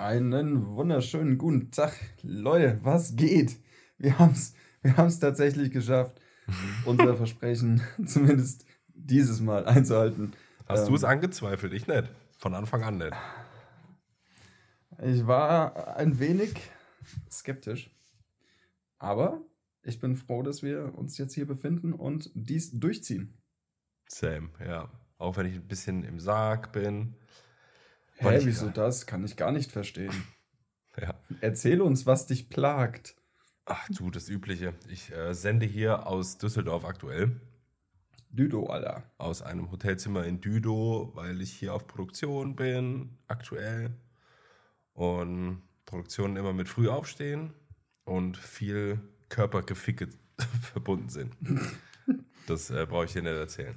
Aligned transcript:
Einen 0.00 0.76
wunderschönen 0.76 1.36
guten 1.36 1.70
Tag. 1.72 1.92
Leute, 2.22 2.78
was 2.82 3.16
geht? 3.16 3.58
Wir 3.98 4.18
haben 4.18 4.32
es 4.32 4.54
wir 4.80 4.96
haben's 4.96 5.18
tatsächlich 5.18 5.72
geschafft, 5.72 6.18
unser 6.86 7.14
Versprechen 7.14 7.82
zumindest 8.06 8.64
dieses 8.88 9.42
Mal 9.42 9.66
einzuhalten. 9.66 10.32
Hast 10.66 10.88
du 10.88 10.94
es 10.94 11.04
angezweifelt? 11.04 11.74
Ich 11.74 11.86
nicht. 11.86 12.10
Von 12.38 12.54
Anfang 12.54 12.82
an 12.82 12.96
nicht. 12.96 13.12
Ich 15.02 15.26
war 15.26 15.98
ein 15.98 16.18
wenig 16.18 16.54
skeptisch. 17.30 17.94
Aber 18.98 19.42
ich 19.82 20.00
bin 20.00 20.16
froh, 20.16 20.42
dass 20.42 20.62
wir 20.62 20.94
uns 20.96 21.18
jetzt 21.18 21.34
hier 21.34 21.46
befinden 21.46 21.92
und 21.92 22.30
dies 22.32 22.70
durchziehen. 22.72 23.36
Same, 24.08 24.48
ja. 24.64 24.90
Auch 25.18 25.36
wenn 25.36 25.44
ich 25.44 25.56
ein 25.56 25.68
bisschen 25.68 26.04
im 26.04 26.20
Sarg 26.20 26.72
bin. 26.72 27.16
Hä, 28.20 28.40
wieso 28.44 28.68
das? 28.68 29.06
Kann 29.06 29.24
ich 29.24 29.36
gar 29.36 29.50
nicht 29.50 29.72
verstehen. 29.72 30.12
ja. 31.00 31.14
Erzähl 31.40 31.80
uns, 31.80 32.06
was 32.06 32.26
dich 32.26 32.48
plagt. 32.50 33.16
Ach 33.64 33.88
du, 33.88 34.10
das 34.10 34.28
Übliche. 34.28 34.74
Ich 34.88 35.12
äh, 35.12 35.32
sende 35.32 35.64
hier 35.64 36.06
aus 36.06 36.38
Düsseldorf 36.38 36.84
aktuell. 36.84 37.40
Düdo, 38.30 38.66
Alter. 38.66 39.04
Aus 39.18 39.42
einem 39.42 39.70
Hotelzimmer 39.70 40.24
in 40.24 40.40
Düdo, 40.40 41.12
weil 41.14 41.40
ich 41.40 41.52
hier 41.52 41.74
auf 41.74 41.86
Produktion 41.86 42.56
bin, 42.56 43.18
aktuell. 43.26 43.94
Und 44.92 45.62
Produktionen 45.86 46.36
immer 46.36 46.52
mit 46.52 46.68
früh 46.68 46.88
aufstehen 46.88 47.54
und 48.04 48.36
viel 48.36 49.00
Körpergeficke 49.28 50.08
verbunden 50.72 51.08
sind. 51.08 51.34
Das 52.46 52.68
äh, 52.70 52.84
brauche 52.88 53.04
ich 53.04 53.12
dir 53.12 53.22
nicht 53.22 53.30
erzählen. 53.30 53.76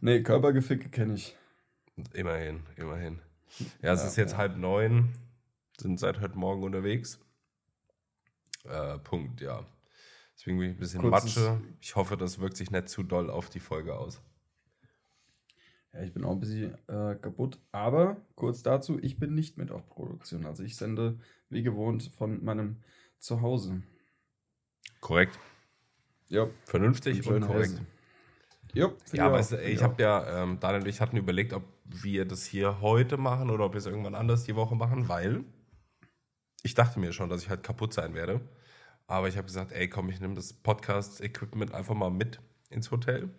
Nee, 0.00 0.22
Körpergeficke 0.22 0.90
kenne 0.90 1.14
ich. 1.14 1.36
Immerhin, 2.12 2.62
immerhin. 2.76 3.20
Ja, 3.82 3.92
es 3.92 4.02
ja, 4.02 4.08
ist 4.08 4.16
jetzt 4.16 4.32
ja. 4.32 4.38
halb 4.38 4.56
neun, 4.56 5.14
sind 5.78 5.98
seit 5.98 6.20
heute 6.20 6.38
Morgen 6.38 6.62
unterwegs. 6.62 7.20
Äh, 8.64 8.98
Punkt, 8.98 9.40
ja. 9.40 9.64
Deswegen 10.34 10.58
bin 10.58 10.70
ich 10.70 10.76
ein 10.76 10.80
bisschen 10.80 11.00
Kurzes, 11.00 11.36
Matsche. 11.36 11.60
Ich 11.80 11.96
hoffe, 11.96 12.16
das 12.16 12.38
wirkt 12.38 12.56
sich 12.56 12.70
nicht 12.70 12.88
zu 12.88 13.02
doll 13.02 13.30
auf 13.30 13.50
die 13.50 13.60
Folge 13.60 13.96
aus. 13.96 14.22
Ja, 15.92 16.02
ich 16.02 16.12
bin 16.12 16.24
auch 16.24 16.32
ein 16.32 16.40
bisschen 16.40 16.74
äh, 16.86 17.16
kaputt. 17.16 17.58
Aber 17.72 18.18
kurz 18.34 18.62
dazu, 18.62 18.98
ich 19.00 19.18
bin 19.18 19.34
nicht 19.34 19.56
mit 19.56 19.72
auf 19.72 19.88
Produktion. 19.88 20.46
Also 20.46 20.62
ich 20.62 20.76
sende 20.76 21.18
wie 21.48 21.62
gewohnt 21.62 22.12
von 22.16 22.44
meinem 22.44 22.76
Zuhause. 23.18 23.82
Korrekt. 25.00 25.38
Ja. 26.28 26.48
Vernünftig 26.64 27.26
und 27.26 27.40
korrekt. 27.40 27.72
Hessen. 27.72 27.86
Ja, 28.74 28.92
ja 29.12 29.40
du, 29.40 29.56
ich 29.62 29.82
habe 29.82 30.02
ja, 30.02 30.42
ähm, 30.42 30.60
Daniel 30.60 30.82
und 30.82 30.88
ich 30.88 31.00
hatten 31.00 31.16
überlegt, 31.16 31.52
ob 31.52 31.64
wir 31.88 32.24
das 32.24 32.44
hier 32.44 32.80
heute 32.80 33.16
machen 33.16 33.50
oder 33.50 33.64
ob 33.64 33.72
wir 33.72 33.78
es 33.78 33.86
irgendwann 33.86 34.14
anders 34.14 34.44
die 34.44 34.56
Woche 34.56 34.74
machen, 34.74 35.08
weil 35.08 35.44
ich 36.62 36.74
dachte 36.74 37.00
mir 37.00 37.12
schon, 37.12 37.28
dass 37.28 37.42
ich 37.42 37.48
halt 37.48 37.62
kaputt 37.62 37.94
sein 37.94 38.14
werde. 38.14 38.40
Aber 39.06 39.28
ich 39.28 39.36
habe 39.36 39.46
gesagt, 39.46 39.72
ey, 39.72 39.88
komm, 39.88 40.10
ich 40.10 40.20
nehme 40.20 40.34
das 40.34 40.52
Podcast-Equipment 40.52 41.72
einfach 41.72 41.94
mal 41.94 42.10
mit 42.10 42.40
ins 42.68 42.90
Hotel. 42.90 43.30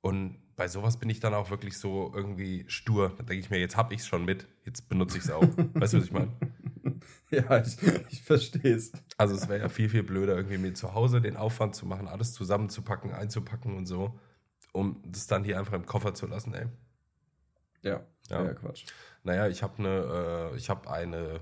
Und 0.00 0.38
bei 0.54 0.68
sowas 0.68 0.98
bin 0.98 1.10
ich 1.10 1.18
dann 1.18 1.34
auch 1.34 1.50
wirklich 1.50 1.76
so 1.76 2.12
irgendwie 2.14 2.64
stur. 2.68 3.12
Da 3.18 3.24
denke 3.24 3.40
ich 3.40 3.50
mir, 3.50 3.58
jetzt 3.58 3.76
habe 3.76 3.94
ich 3.94 4.00
es 4.00 4.06
schon 4.06 4.24
mit, 4.24 4.46
jetzt 4.64 4.88
benutze 4.88 5.18
ich 5.18 5.24
es 5.24 5.30
auch. 5.30 5.42
weißt 5.74 5.94
du, 5.94 5.98
was 5.98 6.04
ich 6.04 6.12
meine? 6.12 6.32
Ja, 7.30 7.60
ich, 7.60 7.76
ich 8.10 8.22
verstehe 8.22 8.76
es. 8.76 8.92
Also 9.18 9.34
es 9.34 9.48
wäre 9.48 9.60
ja 9.60 9.68
viel, 9.68 9.88
viel 9.88 10.04
blöder, 10.04 10.36
irgendwie 10.36 10.58
mir 10.58 10.74
zu 10.74 10.94
Hause 10.94 11.20
den 11.20 11.36
Aufwand 11.36 11.74
zu 11.74 11.84
machen, 11.84 12.06
alles 12.06 12.32
zusammenzupacken, 12.32 13.12
einzupacken 13.12 13.76
und 13.76 13.86
so, 13.86 14.18
um 14.72 15.02
das 15.04 15.26
dann 15.26 15.42
hier 15.42 15.58
einfach 15.58 15.72
im 15.72 15.86
Koffer 15.86 16.14
zu 16.14 16.26
lassen, 16.28 16.54
ey. 16.54 16.66
Ja, 17.86 18.00
ja, 18.28 18.44
ja 18.44 18.54
Quatsch. 18.54 18.84
Naja, 19.22 19.48
ich 19.48 19.62
habe 19.62 19.78
eine, 19.78 20.50
äh, 20.52 20.56
ich 20.56 20.68
habe 20.68 20.90
eine, 20.90 21.40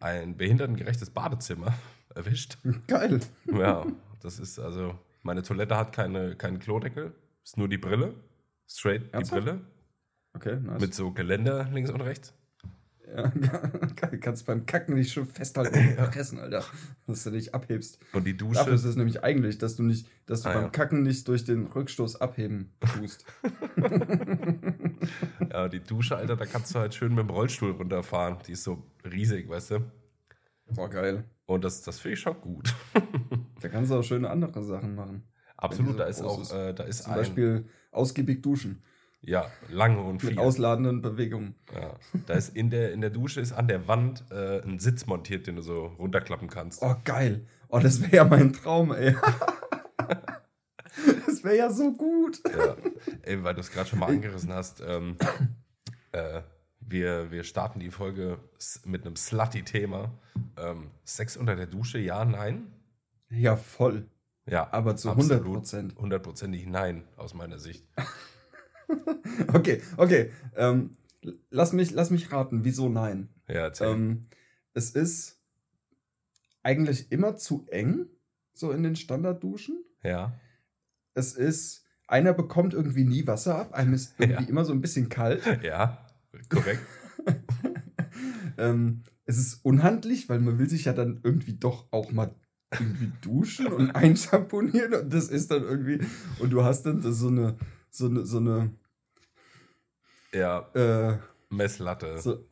ein 0.00 0.36
behindertengerechtes 0.36 1.10
Badezimmer 1.10 1.74
erwischt. 2.14 2.58
Geil. 2.86 3.20
Ja, 3.52 3.86
das 4.20 4.38
ist 4.38 4.58
also, 4.58 4.98
meine 5.22 5.42
Toilette 5.42 5.76
hat 5.76 5.92
keine, 5.92 6.36
keinen 6.36 6.58
Klodeckel, 6.58 7.14
ist 7.42 7.56
nur 7.56 7.68
die 7.68 7.78
Brille, 7.78 8.14
straight 8.68 9.12
Ernsthaft? 9.12 9.40
die 9.40 9.44
Brille. 9.44 9.60
Okay, 10.34 10.56
nice. 10.60 10.80
Mit 10.80 10.94
so 10.94 11.12
Geländer 11.12 11.68
links 11.72 11.90
und 11.90 12.00
rechts. 12.00 12.34
Ja, 13.06 13.30
kannst 14.20 14.46
beim 14.46 14.66
Kacken 14.66 14.94
nicht 14.94 15.12
schon 15.12 15.26
festhalten 15.26 15.78
und 15.78 15.90
ja. 15.96 16.06
pressen, 16.06 16.38
Alter. 16.38 16.64
Dass 17.06 17.24
du 17.24 17.30
nicht 17.30 17.54
abhebst. 17.54 17.98
Und 18.12 18.26
die 18.26 18.36
Dusche. 18.36 18.54
Dafür 18.54 18.74
ist 18.74 18.84
es 18.84 18.96
nämlich 18.96 19.22
eigentlich, 19.22 19.58
dass 19.58 19.76
du 19.76 19.82
nicht, 19.82 20.08
dass 20.26 20.42
du 20.42 20.48
ah, 20.48 20.54
beim 20.54 20.62
ja. 20.64 20.68
Kacken 20.70 21.02
nicht 21.02 21.28
durch 21.28 21.44
den 21.44 21.66
Rückstoß 21.66 22.20
abheben 22.20 22.72
tust. 22.80 23.24
ja, 25.50 25.68
die 25.68 25.80
Dusche, 25.80 26.16
Alter, 26.16 26.36
da 26.36 26.46
kannst 26.46 26.74
du 26.74 26.78
halt 26.78 26.94
schön 26.94 27.14
mit 27.14 27.20
dem 27.20 27.30
Rollstuhl 27.30 27.72
runterfahren. 27.72 28.38
Die 28.46 28.52
ist 28.52 28.64
so 28.64 28.82
riesig, 29.04 29.48
weißt 29.48 29.72
du? 29.72 29.80
Boah, 30.70 30.88
geil. 30.88 31.24
Und 31.46 31.64
das, 31.64 31.82
das 31.82 32.00
finde 32.00 32.14
ich 32.14 32.20
schon 32.20 32.40
gut. 32.40 32.74
da 33.60 33.68
kannst 33.68 33.90
du 33.90 33.96
auch 33.96 34.02
schöne 34.02 34.30
andere 34.30 34.62
Sachen 34.62 34.94
machen. 34.94 35.24
Absolut, 35.56 35.98
da 35.98 36.04
ist 36.04 36.22
auch, 36.22 36.50
äh, 36.52 36.72
da 36.72 36.84
ist 36.84 37.04
Zum 37.04 37.12
ein, 37.12 37.18
Beispiel 37.18 37.68
ausgiebig 37.92 38.42
duschen. 38.42 38.82
Ja, 39.26 39.50
lange 39.68 40.02
und 40.02 40.20
viel. 40.20 40.30
Mit 40.30 40.38
ausladenden 40.38 41.02
Bewegungen. 41.02 41.54
Ja. 41.74 41.94
Da 42.26 42.34
ist 42.34 42.54
in 42.54 42.70
der, 42.70 42.92
in 42.92 43.00
der 43.00 43.10
Dusche 43.10 43.40
ist 43.40 43.52
an 43.52 43.68
der 43.68 43.88
Wand 43.88 44.24
äh, 44.30 44.62
ein 44.62 44.78
Sitz 44.78 45.06
montiert, 45.06 45.46
den 45.46 45.56
du 45.56 45.62
so 45.62 45.86
runterklappen 45.86 46.48
kannst. 46.48 46.82
Oh, 46.82 46.94
geil. 47.04 47.46
Oh, 47.68 47.78
das 47.78 48.02
wäre 48.02 48.16
ja 48.16 48.24
mein 48.24 48.52
Traum, 48.52 48.92
ey. 48.92 49.16
das 51.26 51.42
wäre 51.42 51.56
ja 51.56 51.70
so 51.70 51.92
gut. 51.92 52.40
Ja. 52.46 52.76
Ey, 53.22 53.42
weil 53.42 53.54
du 53.54 53.60
es 53.60 53.70
gerade 53.70 53.88
schon 53.88 53.98
mal 53.98 54.10
angerissen 54.10 54.52
hast, 54.52 54.82
ähm, 54.86 55.16
äh, 56.12 56.42
wir, 56.80 57.30
wir 57.30 57.44
starten 57.44 57.80
die 57.80 57.90
Folge 57.90 58.38
mit 58.84 59.06
einem 59.06 59.16
slutty-Thema. 59.16 60.12
Ähm, 60.56 60.90
Sex 61.04 61.36
unter 61.36 61.56
der 61.56 61.66
Dusche, 61.66 61.98
ja, 61.98 62.24
nein? 62.24 62.66
Ja, 63.30 63.56
voll. 63.56 64.06
Ja, 64.46 64.68
aber 64.72 64.96
zu 64.96 65.10
100 65.10 65.42
Prozent. 65.42 65.96
Hundertprozentig 65.96 66.66
nein, 66.66 67.04
aus 67.16 67.32
meiner 67.32 67.58
Sicht. 67.58 67.86
okay, 69.52 69.82
okay. 69.96 70.30
Ähm, 70.56 70.96
lass, 71.50 71.72
mich, 71.72 71.90
lass 71.90 72.10
mich 72.10 72.32
raten, 72.32 72.64
wieso 72.64 72.88
nein? 72.88 73.28
Ja. 73.48 73.70
Ähm, 73.80 74.22
es 74.72 74.90
ist 74.90 75.40
eigentlich 76.62 77.12
immer 77.12 77.36
zu 77.36 77.66
eng, 77.70 78.06
so 78.52 78.70
in 78.72 78.82
den 78.82 78.96
Standardduschen. 78.96 79.84
Ja. 80.02 80.38
Es 81.14 81.34
ist, 81.34 81.84
einer 82.08 82.32
bekommt 82.32 82.74
irgendwie 82.74 83.04
nie 83.04 83.26
Wasser 83.26 83.56
ab, 83.56 83.74
einem 83.74 83.94
ist 83.94 84.14
irgendwie 84.18 84.42
ja. 84.42 84.48
immer 84.48 84.64
so 84.64 84.72
ein 84.72 84.80
bisschen 84.80 85.08
kalt. 85.08 85.42
Ja, 85.62 86.06
korrekt. 86.48 86.82
ähm, 88.58 89.02
es 89.24 89.38
ist 89.38 89.64
unhandlich, 89.64 90.28
weil 90.28 90.40
man 90.40 90.58
will 90.58 90.68
sich 90.68 90.86
ja 90.86 90.92
dann 90.92 91.20
irgendwie 91.22 91.54
doch 91.54 91.86
auch 91.92 92.12
mal 92.12 92.34
irgendwie 92.72 93.12
duschen 93.20 93.68
und 93.68 93.92
einschamponieren 93.92 94.94
und 94.94 95.12
das 95.14 95.28
ist 95.28 95.50
dann 95.50 95.62
irgendwie 95.62 96.00
und 96.40 96.50
du 96.50 96.64
hast 96.64 96.82
dann 96.82 97.00
so 97.02 97.28
eine 97.28 97.56
so 97.94 98.06
eine, 98.06 98.26
so 98.26 98.38
eine 98.38 98.70
ja, 100.32 100.58
äh, 100.74 101.18
Messlatte. 101.48 102.18
So, 102.18 102.44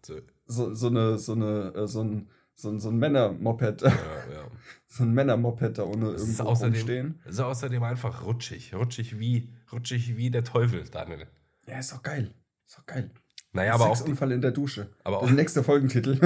so, 0.47 0.75
so 0.75 0.87
eine, 0.87 1.19
so 1.19 1.33
eine, 1.33 1.75
äh, 1.75 1.89
so 1.89 2.05
ein, 2.05 2.31
so 2.55 2.69
ein, 2.69 2.79
so 2.79 2.91
ein 2.91 2.99
Männermoped. 2.99 3.83
Ja, 3.83 3.89
ja. 4.33 4.47
so 4.87 5.03
ein 5.03 5.13
Männermoped 5.13 5.79
da 5.79 5.83
ohne 5.83 6.11
irgendwo 6.11 6.23
ist 6.23 6.41
außerdem, 6.41 6.75
rumstehen. 6.75 7.21
Ist 7.25 7.41
außerdem 7.41 7.83
einfach 7.83 8.25
rutschig. 8.25 8.73
Rutschig 8.75 9.19
wie, 9.19 9.53
rutschig 9.73 10.17
wie 10.17 10.31
der 10.31 10.45
Teufel, 10.45 10.85
Daniel. 10.85 11.27
Ja, 11.67 11.79
ist 11.81 11.93
doch 11.93 12.03
geil. 12.03 12.33
Ist 12.67 12.79
doch 12.79 12.87
geil. 12.87 13.11
Naja, 13.53 13.75
aber 13.75 13.91
auch. 13.91 14.01
Unfall 14.01 14.31
in 14.33 14.41
der 14.41 14.53
Dusche. 14.53 14.91
Aber 15.03 15.19
auch, 15.19 15.27
der 15.27 15.35
nächste 15.35 15.65
Folgentitel. 15.65 16.21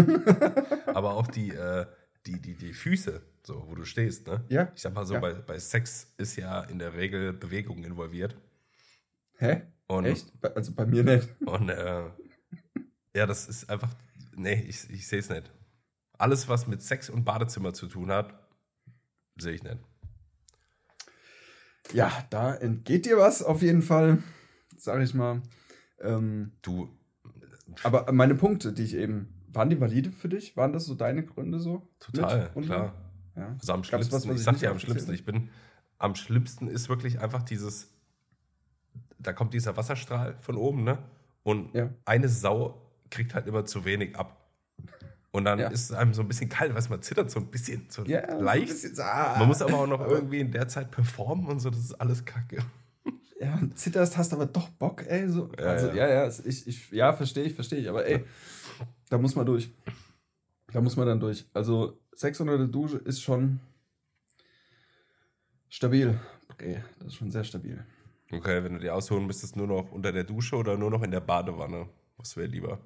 aber 0.95 1.15
auch 1.15 1.27
die, 1.27 1.51
äh, 1.51 1.87
die, 2.27 2.41
die, 2.41 2.55
die 2.55 2.75
Füße, 2.75 3.23
so, 3.45 3.65
wo 3.67 3.75
du 3.75 3.85
stehst, 3.85 4.27
ne? 4.27 4.45
Ja. 4.49 4.71
Ich 4.75 4.83
sag 4.83 4.93
mal 4.93 5.07
so, 5.07 5.15
ja. 5.15 5.21
bei, 5.21 5.33
bei 5.33 5.59
Sex 5.59 6.13
ist 6.19 6.37
ja 6.37 6.61
in 6.65 6.79
der 6.79 6.93
Regel 6.95 7.33
Bewegung 7.33 7.83
involviert. 7.83 8.37
Hä? 9.39 9.63
Und, 9.87 10.05
Echt? 10.07 10.33
Also 10.55 10.73
bei 10.75 10.87
mir 10.87 11.05
nicht. 11.05 11.29
Und 11.47 11.69
äh, 11.69 12.05
ja, 13.15 13.27
das 13.27 13.49
ist 13.49 13.71
einfach. 13.71 13.91
Nee, 14.35 14.65
ich, 14.69 14.91
ich 14.91 15.07
sehe 15.07 15.21
es 15.21 15.31
nicht. 15.31 15.51
Alles, 16.19 16.49
was 16.49 16.67
mit 16.67 16.83
Sex 16.83 17.11
und 17.11 17.25
Badezimmer 17.25 17.73
zu 17.75 17.87
tun 17.87 18.11
hat, 18.11 18.35
sehe 19.37 19.53
ich 19.53 19.63
nicht. 19.63 19.79
Ja, 21.93 22.11
da 22.31 22.55
entgeht 22.55 23.07
dir 23.07 23.19
was 23.19 23.43
auf 23.43 23.63
jeden 23.63 23.83
Fall, 23.83 24.23
sag 24.77 25.03
ich 25.03 25.15
mal. 25.15 25.43
Ähm, 26.01 26.53
du. 26.63 26.89
Aber 27.83 28.11
meine 28.13 28.35
Punkte, 28.35 28.73
die 28.73 28.85
ich 28.85 28.95
eben. 28.95 29.33
Waren 29.49 29.71
die 29.71 29.81
valide 29.81 30.11
für 30.11 30.29
dich? 30.29 30.55
Waren 30.59 30.75
das 30.75 30.85
so 30.85 30.95
deine 30.95 31.25
Gründe 31.25 31.61
so? 31.61 31.89
Total, 31.99 32.51
klar. 32.51 32.95
Ja. 33.37 33.57
Also 33.59 33.73
am 33.73 33.85
schlimmsten, 33.85 34.13
was, 34.13 34.29
was 34.29 34.37
ich 34.37 34.43
sag 34.43 34.59
dir 34.59 34.71
am 34.71 34.79
schlimmsten, 34.79 35.15
ich 35.15 35.25
bin, 35.25 35.49
am 35.99 36.15
schlimmsten 36.15 36.69
ist 36.69 36.91
wirklich 36.91 37.21
einfach 37.21 37.43
dieses 37.43 37.96
da 39.19 39.33
kommt 39.33 39.55
dieser 39.55 39.77
Wasserstrahl 39.77 40.37
von 40.41 40.57
oben, 40.57 40.85
ne? 40.85 40.99
Und 41.43 41.75
ja. 41.75 41.91
eine 42.05 42.29
Sau 42.29 42.81
kriegt 43.11 43.35
halt 43.35 43.47
immer 43.47 43.65
zu 43.65 43.85
wenig 43.85 44.17
ab. 44.17 44.37
Und 45.31 45.45
dann 45.45 45.59
ja. 45.59 45.69
ist 45.69 45.91
es 45.91 45.93
einem 45.93 46.15
so 46.15 46.23
ein 46.23 46.29
bisschen 46.29 46.49
kalt, 46.49 46.75
weil 46.75 46.83
man 46.89 47.03
zittert 47.03 47.31
so 47.31 47.41
ein 47.41 47.47
bisschen, 47.47 47.87
so 47.89 48.05
ja, 48.05 48.35
leicht. 48.37 48.69
Bisschen, 48.69 48.99
ah, 49.01 49.37
man 49.39 49.49
muss 49.49 49.61
aber 49.61 49.75
auch 49.75 49.87
noch 49.87 50.01
irgendwie 50.01 50.41
in 50.41 50.51
der 50.51 50.67
Zeit 50.67 50.91
performen 50.91 51.47
und 51.47 51.61
so, 51.61 51.71
das 51.71 51.81
ist 51.81 52.01
alles 52.01 52.25
kacke. 52.25 52.59
Ja, 53.39 53.55
und 53.57 53.79
zitterst, 53.79 54.17
hast 54.17 54.33
aber 54.33 54.47
doch 54.47 54.69
Bock, 54.71 55.05
ey. 55.07 55.29
So. 55.29 55.51
Ja, 55.59 55.65
also, 55.67 55.89
ja, 55.89 56.09
ja, 56.09 56.29
ich, 56.45 56.67
ich, 56.67 56.91
ja 56.91 57.13
verstehe 57.13 57.45
ich, 57.45 57.55
verstehe 57.55 57.81
ich. 57.81 57.89
Aber 57.89 58.07
ey, 58.07 58.25
da 59.11 59.19
muss 59.19 59.35
man 59.35 59.45
durch. 59.45 59.71
Da 60.73 60.81
muss 60.81 60.97
man 60.97 61.07
dann 61.07 61.21
durch. 61.21 61.45
Also 61.53 62.01
600er 62.17 62.67
Dusche 62.67 62.97
ist 62.97 63.21
schon 63.21 63.61
stabil. 65.69 66.19
Okay, 66.51 66.83
das 66.99 67.09
ist 67.09 67.15
schon 67.17 67.31
sehr 67.31 67.45
stabil. 67.45 67.85
Okay, 68.33 68.65
wenn 68.65 68.75
du 68.75 68.81
dir 68.81 68.95
ausholen 68.95 69.27
müsstest, 69.27 69.57
nur 69.57 69.67
noch 69.67 69.93
unter 69.93 70.13
der 70.13 70.25
Dusche 70.25 70.57
oder 70.57 70.77
nur 70.77 70.91
noch 70.91 71.03
in 71.03 71.11
der 71.11 71.21
Badewanne? 71.21 71.89
Was 72.17 72.37
wäre 72.37 72.49
lieber? 72.49 72.81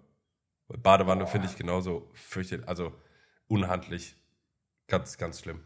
Weil 0.68 0.78
Badewanne 0.78 1.26
finde 1.26 1.46
ich 1.48 1.56
genauso 1.56 2.10
fürchtet, 2.14 2.68
also 2.68 2.92
unhandlich. 3.48 4.16
Ganz, 4.86 5.18
ganz 5.18 5.40
schlimm. 5.40 5.60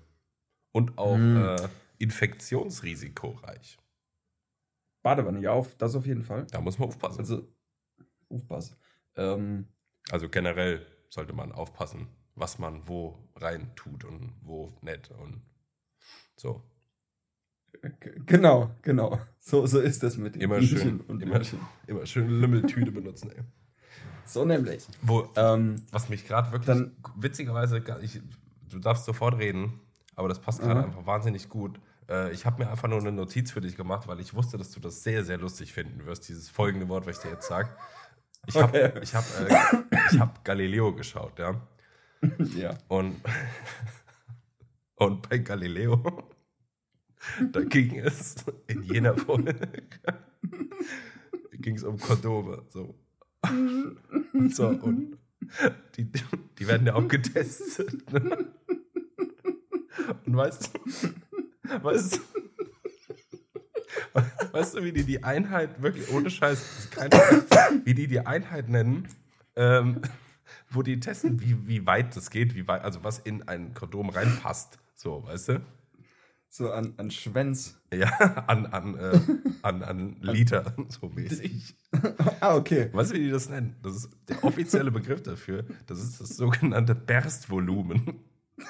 Und 0.72 0.98
auch 0.98 1.16
Hm. 1.16 1.36
äh, 1.36 1.68
infektionsrisikoreich. 1.98 3.78
Badewanne, 5.02 5.40
ja, 5.40 5.52
auf, 5.52 5.74
das 5.76 5.94
auf 5.94 6.06
jeden 6.06 6.22
Fall. 6.22 6.46
Da 6.50 6.60
muss 6.60 6.78
man 6.78 6.88
aufpassen. 6.88 7.20
Also, 7.20 7.34
Also, 7.34 7.48
aufpassen. 8.30 8.76
Ähm, 9.16 9.68
generell 10.30 10.86
sollte 11.08 11.32
man 11.32 11.52
aufpassen, 11.52 12.08
was 12.34 12.58
man 12.58 12.88
wo 12.88 13.18
rein 13.36 13.70
tut 13.76 14.04
und 14.04 14.32
wo 14.42 14.72
nicht 14.82 15.10
und 15.10 15.42
so. 16.36 16.62
Genau, 18.26 18.70
genau. 18.82 19.18
So, 19.40 19.66
so 19.66 19.80
ist 19.80 20.02
das 20.02 20.16
mit 20.16 20.36
Immer 20.36 20.60
schön, 20.62 21.00
und 21.02 21.22
immer, 21.22 21.34
Blümchen. 21.34 21.58
immer 21.86 22.06
schön 22.06 22.28
Lümmeltüte 22.40 22.90
benutzen, 22.92 23.30
ey. 23.30 23.42
So 24.26 24.44
nämlich. 24.44 24.86
Wo, 25.02 25.28
Ähm, 25.36 25.82
was 25.92 26.08
mich 26.08 26.26
gerade 26.26 26.50
wirklich 26.52 26.66
Dann- 26.66 26.96
witzigerweise, 27.16 27.82
ich, 28.00 28.20
du 28.70 28.78
darfst 28.78 29.04
sofort 29.04 29.38
reden, 29.38 29.80
aber 30.16 30.28
das 30.28 30.40
passt 30.40 30.60
gerade 30.60 30.80
Aha. 30.80 30.86
einfach 30.86 31.04
wahnsinnig 31.06 31.48
gut. 31.48 31.78
Äh, 32.08 32.32
ich 32.32 32.46
habe 32.46 32.62
mir 32.64 32.70
einfach 32.70 32.88
nur 32.88 33.00
eine 33.00 33.12
Notiz 33.12 33.50
für 33.50 33.60
dich 33.60 33.76
gemacht, 33.76 34.08
weil 34.08 34.20
ich 34.20 34.34
wusste, 34.34 34.56
dass 34.56 34.70
du 34.70 34.80
das 34.80 35.02
sehr, 35.02 35.24
sehr 35.24 35.36
lustig 35.38 35.72
finden 35.72 36.06
wirst, 36.06 36.28
dieses 36.28 36.48
folgende 36.48 36.88
Wort, 36.88 37.06
was 37.06 37.16
ich 37.16 37.22
dir 37.22 37.30
jetzt 37.32 37.48
sage. 37.48 37.68
Ich 38.46 38.56
habe 38.56 38.78
Okay. 38.92 39.00
ich 39.02 39.14
hab, 39.14 39.24
äh, 39.40 39.84
ich 40.12 40.18
hab 40.20 40.44
Galileo 40.44 40.94
geschaut, 40.94 41.38
ja. 41.38 41.60
ja. 42.56 42.74
Und, 42.88 43.16
und 44.96 45.28
bei 45.28 45.38
Galileo, 45.38 46.02
da 47.52 47.62
ging 47.62 47.98
es 47.98 48.36
in 48.66 48.82
jener 48.82 49.16
Folge, 49.16 49.54
ging 51.52 51.76
es 51.76 51.84
um 51.84 51.98
Kondome. 51.98 52.64
So. 52.68 52.94
so, 54.50 54.68
und 54.68 55.18
die, 55.96 56.10
die 56.58 56.66
werden 56.66 56.86
ja 56.86 56.94
auch 56.94 57.08
getestet. 57.08 58.12
Ne? 58.12 58.52
Und 60.26 60.36
weißt 60.36 60.70
du, 60.74 61.82
weißt 61.82 62.20
weißt 64.52 64.76
du, 64.76 64.84
wie 64.84 64.92
die 64.92 65.04
die 65.04 65.24
Einheit, 65.24 65.82
wirklich 65.82 66.10
ohne 66.12 66.30
Scheiß, 66.30 66.90
kein 66.90 67.10
Scheiß, 67.10 67.44
wie 67.84 67.94
die 67.94 68.06
die 68.06 68.20
Einheit 68.20 68.68
nennen, 68.68 69.08
ähm, 69.56 70.00
wo 70.70 70.82
die 70.82 71.00
testen, 71.00 71.40
wie, 71.40 71.66
wie 71.66 71.86
weit 71.86 72.16
das 72.16 72.30
geht, 72.30 72.54
wie 72.54 72.66
weit, 72.68 72.82
also 72.82 73.02
was 73.02 73.18
in 73.18 73.46
ein 73.48 73.74
Kondom 73.74 74.10
reinpasst. 74.10 74.78
So, 74.94 75.24
weißt 75.24 75.48
du? 75.48 75.60
So 76.56 76.70
an, 76.70 76.94
an 76.98 77.10
Schwänz. 77.10 77.80
Ja, 77.92 78.06
an, 78.46 78.66
an, 78.66 78.96
äh, 78.96 79.18
an, 79.62 79.82
an 79.82 80.16
Liter, 80.20 80.72
so 80.88 81.08
mäßig. 81.08 81.74
ah, 82.38 82.54
okay. 82.54 82.90
Weißt 82.92 83.10
du, 83.10 83.16
wie 83.16 83.24
die 83.24 83.30
das 83.32 83.48
nennen? 83.48 83.74
Das 83.82 83.96
ist 83.96 84.10
der 84.28 84.44
offizielle 84.44 84.92
Begriff 84.92 85.20
dafür. 85.20 85.64
Das 85.86 86.00
ist 86.00 86.20
das 86.20 86.28
sogenannte 86.36 86.94
Berstvolumen. 86.94 88.20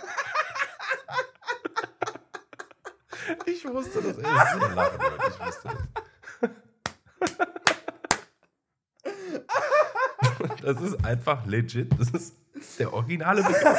Ich 3.46 3.64
wusste 3.64 4.02
das. 4.02 4.18
Ey, 4.18 4.22
das 4.22 4.54
ist 4.54 4.74
Lachen. 4.74 5.00
Ich 5.28 5.40
wusste 5.46 5.68
das. 10.38 10.62
Das 10.62 10.82
ist 10.82 11.04
einfach 11.04 11.46
legit. 11.46 11.90
Das 11.98 12.10
ist 12.10 12.34
der 12.78 12.92
originale 12.92 13.42
Begriff. 13.42 13.78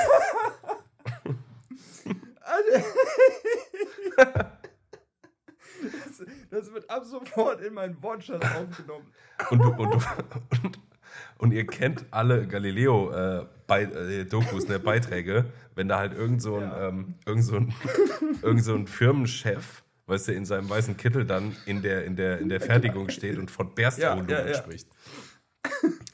Das, 6.17 6.27
das 6.49 6.73
wird 6.73 6.89
ab 6.89 7.05
sofort 7.35 7.61
in 7.61 7.73
meinen 7.73 8.01
Wortschatz 8.01 8.43
aufgenommen. 8.43 9.07
Und, 9.49 9.59
du, 9.63 9.69
und, 9.69 9.93
du, 9.93 9.99
und, 10.63 10.79
und 11.37 11.51
ihr 11.51 11.67
kennt 11.67 12.05
alle 12.11 12.47
Galileo-Dokus, 12.47 14.67
ne, 14.67 14.79
Beiträge, 14.79 15.45
wenn 15.75 15.87
da 15.87 15.99
halt 15.99 16.13
irgend 16.13 16.41
so 16.41 16.55
ein, 16.55 16.61
Ja. 16.63 16.87
ähm, 16.87 17.15
irgend 17.25 17.43
so 17.45 17.55
ein, 17.57 17.73
irgend 18.41 18.63
so 18.63 18.73
ein 18.75 18.87
Firmenchef, 18.87 19.83
weißt 20.07 20.29
du, 20.29 20.33
in 20.33 20.45
seinem 20.45 20.69
weißen 20.69 20.97
Kittel 20.97 21.25
dann 21.25 21.55
in 21.65 21.81
der, 21.81 22.05
in 22.05 22.15
der, 22.15 22.39
in 22.39 22.49
der 22.49 22.61
Fertigung 22.61 23.09
steht 23.09 23.37
und 23.37 23.51
von 23.51 23.73
Berstvolumen 23.75 24.29
Ja, 24.29 24.39
ja, 24.41 24.47
ja. 24.47 24.53
spricht. 24.55 24.87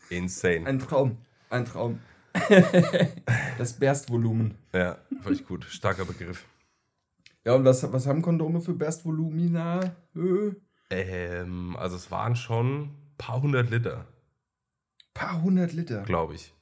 Insane. 0.09 0.65
Ein 0.65 0.79
Traum. 0.79 1.17
Ein 1.49 1.65
Traum. 1.65 1.99
das 3.57 3.73
Berstvolumen. 3.73 4.55
ja, 4.73 4.97
völlig 5.21 5.45
gut. 5.45 5.65
Starker 5.65 6.05
Begriff. 6.05 6.45
Ja, 7.43 7.55
und 7.55 7.65
was, 7.65 7.91
was 7.91 8.05
haben 8.07 8.21
Kondome 8.21 8.61
für 8.61 8.73
Berstvolumina? 8.73 9.93
Äh, 10.91 11.39
Ähm, 11.41 11.75
also 11.77 11.95
es 11.95 12.11
waren 12.11 12.35
schon 12.35 12.81
ein 12.83 12.95
paar 13.17 13.41
hundert 13.41 13.69
Liter, 13.69 14.05
paar 15.13 15.41
hundert 15.41 15.73
Liter. 15.73 16.03
glaube 16.03 16.35
ich. 16.35 16.53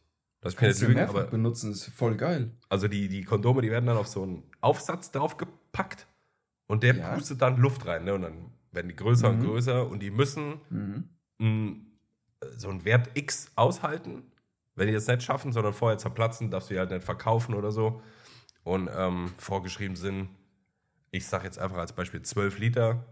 Das 0.41 0.53
ich 0.53 0.59
du 0.59 0.85
lügen, 0.85 0.95
mehrfach 0.95 1.15
aber 1.15 1.23
benutzen, 1.25 1.71
ist 1.71 1.85
voll 1.89 2.15
geil. 2.15 2.51
Also 2.69 2.87
die, 2.87 3.09
die 3.09 3.23
Kondome, 3.23 3.61
die 3.61 3.69
werden 3.71 3.85
dann 3.85 3.97
auf 3.97 4.07
so 4.07 4.23
einen 4.23 4.43
Aufsatz 4.61 5.11
draufgepackt 5.11 6.07
und 6.67 6.83
der 6.83 6.95
Ja. 6.95 7.13
pustet 7.13 7.41
dann 7.41 7.57
Luft 7.57 7.85
rein. 7.85 8.05
Ne? 8.05 8.13
Und 8.13 8.21
dann 8.21 8.51
werden 8.71 8.87
die 8.87 8.95
größer 8.95 9.29
und 9.29 9.39
Mhm. 9.39 9.43
größer 9.43 9.87
und 9.89 9.99
die 10.01 10.11
müssen 10.11 10.61
Mhm. 10.69 11.09
mh, 11.39 11.75
so 12.57 12.69
einen 12.69 12.85
Wert 12.85 13.09
X 13.15 13.51
aushalten. 13.55 14.23
Wenn 14.75 14.87
die 14.87 14.93
das 14.93 15.07
nicht 15.07 15.23
schaffen, 15.23 15.51
sondern 15.51 15.73
vorher 15.73 15.97
zerplatzen, 15.97 16.49
darfst 16.51 16.69
du 16.69 16.73
die 16.75 16.79
halt 16.79 16.91
nicht 16.91 17.03
verkaufen 17.03 17.53
oder 17.53 17.71
so. 17.73 18.01
Und 18.63 18.89
ähm, 18.95 19.33
vorgeschrieben 19.37 19.97
sind, 19.97 20.29
ich 21.11 21.25
sage 21.27 21.43
jetzt 21.45 21.59
einfach 21.59 21.77
als 21.79 21.91
Beispiel 21.91 22.21
12 22.21 22.59
Liter. 22.59 23.03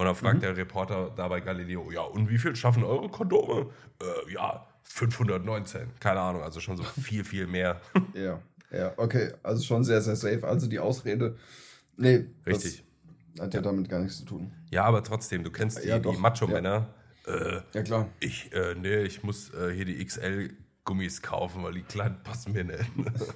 Und 0.00 0.06
dann 0.06 0.14
fragt 0.14 0.36
Mhm. 0.38 0.40
der 0.40 0.56
Reporter 0.56 1.10
da 1.14 1.28
bei 1.28 1.40
Galileo, 1.40 1.90
ja, 1.92 2.00
und 2.00 2.30
wie 2.30 2.38
viel 2.38 2.56
schaffen 2.56 2.82
eure 2.84 3.10
Kondome? 3.10 3.66
Äh, 4.00 4.32
ja, 4.32 4.66
519. 4.82 5.88
Keine 6.00 6.20
Ahnung, 6.20 6.42
also 6.42 6.58
schon 6.58 6.78
so 6.78 6.82
viel, 7.02 7.22
viel 7.22 7.46
mehr. 7.46 7.82
Ja, 8.14 8.40
ja, 8.72 8.94
okay. 8.96 9.34
Also 9.42 9.62
schon 9.62 9.84
sehr, 9.84 10.00
sehr 10.00 10.16
safe. 10.16 10.46
Also 10.48 10.68
die 10.68 10.78
Ausrede. 10.78 11.36
Nee, 11.98 12.24
Richtig. 12.46 12.82
Hat 13.38 13.52
ja 13.52 13.60
damit 13.60 13.90
gar 13.90 14.00
nichts 14.00 14.16
zu 14.20 14.24
tun. 14.24 14.50
Ja, 14.70 14.84
aber 14.84 15.02
trotzdem, 15.04 15.44
du 15.44 15.50
kennst 15.50 15.84
die, 15.84 15.88
Ja, 15.88 15.98
die 15.98 16.16
Macho-Männer. 16.16 16.88
Äh, 17.26 17.60
Ja, 17.74 17.82
klar. 17.82 18.08
ich, 18.20 18.50
äh, 18.54 18.74
nee, 18.76 19.02
ich 19.02 19.22
muss 19.22 19.52
äh, 19.52 19.70
hier 19.74 19.84
die 19.84 20.02
XL-Gummis 20.02 21.20
kaufen, 21.20 21.62
weil 21.62 21.74
die 21.74 21.82
kleinen 21.82 22.22
passen 22.22 22.52
mir 22.54 22.64
nicht. 22.64 22.80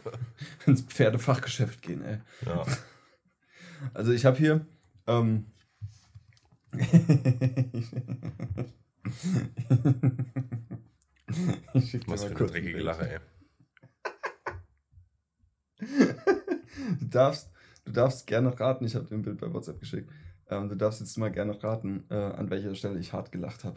Ins 0.67 0.81
Pferdefachgeschäft 0.81 1.83
gehen, 1.83 2.03
ey. 2.03 2.21
ja. 2.47 2.65
Also 3.93 4.13
ich 4.13 4.25
habe 4.25 4.39
hier. 4.39 4.65
Ähm, 5.07 5.45
ich 11.75 11.91
schick 11.91 12.05
dir 12.05 12.13
Was 12.13 12.23
mal 12.23 12.27
für 12.27 12.27
eine 12.27 12.35
kurz 12.35 12.53
dreckige. 12.53 12.79
Lache, 12.81 13.11
ey. 13.11 13.19
Du 17.01 17.07
darfst, 17.07 17.51
du 17.85 17.93
darfst 17.93 18.27
gerne 18.27 18.59
raten, 18.59 18.85
ich 18.85 18.95
habe 18.95 19.07
dir 19.07 19.15
ein 19.15 19.23
Bild 19.23 19.41
bei 19.41 19.53
WhatsApp 19.53 19.81
geschickt. 19.81 20.11
Ähm, 20.49 20.69
du 20.69 20.77
darfst 20.77 21.01
jetzt 21.01 21.17
mal 21.17 21.31
gerne 21.31 21.63
raten, 21.63 22.05
äh, 22.11 22.15
an 22.15 22.51
welcher 22.51 22.75
Stelle 22.75 22.99
ich 22.99 23.13
hart 23.13 23.33
gelacht 23.33 23.65
habe. 23.65 23.77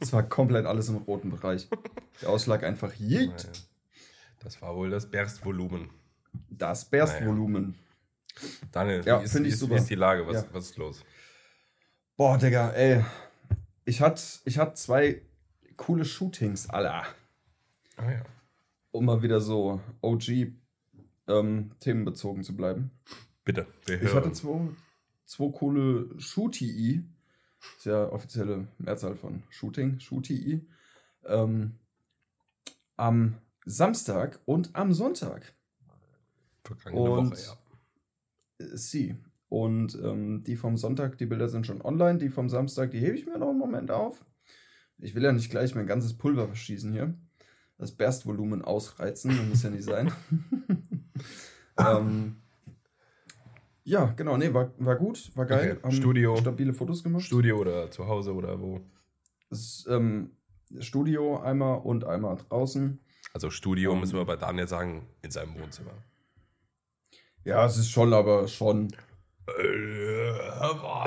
Es 0.00 0.12
war 0.12 0.22
komplett 0.22 0.66
alles 0.66 0.88
im 0.88 0.96
roten 0.96 1.30
Bereich. 1.30 1.68
Der 2.22 2.28
Ausschlag 2.28 2.62
einfach 2.64 2.92
jeet. 2.94 3.30
Naja. 3.30 3.52
Das 4.40 4.62
war 4.62 4.76
wohl 4.76 4.90
das 4.90 5.10
Berstvolumen. 5.10 5.90
Das 6.50 6.84
Berstvolumen. 6.84 7.74
Daniel, 8.72 9.02
Ja, 9.04 9.20
wie, 9.20 9.24
ist, 9.24 9.34
wie, 9.42 9.48
ist, 9.48 9.68
wie 9.70 9.74
ist 9.74 9.90
die 9.90 9.94
Lage? 9.94 10.26
Was, 10.26 10.42
Ja. 10.42 10.48
was 10.52 10.64
ist 10.70 10.76
los? 10.76 11.04
Boah, 12.16 12.36
Digga, 12.38 12.70
ey. 12.70 13.04
Ich 13.84 14.00
hatte 14.00 14.22
ich 14.44 14.58
hat 14.58 14.76
zwei 14.76 15.22
coole 15.76 16.04
Shootings, 16.04 16.68
Alter. 16.68 17.04
Ah 17.96 18.10
ja. 18.10 18.22
Um 18.90 19.04
mal 19.06 19.22
wieder 19.22 19.40
so 19.40 19.80
OG-Themen 21.26 22.04
bezogen 22.04 22.42
zu 22.42 22.56
bleiben. 22.56 22.90
Bitte, 23.44 23.66
wir 23.86 24.02
Ich 24.02 24.14
hatte 24.14 24.32
zwei, 24.32 24.60
zwei 25.24 25.50
coole 25.52 26.08
Shootii. 26.18 27.04
Ist 27.76 27.86
ja 27.86 28.08
offizielle 28.10 28.68
Mehrzahl 28.78 29.14
von 29.16 29.42
Shooting, 29.50 29.98
Shootii. 30.00 30.66
Ähm, 31.24 31.78
am 32.96 33.36
Samstag 33.64 34.38
und 34.44 34.74
am 34.74 34.92
Sonntag. 34.92 35.52
Vergangene 36.64 37.10
und- 37.10 37.30
Woche, 37.32 37.40
ja. 37.42 37.56
Sie. 38.58 39.16
Und 39.48 39.98
ähm, 40.02 40.42
die 40.44 40.56
vom 40.56 40.76
Sonntag, 40.76 41.16
die 41.18 41.26
Bilder 41.26 41.48
sind 41.48 41.66
schon 41.66 41.80
online. 41.82 42.18
Die 42.18 42.28
vom 42.28 42.48
Samstag, 42.48 42.90
die 42.90 43.00
hebe 43.00 43.16
ich 43.16 43.26
mir 43.26 43.38
noch 43.38 43.50
einen 43.50 43.58
Moment 43.58 43.90
auf. 43.90 44.24
Ich 44.98 45.14
will 45.14 45.22
ja 45.22 45.32
nicht 45.32 45.50
gleich 45.50 45.74
mein 45.74 45.86
ganzes 45.86 46.16
Pulver 46.16 46.46
verschießen 46.48 46.92
hier. 46.92 47.14
Das 47.78 47.92
Berstvolumen 47.92 48.62
ausreizen, 48.62 49.30
das 49.36 49.46
muss 49.46 49.62
ja 49.62 49.70
nicht 49.70 49.84
sein. 49.84 50.12
ähm, 51.78 52.36
ja, 53.84 54.06
genau, 54.16 54.36
nee, 54.36 54.52
war, 54.52 54.72
war 54.78 54.96
gut, 54.96 55.30
war 55.36 55.46
geil. 55.46 55.72
Okay, 55.72 55.82
Haben 55.82 55.92
Studio. 55.92 56.36
Stabile 56.36 56.74
Fotos 56.74 57.02
gemacht. 57.04 57.22
Studio 57.22 57.58
oder 57.58 57.90
zu 57.90 58.06
Hause 58.06 58.34
oder 58.34 58.60
wo? 58.60 58.80
Das, 59.48 59.86
ähm, 59.88 60.32
Studio 60.80 61.40
einmal 61.40 61.78
und 61.78 62.04
einmal 62.04 62.36
draußen. 62.36 63.00
Also 63.32 63.50
Studio 63.50 63.94
müssen 63.94 64.16
wir 64.16 64.24
bei 64.24 64.36
Daniel 64.36 64.68
sagen, 64.68 65.06
in 65.22 65.30
seinem 65.30 65.54
Wohnzimmer. 65.58 65.92
Ja, 67.48 67.64
es 67.64 67.78
ist 67.78 67.90
schon, 67.90 68.12
aber 68.12 68.46
schon. 68.46 68.88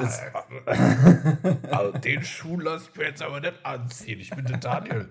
Es, 0.01 0.21
also 1.71 1.91
den 2.00 2.24
Schuh 2.24 2.60
lass 2.60 2.89
mir 2.95 3.10
jetzt 3.10 3.21
aber 3.21 3.39
nicht 3.39 3.63
anziehen. 3.63 4.19
Ich 4.19 4.31
bin 4.31 4.45
der 4.45 4.57
Daniel. 4.57 5.07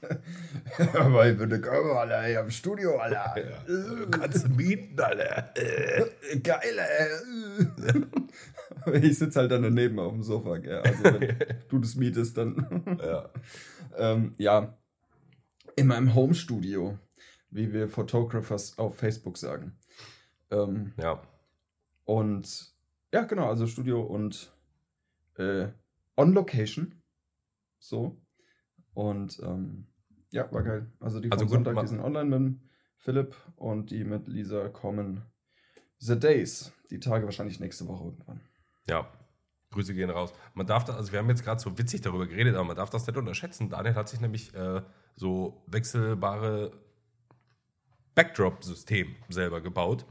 aber 0.94 1.28
ich 1.28 1.36
bin 1.36 1.50
der 1.50 1.60
Körper, 1.60 2.02
Alter. 2.02 2.30
Ich 2.30 2.36
hab 2.36 2.44
ein 2.44 2.52
Studio, 2.52 2.98
Alter. 2.98 3.34
Ja, 3.36 3.64
kannst 4.12 4.44
du 4.44 4.50
mieten, 4.50 5.00
Alter. 5.00 5.52
Geil, 6.40 6.78
ey. 8.86 9.02
ich 9.02 9.18
sitze 9.18 9.40
halt 9.40 9.50
dann 9.50 9.62
daneben 9.62 9.98
auf 9.98 10.12
dem 10.12 10.22
Sofa, 10.22 10.58
gell. 10.58 10.82
Also 10.82 11.02
wenn 11.02 11.36
du 11.68 11.78
das 11.80 11.96
mietest, 11.96 12.38
dann. 12.38 12.98
Ja. 13.02 13.28
ähm, 13.96 14.34
ja. 14.38 14.78
In 15.74 15.88
meinem 15.88 16.14
Home-Studio, 16.14 16.96
wie 17.50 17.72
wir 17.72 17.88
Photographers 17.88 18.78
auf 18.78 18.98
Facebook 18.98 19.36
sagen. 19.36 19.78
Ähm, 20.52 20.92
Ja. 20.96 21.20
Und 22.04 22.74
ja, 23.12 23.24
genau, 23.24 23.48
also 23.48 23.66
Studio 23.66 24.02
und 24.02 24.54
äh, 25.36 25.68
on 26.16 26.32
Location. 26.32 27.02
So. 27.78 28.20
Und 28.94 29.40
ähm, 29.42 29.86
ja, 30.30 30.50
war 30.52 30.62
geil. 30.62 30.92
Also 31.00 31.20
die 31.20 31.28
vom 31.28 31.32
Also 31.32 31.46
gut, 31.46 31.64
Sonntag, 31.64 31.80
die 31.80 31.88
sind 31.88 32.00
online 32.00 32.38
mit 32.38 32.60
Philipp 32.96 33.34
und 33.56 33.90
die 33.90 34.04
mit 34.04 34.28
Lisa 34.28 34.68
kommen 34.68 35.22
the 35.98 36.18
days. 36.18 36.72
Die 36.90 37.00
Tage 37.00 37.24
wahrscheinlich 37.24 37.60
nächste 37.60 37.86
Woche 37.88 38.04
irgendwann. 38.04 38.40
Ja. 38.86 39.10
Grüße 39.70 39.94
gehen 39.94 40.10
raus. 40.10 40.34
Man 40.52 40.66
darf 40.66 40.84
das, 40.84 40.96
also 40.96 41.12
wir 41.12 41.18
haben 41.18 41.30
jetzt 41.30 41.44
gerade 41.44 41.60
so 41.60 41.78
witzig 41.78 42.02
darüber 42.02 42.26
geredet, 42.26 42.54
aber 42.54 42.64
man 42.64 42.76
darf 42.76 42.90
das 42.90 43.06
nicht 43.06 43.16
unterschätzen. 43.16 43.70
Daniel 43.70 43.94
hat 43.94 44.08
sich 44.08 44.20
nämlich 44.20 44.54
äh, 44.54 44.82
so 45.16 45.64
wechselbare 45.66 46.72
Backdrop-System 48.14 49.16
selber 49.30 49.62
gebaut. 49.62 50.04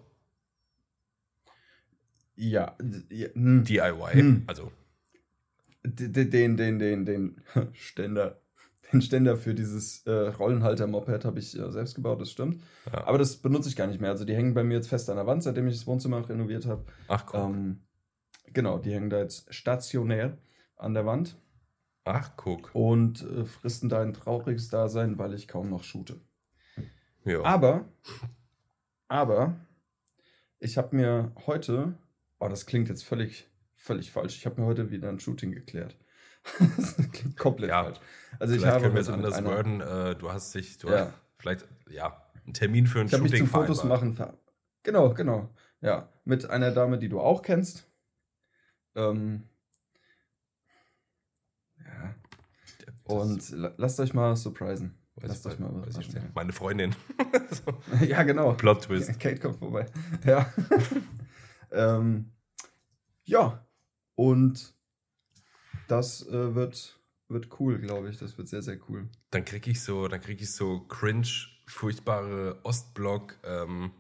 Ja, 2.42 2.76
ja 3.10 3.28
hm. 3.34 3.64
DIY. 3.64 4.14
Hm. 4.14 4.44
Also, 4.48 4.72
D- 5.86 6.08
d- 6.10 6.26
den, 6.26 6.58
den, 6.58 6.80
den, 6.80 7.06
den 7.06 7.42
Ständer. 7.74 8.42
Den 8.92 9.02
Ständer 9.02 9.38
für 9.38 9.54
dieses 9.54 10.06
äh, 10.06 10.12
Rollenhalter-Moped 10.12 11.24
habe 11.24 11.40
ich 11.40 11.58
äh, 11.58 11.72
selbst 11.72 11.96
gebaut, 11.96 12.20
das 12.20 12.30
stimmt. 12.32 12.62
Ja. 12.92 13.06
Aber 13.06 13.18
das 13.20 13.38
benutze 13.38 13.70
ich 13.70 13.76
gar 13.76 13.88
nicht 13.88 14.02
mehr. 14.02 14.10
Also 14.10 14.26
die 14.26 14.36
hängen 14.36 14.54
bei 14.54 14.64
mir 14.64 14.74
jetzt 14.74 14.90
fest 14.90 15.10
an 15.10 15.16
der 15.18 15.28
Wand, 15.28 15.44
seitdem 15.44 15.68
ich 15.68 15.76
das 15.76 15.88
Wohnzimmer 15.88 16.28
renoviert 16.28 16.66
habe. 16.66 16.84
ach 17.08 17.26
guck. 17.26 17.40
Ähm, 17.42 17.82
genau, 18.54 18.80
die 18.80 18.92
hängen 18.92 19.10
da 19.10 19.20
jetzt 19.20 19.54
stationär 19.54 20.38
an 20.76 20.94
der 20.94 21.06
Wand 21.06 21.38
ach 22.04 22.32
guck. 22.36 22.72
und 22.74 23.22
äh, 23.22 23.46
fristen 23.46 23.88
da 23.88 24.02
ein 24.02 24.14
trauriges 24.14 24.68
Dasein, 24.70 25.18
weil 25.20 25.36
ich 25.36 25.48
kaum 25.48 25.70
noch 25.70 25.84
shoote. 25.84 26.20
Ja. 27.24 27.44
Aber, 27.44 27.86
aber, 29.08 29.56
ich 30.60 30.78
habe 30.78 30.96
mir 30.96 31.32
heute, 31.46 31.94
oh, 32.42 32.50
das 32.50 32.66
klingt 32.66 32.90
jetzt 32.90 33.04
völlig, 33.06 33.50
völlig 33.76 34.12
falsch. 34.12 34.36
Ich 34.38 34.46
habe 34.46 34.60
mir 34.60 34.68
heute 34.68 34.92
wieder 34.92 35.10
ein 35.10 35.20
Shooting 35.20 35.52
geklärt. 35.52 35.96
das 36.78 36.96
klingt 37.12 37.38
komplett 37.38 37.70
Ja. 37.70 37.84
falsch. 37.84 38.00
Also 38.40 38.56
ich 38.56 38.66
habe 38.66 38.82
können 38.82 38.96
wir 38.96 39.02
es 39.02 39.10
anders 39.10 39.36
einer- 39.36 39.50
worden. 39.50 39.82
Äh, 39.82 40.16
du 40.16 40.32
hast 40.32 40.54
dich, 40.56 40.78
du 40.80 40.90
Ja. 40.90 41.06
hast 41.06 41.14
vielleicht, 41.38 41.68
ja, 41.90 42.30
einen 42.44 42.54
Termin 42.54 42.88
für 42.88 43.00
ein 43.00 43.08
Ich 43.08 43.14
habe 43.14 43.24
mich 43.24 43.32
Shooting 43.32 43.46
zum 43.48 43.62
Fotos 43.62 43.84
machen. 43.84 44.18
Genau, 44.84 45.14
genau. 45.14 45.50
Ja, 45.82 46.12
mit 46.26 46.50
einer 46.50 46.72
Dame, 46.72 46.98
die 46.98 47.10
du 47.10 47.20
auch 47.20 47.42
kennst. 47.44 47.88
Ähm, 48.96 49.48
ja. 51.78 52.16
Und 53.04 53.50
la- 53.52 53.74
lasst 53.78 54.00
euch 54.00 54.14
mal 54.14 54.36
surprisen. 54.36 54.98
lasst 55.22 55.46
ich- 55.46 55.52
euch 55.54 55.60
mal 55.60 55.84
ich 55.88 55.98
nicht. 56.14 56.36
Meine 56.36 56.54
Freundin. 56.54 56.96
so. 57.52 57.74
ja, 58.06 58.24
genau. 58.24 58.54
Plot 58.54 58.84
Twist. 58.86 59.20
Kate 59.20 59.40
kommt 59.40 59.58
vorbei. 59.60 59.86
Ja. 60.26 60.52
Ähm, 61.72 62.32
ja. 63.24 63.66
Und 64.16 64.74
das 65.88 66.26
äh, 66.28 66.56
wird, 66.56 67.00
wird 67.28 67.60
cool, 67.60 67.80
glaube 67.80 68.10
ich. 68.10 68.18
Das 68.18 68.38
wird 68.38 68.48
sehr, 68.48 68.62
sehr 68.62 68.78
cool. 68.90 69.10
Dann 69.32 69.46
krieg 69.46 69.68
ich 69.68 69.82
so, 69.84 70.08
dann 70.08 70.22
krieg 70.22 70.42
ich 70.42 70.54
so 70.54 70.82
cringe, 70.82 71.28
furchtbare 71.68 72.60
Ostblock, 72.64 73.36
ähm, 73.44 73.92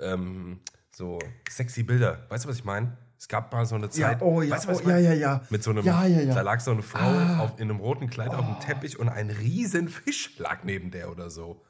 ähm, 0.00 0.60
so 0.90 1.18
sexy 1.48 1.82
Bilder. 1.82 2.26
Weißt 2.28 2.44
du, 2.44 2.48
was 2.48 2.56
ich 2.58 2.64
meine? 2.64 2.96
Es 3.18 3.26
gab 3.26 3.52
mal 3.52 3.66
so 3.66 3.74
eine 3.74 3.90
Zeit. 3.90 4.22
oh 4.22 4.42
ja, 4.42 4.50
weißt 4.54 4.66
du, 4.66 4.68
was 4.68 4.76
oh, 4.78 4.80
ich 4.82 4.86
mein? 4.86 5.02
ja, 5.02 5.12
ja, 5.12 5.14
ja. 5.14 5.42
Mit 5.50 5.62
so 5.64 5.70
einem, 5.70 5.84
Ja, 5.84 6.06
ja, 6.06 6.20
ja. 6.20 6.34
da 6.34 6.42
lag 6.42 6.60
so 6.60 6.70
eine 6.70 6.82
Frau 6.82 7.00
Ah. 7.00 7.40
auf, 7.40 7.58
in 7.58 7.68
einem 7.68 7.80
roten 7.80 8.08
Kleid 8.08 8.30
auf 8.30 8.44
dem 8.46 8.54
Oh. 8.56 8.60
Teppich 8.60 8.98
und 8.98 9.08
ein 9.08 9.30
riesen 9.30 9.88
Fisch 9.88 10.38
lag 10.38 10.62
neben 10.62 10.92
der 10.92 11.10
oder 11.10 11.28
so. 11.30 11.64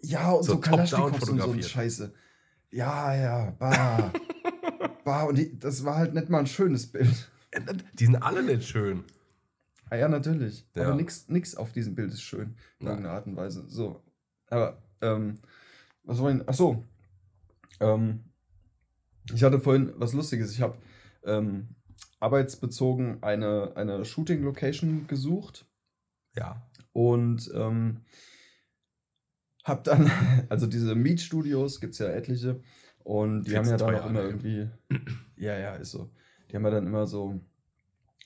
Ja, 0.00 0.30
und 0.32 0.42
So 0.44 0.54
so, 0.54 0.60
Kalaschnikows 0.60 1.12
und 1.12 1.20
so 1.20 1.32
eine 1.32 1.40
fotografiert. 1.42 1.70
Scheiße. 1.70 2.14
Ja, 2.70 3.14
ja, 3.14 3.50
bah. 3.52 4.12
bah, 5.08 5.22
und 5.24 5.38
die, 5.38 5.58
das 5.58 5.84
war 5.84 5.96
halt 5.96 6.12
nicht 6.12 6.28
mal 6.28 6.40
ein 6.40 6.46
schönes 6.46 6.86
Bild. 6.86 7.30
Die 7.94 8.04
sind 8.04 8.16
alle 8.16 8.42
nicht 8.42 8.68
schön. 8.68 9.04
Ah 9.88 9.96
ja, 9.96 10.06
natürlich. 10.06 10.66
Ja. 10.76 10.84
Aber 10.84 10.94
nix, 10.96 11.28
nix 11.28 11.54
auf 11.54 11.72
diesem 11.72 11.94
Bild 11.94 12.12
ist 12.12 12.20
schön. 12.20 12.56
In 12.78 12.86
Ja. 12.86 12.92
irgendeiner 12.92 13.14
Art 13.14 13.26
und 13.26 13.36
Weise. 13.36 13.64
So. 13.68 14.02
Aber, 14.48 14.82
ähm, 15.00 15.38
was 16.02 16.18
wollen. 16.18 16.44
Ach 16.46 16.52
so. 16.52 16.84
Ähm, 17.80 18.24
ich 19.32 19.42
hatte 19.42 19.60
vorhin 19.60 19.94
was 19.96 20.12
Lustiges. 20.12 20.52
Ich 20.52 20.60
habe 20.60 20.76
ähm, 21.24 21.68
arbeitsbezogen 22.20 23.22
eine, 23.22 23.72
eine 23.76 24.04
Shooting-Location 24.04 25.06
gesucht. 25.06 25.66
Ja. 26.36 26.66
Und 26.92 27.50
ähm, 27.54 28.02
hab 29.64 29.84
dann, 29.84 30.10
also 30.50 30.66
diese 30.66 30.94
Mietstudios 30.94 31.80
gibt 31.80 31.94
es 31.94 31.98
ja 31.98 32.08
etliche. 32.08 32.60
Und 33.08 33.44
die 33.44 33.56
haben 33.56 33.66
ja 33.66 33.78
dann 33.78 33.94
auch 33.94 34.04
immer 34.04 34.20
irgendwie, 34.20 34.68
ja, 35.36 35.58
ja, 35.58 35.76
ist 35.76 35.92
so. 35.92 36.10
Die 36.50 36.56
haben 36.56 36.64
ja 36.64 36.70
dann 36.72 36.86
immer 36.86 37.06
so 37.06 37.40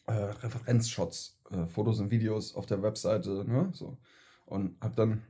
äh, 0.09 0.13
Referenzshots, 0.13 1.41
äh, 1.53 1.69
Fotos 1.69 2.01
und 2.01 2.11
Videos 2.11 2.57
auf 2.57 2.67
der 2.67 2.83
Webseite, 2.83 3.45
ne? 3.47 3.71
So. 3.75 3.99
Und 4.45 4.75
hab 4.81 4.97
dann 4.97 5.23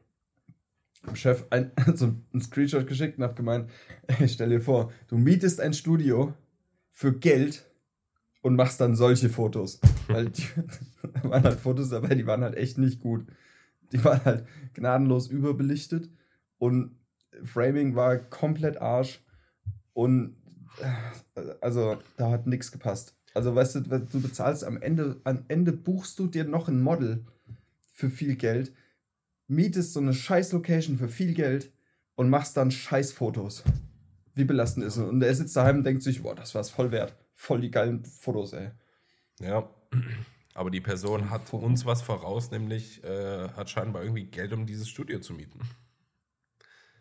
dem 1.06 1.16
Chef 1.16 1.44
ein, 1.50 1.70
so 1.94 2.06
einen 2.32 2.40
Screenshot 2.40 2.86
geschickt 2.86 3.18
und 3.18 3.24
hab 3.24 3.36
gemeint, 3.36 3.68
ey, 4.06 4.26
stell 4.26 4.48
dir 4.48 4.62
vor, 4.62 4.90
du 5.08 5.18
mietest 5.18 5.60
ein 5.60 5.74
Studio 5.74 6.32
für 6.90 7.12
Geld 7.12 7.70
und 8.40 8.56
machst 8.56 8.80
dann 8.80 8.96
solche 8.96 9.28
Fotos. 9.28 9.82
Weil 10.08 10.30
die, 10.30 10.46
da 11.12 11.28
waren 11.28 11.44
halt 11.44 11.60
Fotos 11.60 11.90
dabei, 11.90 12.14
die 12.14 12.26
waren 12.26 12.42
halt 12.42 12.56
echt 12.56 12.78
nicht 12.78 13.00
gut. 13.00 13.26
Die 13.92 14.02
waren 14.02 14.24
halt 14.24 14.46
gnadenlos 14.72 15.28
überbelichtet 15.28 16.08
und 16.56 16.96
Framing 17.44 17.94
war 17.96 18.16
komplett 18.16 18.80
Arsch 18.80 19.22
und 19.92 20.36
äh, 20.78 21.54
also 21.60 21.98
da 22.16 22.30
hat 22.30 22.46
nichts 22.46 22.72
gepasst. 22.72 23.16
Also 23.34 23.54
weißt 23.54 23.76
du, 23.76 23.80
du 23.80 24.20
bezahlst 24.20 24.64
am 24.64 24.80
Ende, 24.80 25.20
am 25.24 25.44
Ende 25.48 25.72
buchst 25.72 26.18
du 26.18 26.26
dir 26.26 26.44
noch 26.44 26.68
ein 26.68 26.82
Model 26.82 27.24
für 27.90 28.10
viel 28.10 28.36
Geld, 28.36 28.72
mietest 29.48 29.94
so 29.94 30.00
eine 30.00 30.12
scheiß 30.12 30.52
Location 30.52 30.98
für 30.98 31.08
viel 31.08 31.34
Geld 31.34 31.72
und 32.14 32.28
machst 32.28 32.56
dann 32.56 32.70
scheiß 32.70 33.12
Fotos. 33.12 33.64
Wie 34.34 34.44
belastend 34.44 34.86
ist 34.86 34.96
es? 34.96 35.02
Und 35.02 35.22
er 35.22 35.34
sitzt 35.34 35.56
daheim 35.56 35.78
und 35.78 35.84
denkt 35.84 36.02
sich, 36.02 36.22
boah, 36.22 36.34
das 36.34 36.54
war's 36.54 36.70
voll 36.70 36.90
wert. 36.90 37.14
Voll 37.34 37.60
die 37.60 37.70
geilen 37.70 38.04
Fotos, 38.04 38.52
ey. 38.52 38.70
Ja. 39.40 39.68
Aber 40.54 40.70
die 40.70 40.80
Person 40.80 41.30
hat 41.30 41.52
uns 41.52 41.86
was 41.86 42.02
voraus, 42.02 42.50
nämlich 42.50 43.02
äh, 43.04 43.48
hat 43.50 43.70
scheinbar 43.70 44.02
irgendwie 44.02 44.24
Geld, 44.24 44.52
um 44.52 44.66
dieses 44.66 44.88
Studio 44.88 45.20
zu 45.20 45.32
mieten. 45.32 45.60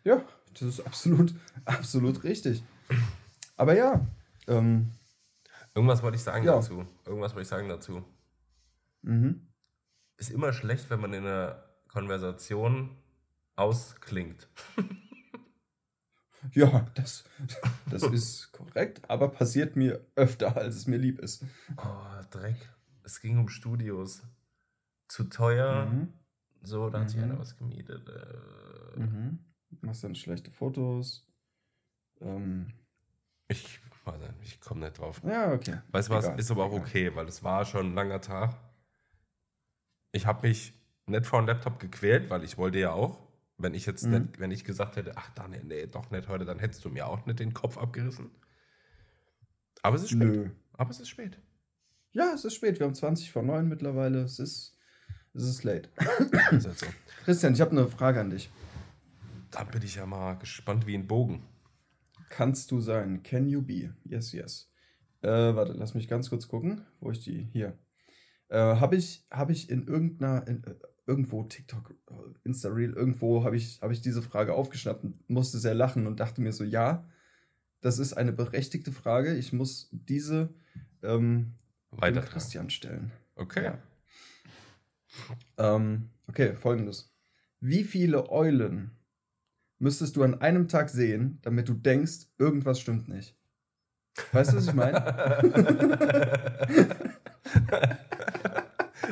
Ja, 0.04 0.24
das 0.52 0.62
ist 0.62 0.80
absolut, 0.80 1.34
absolut 1.64 2.24
richtig. 2.24 2.62
Aber 3.56 3.74
ja, 3.76 4.06
ähm, 4.48 4.90
Irgendwas 5.74 6.02
wollte 6.02 6.16
ich 6.16 6.22
sagen 6.22 6.44
Ja. 6.44 6.56
dazu. 6.56 6.84
Irgendwas 7.06 7.32
wollte 7.32 7.42
ich 7.42 7.48
sagen 7.48 7.68
dazu. 7.68 8.04
mhm. 9.02 9.48
Ist 10.18 10.30
immer 10.30 10.52
schlecht, 10.52 10.90
wenn 10.90 11.00
man 11.00 11.12
in 11.14 11.24
einer 11.26 11.64
Konversation 11.88 12.96
ausklingt. 13.56 14.48
ja, 16.52 16.86
das, 16.94 17.24
das 17.90 18.02
ist 18.02 18.52
korrekt, 18.52 19.08
aber 19.08 19.28
passiert 19.28 19.76
mir 19.76 20.04
öfter, 20.16 20.56
als 20.56 20.76
es 20.76 20.86
mir 20.86 20.98
lieb 20.98 21.18
ist. 21.20 21.44
Oh, 21.76 22.22
Dreck. 22.30 22.56
Es 23.04 23.20
ging 23.20 23.38
um 23.38 23.48
Studios. 23.48 24.22
Zu 25.08 25.24
teuer. 25.24 25.86
Mhm. 25.86 26.12
So, 26.62 26.88
da 26.90 27.00
hat 27.00 27.10
sich 27.10 27.18
Mhm. 27.18 27.24
einer 27.24 27.38
was 27.38 27.56
gemietet. 27.56 28.08
Äh, 28.08 29.00
Mhm. 29.00 29.38
Machst 29.80 30.04
dann 30.04 30.14
schlechte 30.14 30.50
Fotos. 30.50 31.26
Ähm, 32.20 32.72
Ich, 33.52 33.80
ich 34.42 34.60
komme 34.60 34.80
nicht 34.80 34.98
drauf. 34.98 35.20
ja, 35.24 35.52
okay. 35.52 35.78
Weißt 35.90 36.08
du 36.08 36.14
was? 36.14 36.24
Egal, 36.26 36.38
Ist 36.40 36.50
aber 36.50 36.64
auch 36.64 36.72
okay, 36.72 37.14
weil 37.14 37.26
es 37.28 37.42
war 37.42 37.64
schon 37.64 37.86
ein 37.90 37.94
langer 37.94 38.20
Tag. 38.20 38.54
Ich 40.12 40.26
habe 40.26 40.46
mich 40.48 40.74
nicht 41.06 41.26
vor 41.26 41.40
den 41.40 41.46
Laptop 41.46 41.78
gequält, 41.78 42.30
weil 42.30 42.42
ich 42.44 42.58
wollte 42.58 42.78
ja 42.78 42.92
auch. 42.92 43.18
Wenn 43.58 43.74
ich 43.74 43.86
jetzt 43.86 44.04
Mhm. 44.04 44.10
nicht, 44.12 44.40
wenn 44.40 44.50
ich 44.50 44.64
gesagt 44.64 44.96
hätte, 44.96 45.12
ach 45.16 45.30
Daniel, 45.34 45.62
nee, 45.64 45.86
doch 45.86 46.10
nicht 46.10 46.26
heute, 46.28 46.44
dann 46.44 46.58
hättest 46.58 46.84
du 46.84 46.88
mir 46.90 47.06
auch 47.06 47.24
nicht 47.26 47.38
den 47.38 47.54
Kopf 47.54 47.78
abgerissen. 47.78 48.30
Aber 49.82 49.96
es 49.96 50.02
ist 50.02 50.10
spät. 50.10 50.20
Nö. 50.28 50.50
Aber 50.72 50.90
es 50.90 50.98
ist 51.00 51.08
spät. 51.08 51.38
Ja, 52.12 52.32
es 52.34 52.44
ist 52.44 52.54
spät. 52.54 52.78
Wir 52.80 52.86
haben 52.86 52.94
20 52.94 53.30
vor 53.30 53.42
9 53.42 53.68
mittlerweile. 53.68 54.22
Es 54.22 54.38
ist, 54.38 54.76
Es 55.34 55.44
ist 55.44 55.62
late. 55.64 55.88
Halt. 55.98 56.94
Christian, 57.24 57.54
ich 57.54 57.60
habe 57.60 57.70
eine 57.70 57.86
Frage 57.88 58.20
an 58.20 58.30
dich. 58.30 58.50
Da 59.50 59.64
bin 59.64 59.82
ich 59.82 59.94
ja 59.96 60.06
mal 60.06 60.34
gespannt 60.38 60.86
wie 60.86 60.94
ein 60.94 61.06
Bogen. 61.06 61.42
Kannst 62.32 62.70
du 62.70 62.80
sein? 62.80 63.22
Can 63.22 63.46
you 63.46 63.60
be? 63.60 63.94
Yes, 64.04 64.32
yes. 64.32 64.72
Äh, 65.20 65.28
warte, 65.28 65.74
lass 65.74 65.92
mich 65.92 66.08
ganz 66.08 66.30
kurz 66.30 66.48
gucken, 66.48 66.86
wo 66.98 67.10
ich 67.10 67.20
die 67.20 67.42
hier. 67.52 67.78
Äh, 68.48 68.56
habe 68.56 68.96
ich, 68.96 69.26
hab 69.30 69.50
ich 69.50 69.68
in 69.68 69.86
irgendeiner, 69.86 70.48
in, 70.48 70.64
äh, 70.64 70.74
irgendwo 71.06 71.42
TikTok, 71.42 71.94
äh, 72.08 72.14
Insta-Reel, 72.44 72.94
irgendwo 72.94 73.44
habe 73.44 73.58
ich, 73.58 73.82
hab 73.82 73.90
ich 73.90 74.00
diese 74.00 74.22
Frage 74.22 74.54
aufgeschnappt 74.54 75.04
und 75.04 75.28
musste 75.28 75.58
sehr 75.58 75.74
lachen 75.74 76.06
und 76.06 76.20
dachte 76.20 76.40
mir 76.40 76.52
so, 76.52 76.64
ja, 76.64 77.06
das 77.82 77.98
ist 77.98 78.14
eine 78.14 78.32
berechtigte 78.32 78.92
Frage. 78.92 79.34
Ich 79.34 79.52
muss 79.52 79.90
diese 79.92 80.54
ähm, 81.02 81.52
Weiter. 81.90 82.22
Christian 82.22 82.70
stellen. 82.70 83.12
Okay. 83.34 83.62
Ja. 83.62 83.78
Ähm, 85.58 86.08
okay, 86.28 86.56
folgendes. 86.56 87.14
Wie 87.60 87.84
viele 87.84 88.30
Eulen 88.30 88.92
müsstest 89.82 90.16
du 90.16 90.22
an 90.22 90.40
einem 90.40 90.68
Tag 90.68 90.88
sehen, 90.88 91.40
damit 91.42 91.68
du 91.68 91.74
denkst, 91.74 92.28
irgendwas 92.38 92.80
stimmt 92.80 93.08
nicht? 93.08 93.36
Weißt 94.30 94.52
du, 94.52 94.56
was 94.56 94.68
ich 94.68 94.74
meine? 94.74 95.02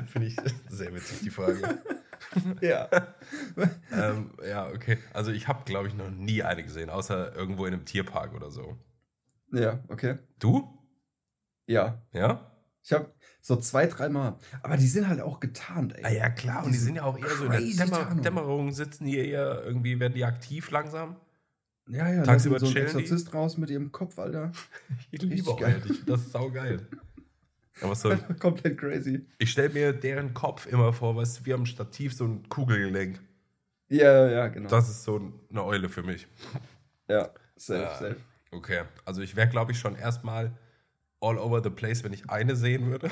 Finde 0.07 0.29
ich 0.29 0.37
sehr 0.69 0.95
witzig, 0.95 1.21
die 1.23 1.31
Frage. 1.31 1.83
ja. 2.61 2.89
ähm, 3.93 4.33
ja, 4.47 4.69
okay. 4.69 4.99
Also 5.13 5.33
ich 5.33 5.49
habe, 5.49 5.65
glaube 5.65 5.89
ich, 5.89 5.95
noch 5.95 6.11
nie 6.11 6.43
eine 6.43 6.63
gesehen, 6.63 6.91
außer 6.91 7.35
irgendwo 7.35 7.67
in 7.67 7.75
einem 7.75 7.85
Tierpark 7.85 8.35
oder 8.35 8.51
so. 8.51 8.79
Ja, 9.53 9.81
okay. 9.89 10.19
Du? 10.39 10.79
Ja. 11.67 12.03
Ja? 12.13 12.53
Ich 12.83 12.93
habe 12.93 13.13
so 13.43 13.57
zwei, 13.57 13.87
dreimal. 13.87 14.39
Aber 14.63 14.77
die 14.77 14.87
sind 14.87 15.09
halt 15.09 15.21
auch 15.21 15.41
getarnt, 15.41 15.97
ey. 15.97 16.05
Ah 16.05 16.11
ja, 16.11 16.31
klar. 16.31 16.65
Und 16.65 16.73
die 16.73 16.79
sind 16.79 16.97
ja 16.97 17.05
auch 17.05 17.19
eher 17.19 17.29
so 17.29 17.45
in 17.47 17.51
der 17.53 17.87
Dämmer. 17.87 18.15
Dämmerung, 18.23 18.73
sitzen 18.73 19.05
die 19.05 19.19
eher 19.19 19.63
irgendwie, 19.65 19.99
werden 20.01 20.15
die 20.15 20.25
aktiv 20.25 20.71
langsam. 20.71 21.17
Ja, 21.89 22.09
ja, 22.09 22.23
Tagsüber 22.23 22.61
so 22.61 22.67
ein 22.67 22.73
chillen 22.73 22.87
die? 22.97 23.03
Exorzist 23.03 23.35
raus 23.35 23.57
mit 23.59 23.71
ihrem 23.71 23.91
Kopf, 23.91 24.19
Alter. 24.19 24.53
Ich 25.11 25.23
liebe 25.23 25.55
geil. 25.57 25.83
euch. 25.89 26.05
Das 26.07 26.21
ist 26.21 26.33
saugeil. 26.33 26.87
Aber 27.81 27.95
so, 27.95 28.15
Komplett 28.39 28.79
crazy. 28.79 29.27
ich 29.39 29.51
stelle 29.51 29.71
mir 29.71 29.93
deren 29.93 30.33
Kopf 30.35 30.67
immer 30.67 30.93
vor, 30.93 31.17
weißt 31.17 31.41
du, 31.41 31.47
wie 31.47 31.55
am 31.55 31.67
Stativ 31.67 32.15
so 32.15 32.25
ein 32.27 32.49
Kugelgelenk. 32.49 33.19
Ja, 33.89 34.29
ja, 34.31 34.49
genau. 34.49 34.69
Das 34.69 34.89
ist 34.89 35.03
so 35.03 35.33
eine 35.51 35.65
Eule 35.65 35.89
für 35.89 36.03
mich. 36.03 36.29
ja, 37.09 37.31
safe, 37.57 37.81
Ja. 37.83 37.95
safe. 37.99 38.17
Okay, 38.53 38.83
also 39.05 39.21
ich 39.23 39.35
wäre, 39.35 39.49
glaube 39.49 39.73
ich, 39.73 39.79
schon 39.79 39.97
erstmal 39.97 40.53
all 41.21 41.39
over 41.39 41.63
the 41.63 41.71
place, 41.71 42.05
wenn 42.05 42.13
ich 42.13 42.29
eine 42.31 42.57
sehen 42.57 42.87
würde. 42.91 43.11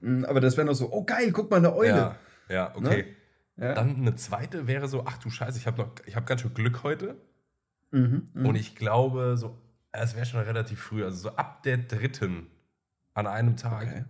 Mm, 0.00 0.24
Aber 0.24 0.40
das 0.40 0.56
wäre 0.56 0.66
noch 0.66 0.74
so, 0.74 0.92
oh 0.92 1.04
geil, 1.04 1.32
guck 1.32 1.50
mal, 1.50 1.58
eine 1.58 1.74
Eule. 1.74 1.96
Ja, 1.96 2.18
ja 2.48 2.76
okay. 2.76 3.16
Ja. 3.56 3.74
Dann 3.74 3.96
eine 3.96 4.14
zweite 4.16 4.66
wäre 4.66 4.86
so, 4.88 5.04
ach 5.06 5.18
du 5.18 5.30
Scheiße, 5.30 5.58
ich 5.58 5.66
habe 5.66 5.78
noch, 5.78 5.92
ich 6.04 6.14
habe 6.14 6.26
ganz 6.26 6.42
schön 6.42 6.52
Glück 6.52 6.82
heute. 6.82 7.16
Mhm, 7.90 8.28
mhm. 8.34 8.46
Und 8.46 8.54
ich 8.56 8.76
glaube, 8.76 9.36
so, 9.36 9.58
es 9.92 10.14
wäre 10.14 10.26
schon 10.26 10.40
relativ 10.40 10.80
früh, 10.80 11.04
also 11.04 11.30
so 11.30 11.36
ab 11.36 11.62
der 11.62 11.78
dritten 11.78 12.48
an 13.14 13.26
einem 13.26 13.56
Tag 13.56 13.86
okay. 13.86 14.04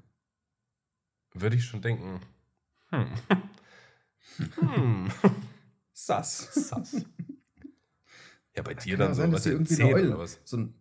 würde 1.33 1.57
ich 1.57 1.65
schon 1.65 1.81
denken, 1.81 2.21
hm, 2.91 3.09
hm, 4.57 5.11
Sass. 5.93 6.69
sass. 6.69 7.05
Ja, 8.55 8.63
bei 8.63 8.75
dir 8.75 8.97
dann 8.97 9.15
so, 9.15 9.31
was 9.33 9.47
irgendwie 9.47 9.75
zehn 9.75 9.87
eine 9.87 9.95
Eule. 9.95 10.09
oder 10.09 10.19
was? 10.19 10.41
So 10.45 10.57
ein, 10.57 10.75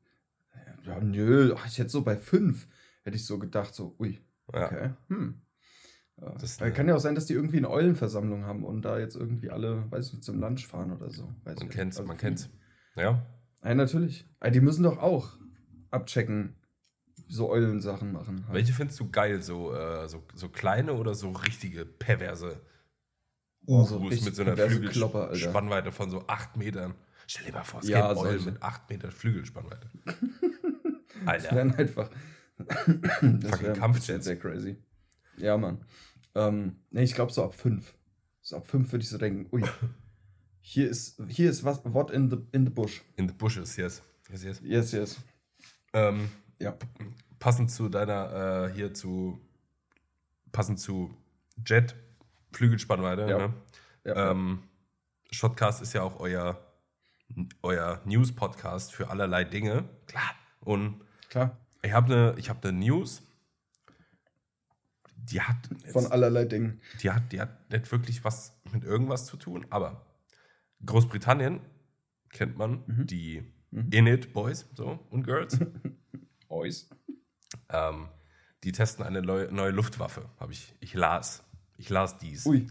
ja, 0.85 0.99
nö, 0.99 1.53
ach, 1.57 1.65
ich 1.67 1.77
hätte 1.79 1.89
so 1.89 2.03
bei 2.03 2.17
fünf, 2.17 2.67
hätte 3.03 3.15
ich 3.17 3.25
so 3.25 3.39
gedacht, 3.39 3.73
so, 3.75 3.95
ui, 3.99 4.21
Ja. 4.53 4.65
okay. 4.65 4.89
Hm. 5.09 5.41
Ja. 6.21 6.33
Das 6.39 6.59
Weil 6.59 6.67
eine- 6.67 6.75
kann 6.75 6.87
ja 6.87 6.95
auch 6.95 6.99
sein, 6.99 7.15
dass 7.15 7.25
die 7.25 7.33
irgendwie 7.33 7.57
eine 7.57 7.69
Eulenversammlung 7.69 8.45
haben 8.45 8.63
und 8.63 8.83
da 8.83 8.99
jetzt 8.99 9.15
irgendwie 9.15 9.49
alle, 9.49 9.89
weiß 9.91 10.07
ich 10.07 10.13
nicht, 10.13 10.23
zum 10.23 10.39
Lunch 10.39 10.65
fahren 10.65 10.91
oder 10.93 11.09
so. 11.09 11.33
Weiß 11.43 11.59
Man 11.59 11.69
kennt's, 11.69 11.97
nicht. 11.97 12.07
man 12.07 12.15
Also, 12.15 12.21
kennt's. 12.25 12.49
Ja, 12.95 13.25
Ja, 13.63 13.75
natürlich. 13.75 14.25
Die 14.53 14.61
müssen 14.61 14.83
doch 14.83 14.97
auch 14.99 15.37
abchecken, 15.91 16.55
so 17.27 17.49
Eulensachen 17.49 18.11
machen. 18.13 18.45
halt. 18.45 18.53
Welche 18.53 18.71
findest 18.73 18.99
du 18.99 19.09
geil? 19.09 19.41
So, 19.41 19.73
äh, 19.73 20.07
so, 20.07 20.23
so 20.35 20.47
kleine 20.49 20.93
oder 20.93 21.15
so 21.15 21.31
richtige 21.31 21.85
perverse 21.85 22.61
Oh, 23.67 23.83
so 23.83 23.99
mit 23.99 24.21
so 24.35 24.43
einer. 24.43 24.55
Flügelspannweite 24.55 25.91
von 25.91 26.09
so 26.11 26.25
8 26.27 26.55
Metern? 26.55 26.93
Stell 27.25 27.47
dir 27.47 27.53
mal 27.53 27.63
vor, 27.63 27.79
es 27.81 27.87
Ja, 27.87 28.09
gibt 28.13 28.19
Eulen 28.23 28.45
mit 28.45 28.61
8 28.61 28.87
Meter 28.89 29.11
Flügelspannweite. 29.11 29.89
Das 31.23 31.27
Alter. 31.45 31.55
wären 31.55 31.75
einfach. 31.75 32.09
das 32.57 32.67
Fucking 32.75 33.43
wäre 33.61 33.73
Kampfjets. 33.73 34.25
sehr 34.25 34.37
crazy. 34.39 34.77
Ja, 35.37 35.57
Mann. 35.57 35.83
Ähm, 36.35 36.77
nee, 36.91 37.03
ich 37.03 37.13
glaube 37.13 37.31
so 37.31 37.43
ab 37.43 37.53
fünf. 37.55 37.93
So 38.41 38.57
ab 38.57 38.67
fünf 38.67 38.91
würde 38.91 39.03
ich 39.03 39.09
so 39.09 39.17
denken, 39.17 39.47
ui, 39.55 39.63
hier 40.61 40.89
ist, 40.89 41.21
hier 41.27 41.49
ist 41.49 41.63
was, 41.63 41.81
what 41.85 42.11
in 42.11 42.29
the, 42.29 42.37
in 42.51 42.65
the 42.65 42.71
bush. 42.71 43.01
In 43.15 43.27
the 43.27 43.33
bushes, 43.33 43.75
yes. 43.77 44.01
yes, 44.29 44.43
yes. 44.43 44.61
Yes, 44.63 44.91
yes. 44.91 45.17
Ähm, 45.93 46.29
Ja. 46.59 46.77
passend 47.39 47.71
zu 47.71 47.89
deiner, 47.89 48.67
äh, 48.69 48.73
hier 48.73 48.93
zu, 48.93 49.39
passend 50.51 50.79
zu 50.79 51.13
Jet, 51.65 51.95
Flügelspannweite, 52.53 53.27
Ja. 53.29 53.37
ne? 53.47 53.53
ja. 54.05 54.31
Ähm, 54.31 54.63
Shotcast 55.31 55.81
ist 55.81 55.93
ja 55.93 56.01
auch 56.03 56.19
euer, 56.19 56.59
euer 57.61 58.01
News-Podcast 58.05 58.93
für 58.93 59.09
allerlei 59.09 59.43
Dinge. 59.43 59.89
Klar. 60.07 60.31
Und 60.61 61.01
Klar. 61.35 61.57
ich 61.81 61.91
habe 61.91 62.33
eine 62.33 62.41
hab 62.47 62.63
ne 62.63 62.71
News, 62.71 63.21
die 65.17 65.41
hat, 65.41 65.57
jetzt, 65.83 65.91
Von 65.91 66.07
allerlei 66.07 66.45
Dingen. 66.45 66.79
die, 67.01 67.11
hat, 67.11 67.31
die 67.33 67.41
hat 67.41 67.69
nicht 67.69 67.91
wirklich 67.91 68.23
was 68.23 68.57
mit 68.71 68.85
irgendwas 68.85 69.25
zu 69.25 69.35
tun, 69.35 69.65
aber 69.69 70.05
Großbritannien 70.85 71.59
kennt 72.29 72.57
man, 72.57 72.83
Mhm. 72.87 73.07
die 73.07 73.51
Mhm. 73.71 73.89
Init 73.91 74.31
Boys 74.31 74.65
so, 74.75 75.05
und 75.09 75.23
Girls. 75.23 75.59
Ois. 76.47 76.87
ähm, 77.67 78.07
die 78.63 78.71
testen 78.71 79.03
eine 79.03 79.21
neue, 79.21 79.51
neue 79.51 79.71
Luftwaffe. 79.71 80.29
Habe 80.39 80.53
ich, 80.53 80.73
ich 80.79 80.93
las. 80.93 81.43
Ich 81.77 81.89
las 81.89 82.17
dies. 82.17 82.45
Ui. 82.45 82.67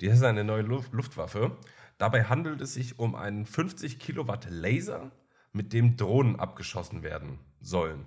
Die 0.00 0.08
testen 0.08 0.26
eine 0.26 0.42
neue 0.42 0.62
Luft, 0.62 0.92
Luftwaffe. 0.92 1.56
Dabei 1.98 2.24
handelt 2.24 2.60
es 2.62 2.74
sich 2.74 2.98
um 2.98 3.14
einen 3.14 3.46
50 3.46 4.00
Kilowatt 4.00 4.48
Laser, 4.50 5.12
mit 5.52 5.72
dem 5.72 5.96
Drohnen 5.96 6.38
abgeschossen 6.38 7.02
werden 7.02 7.38
sollen. 7.60 8.06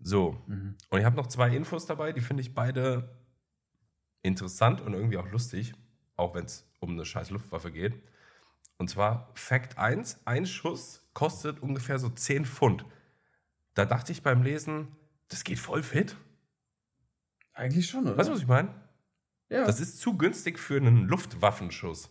So. 0.00 0.42
Mhm. 0.46 0.76
Und 0.90 0.98
ich 0.98 1.04
habe 1.04 1.16
noch 1.16 1.26
zwei 1.26 1.54
Infos 1.54 1.86
dabei, 1.86 2.12
die 2.12 2.20
finde 2.20 2.42
ich 2.42 2.54
beide 2.54 3.16
interessant 4.22 4.80
und 4.80 4.94
irgendwie 4.94 5.18
auch 5.18 5.30
lustig, 5.30 5.74
auch 6.16 6.34
wenn 6.34 6.44
es 6.44 6.66
um 6.80 6.90
eine 6.90 7.04
scheiß 7.04 7.30
Luftwaffe 7.30 7.70
geht. 7.70 7.94
Und 8.78 8.88
zwar 8.90 9.30
Fakt 9.34 9.78
1, 9.78 10.20
ein 10.24 10.46
Schuss 10.46 11.04
kostet 11.14 11.60
ungefähr 11.60 11.98
so 11.98 12.08
10 12.08 12.44
Pfund. 12.44 12.84
Da 13.74 13.84
dachte 13.84 14.12
ich 14.12 14.22
beim 14.22 14.42
Lesen, 14.42 14.88
das 15.28 15.44
geht 15.44 15.58
voll 15.58 15.82
fit. 15.82 16.16
Eigentlich 17.52 17.88
schon, 17.88 18.06
oder? 18.06 18.16
Weißt 18.16 18.28
du, 18.28 18.34
was 18.34 18.40
ich 18.40 18.46
meine? 18.46 18.74
ja. 19.48 19.64
Das 19.64 19.80
ist 19.80 20.00
zu 20.00 20.16
günstig 20.16 20.58
für 20.58 20.76
einen 20.76 21.06
Luftwaffenschuss. 21.06 22.10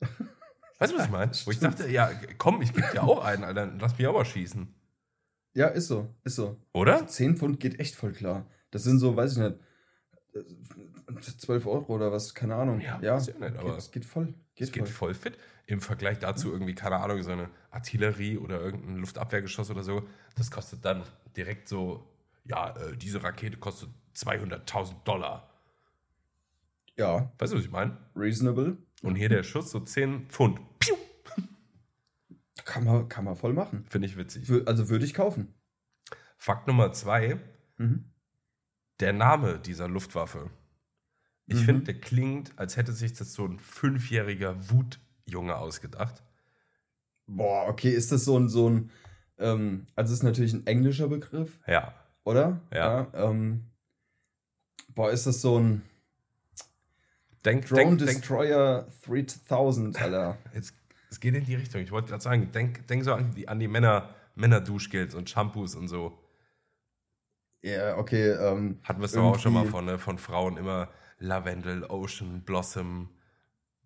Weißt 0.78 0.92
du, 0.92 0.96
was 0.98 1.06
ich 1.06 1.10
meine? 1.10 1.32
Wo 1.44 1.50
ich 1.50 1.58
dachte, 1.58 1.88
ja, 1.88 2.10
komm, 2.38 2.60
ich 2.62 2.72
gebe 2.72 2.86
dir 2.92 3.02
auch 3.02 3.24
einen, 3.24 3.44
Alter, 3.44 3.72
lass 3.80 3.96
mich 3.98 4.06
auch 4.06 4.12
mal 4.14 4.24
schießen. 4.24 4.74
ja, 5.54 5.68
ist 5.68 5.88
so. 5.88 6.14
Ist 6.24 6.36
so. 6.36 6.60
Oder? 6.72 7.06
10 7.06 7.36
Pfund 7.36 7.60
geht 7.60 7.80
echt 7.80 7.94
voll 7.96 8.12
klar. 8.12 8.46
Das 8.70 8.82
sind 8.84 8.98
so, 8.98 9.16
weiß 9.16 9.32
ich 9.32 9.38
nicht, 9.38 9.56
äh, 10.34 11.20
12 11.20 11.66
Euro 11.66 11.94
oder 11.94 12.12
was, 12.12 12.34
keine 12.34 12.56
Ahnung. 12.56 12.80
Ja, 12.80 13.00
ja 13.00 13.18
ich 13.18 13.26
nicht, 13.38 13.56
aber 13.56 13.76
es 13.76 13.90
geht 13.90 14.04
voll. 14.04 14.34
Geht 14.54 14.68
Es 14.68 14.72
geht 14.72 14.84
voll. 14.88 15.12
voll 15.12 15.14
fit. 15.14 15.38
Im 15.66 15.80
Vergleich 15.80 16.18
dazu 16.18 16.52
irgendwie, 16.52 16.74
keine 16.74 16.96
Ahnung, 16.96 17.22
so 17.22 17.30
eine 17.32 17.48
Artillerie 17.70 18.36
oder 18.38 18.60
irgendein 18.60 18.96
Luftabwehrgeschoss 18.98 19.70
oder 19.70 19.82
so, 19.82 20.06
das 20.36 20.50
kostet 20.50 20.84
dann 20.84 21.02
direkt 21.36 21.68
so, 21.68 22.06
ja, 22.44 22.76
äh, 22.76 22.96
diese 22.96 23.22
Rakete 23.22 23.56
kostet 23.56 23.88
200.000 24.14 25.02
Dollar. 25.04 25.48
Ja, 26.98 27.32
Weißt 27.38 27.52
du, 27.52 27.56
was 27.58 27.64
ich 27.64 27.70
meine? 27.70 27.96
reasonable. 28.14 28.78
Und 29.02 29.16
hier 29.16 29.28
der 29.28 29.42
Schuss 29.42 29.70
so 29.70 29.80
10 29.80 30.28
Pfund. 30.28 30.58
Piu! 30.78 30.94
Kann 32.64 32.84
man, 32.84 33.08
kann 33.08 33.24
man 33.24 33.36
voll 33.36 33.52
machen. 33.52 33.84
Finde 33.88 34.08
ich 34.08 34.16
witzig. 34.16 34.50
Also 34.66 34.88
würde 34.88 35.04
ich 35.04 35.14
kaufen. 35.14 35.54
Fakt 36.36 36.66
Nummer 36.66 36.92
zwei, 36.92 37.38
Mhm. 37.78 38.10
der 39.00 39.12
Name 39.12 39.58
dieser 39.58 39.88
Luftwaffe. 39.88 40.50
Ich 41.46 41.60
Mhm. 41.60 41.64
finde, 41.64 41.84
der 41.92 42.00
klingt, 42.00 42.58
als 42.58 42.76
hätte 42.76 42.92
sich 42.92 43.12
das 43.12 43.34
so 43.34 43.44
ein 43.46 43.58
fünfjähriger 43.60 44.56
Wutjunge 44.70 45.54
ausgedacht. 45.56 46.22
Boah, 47.26 47.68
okay, 47.68 47.90
ist 47.90 48.10
das 48.12 48.24
so 48.24 48.38
ein, 48.38 48.48
so 48.48 48.68
ein, 48.70 48.90
ähm, 49.38 49.86
also 49.94 50.12
ist 50.14 50.22
natürlich 50.22 50.54
ein 50.54 50.66
englischer 50.66 51.08
Begriff, 51.08 51.58
Ja. 51.66 51.94
oder? 52.24 52.62
Ja. 52.72 53.08
ähm, 53.14 53.66
boah, 54.88 55.10
ist 55.10 55.26
das 55.26 55.40
so 55.40 55.58
ein 55.58 55.82
Denk, 57.46 57.68
Drone 57.68 57.82
denk, 57.82 57.98
denk, 58.00 58.10
Destroyer 58.10 58.88
3000, 59.06 60.02
Alter. 60.02 60.36
Jetzt, 60.52 60.74
es 61.10 61.20
geht 61.20 61.34
in 61.34 61.44
die 61.44 61.54
Richtung. 61.54 61.80
Ich 61.80 61.92
wollte 61.92 62.08
gerade 62.08 62.22
sagen, 62.22 62.50
denk, 62.52 62.86
denk 62.88 63.04
so 63.04 63.14
an 63.14 63.34
die, 63.36 63.46
an 63.46 63.60
die 63.60 63.68
Männer, 63.68 64.08
Männer-Duschgels 64.34 65.14
und 65.14 65.30
Shampoos 65.30 65.76
und 65.76 65.86
so. 65.86 66.18
Ja, 67.62 67.96
okay, 67.96 68.30
ähm, 68.30 68.80
Hatten 68.82 69.00
wir 69.00 69.06
es 69.06 69.12
doch 69.12 69.22
auch 69.22 69.38
schon 69.38 69.52
mal 69.52 69.64
von, 69.66 69.84
ne? 69.84 69.98
von 69.98 70.18
Frauen 70.18 70.56
immer 70.56 70.88
Lavendel, 71.18 71.84
Ocean, 71.84 72.42
Blossom, 72.42 73.10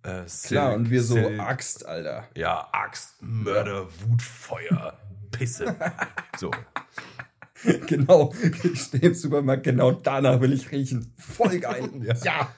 äh, 0.02 0.24
Klar, 0.44 0.74
und 0.74 0.90
wir 0.90 1.02
so 1.02 1.14
Silk. 1.14 1.38
Axt, 1.38 1.84
Alter. 1.84 2.28
Ja, 2.34 2.66
Axt, 2.72 3.16
Mörder, 3.20 3.86
Wut, 4.00 4.22
Feuer, 4.22 4.98
Pisse. 5.30 5.76
so. 6.36 6.50
Genau. 7.86 8.32
Ich 8.62 8.80
stehe 8.80 9.08
im 9.08 9.14
Supermarkt, 9.14 9.64
genau 9.64 9.92
danach 9.92 10.40
will 10.40 10.54
ich 10.54 10.72
riechen. 10.72 11.12
Voll 11.18 11.58
geil. 11.58 11.90
Ja. 12.02 12.14
ja. 12.24 12.48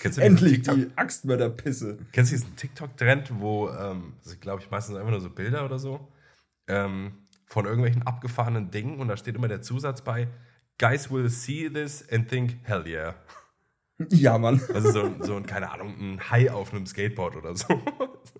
Kennst 0.00 0.18
du 0.18 0.22
Endlich 0.22 0.62
die 0.62 0.90
Axtmörderpisse. 0.96 1.98
Kennst 2.12 2.32
du 2.32 2.36
diesen 2.36 2.56
TikTok-Trend, 2.56 3.40
wo, 3.40 3.70
ähm, 3.70 4.14
das 4.22 4.38
glaube 4.40 4.62
ich, 4.62 4.70
meistens 4.70 4.96
einfach 4.96 5.10
nur 5.10 5.20
so 5.20 5.30
Bilder 5.30 5.64
oder 5.64 5.78
so, 5.78 6.08
ähm, 6.68 7.12
von 7.46 7.66
irgendwelchen 7.66 8.02
abgefahrenen 8.02 8.70
Dingen 8.70 9.00
und 9.00 9.08
da 9.08 9.16
steht 9.16 9.36
immer 9.36 9.48
der 9.48 9.62
Zusatz 9.62 10.02
bei, 10.02 10.28
Guys 10.78 11.10
will 11.10 11.28
see 11.28 11.70
this 11.70 12.04
and 12.10 12.28
think, 12.28 12.56
hell 12.64 12.86
yeah. 12.86 13.14
Ja, 14.10 14.38
Mann. 14.38 14.60
Also 14.74 14.90
so, 14.90 15.14
so 15.20 15.36
ein, 15.36 15.46
keine 15.46 15.70
Ahnung, 15.70 15.94
ein 15.98 16.30
Hai 16.30 16.50
auf 16.50 16.72
einem 16.72 16.86
Skateboard 16.86 17.36
oder 17.36 17.54
so. 17.54 17.66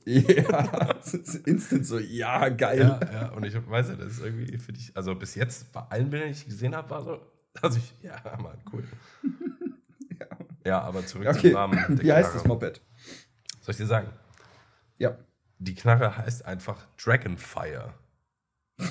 Ja, 0.06 0.92
das 0.92 1.14
ist 1.14 1.46
instant 1.46 1.86
so, 1.86 1.98
ja, 1.98 2.50
geil. 2.50 2.80
ja, 2.80 3.00
ja, 3.10 3.28
und 3.30 3.44
ich 3.44 3.54
weiß 3.54 3.88
ja, 3.88 3.94
das 3.94 4.12
ist 4.12 4.22
irgendwie 4.22 4.58
für 4.58 4.74
dich, 4.74 4.94
also 4.94 5.14
bis 5.14 5.34
jetzt 5.34 5.72
bei 5.72 5.80
allen 5.80 6.10
Bildern, 6.10 6.28
die 6.28 6.34
ich 6.34 6.44
gesehen 6.44 6.76
habe, 6.76 6.90
war 6.90 7.02
so, 7.02 7.20
also 7.62 7.78
ich, 7.78 7.94
ja, 8.02 8.20
Mann, 8.38 8.58
cool. 8.70 8.84
Ja, 10.64 10.80
aber 10.80 11.04
zurück 11.06 11.26
Okay, 11.28 11.40
zum 11.40 11.52
Namen. 11.52 11.76
der 11.96 12.04
wie 12.04 12.12
heißt 12.12 12.30
Knarre. 12.30 12.38
das 12.38 12.46
Moped? 12.46 12.80
Soll 13.60 13.72
ich 13.72 13.76
dir 13.78 13.86
sagen? 13.86 14.08
Ja. 14.98 15.16
Die 15.58 15.74
Knarre 15.74 16.16
heißt 16.16 16.44
einfach 16.44 16.86
Dragonfire. 17.02 17.94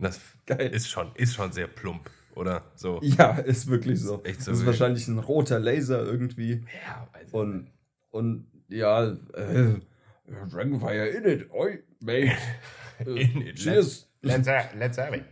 Das 0.00 0.20
Geil. 0.46 0.70
ist 0.70 0.88
schon, 0.88 1.10
ist 1.16 1.34
schon 1.34 1.50
sehr 1.50 1.66
plump, 1.66 2.08
oder? 2.36 2.62
So. 2.76 3.00
Ja, 3.02 3.32
ist 3.32 3.66
wirklich 3.66 4.00
so. 4.00 4.22
Echt 4.22 4.42
so 4.42 4.52
das 4.52 4.60
ist 4.60 4.66
wahrscheinlich 4.66 5.08
ein 5.08 5.18
roter 5.18 5.58
Laser 5.58 6.04
irgendwie. 6.04 6.64
Ja, 6.86 7.08
weiß 7.12 7.26
ich 7.26 7.34
Und, 7.34 7.72
und 8.10 8.46
ja, 8.68 9.08
äh, 9.34 9.80
Dragonfire 10.48 11.08
in 11.08 11.24
it. 11.24 11.50
Oi, 11.50 11.82
mate. 11.98 12.30
Äh, 13.00 13.04
In 13.22 13.42
it. 13.42 13.56
Cheers. 13.56 14.08
Let's, 14.22 14.46
let's, 14.46 14.74
let's 14.76 14.98
have 14.98 15.16
it. 15.16 15.24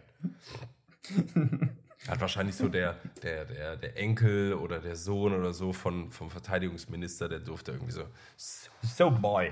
Hat 2.09 2.21
wahrscheinlich 2.21 2.55
so 2.55 2.69
der, 2.69 2.97
der, 3.23 3.45
der, 3.47 3.77
der 3.77 3.97
Enkel 3.97 4.55
oder 4.55 4.79
der 4.79 4.95
Sohn 4.95 5.33
oder 5.33 5.53
so 5.53 5.73
von, 5.73 6.11
vom 6.11 6.31
Verteidigungsminister, 6.31 7.29
der 7.29 7.41
durfte 7.41 7.73
irgendwie 7.73 7.93
so, 7.93 8.05
so 8.37 9.11
boy, 9.11 9.51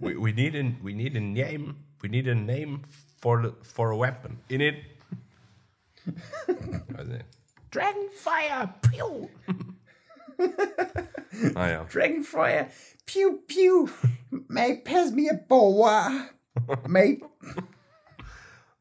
we, 0.00 0.16
we, 0.16 0.32
need 0.32 0.56
a, 0.56 0.64
we 0.82 0.94
need 0.94 1.16
a 1.16 1.20
name, 1.20 1.76
we 2.02 2.08
need 2.08 2.26
a 2.26 2.34
name 2.34 2.82
for, 3.20 3.42
the, 3.42 3.52
for 3.62 3.92
a 3.92 3.96
weapon. 3.96 4.38
In 4.48 4.60
it. 4.60 4.76
Nicht. 6.06 7.24
Dragonfire, 7.70 8.74
pew. 8.82 9.28
ah 11.54 11.68
ja. 11.68 11.84
Dragonfire. 11.84 12.70
Pew, 13.06 13.40
pew. 13.46 13.88
Mate, 14.48 14.84
pass 14.84 15.12
me 15.12 15.28
a 15.28 15.34
boa. 15.34 16.30
Mate. 16.88 17.22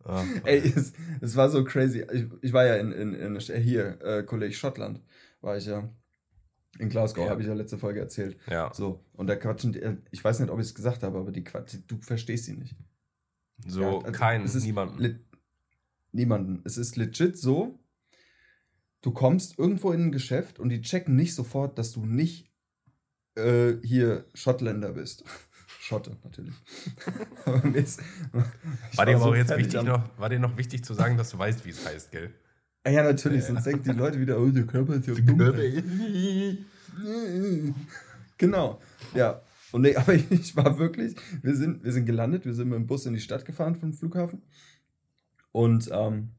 Ah, 0.07 0.23
Ey, 0.45 0.59
es, 0.59 0.93
es 1.21 1.35
war 1.35 1.49
so 1.49 1.63
crazy. 1.63 2.05
Ich, 2.13 2.25
ich 2.41 2.53
war 2.53 2.65
ja 2.65 2.75
in, 2.75 2.91
in, 2.91 3.13
in 3.13 3.39
hier, 3.61 4.01
äh, 4.01 4.23
College 4.23 4.53
Schottland, 4.53 5.01
war 5.41 5.57
ich 5.57 5.65
ja. 5.65 5.89
In 6.79 6.89
Glasgow, 6.89 7.25
Ja. 7.25 7.31
habe 7.31 7.41
ich 7.41 7.47
ja 7.47 7.53
letzte 7.53 7.77
Folge 7.77 7.99
erzählt. 7.99 8.37
Ja. 8.49 8.71
So, 8.73 9.03
und 9.13 9.27
da 9.27 9.35
quatschen, 9.35 9.73
die, 9.73 9.81
äh, 9.81 9.97
ich 10.11 10.23
weiß 10.23 10.39
nicht, 10.39 10.49
ob 10.51 10.59
ich 10.59 10.67
es 10.67 10.75
gesagt 10.75 11.03
habe, 11.03 11.17
aber 11.17 11.31
die 11.31 11.43
quatschen, 11.43 11.83
du 11.87 11.99
verstehst 12.01 12.45
sie 12.45 12.53
nicht. 12.55 12.75
So 13.65 13.81
Ja, 13.81 13.87
also 13.99 14.11
kein, 14.11 14.43
es 14.43 14.53
ist 14.55 14.63
niemand. 14.63 14.99
le- 14.99 15.19
niemanden. 16.11 16.61
Es 16.65 16.77
ist 16.77 16.95
legit 16.95 17.37
so, 17.37 17.79
du 19.01 19.11
kommst 19.11 19.57
irgendwo 19.57 19.91
in 19.91 20.03
ein 20.05 20.11
Geschäft 20.11 20.59
und 20.59 20.69
die 20.69 20.81
checken 20.81 21.15
nicht 21.15 21.33
sofort, 21.35 21.77
dass 21.79 21.91
du 21.93 22.05
nicht 22.05 22.51
äh, 23.35 23.73
hier 23.83 24.25
Schottländer 24.33 24.93
bist. 24.93 25.23
Schotte, 25.87 26.17
natürlich. 26.23 26.53
aber 27.45 27.65
mir 27.65 27.77
ist, 27.79 28.01
ich 28.91 28.97
War 28.97 29.05
dir 29.05 29.15
aber 29.15 29.23
so 29.23 29.33
jetzt 29.35 29.55
wichtig 29.57 29.77
am- 29.79 29.85
noch, 29.85 30.19
war 30.19 30.27
dir 30.27 30.39
noch 30.39 30.57
wichtig 30.57 30.83
zu 30.83 30.93
sagen, 30.93 31.15
dass 31.17 31.29
du 31.29 31.37
weißt, 31.39 31.65
wie 31.65 31.69
es 31.69 31.85
heißt, 31.85 32.11
gell? 32.11 32.33
Ah 32.83 32.89
Ja, 32.89 33.03
natürlich, 33.03 33.45
sonst 33.45 33.65
denken 33.65 33.83
die 33.83 33.91
Leute 33.97 34.19
wieder, 34.19 34.37
oh, 34.37 34.49
der 34.49 34.65
Körper 34.65 34.95
ist 34.95 35.07
ja 35.07 35.13
dumm. 35.13 36.65
Genau, 38.37 38.81
ja. 39.13 39.41
Und 39.71 39.81
nee, 39.81 39.95
aber 39.97 40.13
ich 40.13 40.55
war 40.55 40.77
wirklich, 40.77 41.15
wir 41.41 41.55
sind, 41.55 41.83
wir 41.83 41.91
sind 41.91 42.05
gelandet, 42.05 42.45
wir 42.45 42.53
sind 42.53 42.69
mit 42.69 42.77
dem 42.77 42.87
Bus 42.87 43.05
in 43.05 43.13
die 43.13 43.19
Stadt 43.19 43.45
gefahren 43.45 43.75
vom 43.75 43.93
Flughafen. 43.93 44.41
Und 45.51 45.89
ähm, 45.91 46.31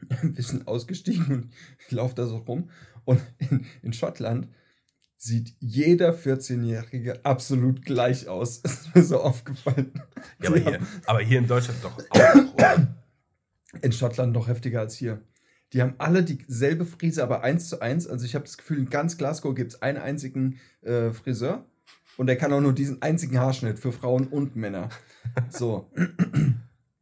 wir 0.22 0.42
sind 0.44 0.68
ausgestiegen 0.68 1.26
und 1.34 1.52
ich 1.86 1.90
laufe 1.92 2.14
da 2.14 2.26
so 2.26 2.36
rum. 2.38 2.70
Und 3.04 3.20
in, 3.38 3.66
in 3.82 3.92
Schottland 3.92 4.48
sieht 5.18 5.54
jeder 5.58 6.14
14-Jährige 6.14 7.24
absolut 7.24 7.84
gleich 7.84 8.28
aus. 8.28 8.58
Ist 8.64 8.94
mir 8.94 9.02
so 9.02 9.20
aufgefallen. 9.20 9.92
Ja, 10.40 10.48
aber 10.48 10.58
hier, 10.58 10.80
aber 11.06 11.20
hier 11.20 11.38
in 11.38 11.46
Deutschland 11.46 11.80
doch 11.82 11.98
auch, 12.10 12.54
oder? 12.54 12.88
in 13.82 13.92
Schottland 13.92 14.32
noch 14.32 14.48
heftiger 14.48 14.80
als 14.80 14.94
hier. 14.94 15.20
Die 15.74 15.82
haben 15.82 15.96
alle 15.98 16.22
dieselbe 16.22 16.86
Frise, 16.86 17.22
aber 17.22 17.42
eins 17.42 17.68
zu 17.68 17.82
eins. 17.82 18.06
Also 18.06 18.24
ich 18.24 18.34
habe 18.34 18.46
das 18.46 18.56
Gefühl, 18.56 18.78
in 18.78 18.88
ganz 18.88 19.18
Glasgow 19.18 19.54
gibt 19.54 19.72
es 19.72 19.82
einen 19.82 19.98
einzigen 19.98 20.58
äh, 20.80 21.10
Friseur 21.10 21.66
und 22.16 22.28
der 22.28 22.36
kann 22.36 22.52
auch 22.54 22.60
nur 22.62 22.72
diesen 22.72 23.02
einzigen 23.02 23.38
Haarschnitt 23.38 23.78
für 23.78 23.92
Frauen 23.92 24.28
und 24.28 24.56
Männer. 24.56 24.88
So, 25.50 25.90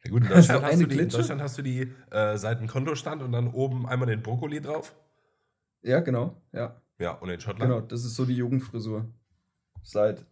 Ja, 0.06 0.12
gut, 0.12 0.22
in 0.22 0.28
Deutschland, 0.28 0.62
hast 0.62 0.72
eine 0.72 0.82
du, 0.82 0.88
die, 0.88 0.98
in. 1.00 1.08
Deutschland 1.08 1.42
hast 1.42 1.58
du 1.58 1.62
die 1.62 1.92
äh, 2.10 2.36
Seitenkontostand 2.36 3.22
und 3.22 3.32
dann 3.32 3.48
oben 3.48 3.86
einmal 3.86 4.06
den 4.06 4.22
Brokkoli 4.22 4.60
drauf. 4.60 4.94
ja, 5.82 6.00
genau, 6.00 6.40
ja, 6.52 6.80
Ja, 6.98 7.12
und 7.12 7.28
in 7.28 7.40
Schottland. 7.40 7.70
genau. 7.70 7.80
Das 7.80 8.04
ist 8.04 8.14
so 8.14 8.24
die 8.24 8.36
Jugendfrisur 8.36 9.10
seit 9.82 10.24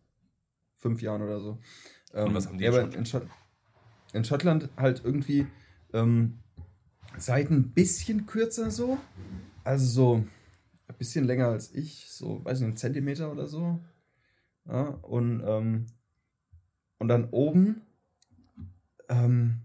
fünf 0.74 1.03
Jahren 1.03 1.22
oder 1.22 1.40
so. 1.40 1.59
Ähm, 2.12 2.35
was 2.35 2.46
haben 2.46 2.59
die 2.59 2.64
in 2.64 2.74
aber 2.74 2.94
in, 2.94 3.07
Schott 3.07 3.27
in 4.12 4.24
Schottland 4.24 4.70
halt 4.77 5.03
irgendwie 5.05 5.46
ähm, 5.92 6.38
Seiten 7.18 7.55
ein 7.55 7.72
bisschen 7.72 8.27
kürzer 8.27 8.70
so, 8.70 8.98
also 9.62 9.87
so 9.87 10.27
ein 10.87 10.96
bisschen 10.98 11.24
länger 11.24 11.48
als 11.48 11.74
ich, 11.74 12.11
so 12.11 12.44
weiß 12.44 12.61
nicht, 12.61 12.68
einen 12.68 12.77
Zentimeter 12.77 13.31
oder 13.31 13.46
so. 13.46 13.81
Ja, 14.66 14.83
und, 15.03 15.42
ähm, 15.44 15.87
und 16.98 17.09
dann 17.09 17.29
oben 17.31 17.83
ähm, 19.09 19.61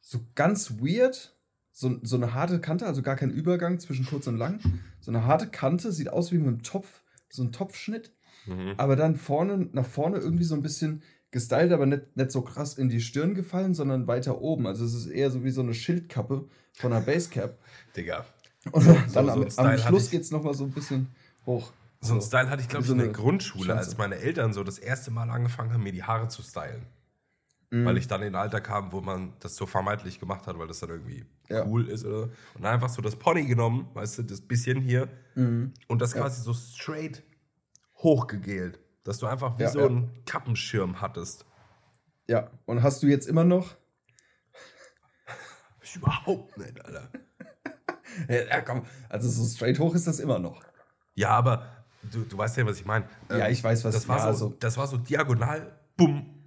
so 0.00 0.20
ganz 0.34 0.80
weird, 0.80 1.36
so, 1.80 1.98
so 2.02 2.16
eine 2.16 2.34
harte 2.34 2.60
Kante, 2.60 2.84
also 2.86 3.00
gar 3.02 3.16
kein 3.16 3.30
Übergang 3.30 3.78
zwischen 3.78 4.04
kurz 4.04 4.26
und 4.26 4.36
lang. 4.36 4.60
So 5.00 5.10
eine 5.10 5.24
harte 5.24 5.46
Kante, 5.46 5.92
sieht 5.92 6.10
aus 6.10 6.30
wie 6.30 6.36
mit 6.38 6.46
einem 6.46 6.62
Topf, 6.62 7.02
so 7.30 7.42
ein 7.42 7.52
Topfschnitt, 7.52 8.12
Mhm. 8.46 8.72
aber 8.78 8.96
dann 8.96 9.16
vorne, 9.16 9.68
nach 9.72 9.84
vorne 9.86 10.16
irgendwie 10.18 10.44
so 10.44 10.54
ein 10.54 10.62
bisschen 10.62 11.02
gestylt, 11.30 11.72
aber 11.72 11.84
nicht, 11.86 12.16
nicht 12.16 12.30
so 12.32 12.40
krass 12.42 12.74
in 12.74 12.88
die 12.88 13.00
Stirn 13.00 13.34
gefallen, 13.34 13.74
sondern 13.74 14.06
weiter 14.06 14.40
oben. 14.40 14.66
Also 14.66 14.84
es 14.84 14.94
ist 14.94 15.06
eher 15.06 15.30
so 15.30 15.44
wie 15.44 15.50
so 15.50 15.60
eine 15.60 15.74
Schildkappe 15.74 16.48
von 16.72 16.92
einer 16.92 17.02
Basecap. 17.04 17.58
Digga. 17.96 18.24
Und 18.72 18.82
so 18.82 18.94
dann 19.14 19.28
am, 19.30 19.50
Style 19.50 19.68
am 19.68 19.72
hatte 19.72 19.82
Schluss 19.88 20.10
geht 20.10 20.22
es 20.22 20.30
nochmal 20.30 20.54
so 20.54 20.64
ein 20.64 20.70
bisschen 20.72 21.08
hoch. 21.46 21.70
So 22.00 22.12
einen 22.14 22.22
Style 22.22 22.48
hatte 22.50 22.62
ich, 22.62 22.68
glaube 22.68 22.82
ich, 22.82 22.86
so 22.88 22.92
in 22.94 22.98
der 22.98 23.08
Grundschule, 23.08 23.74
als 23.74 23.88
Schanze. 23.88 23.98
meine 23.98 24.16
Eltern 24.16 24.52
so 24.54 24.64
das 24.64 24.78
erste 24.78 25.10
Mal 25.10 25.28
angefangen 25.30 25.72
haben, 25.72 25.82
mir 25.82 25.92
die 25.92 26.02
Haare 26.04 26.28
zu 26.28 26.42
stylen. 26.42 26.86
Mhm. 27.72 27.84
Weil 27.84 27.98
ich 27.98 28.08
dann 28.08 28.20
in 28.22 28.34
ein 28.34 28.40
Alter 28.40 28.60
kam, 28.60 28.90
wo 28.92 29.00
man 29.00 29.32
das 29.40 29.54
so 29.54 29.64
vermeintlich 29.64 30.18
gemacht 30.18 30.46
hat, 30.48 30.58
weil 30.58 30.66
das 30.66 30.80
dann 30.80 30.90
irgendwie 30.90 31.24
Ja. 31.48 31.64
cool 31.66 31.88
ist. 31.88 32.04
Oder? 32.04 32.28
Und 32.54 32.64
einfach 32.66 32.88
so 32.88 33.00
das 33.00 33.14
Pony 33.16 33.44
genommen, 33.46 33.88
weißt 33.94 34.18
du, 34.18 34.22
das 34.24 34.40
bisschen 34.40 34.80
hier. 34.80 35.08
Mhm. 35.36 35.72
Und 35.86 36.00
das 36.02 36.14
Ja. 36.14 36.20
quasi 36.22 36.42
so 36.42 36.52
straight 36.52 37.22
hochgegelt. 37.98 38.80
Dass 39.04 39.18
du 39.18 39.26
einfach 39.26 39.56
wie 39.58 39.62
Ja, 39.62 39.70
so 39.70 39.86
einen 39.86 40.10
Kappenschirm 40.26 41.00
hattest. 41.00 41.46
Ja, 42.28 42.50
und 42.66 42.82
hast 42.82 43.02
du 43.02 43.06
jetzt 43.06 43.26
immer 43.28 43.44
noch? 43.44 43.76
Ich 45.82 45.96
überhaupt 45.96 46.56
nicht, 46.58 46.84
Alter. 46.84 47.08
Ja, 48.28 48.60
komm, 48.62 48.82
also 49.08 49.28
so 49.28 49.44
straight 49.46 49.78
hoch 49.78 49.94
ist 49.94 50.08
das 50.08 50.18
immer 50.18 50.40
noch. 50.40 50.60
Ja, 51.14 51.28
aber 51.30 51.84
du, 52.10 52.22
du 52.24 52.36
weißt 52.36 52.56
ja, 52.56 52.66
was 52.66 52.78
ich 52.80 52.84
meine. 52.84 53.04
Ja, 53.30 53.48
ich 53.48 53.62
weiß, 53.62 53.84
was- 53.84 53.94
das 53.94 54.08
war. 54.08 54.16
ja, 54.16 54.22
so, 54.24 54.28
also- 54.28 54.56
das 54.58 54.76
war 54.76 54.88
so 54.88 54.96
diagonal, 54.96 55.78
bumm, 55.96 56.39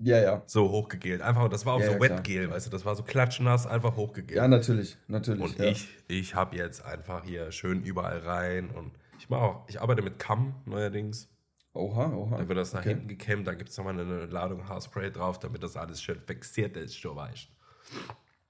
Ja, 0.00 0.18
ja. 0.18 0.42
so 0.46 0.70
hochgegelt. 0.70 1.22
Einfach, 1.22 1.48
das 1.48 1.66
war 1.66 1.74
auch 1.74 1.80
Ja, 1.80 1.86
so 1.86 1.92
ja. 1.94 2.00
Wetgel, 2.00 2.50
weißt 2.50 2.66
du, 2.66 2.70
das 2.70 2.84
war 2.84 2.94
so 2.94 3.02
klatschnass, 3.02 3.66
einfach 3.66 3.96
hochgegelt. 3.96 4.36
Ja, 4.36 4.46
natürlich, 4.46 4.96
natürlich. 5.08 5.42
und 5.42 5.58
ja. 5.58 5.64
ich, 5.66 5.88
ich 6.06 6.34
habe 6.36 6.56
jetzt 6.56 6.84
einfach 6.84 7.24
hier 7.24 7.50
schön 7.50 7.82
überall 7.82 8.18
rein 8.18 8.70
und 8.70 8.92
ich 9.18 9.28
mache 9.28 9.40
auch, 9.42 9.68
ich 9.68 9.80
arbeite 9.80 10.02
mit 10.02 10.18
Kamm 10.20 10.54
neuerdings. 10.66 11.28
Oha, 11.74 12.12
oha. 12.12 12.38
Da 12.38 12.48
wird 12.48 12.58
das 12.58 12.72
nach 12.72 12.80
Okay. 12.80 12.90
hinten 12.90 13.08
gekämmt, 13.08 13.46
da 13.46 13.54
gibt 13.54 13.70
es 13.70 13.76
nochmal 13.76 13.98
eine 13.98 14.26
Ladung 14.26 14.68
Haarspray 14.68 15.10
drauf, 15.10 15.38
damit 15.40 15.62
das 15.64 15.76
alles 15.76 16.00
schön 16.00 16.20
fixiert 16.20 16.76
ist, 16.76 16.96
schon 16.96 17.16
weißt. 17.16 17.48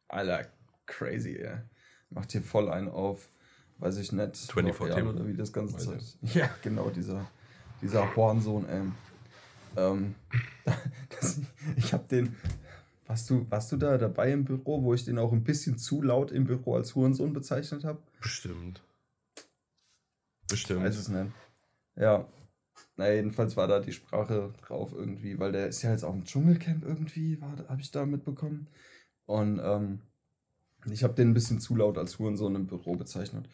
Alter, 0.09 0.47
crazy, 0.87 1.41
ja. 1.43 1.63
Macht 2.11 2.33
hier 2.33 2.43
voll 2.43 2.71
einen 2.71 2.89
auf, 2.89 3.31
weiß 3.79 3.97
ich 3.99 4.13
nicht, 4.13 4.37
24 4.37 4.73
L'Oreal 4.81 4.95
Tim. 4.95 5.09
oder 5.09 5.27
wie 5.27 5.35
das 5.35 5.53
ganze 5.53 5.77
Zeug. 5.79 6.01
Ja, 6.35 6.49
genau, 6.63 6.91
dieser, 6.91 7.27
dieser 7.83 8.15
Hornsohn, 8.17 8.67
ähm. 8.71 8.95
Ähm 9.79 10.15
das, 11.11 11.41
ich 11.77 11.93
habe 11.93 12.05
den, 12.09 12.37
Warst 13.09 13.31
du, 13.31 13.51
warst 13.51 13.73
du 13.73 13.79
da 13.79 13.97
dabei 13.97 14.33
im 14.33 14.45
Büro, 14.45 14.83
wo 14.83 14.93
ich 14.93 15.07
den 15.07 15.19
auch 15.19 15.33
ein 15.33 15.43
bisschen 15.43 15.79
zu 15.79 16.03
laut 16.03 16.31
im 16.31 16.45
Büro 16.45 16.75
als 16.75 16.95
Hurensohn 16.95 17.33
bezeichnet 17.33 17.83
habe? 17.83 18.03
Bestimmt. 18.21 18.83
Bestimmt. 20.47 20.81
Ich 20.81 20.87
weiß 20.87 20.99
es 20.99 21.09
nicht. 21.09 21.33
Ja. 21.97 22.29
Na, 22.97 23.11
jedenfalls 23.11 23.57
war 23.57 23.67
da 23.67 23.81
die 23.81 23.95
Sprache 23.95 24.53
drauf 24.61 24.93
irgendwie, 24.95 25.39
weil 25.39 25.53
der 25.53 25.69
ist 25.69 25.81
ja 25.81 25.91
jetzt 25.91 26.05
auch 26.05 26.13
im 26.13 26.25
Dschungelcamp 26.25 26.85
irgendwie, 26.85 27.41
habe 27.41 27.81
ich 27.81 27.91
da 27.91 28.05
mitbekommen. 28.05 28.69
Und 29.25 29.59
ähm, 29.59 30.01
ich 30.91 31.03
habe 31.03 31.15
den 31.15 31.31
ein 31.31 31.35
bisschen 31.35 31.61
zu 31.61 31.77
laut 31.77 31.97
als 31.97 32.19
Hurensohn 32.19 32.55
im 32.55 32.67
Büro 32.67 32.95
bezeichnet. 32.95 33.49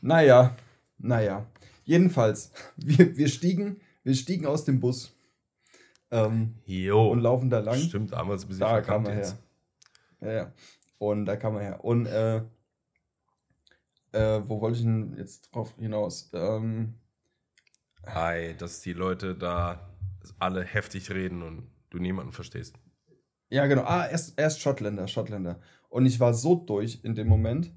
Naja, 0.00 0.56
naja. 0.98 1.46
Jedenfalls, 1.84 2.50
wir, 2.76 3.16
wir, 3.16 3.28
stiegen, 3.28 3.80
wir 4.02 4.16
stiegen 4.16 4.44
aus 4.44 4.64
dem 4.64 4.80
Bus 4.80 5.14
ähm, 6.10 6.54
jo, 6.64 7.10
und 7.10 7.20
laufen 7.20 7.50
da 7.50 7.60
lang. 7.60 7.78
Stimmt, 7.78 8.12
damals 8.12 8.44
ein 8.44 8.48
bisschen 8.48 8.60
Da 8.60 8.80
kam 8.80 9.06
er 9.06 9.14
her. 9.14 9.38
Ja, 10.20 10.32
ja. 10.32 10.52
Und 10.98 11.26
da 11.26 11.36
kam 11.36 11.56
er 11.56 11.62
her. 11.62 11.84
Und 11.84 12.06
äh, 12.06 12.38
äh, 14.12 14.42
wo 14.48 14.60
wollte 14.60 14.78
ich 14.78 14.84
denn 14.84 15.16
jetzt 15.16 15.54
drauf 15.54 15.74
hinaus? 15.78 16.30
Ähm, 16.32 16.94
Hi, 18.06 18.54
dass 18.56 18.80
die 18.80 18.94
Leute 18.94 19.34
da 19.34 19.94
alle 20.38 20.64
heftig 20.64 21.10
reden 21.10 21.42
und 21.42 21.68
du 21.90 21.98
niemanden 21.98 22.32
verstehst. 22.32 22.76
Ja, 23.50 23.66
genau. 23.66 23.82
Ah, 23.82 24.06
erst, 24.06 24.38
erst 24.38 24.60
Schottländer, 24.60 25.08
Schottländer. 25.08 25.60
Und 25.88 26.06
ich 26.06 26.20
war 26.20 26.34
so 26.34 26.56
durch 26.56 27.00
in 27.02 27.14
dem 27.14 27.28
Moment, 27.28 27.72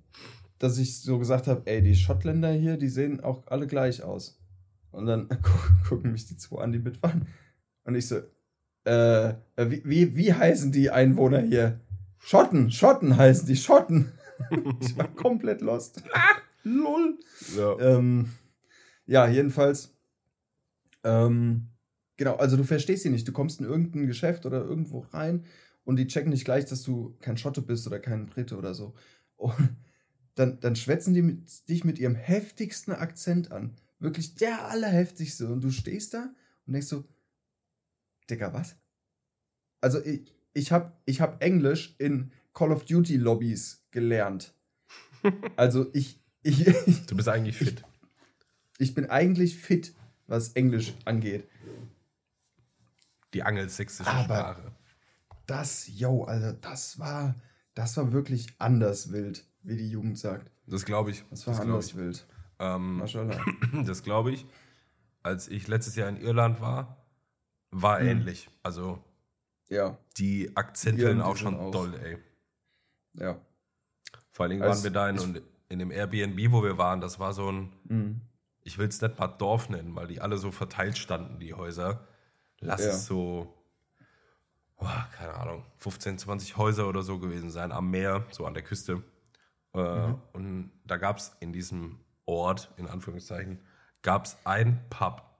dass 0.57 0.77
ich 0.77 1.01
so 1.01 1.17
gesagt 1.17 1.47
habe, 1.47 1.61
ey, 1.65 1.81
die 1.81 1.95
Schottländer 1.95 2.51
hier, 2.51 2.77
die 2.77 2.89
sehen 2.89 3.21
auch 3.21 3.47
alle 3.47 3.67
gleich 3.67 4.03
aus. 4.03 4.41
Und 4.91 5.05
dann 5.05 5.29
gucken 5.87 6.11
mich 6.11 6.27
die 6.27 6.37
zwei 6.37 6.61
an, 6.61 6.71
die 6.71 6.79
mitfahren. 6.79 7.27
Und 7.83 7.95
ich 7.95 8.07
so, 8.07 8.21
äh, 8.83 9.33
wie, 9.57 9.81
wie, 9.85 10.15
wie 10.15 10.33
heißen 10.33 10.71
die 10.71 10.89
Einwohner 10.89 11.41
hier? 11.41 11.79
Schotten, 12.17 12.71
Schotten 12.71 13.17
heißen 13.17 13.47
die, 13.47 13.55
Schotten. 13.55 14.11
ich 14.81 14.97
war 14.97 15.07
komplett 15.07 15.61
lost. 15.61 16.03
Lol. 16.63 17.17
Ja. 17.55 17.79
Ähm, 17.79 18.31
ja, 19.05 19.27
jedenfalls. 19.27 19.93
Ähm, 21.03 21.67
genau, 22.17 22.35
also 22.35 22.57
du 22.57 22.63
verstehst 22.63 23.03
sie 23.03 23.09
nicht. 23.09 23.27
Du 23.27 23.31
kommst 23.31 23.59
in 23.59 23.65
irgendein 23.65 24.07
Geschäft 24.07 24.45
oder 24.45 24.63
irgendwo 24.63 24.99
rein 25.11 25.45
und 25.83 25.97
die 25.97 26.07
checken 26.07 26.31
nicht 26.31 26.45
gleich, 26.45 26.65
dass 26.65 26.83
du 26.83 27.15
kein 27.19 27.37
Schotte 27.37 27.61
bist 27.61 27.87
oder 27.87 27.99
kein 27.99 28.27
Brite 28.27 28.57
oder 28.57 28.73
so. 28.73 28.93
Und 29.35 29.75
dann, 30.35 30.59
dann 30.59 30.75
schwätzen 30.75 31.13
die 31.13 31.23
mit, 31.23 31.67
dich 31.69 31.83
mit 31.83 31.99
ihrem 31.99 32.15
heftigsten 32.15 32.93
Akzent 32.93 33.51
an. 33.51 33.75
Wirklich 33.99 34.35
der 34.35 34.67
allerheftigste. 34.67 35.47
Und 35.47 35.63
du 35.63 35.71
stehst 35.71 36.13
da 36.13 36.33
und 36.65 36.73
denkst 36.73 36.87
so, 36.87 37.03
Digga, 38.31 38.53
was? 38.53 38.75
Also 39.81 40.03
ich, 40.03 40.33
ich 40.53 40.71
habe 40.71 40.93
ich 41.05 41.21
hab 41.21 41.43
Englisch 41.43 41.95
in 41.99 42.31
Call 42.53 42.71
of 42.71 42.85
Duty 42.85 43.17
Lobbys 43.17 43.85
gelernt. 43.91 44.53
Also 45.55 45.85
ich, 45.93 46.19
ich, 46.41 46.65
ich 46.65 47.05
Du 47.05 47.15
bist 47.15 47.27
eigentlich 47.27 47.55
fit. 47.55 47.83
Ich, 48.79 48.89
ich 48.89 48.95
bin 48.95 49.07
eigentlich 49.11 49.55
fit, 49.55 49.93
was 50.25 50.53
Englisch 50.53 50.95
angeht. 51.05 51.47
Die 53.35 53.43
angelsächsische 53.43 54.09
Sprache. 54.09 54.71
Das, 55.45 55.87
yo, 55.87 56.23
also 56.23 56.53
das 56.53 56.97
war, 56.97 57.35
das 57.75 57.97
war 57.97 58.11
wirklich 58.11 58.47
anders 58.57 59.11
wild 59.11 59.45
wie 59.63 59.77
die 59.77 59.89
Jugend 59.89 60.17
sagt. 60.17 60.51
Das 60.67 60.85
glaube 60.85 61.11
ich. 61.11 61.23
Das 61.29 61.45
war 61.47 61.53
das 61.53 61.61
anders 61.61 61.95
wild. 61.95 62.25
Ähm, 62.59 63.03
das 63.85 64.03
glaube 64.03 64.31
ich. 64.31 64.45
Als 65.23 65.47
ich 65.47 65.67
letztes 65.67 65.95
Jahr 65.95 66.09
in 66.09 66.17
Irland 66.17 66.61
war, 66.61 67.00
war 67.71 67.99
hm. 67.99 68.07
ähnlich. 68.07 68.49
Also 68.63 69.03
ja. 69.69 69.97
die 70.17 70.55
Akzente 70.55 71.23
auch 71.25 71.37
schon 71.37 71.57
auch. 71.57 71.71
doll, 71.71 71.93
ey. 71.95 72.17
Ja. 73.13 73.39
Vor 74.29 74.43
allen 74.43 74.51
Dingen 74.51 74.63
waren 74.63 74.83
wir 74.83 74.91
da 74.91 75.09
in, 75.09 75.41
in 75.69 75.79
dem 75.79 75.91
Airbnb, 75.91 76.51
wo 76.51 76.63
wir 76.63 76.77
waren, 76.77 77.01
das 77.01 77.19
war 77.19 77.33
so 77.33 77.51
ein, 77.51 77.73
mhm. 77.85 78.21
ich 78.63 78.77
will 78.77 78.87
es 78.87 79.01
nicht 79.01 79.19
mal 79.19 79.27
Dorf 79.27 79.69
nennen, 79.69 79.95
weil 79.95 80.07
die 80.07 80.21
alle 80.21 80.37
so 80.37 80.51
verteilt 80.51 80.97
standen, 80.97 81.39
die 81.39 81.53
Häuser. 81.53 82.07
Lass 82.59 82.81
ja. 82.81 82.91
es 82.91 83.05
so, 83.05 83.53
oh, 84.77 84.87
keine 85.17 85.33
Ahnung, 85.35 85.65
15, 85.77 86.17
20 86.19 86.57
Häuser 86.57 86.87
oder 86.87 87.01
so 87.01 87.19
gewesen 87.19 87.49
sein, 87.49 87.71
am 87.71 87.89
Meer, 87.89 88.25
so 88.31 88.45
an 88.45 88.53
der 88.53 88.63
Küste. 88.63 89.03
Äh, 89.73 90.07
mhm. 90.07 90.21
Und 90.33 90.71
da 90.85 90.97
gab 90.97 91.17
es 91.17 91.35
in 91.39 91.53
diesem 91.53 91.99
Ort, 92.25 92.71
in 92.77 92.87
Anführungszeichen, 92.87 93.59
gab 94.01 94.25
es 94.25 94.37
ein 94.45 94.79
Pub. 94.89 95.30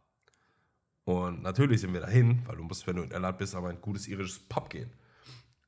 Und 1.04 1.42
natürlich 1.42 1.82
sind 1.82 1.94
wir 1.94 2.02
dahin, 2.02 2.42
weil 2.46 2.58
du 2.58 2.64
musst, 2.64 2.86
wenn 2.88 2.96
du 2.96 3.04
in 3.04 3.12
Irland 3.12 3.38
bist, 3.38 3.56
aber 3.56 3.70
ein 3.70 3.82
gutes 3.82 4.08
irisches 4.08 4.40
Pub 4.40 4.70
gehen. 4.70 4.92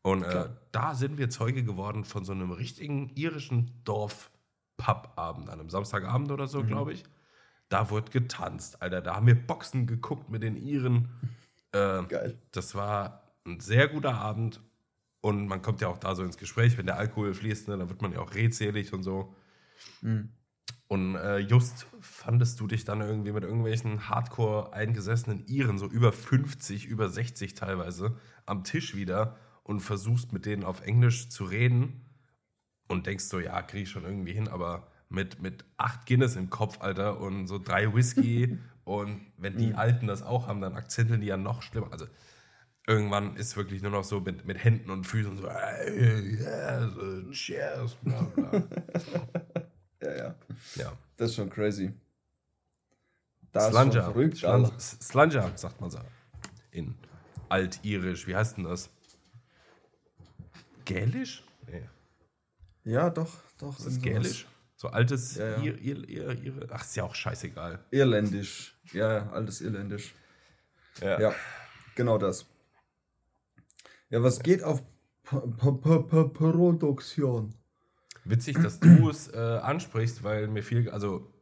Und 0.01 0.23
äh, 0.23 0.49
da 0.71 0.95
sind 0.95 1.17
wir 1.17 1.29
Zeuge 1.29 1.63
geworden 1.63 2.03
von 2.03 2.25
so 2.25 2.33
einem 2.33 2.51
richtigen 2.51 3.09
irischen 3.15 3.71
Dorf-Pub-Abend, 3.85 5.49
an 5.49 5.59
einem 5.59 5.69
Samstagabend 5.69 6.31
oder 6.31 6.47
so, 6.47 6.61
mhm. 6.61 6.67
glaube 6.67 6.93
ich. 6.93 7.03
Da 7.69 7.89
wurde 7.89 8.11
getanzt, 8.11 8.81
Alter. 8.81 9.01
Da 9.01 9.15
haben 9.15 9.27
wir 9.27 9.35
Boxen 9.35 9.87
geguckt 9.87 10.29
mit 10.29 10.43
den 10.43 10.57
Iren. 10.57 11.09
Äh, 11.71 12.03
Geil. 12.03 12.37
Das 12.51 12.75
war 12.75 13.33
ein 13.45 13.59
sehr 13.59 13.87
guter 13.87 14.15
Abend 14.15 14.61
und 15.21 15.47
man 15.47 15.61
kommt 15.61 15.79
ja 15.79 15.87
auch 15.87 15.97
da 15.97 16.15
so 16.15 16.23
ins 16.23 16.37
Gespräch, 16.37 16.77
wenn 16.77 16.85
der 16.85 16.97
Alkohol 16.97 17.33
fließt, 17.33 17.69
ne, 17.69 17.77
dann 17.77 17.89
wird 17.89 18.01
man 18.01 18.11
ja 18.11 18.19
auch 18.19 18.35
redselig 18.35 18.91
und 18.91 19.03
so. 19.03 19.33
Mhm. 20.01 20.29
Und 20.93 21.15
äh, 21.15 21.39
just 21.39 21.87
fandest 22.01 22.59
du 22.59 22.67
dich 22.67 22.85
dann 22.85 23.01
irgendwie 23.01 23.31
mit 23.31 23.43
irgendwelchen 23.43 24.09
hardcore 24.09 24.73
eingesessenen 24.73 25.43
Iren, 25.47 25.79
so 25.79 25.87
über 25.87 26.11
50, 26.11 26.85
über 26.85 27.09
60 27.09 27.55
teilweise, 27.55 28.15
am 28.45 28.63
Tisch 28.63 28.93
wieder 28.93 29.35
und 29.63 29.79
versuchst 29.79 30.33
mit 30.33 30.45
denen 30.45 30.63
auf 30.63 30.81
Englisch 30.81 31.29
zu 31.29 31.45
reden 31.45 32.05
und 32.87 33.07
denkst 33.07 33.23
so, 33.23 33.39
ja, 33.39 33.59
krieg 33.63 33.81
ich 33.83 33.89
schon 33.89 34.03
irgendwie 34.03 34.33
hin, 34.33 34.47
aber 34.47 34.91
mit, 35.09 35.41
mit 35.41 35.65
acht 35.77 36.05
Guinness 36.05 36.35
im 36.35 36.51
Kopf, 36.51 36.79
Alter, 36.79 37.19
und 37.19 37.47
so 37.47 37.57
drei 37.57 37.91
Whisky 37.95 38.59
und 38.83 39.19
wenn 39.37 39.57
die 39.57 39.71
mhm. 39.71 39.75
Alten 39.75 40.05
das 40.05 40.21
auch 40.21 40.45
haben, 40.45 40.61
dann 40.61 40.75
akzenteln 40.75 41.21
die 41.21 41.27
ja 41.27 41.37
noch 41.37 41.63
schlimmer. 41.63 41.91
Also 41.91 42.05
irgendwann 42.85 43.35
ist 43.35 43.57
wirklich 43.57 43.81
nur 43.81 43.89
noch 43.89 44.03
so 44.03 44.19
mit, 44.19 44.45
mit 44.45 44.63
Händen 44.63 44.91
und 44.91 45.07
Füßen 45.07 45.37
so, 45.37 45.49
hey, 45.49 46.37
yes, 46.37 47.31
cheers, 47.31 47.95
bla 47.95 48.21
bla. 48.21 48.63
ja, 50.03 50.15
ja. 50.15 50.35
Ja. 50.75 50.97
Das 51.17 51.29
ist 51.29 51.35
schon 51.35 51.49
crazy. 51.49 51.93
Das 53.51 53.69
Slanger. 53.69 53.87
ist 53.89 53.93
schon 53.95 54.03
verrückt, 54.03 54.37
Slanger, 54.37 54.79
Slanger, 54.79 55.57
sagt 55.57 55.79
man 55.79 55.89
so. 55.89 55.99
In 56.71 56.95
Altirisch. 57.49 58.25
Wie 58.27 58.35
heißt 58.35 58.57
denn 58.57 58.63
das? 58.63 58.89
Gälisch? 60.85 61.43
Nee. 61.67 61.87
Ja, 62.83 63.09
doch, 63.09 63.31
doch. 63.57 63.77
Ist 63.77 63.87
das 63.87 64.01
Gälisch? 64.01 64.47
So 64.75 64.89
altes 64.89 65.35
ja, 65.35 65.51
ja. 65.51 65.57
Ir, 65.57 65.77
Ir, 65.79 66.09
Ir, 66.09 66.43
Ir, 66.43 66.67
Ach, 66.71 66.81
ist 66.83 66.95
ja 66.95 67.03
auch 67.03 67.15
scheißegal. 67.15 67.79
Irländisch. 67.91 68.77
Ja, 68.91 69.13
ja, 69.13 69.29
altes 69.29 69.61
Irländisch. 69.61 70.13
Ja. 70.99 71.19
ja, 71.19 71.35
genau 71.95 72.17
das. 72.17 72.45
Ja, 74.09 74.21
was 74.21 74.41
geht 74.41 74.61
auf 74.63 74.83
P 75.23 75.37
P 75.37 75.99
P 76.03 76.23
Produktion? 76.29 77.55
Witzig, 78.25 78.61
dass 78.61 78.79
du 78.79 79.09
es 79.09 79.27
äh, 79.33 79.37
ansprichst, 79.37 80.23
weil 80.23 80.47
mir 80.47 80.63
viel, 80.63 80.89
also 80.89 81.33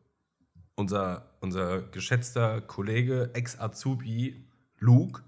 unser, 0.76 1.36
unser 1.39 1.82
geschätzter 1.82 2.62
Kollege, 2.62 3.32
Ex-Azubi 3.34 4.48
Luke, 4.80 5.22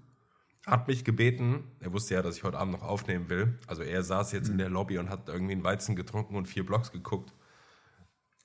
hat 0.66 0.88
mich 0.88 1.04
gebeten, 1.04 1.64
er 1.80 1.92
wusste 1.92 2.14
ja, 2.14 2.22
dass 2.22 2.36
ich 2.36 2.44
heute 2.44 2.58
Abend 2.58 2.72
noch 2.72 2.82
aufnehmen 2.82 3.28
will. 3.28 3.58
Also 3.66 3.82
er 3.82 4.02
saß 4.02 4.32
jetzt 4.32 4.46
mhm. 4.46 4.52
in 4.52 4.58
der 4.58 4.70
Lobby 4.70 4.98
und 4.98 5.10
hat 5.10 5.28
irgendwie 5.28 5.52
einen 5.52 5.64
Weizen 5.64 5.94
getrunken 5.94 6.36
und 6.36 6.46
vier 6.46 6.64
Blogs 6.64 6.90
geguckt. 6.90 7.34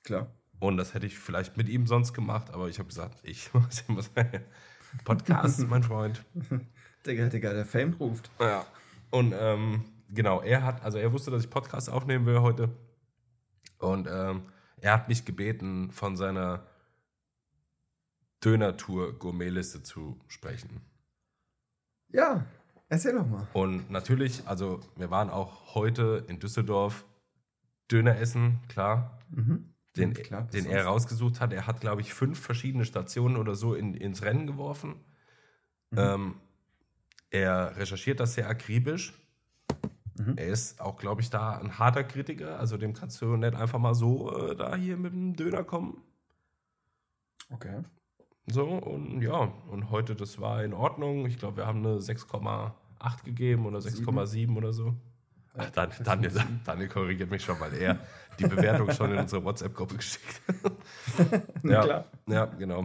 Klar. 0.04 0.30
Und 0.58 0.76
das 0.76 0.92
hätte 0.92 1.06
ich 1.06 1.18
vielleicht 1.18 1.56
mit 1.56 1.68
ihm 1.68 1.86
sonst 1.86 2.12
gemacht, 2.12 2.50
aber 2.52 2.68
ich 2.68 2.78
habe 2.78 2.88
gesagt, 2.88 3.20
ich 3.22 3.52
muss 3.88 4.10
Podcast, 5.04 5.60
mein 5.68 5.82
Freund. 5.82 6.22
Digga, 7.06 7.28
Digga, 7.28 7.54
der 7.54 7.64
Fame 7.64 7.94
ruft. 7.94 8.30
Ja. 8.38 8.66
Und 9.10 9.34
ähm, 9.36 9.84
genau, 10.10 10.42
er 10.42 10.62
hat, 10.62 10.84
also 10.84 10.98
er 10.98 11.12
wusste, 11.12 11.30
dass 11.30 11.42
ich 11.42 11.50
Podcast 11.50 11.90
aufnehmen 11.90 12.26
will 12.26 12.40
heute. 12.40 12.68
Und 13.80 14.06
ähm, 14.10 14.44
er 14.80 14.92
hat 14.92 15.08
mich 15.08 15.24
gebeten, 15.24 15.90
von 15.90 16.16
seiner 16.16 16.66
Döner-Tour-Gourmet-Liste 18.44 19.82
zu 19.82 20.18
sprechen. 20.28 20.80
Ja, 22.08 22.46
erzähl 22.88 23.14
doch 23.14 23.26
mal. 23.26 23.46
Und 23.52 23.90
natürlich, 23.90 24.46
also 24.46 24.80
wir 24.96 25.10
waren 25.10 25.30
auch 25.30 25.74
heute 25.74 26.24
in 26.28 26.38
Düsseldorf 26.38 27.04
Döner 27.90 28.16
essen, 28.18 28.60
klar. 28.68 29.18
Mhm. 29.30 29.74
Den, 29.96 30.14
klar, 30.14 30.42
den 30.42 30.66
er 30.66 30.84
rausgesucht 30.84 31.40
hat. 31.40 31.52
Er 31.52 31.66
hat, 31.66 31.80
glaube 31.80 32.00
ich, 32.00 32.14
fünf 32.14 32.38
verschiedene 32.38 32.84
Stationen 32.84 33.36
oder 33.36 33.56
so 33.56 33.74
in, 33.74 33.94
ins 33.94 34.22
Rennen 34.22 34.46
geworfen. 34.46 35.00
Mhm. 35.90 35.98
Ähm, 35.98 36.34
er 37.30 37.76
recherchiert 37.76 38.20
das 38.20 38.34
sehr 38.34 38.48
akribisch. 38.48 39.19
Mhm. 40.26 40.34
Er 40.36 40.48
ist 40.48 40.80
auch, 40.80 40.96
glaube 40.96 41.20
ich, 41.20 41.30
da 41.30 41.58
ein 41.58 41.78
harter 41.78 42.04
Kritiker. 42.04 42.58
Also 42.58 42.76
dem 42.76 42.92
kannst 42.92 43.20
du 43.20 43.36
nicht 43.36 43.54
einfach 43.54 43.78
mal 43.78 43.94
so 43.94 44.36
äh, 44.36 44.56
da 44.56 44.76
hier 44.76 44.96
mit 44.96 45.12
dem 45.12 45.34
Döner 45.34 45.64
kommen. 45.64 46.02
Okay. 47.50 47.82
So, 48.46 48.64
und 48.66 49.22
ja, 49.22 49.52
und 49.70 49.90
heute, 49.90 50.14
das 50.14 50.40
war 50.40 50.64
in 50.64 50.72
Ordnung. 50.72 51.26
Ich 51.26 51.38
glaube, 51.38 51.58
wir 51.58 51.66
haben 51.66 51.84
eine 51.84 51.96
6,1 51.98 52.72
8 52.98 53.24
gegeben 53.24 53.66
oder 53.66 53.78
6,7 53.78 54.56
oder 54.56 54.72
so. 54.72 54.94
Ach, 55.54 55.70
Dan, 55.70 55.90
Daniel, 56.04 56.32
Daniel 56.64 56.88
korrigiert 56.88 57.30
mich 57.30 57.42
schon, 57.42 57.58
weil 57.58 57.74
er 57.74 57.98
die 58.38 58.46
Bewertung 58.46 58.90
schon 58.92 59.12
in 59.12 59.18
unsere 59.18 59.42
WhatsApp-Gruppe 59.42 59.96
geschickt 59.96 60.42
hat. 60.62 61.42
Ja, 61.64 61.82
klar. 61.82 62.04
ja, 62.28 62.44
genau. 62.46 62.84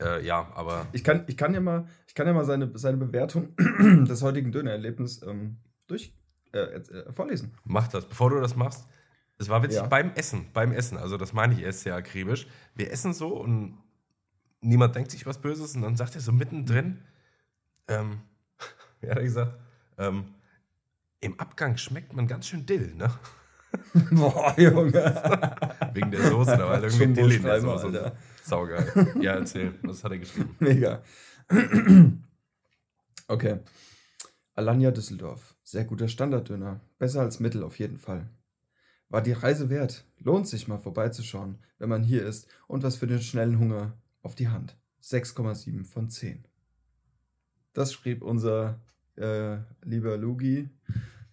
Äh, 0.00 0.24
ja, 0.26 0.50
aber 0.54 0.86
Ich 0.92 1.04
kann, 1.04 1.24
ich 1.26 1.36
kann 1.36 1.54
ja 1.54 1.60
mal, 1.60 1.86
ich 2.06 2.14
kann 2.14 2.26
ja 2.26 2.32
mal 2.32 2.44
seine, 2.44 2.70
seine 2.76 2.96
Bewertung 2.96 3.54
des 3.58 4.22
heutigen 4.22 4.50
Dönererlebnisses 4.50 5.22
ähm, 5.22 5.58
durch 5.86 6.14
äh, 6.52 6.58
äh, 6.58 7.12
vorlesen. 7.12 7.54
mach 7.64 7.88
das. 7.88 8.06
Bevor 8.06 8.30
du 8.30 8.40
das 8.40 8.56
machst, 8.56 8.86
es 9.38 9.48
war 9.48 9.62
witzig 9.62 9.80
Ja. 9.80 9.86
beim 9.86 10.12
Essen, 10.14 10.46
beim 10.52 10.72
Essen, 10.72 10.96
also 10.98 11.16
das 11.16 11.32
meine 11.32 11.54
ich 11.54 11.60
erst 11.62 11.80
sehr 11.80 11.94
akribisch. 11.94 12.46
Wir 12.74 12.90
essen 12.92 13.12
so 13.12 13.36
und 13.36 13.78
niemand 14.60 14.94
denkt 14.94 15.10
sich 15.10 15.26
was 15.26 15.38
Böses 15.40 15.74
und 15.74 15.82
dann 15.82 15.96
sagt 15.96 16.14
er 16.14 16.20
so 16.20 16.32
mittendrin, 16.32 17.02
ähm, 17.88 18.20
wie 19.00 19.08
hat 19.10 19.16
er 19.16 19.22
gesagt, 19.24 19.58
ähm, 19.98 20.34
im 21.20 21.38
Abgang 21.40 21.76
schmeckt 21.76 22.12
man 22.14 22.26
ganz 22.26 22.46
schön 22.48 22.66
dill, 22.66 22.94
ne? 22.94 23.10
Boah, 24.10 24.54
Junge. 24.58 24.92
Wegen 25.94 26.10
der 26.10 26.28
Soße, 26.28 26.50
da 26.58 26.66
war 26.66 26.70
halt 26.80 26.84
irgendwie 26.84 27.14
Dill 27.14 27.32
in 27.32 27.42
der 27.42 27.60
Soße. 27.60 27.86
Alter. 27.86 28.16
Saugeil. 28.44 29.14
Ja, 29.20 29.32
erzähl, 29.34 29.74
was 29.82 30.04
hat 30.04 30.12
er 30.12 30.18
geschrieben? 30.18 30.54
Mega. 30.60 31.02
Okay. 33.28 33.60
Alanya 34.54 34.90
Düsseldorf. 34.90 35.51
Sehr 35.64 35.84
guter 35.84 36.08
Standarddöner. 36.08 36.80
Besser 36.98 37.20
als 37.20 37.40
Mittel 37.40 37.62
auf 37.62 37.78
jeden 37.78 37.98
Fall. 37.98 38.28
War 39.08 39.22
die 39.22 39.32
Reise 39.32 39.70
wert. 39.70 40.04
Lohnt 40.18 40.48
sich 40.48 40.68
mal 40.68 40.78
vorbeizuschauen, 40.78 41.58
wenn 41.78 41.88
man 41.88 42.02
hier 42.02 42.24
ist 42.26 42.48
und 42.66 42.82
was 42.82 42.96
für 42.96 43.06
den 43.06 43.20
schnellen 43.20 43.58
Hunger 43.58 43.92
auf 44.22 44.34
die 44.34 44.48
Hand. 44.48 44.76
6,7 45.02 45.84
von 45.84 46.08
10. 46.10 46.44
Das 47.72 47.92
schrieb 47.92 48.22
unser 48.22 48.80
äh, 49.16 49.58
lieber 49.82 50.16
Lugi 50.16 50.68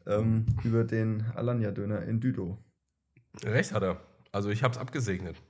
ähm, 0.06 0.46
über 0.64 0.84
den 0.84 1.24
Alanya-Döner 1.36 2.04
in 2.04 2.20
Düdo. 2.20 2.58
Recht 3.44 3.74
hat 3.74 3.84
er. 3.84 4.02
Also 4.32 4.50
ich 4.50 4.64
habe 4.64 4.74
es 4.74 4.80
abgesegnet. 4.80 5.42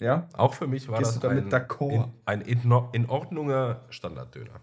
Ja? 0.00 0.28
Auch 0.34 0.54
für 0.54 0.66
mich 0.66 0.88
war 0.88 0.98
Gehst 0.98 1.16
das 1.22 1.24
ein, 1.24 1.38
in, 1.48 2.04
ein 2.24 2.40
in, 2.40 2.72
in 2.92 3.06
Ordnunger 3.06 3.84
Standarddöner. 3.90 4.60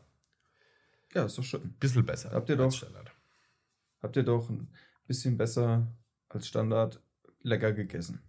Ja, 1.14 1.26
ist 1.26 1.38
doch 1.38 1.44
schön. 1.44 1.74
Bisschen 1.80 2.06
besser 2.06 2.32
Habt 2.32 2.50
ihr 2.50 2.60
als 2.60 2.74
doch- 2.76 2.78
Standard. 2.88 3.12
Habt 4.02 4.16
ihr 4.16 4.24
doch 4.24 4.50
ein 4.50 4.70
bisschen 5.08 5.38
besser 5.38 5.88
als 6.30 6.48
Standard 6.48 7.02
lecker 7.42 7.72
gegessen. 7.74 8.22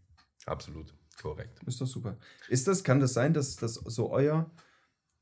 Absolut. 0.46 0.94
Korrekt. 1.20 1.62
Ist 1.64 1.80
doch 1.80 1.87
super. 1.87 2.16
Ist 2.48 2.66
das, 2.66 2.83
kann 2.83 3.00
das 3.00 3.12
sein, 3.12 3.35
dass 3.35 3.56
das 3.56 3.74
so 3.74 4.11
euer, 4.11 4.50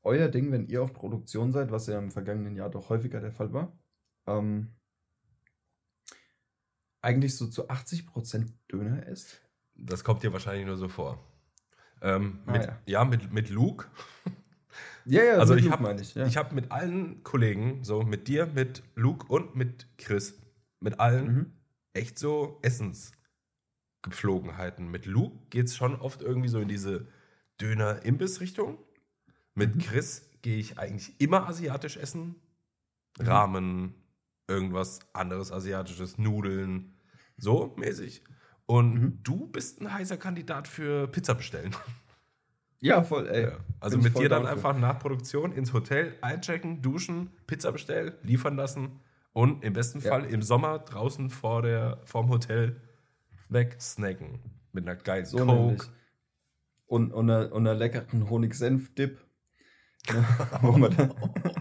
euer 0.01 0.29
Ding, 0.29 0.51
wenn 0.51 0.67
ihr 0.67 0.81
auf 0.81 0.93
Produktion 0.93 1.51
seid, 1.51 1.71
was 1.71 1.87
ja 1.87 1.99
im 1.99 2.11
vergangenen 2.11 2.55
Jahr 2.55 2.69
doch 2.69 2.89
häufiger 2.89 3.19
der 3.19 3.33
Fall 3.33 3.51
war, 3.51 3.77
ähm, 4.25 4.75
eigentlich 7.01 7.35
so 7.35 7.47
zu 7.47 7.69
80% 7.69 8.53
Döner 8.71 9.05
ist? 9.07 9.41
Das 9.75 10.03
kommt 10.03 10.23
dir 10.23 10.33
wahrscheinlich 10.33 10.65
nur 10.65 10.77
so 10.77 10.87
vor. 10.87 11.19
Ähm, 12.01 12.39
Ah, 12.45 12.51
mit, 12.51 12.65
ja. 12.65 12.79
ja. 12.85 13.05
mit, 13.05 13.31
mit 13.33 13.49
Luke. 13.49 13.87
Ja, 15.09 15.23
ja, 15.23 15.37
Also 15.37 15.55
ich 15.55 15.69
habe 15.69 15.95
ich. 15.99 16.15
Ja. 16.15 16.25
ich 16.25 16.37
hab 16.37 16.53
mit 16.53 16.71
allen 16.71 17.23
Kollegen, 17.23 17.83
so 17.83 18.03
mit 18.03 18.27
dir, 18.27 18.45
mit 18.47 18.83
Luke 18.95 19.25
und 19.27 19.55
mit 19.55 19.87
Chris, 19.97 20.35
mit 20.79 20.99
allen 20.99 21.33
mhm. 21.33 21.51
echt 21.93 22.17
so 22.19 22.59
Essensgepflogenheiten. 22.61 24.89
Mit 24.89 25.05
Luke 25.05 25.37
geht 25.49 25.67
es 25.67 25.75
schon 25.75 25.95
oft 25.95 26.21
irgendwie 26.21 26.49
so 26.49 26.59
in 26.59 26.67
diese 26.67 27.07
Döner-Imbiss-Richtung. 27.61 28.77
Mit 29.55 29.75
Mhm. 29.75 29.79
Chris 29.79 30.29
gehe 30.41 30.57
ich 30.57 30.77
eigentlich 30.79 31.19
immer 31.19 31.47
asiatisch 31.47 31.97
essen. 31.97 32.35
Mhm. 33.19 33.25
Ramen, 33.27 33.93
irgendwas 34.47 34.99
anderes 35.13 35.51
asiatisches, 35.51 36.17
Nudeln, 36.17 36.93
so 37.37 37.75
mäßig. 37.77 38.23
Und 38.65 38.93
Mhm. 38.93 39.19
du 39.23 39.47
bist 39.47 39.81
ein 39.81 39.91
heißer 39.93 40.17
Kandidat 40.17 40.67
für 40.67 41.07
Pizza 41.07 41.35
bestellen. 41.35 41.75
Ja, 42.81 43.03
voll, 43.03 43.27
ey. 43.27 43.43
Ja. 43.43 43.57
Also 43.79 43.97
Bin 43.97 44.05
mit 44.05 44.17
dir 44.17 44.29
dann 44.29 44.45
einfach 44.45 44.77
nach 44.77 44.99
Produktion 44.99 45.51
ins 45.51 45.73
Hotel 45.73 46.15
einchecken, 46.21 46.81
duschen, 46.81 47.31
Pizza 47.47 47.71
bestellen, 47.71 48.13
liefern 48.23 48.55
lassen 48.55 48.99
und 49.33 49.63
im 49.63 49.73
besten 49.73 49.99
Ja. 49.99 50.11
Fall 50.11 50.25
im 50.25 50.41
Sommer 50.41 50.79
draußen 50.79 51.29
vor 51.29 51.61
der, 51.61 51.99
vorm 52.05 52.29
Hotel 52.29 52.79
weg 53.49 53.77
snacken. 53.81 54.39
Mit 54.71 54.87
einer 54.87 54.95
geilen 54.95 55.25
So 55.25 55.43
nämlich. 55.43 55.79
Coke. 55.79 55.91
Und, 56.87 57.11
und, 57.13 57.29
einer, 57.29 57.51
und 57.51 57.67
einer 57.67 57.77
leckeren 57.77 58.29
Honig-Senf-Dip. 58.29 59.19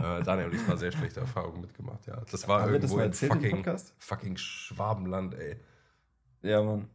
Äh, 0.00 0.22
Daniel 0.22 0.46
und 0.48 0.54
ich 0.54 0.66
mal 0.66 0.78
sehr 0.78 0.92
schlechte 0.92 1.20
Erfahrungen 1.20 1.60
mitgemacht, 1.60 2.06
ja. 2.06 2.22
Das 2.30 2.48
war 2.48 2.62
Haben 2.62 2.72
das 2.72 2.74
irgendwo 2.74 2.96
mal 2.96 3.02
erzählt 3.04 3.34
im 3.34 3.50
fucking, 3.50 3.78
fucking 3.98 4.36
Schwabenland, 4.38 5.34
ey. 5.34 5.56
Ja, 6.40 6.62
Mann. 6.62 6.88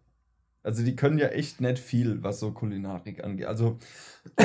Also 0.66 0.84
die 0.84 0.96
können 0.96 1.18
ja 1.20 1.28
echt 1.28 1.62
nicht 1.62 1.78
viel, 1.80 2.24
was 2.24 2.40
so 2.40 2.52
Kulinarik 2.52 3.24
angeht. 3.24 3.46
Also, 3.46 3.78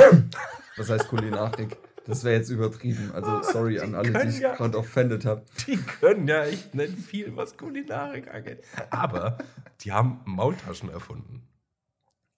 was 0.77 0.91
heißt 0.91 1.09
Kulinarik? 1.09 1.77
Das 2.07 2.25
wäre 2.25 2.37
jetzt 2.37 2.51
übertrieben. 2.51 3.11
Also, 3.15 3.43
sorry 3.43 3.79
an 3.81 3.95
alle, 3.95 4.11
die 4.13 4.29
ich 4.29 4.41
ja- 4.41 4.55
gerade 4.55 4.77
offended 4.77 5.25
habe. 5.25 5.45
Die 5.67 5.77
können 5.77 6.29
ja 6.29 6.45
echt 6.45 6.75
nicht 6.75 6.99
viel, 6.99 7.37
was 7.37 7.57
Kulinarik 7.57 8.33
angeht. 8.33 8.63
Aber 8.91 9.39
die 9.81 9.93
haben 9.93 10.21
Maultaschen 10.25 10.91
erfunden. 10.91 11.47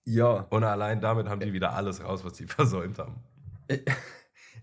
Ja. 0.04 0.46
Und 0.50 0.64
allein 0.64 1.00
damit 1.00 1.28
haben 1.28 1.40
die 1.40 1.52
wieder 1.52 1.72
alles 1.74 2.02
raus, 2.04 2.24
was 2.24 2.36
sie 2.36 2.46
versäumt 2.48 2.98
haben. 2.98 3.16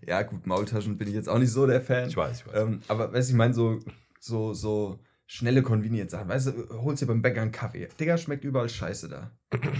Ja, 0.06 0.22
gut, 0.22 0.46
Maultaschen 0.46 0.96
bin 0.96 1.08
ich 1.08 1.14
jetzt 1.14 1.28
auch 1.28 1.38
nicht 1.38 1.52
so 1.52 1.66
der 1.66 1.80
Fan. 1.80 2.08
Ich 2.08 2.16
weiß, 2.16 2.40
ich 2.40 2.46
weiß. 2.46 2.54
Ähm, 2.62 2.80
aber 2.88 3.12
weißt 3.12 3.28
du, 3.28 3.32
ich 3.32 3.36
meine, 3.38 3.52
so, 3.54 3.80
so, 4.18 4.54
so 4.54 4.98
schnelle 5.32 5.62
Convenience-Sachen. 5.62 6.28
Weißt 6.28 6.48
du, 6.48 6.82
holst 6.82 7.02
dir 7.02 7.06
beim 7.06 7.22
Bäcker 7.22 7.40
einen 7.42 7.52
Kaffee. 7.52 7.88
Digga, 8.00 8.18
schmeckt 8.18 8.42
überall 8.44 8.68
Scheiße 8.68 9.08
da. 9.08 9.30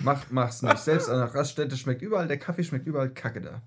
Mach, 0.04 0.30
mach's 0.30 0.62
nicht. 0.62 0.78
Selbst 0.78 1.08
an 1.10 1.18
der 1.18 1.34
Raststätte 1.34 1.76
schmeckt 1.76 2.02
überall, 2.02 2.28
der 2.28 2.38
Kaffee 2.38 2.62
schmeckt 2.62 2.86
überall 2.86 3.12
Kacke 3.12 3.40
da. 3.40 3.62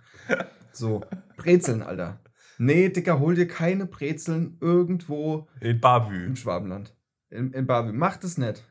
So, 0.71 1.03
Brezeln, 1.35 1.81
Alter. 1.81 2.21
Nee, 2.57 2.87
Digga, 2.87 3.19
hol 3.19 3.35
dir 3.35 3.47
keine 3.49 3.85
Brezeln 3.85 4.57
irgendwo 4.61 5.49
In 5.59 5.81
Bavü. 5.81 6.25
im 6.25 6.37
Schwabenland. 6.37 6.95
In, 7.29 7.51
in 7.51 7.67
Barbie. 7.67 7.91
Mach 7.91 8.15
das 8.15 8.37
nicht. 8.37 8.63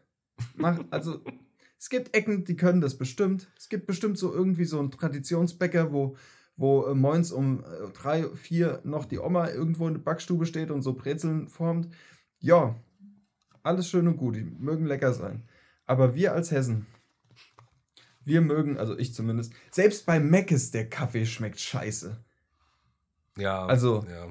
Mach, 0.54 0.80
also, 0.90 1.22
es 1.78 1.90
gibt 1.90 2.16
Ecken, 2.16 2.44
die 2.44 2.56
können 2.56 2.80
das 2.80 2.96
bestimmt. 2.96 3.52
Es 3.58 3.68
gibt 3.68 3.86
bestimmt 3.86 4.16
so 4.16 4.32
irgendwie 4.32 4.64
so 4.64 4.78
einen 4.78 4.90
Traditionsbäcker, 4.90 5.92
wo, 5.92 6.16
wo 6.56 6.86
äh, 6.86 6.94
moins 6.94 7.30
um 7.30 7.62
äh, 7.62 7.90
drei, 7.92 8.24
vier 8.34 8.80
noch 8.84 9.04
die 9.04 9.18
Oma 9.18 9.50
irgendwo 9.50 9.86
in 9.86 9.94
der 9.94 10.00
Backstube 10.00 10.46
steht 10.46 10.70
und 10.70 10.80
so 10.80 10.94
Brezeln 10.94 11.48
formt. 11.48 11.88
Ja, 12.38 12.76
alles 13.62 13.88
schön 13.88 14.06
und 14.08 14.16
gut. 14.16 14.36
Die 14.36 14.42
mögen 14.42 14.86
lecker 14.86 15.12
sein. 15.14 15.42
Aber 15.86 16.14
wir 16.14 16.32
als 16.32 16.50
Hessen, 16.50 16.86
wir 18.24 18.40
mögen, 18.40 18.78
also 18.78 18.96
ich 18.96 19.14
zumindest, 19.14 19.52
selbst 19.70 20.06
bei 20.06 20.20
Meckes 20.20 20.70
der 20.70 20.88
Kaffee 20.88 21.26
schmeckt 21.26 21.60
scheiße. 21.60 22.16
Ja. 23.36 23.66
Also- 23.66 24.04
Ja. 24.08 24.28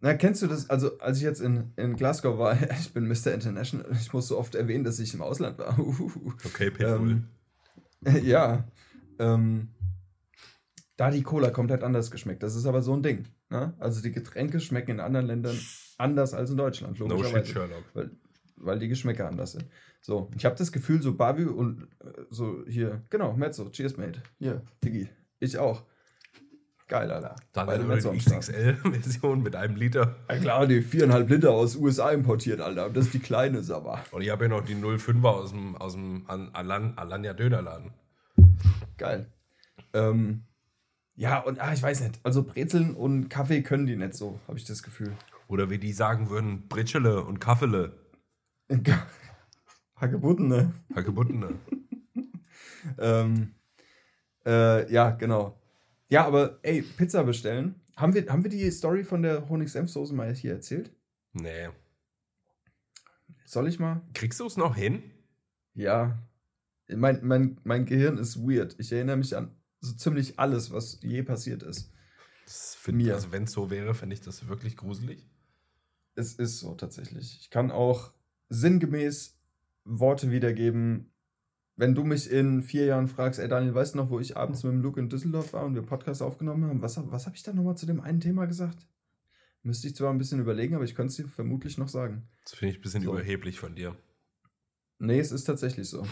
Na, 0.00 0.12
kennst 0.12 0.42
du 0.42 0.46
das? 0.48 0.68
Also, 0.68 0.98
als 0.98 1.16
ich 1.16 1.22
jetzt 1.22 1.40
in, 1.40 1.72
in 1.76 1.96
Glasgow 1.96 2.36
war, 2.38 2.58
ich 2.80 2.92
bin 2.92 3.08
Mr. 3.08 3.32
International, 3.32 3.86
ich 3.98 4.12
muss 4.12 4.28
so 4.28 4.38
oft 4.38 4.54
erwähnen, 4.54 4.84
dass 4.84 4.98
ich 4.98 5.14
im 5.14 5.22
Ausland 5.22 5.58
war. 5.58 5.78
Okay, 6.44 6.70
Pitbull. 6.70 7.22
Ähm, 8.04 8.22
ja. 8.22 8.64
Ähm, 9.18 9.68
da 10.98 11.10
die 11.10 11.22
Cola 11.22 11.50
komplett 11.50 11.82
anders 11.82 12.10
geschmeckt. 12.10 12.42
Das 12.42 12.54
ist 12.54 12.66
aber 12.66 12.82
so 12.82 12.94
ein 12.94 13.02
Ding. 13.02 13.24
Ne? 13.48 13.72
Also 13.78 14.02
die 14.02 14.12
Getränke 14.12 14.60
schmecken 14.60 14.92
in 14.92 15.00
anderen 15.00 15.26
Ländern 15.26 15.58
anders 15.96 16.34
als 16.34 16.50
in 16.50 16.56
Deutschland, 16.58 16.98
no 17.00 17.22
shit. 17.24 17.46
Sherlock. 17.48 17.84
weil, 17.94 18.10
weil 18.56 18.78
die 18.78 18.88
Geschmäcker 18.88 19.28
anders 19.28 19.52
sind. 19.52 19.66
So, 20.00 20.30
ich 20.36 20.44
habe 20.44 20.54
das 20.56 20.70
Gefühl, 20.72 21.00
so 21.02 21.14
Barbie 21.14 21.44
und 21.44 21.84
äh, 22.00 22.22
so 22.30 22.64
hier, 22.66 23.02
genau, 23.10 23.32
Mezzo, 23.34 23.68
cheers, 23.70 23.96
mate. 23.96 24.22
Hier, 24.38 24.62
Diggi, 24.84 25.08
ich 25.40 25.58
auch. 25.58 25.82
Geil, 26.86 27.10
Alter. 27.10 27.34
Dann 27.52 27.66
Beide 27.66 27.84
eine 27.84 27.94
Mezzo. 27.94 28.12
XXL-Version 28.12 29.42
mit 29.42 29.56
einem 29.56 29.76
Liter. 29.76 30.16
Ja 30.28 30.36
klar, 30.36 30.66
die 30.66 30.82
viereinhalb 30.82 31.30
Liter 31.30 31.50
aus 31.52 31.76
USA 31.76 32.10
importiert, 32.10 32.60
Alter. 32.60 32.90
Das 32.90 33.06
ist 33.06 33.14
die 33.14 33.20
kleine 33.20 33.62
Sabba. 33.62 34.04
Und 34.10 34.20
ich 34.20 34.28
habe 34.30 34.44
ja 34.44 34.48
noch 34.50 34.62
die 34.64 34.74
05er 34.74 35.24
aus 35.26 35.50
dem, 35.52 35.76
aus 35.76 35.94
dem 35.94 36.24
An- 36.28 36.50
Alan, 36.52 36.92
Alanya 36.98 37.32
Dönerladen. 37.32 37.92
Geil. 38.98 39.32
Ähm, 39.94 40.42
ja, 41.16 41.38
und 41.40 41.58
ah, 41.58 41.72
ich 41.72 41.82
weiß 41.82 42.02
nicht. 42.02 42.20
Also 42.22 42.42
Brezeln 42.42 42.94
und 42.94 43.30
Kaffee 43.30 43.62
können 43.62 43.86
die 43.86 43.96
nicht 43.96 44.14
so, 44.14 44.38
habe 44.46 44.58
ich 44.58 44.64
das 44.64 44.82
Gefühl. 44.82 45.12
Oder 45.48 45.70
wie 45.70 45.78
die 45.78 45.92
sagen 45.92 46.28
würden, 46.28 46.68
Britschele 46.68 47.22
und 47.24 47.40
Kaffele. 47.40 47.92
Hagebutten, 49.96 50.48
ne? 50.48 50.72
Hagebuttene. 50.94 51.58
Ähm, 52.98 53.54
äh, 54.44 54.92
ja, 54.92 55.10
genau. 55.12 55.58
Ja, 56.10 56.26
aber 56.26 56.58
ey, 56.62 56.82
Pizza 56.82 57.24
bestellen. 57.24 57.80
Haben 57.96 58.12
wir, 58.14 58.26
haben 58.28 58.42
wir 58.44 58.50
die 58.50 58.70
Story 58.70 59.04
von 59.04 59.22
der 59.22 59.48
Honig-Senf-Soße 59.48 60.14
mal 60.14 60.34
hier 60.34 60.52
erzählt? 60.52 60.92
Nee. 61.32 61.70
Soll 63.46 63.68
ich 63.68 63.78
mal? 63.78 64.02
Kriegst 64.12 64.40
du 64.40 64.46
es 64.46 64.56
noch 64.56 64.76
hin? 64.76 65.02
Ja. 65.74 66.22
Mein, 66.88 67.20
mein, 67.22 67.58
mein 67.64 67.86
Gehirn 67.86 68.18
ist 68.18 68.36
weird. 68.46 68.76
Ich 68.78 68.92
erinnere 68.92 69.16
mich 69.16 69.36
an 69.36 69.56
so 69.80 69.94
ziemlich 69.94 70.38
alles, 70.38 70.72
was 70.72 70.98
je 71.02 71.22
passiert 71.22 71.62
ist. 71.62 71.92
Das 72.44 72.74
find, 72.74 72.98
Mir. 72.98 73.14
Also 73.14 73.32
wenn 73.32 73.44
es 73.44 73.52
so 73.52 73.70
wäre, 73.70 73.94
fände 73.94 74.14
ich 74.14 74.20
das 74.20 74.48
wirklich 74.48 74.76
gruselig. 74.76 75.26
Es 76.14 76.34
ist 76.34 76.58
so 76.58 76.74
tatsächlich. 76.74 77.38
Ich 77.40 77.50
kann 77.50 77.70
auch 77.70 78.12
sinngemäß 78.48 79.38
Worte 79.84 80.30
wiedergeben. 80.30 81.10
Wenn 81.76 81.94
du 81.94 82.04
mich 82.04 82.30
in 82.30 82.62
vier 82.62 82.84
Jahren 82.86 83.08
fragst, 83.08 83.40
ey 83.40 83.48
Daniel, 83.48 83.74
weißt 83.74 83.94
du 83.94 83.98
noch, 83.98 84.10
wo 84.10 84.20
ich 84.20 84.36
abends 84.36 84.62
mit 84.62 84.72
dem 84.72 84.80
Luke 84.80 85.00
in 85.00 85.08
Düsseldorf 85.08 85.52
war 85.52 85.64
und 85.64 85.74
wir 85.74 85.82
Podcast 85.82 86.22
aufgenommen 86.22 86.64
haben? 86.64 86.82
Was, 86.82 86.98
was 87.10 87.26
habe 87.26 87.36
ich 87.36 87.42
da 87.42 87.52
nochmal 87.52 87.76
zu 87.76 87.86
dem 87.86 88.00
einen 88.00 88.20
Thema 88.20 88.46
gesagt? 88.46 88.86
Müsste 89.62 89.88
ich 89.88 89.96
zwar 89.96 90.12
ein 90.12 90.18
bisschen 90.18 90.40
überlegen, 90.40 90.74
aber 90.74 90.84
ich 90.84 90.94
könnte 90.94 91.10
es 91.10 91.16
dir 91.16 91.26
vermutlich 91.26 91.78
noch 91.78 91.88
sagen. 91.88 92.28
Das 92.44 92.54
finde 92.54 92.72
ich 92.72 92.78
ein 92.78 92.82
bisschen 92.82 93.02
So. 93.02 93.12
überheblich 93.12 93.58
von 93.58 93.74
dir. 93.74 93.96
Nee, 94.98 95.18
es 95.18 95.32
ist 95.32 95.44
tatsächlich 95.44 95.88
so. 95.88 96.06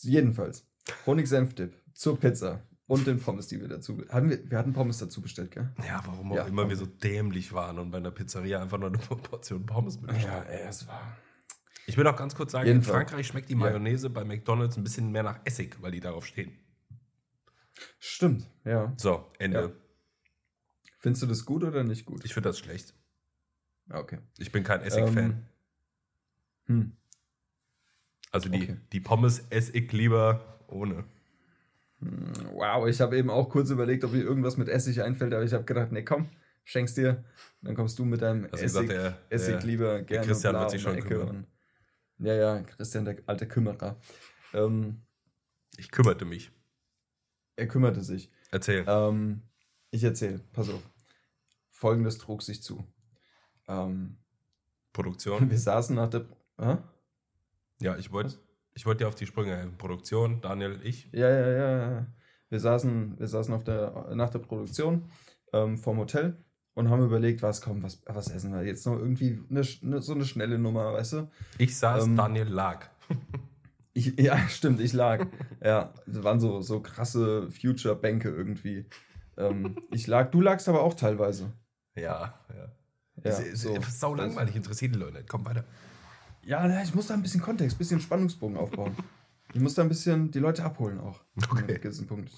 Jedenfalls, 0.00 0.66
Honig-Senf-Dip 1.06 1.74
zur 1.94 2.18
Pizza 2.18 2.66
und 2.92 3.06
den 3.06 3.18
Pommes, 3.20 3.46
die 3.48 3.60
wir 3.60 3.68
dazu... 3.68 4.04
Haben 4.10 4.30
wir, 4.30 4.50
wir 4.50 4.58
hatten 4.58 4.72
Pommes 4.72 4.98
dazu 4.98 5.20
bestellt, 5.22 5.50
gell? 5.50 5.70
Ja, 5.86 6.02
warum 6.06 6.32
auch 6.32 6.36
Ja, 6.36 6.44
immer 6.46 6.62
komm. 6.62 6.70
wir 6.70 6.76
so 6.76 6.86
dämlich 6.86 7.52
waren 7.52 7.78
und 7.78 7.90
bei 7.90 7.98
einer 7.98 8.10
Pizzeria 8.10 8.60
einfach 8.60 8.78
nur 8.78 8.88
eine 8.88 8.98
Portion 8.98 9.64
Pommes 9.66 10.00
mitbestellt. 10.00 10.32
Ja, 10.32 10.42
ey, 10.42 10.68
es 10.68 10.86
war... 10.86 11.16
Ich 11.86 11.96
will 11.96 12.06
auch 12.06 12.16
ganz 12.16 12.34
kurz 12.34 12.52
sagen, 12.52 12.66
Jedenfalls. 12.66 12.88
in 12.88 13.08
Frankreich 13.08 13.26
schmeckt 13.26 13.48
die 13.48 13.54
Ja. 13.54 13.58
Mayonnaise 13.58 14.08
bei 14.10 14.24
McDonalds 14.24 14.76
ein 14.76 14.84
bisschen 14.84 15.10
mehr 15.10 15.22
nach 15.24 15.40
Essig, 15.44 15.80
weil 15.82 15.90
die 15.92 16.00
darauf 16.00 16.24
stehen. 16.26 16.52
Stimmt, 17.98 18.48
ja. 18.64 18.92
So, 18.96 19.28
Ende. 19.38 19.60
Ja. 19.60 19.70
Findest 20.98 21.22
du 21.22 21.26
das 21.26 21.44
gut 21.44 21.64
oder 21.64 21.82
nicht 21.82 22.04
gut? 22.06 22.24
Ich 22.24 22.34
finde 22.34 22.50
das 22.50 22.58
schlecht. 22.58 22.94
Ah, 23.88 23.98
Okay. 23.98 24.18
Ich 24.38 24.52
bin 24.52 24.62
kein 24.62 24.82
Essig-Fan. 24.82 25.18
Ähm, 25.18 25.46
hm. 26.66 26.96
Also 28.30 28.48
die, 28.48 28.62
okay. 28.62 28.76
die 28.92 29.00
Pommes 29.00 29.40
esse 29.50 29.72
ich 29.72 29.90
lieber 29.92 30.64
ohne. 30.68 31.04
Wow, 32.52 32.88
ich 32.88 33.00
habe 33.00 33.16
eben 33.16 33.30
auch 33.30 33.48
kurz 33.48 33.70
überlegt, 33.70 34.04
ob 34.04 34.12
mir 34.12 34.22
irgendwas 34.22 34.56
mit 34.56 34.68
Essig 34.68 35.02
einfällt, 35.02 35.32
aber 35.32 35.44
ich 35.44 35.52
habe 35.52 35.64
gedacht, 35.64 35.92
nee, 35.92 36.04
komm, 36.04 36.28
schenk's 36.64 36.94
dir. 36.94 37.24
Dann 37.60 37.74
kommst 37.74 37.98
du 37.98 38.04
mit 38.04 38.22
deinem 38.22 38.44
Also 38.44 38.56
Essig, 38.56 38.66
gesagt, 38.66 38.90
der, 38.90 39.18
Essig 39.30 39.58
der, 39.58 39.66
lieber 39.66 40.02
gerne 40.02 40.26
Christian 40.26 40.54
wird 40.54 40.70
sich 40.70 40.82
schon 40.82 40.98
kümmern. 41.00 41.46
Und, 42.18 42.26
ja, 42.26 42.34
ja, 42.34 42.62
Christian, 42.62 43.04
der 43.04 43.18
alte 43.26 43.46
Kümmerer. 43.46 43.96
Ähm, 44.52 45.02
ich 45.76 45.90
kümmerte 45.90 46.24
mich. 46.24 46.50
er 47.56 47.68
kümmerte 47.68 48.02
sich. 48.02 48.30
Erzähl. 48.50 48.84
Ähm, 48.86 49.42
ich 49.90 50.02
erzähle, 50.02 50.40
pass 50.52 50.68
auf. 50.68 50.82
Folgendes 51.68 52.18
trug 52.18 52.42
sich 52.42 52.62
zu. 52.62 52.84
Ähm, 53.68 54.18
Produktion. 54.92 55.50
wir 55.50 55.58
saßen 55.58 55.94
nach 55.94 56.10
der... 56.10 56.26
Hä? 56.58 56.78
Ja, 57.80 57.96
ich 57.96 58.12
wollte 58.12 58.38
ich 58.74 58.86
wollt 58.86 59.00
dir 59.00 59.08
auf 59.08 59.14
die 59.14 59.26
Sprünge 59.26 59.56
helfen. 59.56 59.76
Produktion, 59.78 60.40
Daniel, 60.40 60.80
ich. 60.82 61.08
Ja, 61.12 61.28
ja, 61.28 61.48
ja, 61.50 61.90
ja. 61.90 62.06
Wir 62.48 62.60
saßen, 62.60 63.18
wir 63.18 63.28
saßen 63.28 63.54
auf 63.54 63.64
der, 63.64 64.10
nach 64.14 64.30
der 64.30 64.40
Produktion 64.40 65.10
ähm, 65.52 65.78
vom 65.78 65.98
Hotel 65.98 66.36
und 66.74 66.90
haben 66.90 67.04
überlegt, 67.04 67.42
was 67.42 67.60
kommt, 67.60 67.82
was, 67.82 68.02
was 68.06 68.30
essen 68.30 68.52
wir 68.52 68.62
jetzt 68.64 68.86
noch 68.86 68.96
irgendwie 68.98 69.42
eine, 69.50 69.62
eine, 69.82 70.02
so 70.02 70.14
eine 70.14 70.24
schnelle 70.24 70.58
Nummer, 70.58 70.92
weißt 70.92 71.12
du? 71.14 71.30
Ich 71.58 71.76
saß, 71.76 72.04
Ähm, 72.04 72.16
Daniel 72.16 72.48
lag. 72.48 72.88
Ich, 73.94 74.18
ja, 74.18 74.38
stimmt, 74.48 74.80
ich 74.80 74.94
lag. 74.94 75.26
ja, 75.62 75.92
das 76.06 76.24
waren 76.24 76.40
so, 76.40 76.62
so 76.62 76.80
krasse 76.80 77.50
Future-Bänke 77.50 78.30
irgendwie. 78.30 78.86
Ähm, 79.36 79.76
ich 79.90 80.06
lag, 80.06 80.30
du 80.30 80.40
lagst 80.40 80.66
aber 80.66 80.80
auch 80.80 80.94
teilweise. 80.94 81.52
Ja, 81.94 82.40
ja. 82.48 82.72
Ja, 83.22 83.54
so. 83.54 83.76
sau 83.90 84.14
langweilig, 84.14 84.56
interessiert 84.56 84.94
die 84.94 84.98
Leute 84.98 85.18
nicht. 85.18 85.28
Komm 85.28 85.44
weiter. 85.44 85.64
Ja, 86.44 86.82
ich 86.82 86.94
muss 86.94 87.06
da 87.06 87.14
ein 87.14 87.22
bisschen 87.22 87.40
Kontext, 87.40 87.76
ein 87.76 87.78
bisschen 87.78 88.00
Spannungsbogen 88.00 88.56
aufbauen. 88.56 88.96
Ich 89.54 89.60
muss 89.60 89.74
da 89.74 89.82
ein 89.82 89.88
bisschen 89.88 90.30
die 90.30 90.38
Leute 90.38 90.64
abholen 90.64 90.98
auch. 90.98 91.20
Okay. 91.50 91.78
Gewissen 91.78 92.06
Punkt. 92.06 92.30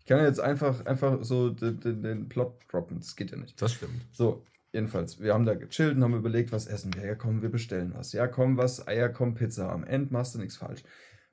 Ich 0.00 0.06
kann 0.06 0.18
ja 0.18 0.24
jetzt 0.24 0.40
einfach, 0.40 0.84
einfach 0.86 1.22
so 1.22 1.50
den, 1.50 1.80
den, 1.80 2.02
den 2.02 2.28
Plot 2.28 2.64
droppen, 2.70 2.98
das 2.98 3.14
geht 3.14 3.30
ja 3.30 3.36
nicht. 3.36 3.60
Das 3.60 3.72
stimmt. 3.72 4.06
So, 4.12 4.44
jedenfalls, 4.72 5.20
wir 5.20 5.34
haben 5.34 5.44
da 5.44 5.54
gechillt 5.54 5.96
und 5.96 6.02
haben 6.02 6.14
überlegt, 6.14 6.50
was 6.50 6.66
essen 6.66 6.94
wir. 6.94 7.04
Ja, 7.04 7.14
komm, 7.14 7.42
wir 7.42 7.50
bestellen 7.50 7.92
was. 7.94 8.12
Ja, 8.12 8.26
komm, 8.26 8.56
was? 8.56 8.88
Eier, 8.88 9.08
komm, 9.08 9.34
Pizza. 9.34 9.70
Am 9.70 9.84
Ende 9.84 10.12
machst 10.12 10.34
du 10.34 10.38
nichts 10.38 10.56
falsch. 10.56 10.82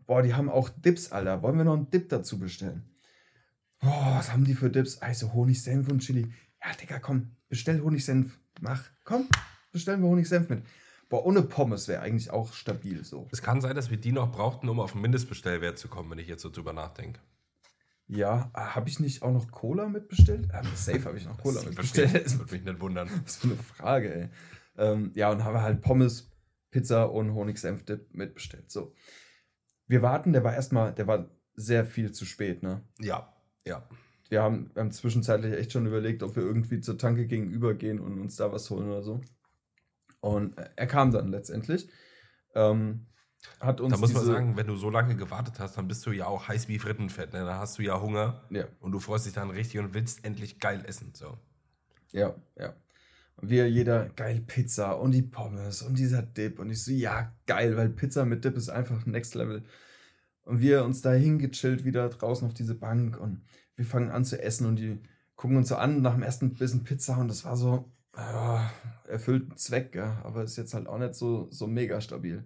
Boah, 0.06 0.22
die 0.22 0.34
haben 0.34 0.50
auch 0.50 0.70
Dips, 0.70 1.12
Alter. 1.12 1.42
Wollen 1.42 1.58
wir 1.58 1.66
noch 1.66 1.76
einen 1.76 1.90
Dip 1.90 2.10
dazu 2.10 2.38
bestellen? 2.38 2.84
Boah, 3.80 4.16
was 4.18 4.32
haben 4.32 4.44
die 4.44 4.56
für 4.56 4.70
Dips? 4.70 5.00
Also 5.00 5.34
Honig, 5.34 5.62
Senf 5.62 5.90
und 5.90 6.00
Chili. 6.00 6.32
Ja, 6.62 6.74
Digga, 6.80 7.00
komm, 7.00 7.32
bestell 7.50 7.82
Honig, 7.82 8.06
Senf. 8.06 8.38
Mach, 8.62 8.84
komm, 9.04 9.28
bestellen 9.72 10.02
wir 10.02 10.10
Honig, 10.10 10.28
Senf 10.28 10.50
mit. 10.50 10.64
Boah, 11.10 11.26
ohne 11.26 11.44
Pommes 11.44 11.88
wäre 11.88 12.02
eigentlich 12.02 12.32
auch 12.32 12.54
stabil 12.54 13.04
so. 13.04 13.28
Es 13.32 13.42
kann 13.42 13.62
sein, 13.62 13.76
dass 13.76 13.90
wir 13.92 13.98
die 13.98 14.12
noch 14.12 14.32
brauchten, 14.32 14.68
um 14.70 14.80
auf 14.80 14.94
den 14.94 15.02
Mindestbestellwert 15.02 15.78
zu 15.78 15.88
kommen, 15.88 16.10
wenn 16.12 16.18
ich 16.20 16.28
jetzt 16.28 16.42
so 16.42 16.50
drüber 16.50 16.74
nachdenke. 16.74 17.20
Ja, 18.08 18.52
habe 18.54 18.90
ich 18.90 19.00
nicht 19.00 19.24
auch 19.24 19.32
noch 19.32 19.50
Cola 19.52 19.88
mitbestellt? 19.88 20.50
Ja, 20.52 20.64
safe 20.76 21.06
habe 21.06 21.18
ich 21.18 21.26
noch 21.26 21.38
Cola 21.40 21.56
Das 21.56 21.66
mitbestellt. 21.66 22.14
mich, 22.14 22.24
das 22.24 22.40
würde 22.40 22.54
mich 22.54 22.64
nicht 22.64 22.80
wundern. 22.80 23.10
Was 23.24 23.38
für 23.38 23.48
eine 23.48 23.56
Frage, 23.58 24.14
ey. 24.14 24.30
Ähm, 24.78 25.12
ja, 25.16 25.32
und 25.32 25.44
haben 25.44 25.60
halt 25.62 25.82
Pommes, 25.82 26.32
Pizza 26.70 27.12
und 27.12 27.34
Honig-Senf-Dip 27.34 28.14
mitbestellt. 28.14 28.70
So. 28.72 28.94
Wir 29.88 30.02
warten, 30.02 30.34
der 30.34 30.44
war 30.44 30.54
erstmal, 30.54 30.94
der 30.94 31.08
war 31.08 31.30
sehr 31.56 31.86
viel 31.86 32.12
zu 32.12 32.26
spät, 32.26 32.64
ne? 32.64 32.82
Ja, 33.00 33.34
ja. 33.66 33.88
Wir 34.30 34.42
haben, 34.42 34.72
wir 34.74 34.82
haben 34.82 34.92
zwischenzeitlich 34.92 35.54
echt 35.54 35.72
schon 35.72 35.86
überlegt, 35.86 36.22
ob 36.24 36.36
wir 36.36 36.44
irgendwie 36.44 36.82
zur 36.82 36.98
Tanke 36.98 37.28
gegenüber 37.28 37.74
gehen 37.76 38.00
und 38.00 38.20
uns 38.20 38.36
da 38.36 38.52
was 38.52 38.70
holen 38.70 38.88
oder 38.88 39.04
so. 39.04 39.22
Und 40.26 40.58
er 40.58 40.88
kam 40.88 41.12
dann 41.12 41.30
letztendlich. 41.30 41.88
Ähm, 42.56 43.06
hat 43.60 43.80
uns 43.80 43.94
Da 43.94 44.00
muss 44.00 44.12
man 44.12 44.26
sagen, 44.26 44.58
wenn 44.58 44.66
du 44.66 44.76
so 44.76 44.90
lange 44.90 45.16
gewartet 45.16 45.60
hast, 45.60 45.78
dann 45.78 45.88
bist 45.88 46.04
du 46.08 46.12
ja 46.12 46.26
auch 46.26 46.48
heiß 46.48 46.68
wie 46.68 46.80
Frittenfett. 46.80 47.32
Ne? 47.32 47.42
Da 47.46 47.60
hast 47.60 47.78
du 47.78 47.84
ja 47.84 48.02
Hunger 48.02 48.44
Ja, 48.50 48.66
und 48.80 48.92
du 48.92 49.00
freust 49.00 49.28
dich 49.28 49.34
dann 49.34 49.52
richtig 49.52 49.80
und 49.80 49.94
willst 49.94 50.26
endlich 50.26 50.60
geil 50.60 50.84
essen. 50.88 51.14
So. 51.14 51.38
ja, 52.12 52.36
ja. 52.58 52.74
Und 53.36 53.52
wir 53.52 53.70
jeder, 53.70 54.10
geil 54.16 54.42
Pizza 54.42 55.00
und 55.00 55.12
die 55.12 55.22
Pommes 55.22 55.84
und 55.84 56.00
dieser 56.00 56.24
Dip. 56.24 56.58
Und 56.58 56.72
ich 56.72 56.84
so, 56.84 56.92
ja, 56.92 57.32
geil, 57.46 57.78
weil 57.78 57.90
Pizza 57.90 58.26
mit 58.26 58.44
Dip 58.44 58.58
ist 58.58 58.70
einfach 58.70 59.06
next 59.06 59.36
level. 59.36 59.64
Und 60.42 60.60
wir 60.60 60.86
uns 60.86 61.04
da 61.04 61.12
hingechillt 61.12 61.86
wieder 61.86 62.10
draußen 62.10 62.48
auf 62.48 62.56
diese 62.56 62.74
Bank 62.74 63.20
und 63.20 63.44
wir 63.76 63.86
fangen 63.86 64.10
an 64.10 64.26
zu 64.26 64.42
essen 64.42 64.66
und 64.66 64.78
die 64.78 65.04
gucken 65.36 65.58
uns 65.58 65.68
so 65.68 65.76
an 65.76 66.02
nach 66.02 66.14
dem 66.14 66.24
ersten 66.24 66.56
Bissen 66.56 66.84
Pizza 66.84 67.18
und 67.18 67.28
das 67.28 67.46
war 67.46 67.58
so, 67.58 67.92
ja, 68.18 68.72
erfüllt 69.08 69.44
einen 69.44 69.58
Zweck, 69.58 69.96
ja, 69.96 70.22
aber 70.24 70.44
ist 70.44 70.58
jetzt 70.58 70.74
halt 70.74 70.88
auch 70.88 70.98
nicht 70.98 71.16
so, 71.16 71.48
so 71.52 71.68
mega 71.68 72.02
stabil. 72.02 72.46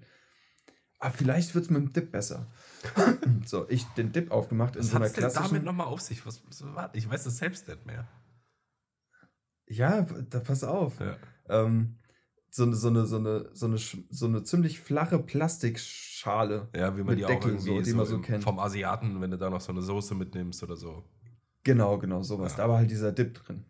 Aber 0.99 1.13
vielleicht 1.13 1.55
wird 1.55 1.65
es 1.65 1.72
mit 1.72 1.82
dem 1.82 1.93
Dip 1.93 2.11
besser. 2.11 2.47
so, 3.45 3.70
ich 3.70 3.86
den 3.95 4.11
Dip 4.11 4.32
aufgemacht 4.32 4.76
in 4.76 4.82
Was 4.82 4.89
so 4.89 4.97
einer 4.97 5.05
hat's 5.05 5.13
denn 5.13 5.24
damit 5.24 5.36
klassischen. 5.38 5.65
nochmal 5.65 5.88
auf 5.88 6.01
sich? 6.01 6.26
Was, 6.26 6.43
was, 6.49 6.89
ich 6.93 7.09
weiß 7.09 7.24
das 7.24 7.38
selbst 7.38 7.67
nicht 7.67 7.86
mehr. 7.86 8.07
Ja, 9.67 10.01
da 10.01 10.39
pass 10.39 10.63
auf. 10.63 10.99
Ja. 10.99 11.15
ähm, 11.47 11.95
so, 12.51 12.63
eine, 12.63 12.76
so, 12.76 12.89
eine, 12.89 13.05
so, 13.05 13.17
eine, 13.17 13.49
so, 13.53 13.67
eine, 13.67 13.78
so 13.78 14.26
eine 14.26 14.43
ziemlich 14.43 14.80
flache 14.80 15.20
Plastikschale. 15.20 16.70
Ja, 16.76 16.97
wie 16.97 17.03
man 17.03 17.15
die 17.15 17.24
auch 17.24 17.30
Deckel, 17.30 17.51
irgendwie 17.51 17.78
so, 17.78 17.82
die 17.82 17.93
man 17.93 18.05
so 18.05 18.20
kennt. 18.20 18.43
vom 18.43 18.59
Asiaten, 18.59 19.22
wenn 19.22 19.32
du 19.32 19.38
da 19.38 19.49
noch 19.49 19.61
so 19.61 19.72
eine 19.72 19.82
Soße 19.82 20.15
mitnimmst 20.15 20.63
oder 20.63 20.76
so. 20.76 21.05
Genau, 21.63 21.97
genau, 21.99 22.24
sowas. 22.24 22.53
Ja. 22.53 22.63
Da 22.63 22.70
war 22.70 22.78
halt 22.80 22.91
dieser 22.91 23.11
Dip 23.11 23.36
drin. 23.36 23.65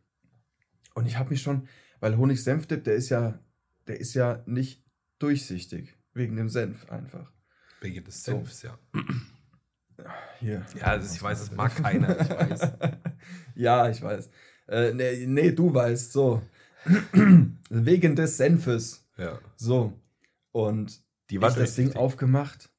Und 0.96 1.06
ich 1.06 1.18
habe 1.18 1.30
mich 1.30 1.42
schon, 1.42 1.68
weil 2.00 2.18
Honig-Senf-Dip, 2.18 2.84
der 2.84 2.96
ist 2.96 3.10
ja, 3.10 3.40
der 3.88 4.00
ist 4.00 4.14
ja 4.14 4.44
nicht 4.46 4.84
durchsichtig. 5.20 5.98
Wegen 6.14 6.36
dem 6.36 6.50
Senf 6.50 6.90
einfach. 6.90 7.32
Wegen 7.82 8.04
des 8.04 8.24
So. 8.24 8.34
Senfs, 8.34 8.64
ja. 8.64 8.78
Hier. 10.40 10.66
Ja, 10.80 10.98
das, 10.98 11.16
ich 11.16 11.22
weiß, 11.22 11.40
das 11.40 11.52
mag 11.52 11.76
keiner, 11.82 12.20
ich 12.20 12.30
weiß. 12.30 12.72
ja, 13.56 13.90
ich 13.90 14.02
weiß. 14.02 14.30
Äh, 14.68 14.94
nee, 14.94 15.26
nee, 15.28 15.52
du 15.52 15.74
weißt, 15.74 16.12
so. 16.14 16.42
Wegen 17.70 18.16
des 18.16 18.38
Senfes. 18.38 19.06
Ja. 19.18 19.40
So. 19.58 19.94
Und 20.52 21.04
Die 21.30 21.42
war 21.42 21.50
ich 21.50 21.56
das 21.56 21.76
Ding 21.76 21.96
aufgemacht. 21.96 22.70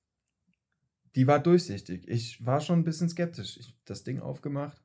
Die 1.15 1.27
war 1.27 1.41
durchsichtig. 1.41 2.09
Ich 2.09 2.45
war 2.45 2.61
schon 2.61 2.81
ein 2.81 2.85
bisschen 2.85 3.09
skeptisch. 3.09 3.59
Ich 3.59 3.77
das 3.85 4.05
Ding 4.05 4.21
aufgemacht, 4.21 4.81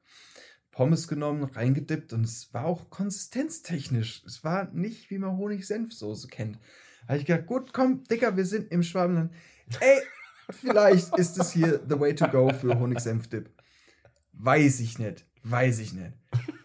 Pommes 0.76 1.08
genommen, 1.08 1.46
reingedippt 1.46 2.12
und 2.12 2.26
es 2.26 2.54
war 2.54 2.66
auch 2.66 2.90
konsistenztechnisch. 2.90 4.24
Es 4.26 4.44
war 4.44 4.70
nicht, 4.74 5.10
wie 5.10 5.18
man 5.18 5.38
Honig-Senf-Soße 5.38 6.28
kennt. 6.28 6.58
Da 7.04 7.08
habe 7.14 7.20
ich 7.20 7.26
gedacht, 7.26 7.46
gut, 7.46 7.72
komm, 7.72 8.04
Dicker, 8.04 8.36
wir 8.36 8.46
sind 8.46 8.70
im 8.74 8.84
Schwabenland. 8.84 9.32
Ey, 9.80 10.02
vielleicht 10.50 11.18
ist 11.18 11.40
es 11.40 11.54
hier 11.54 11.80
the 11.88 11.98
way 11.98 12.14
to 12.14 12.28
go 12.28 12.50
für 12.50 12.78
Honig-Senf-Dip. 12.78 13.50
Weiß 14.34 14.82
ich 14.82 15.00
nicht. 15.00 15.26
Weiß 15.44 15.80
ich 15.80 15.94
nicht. 15.94 16.12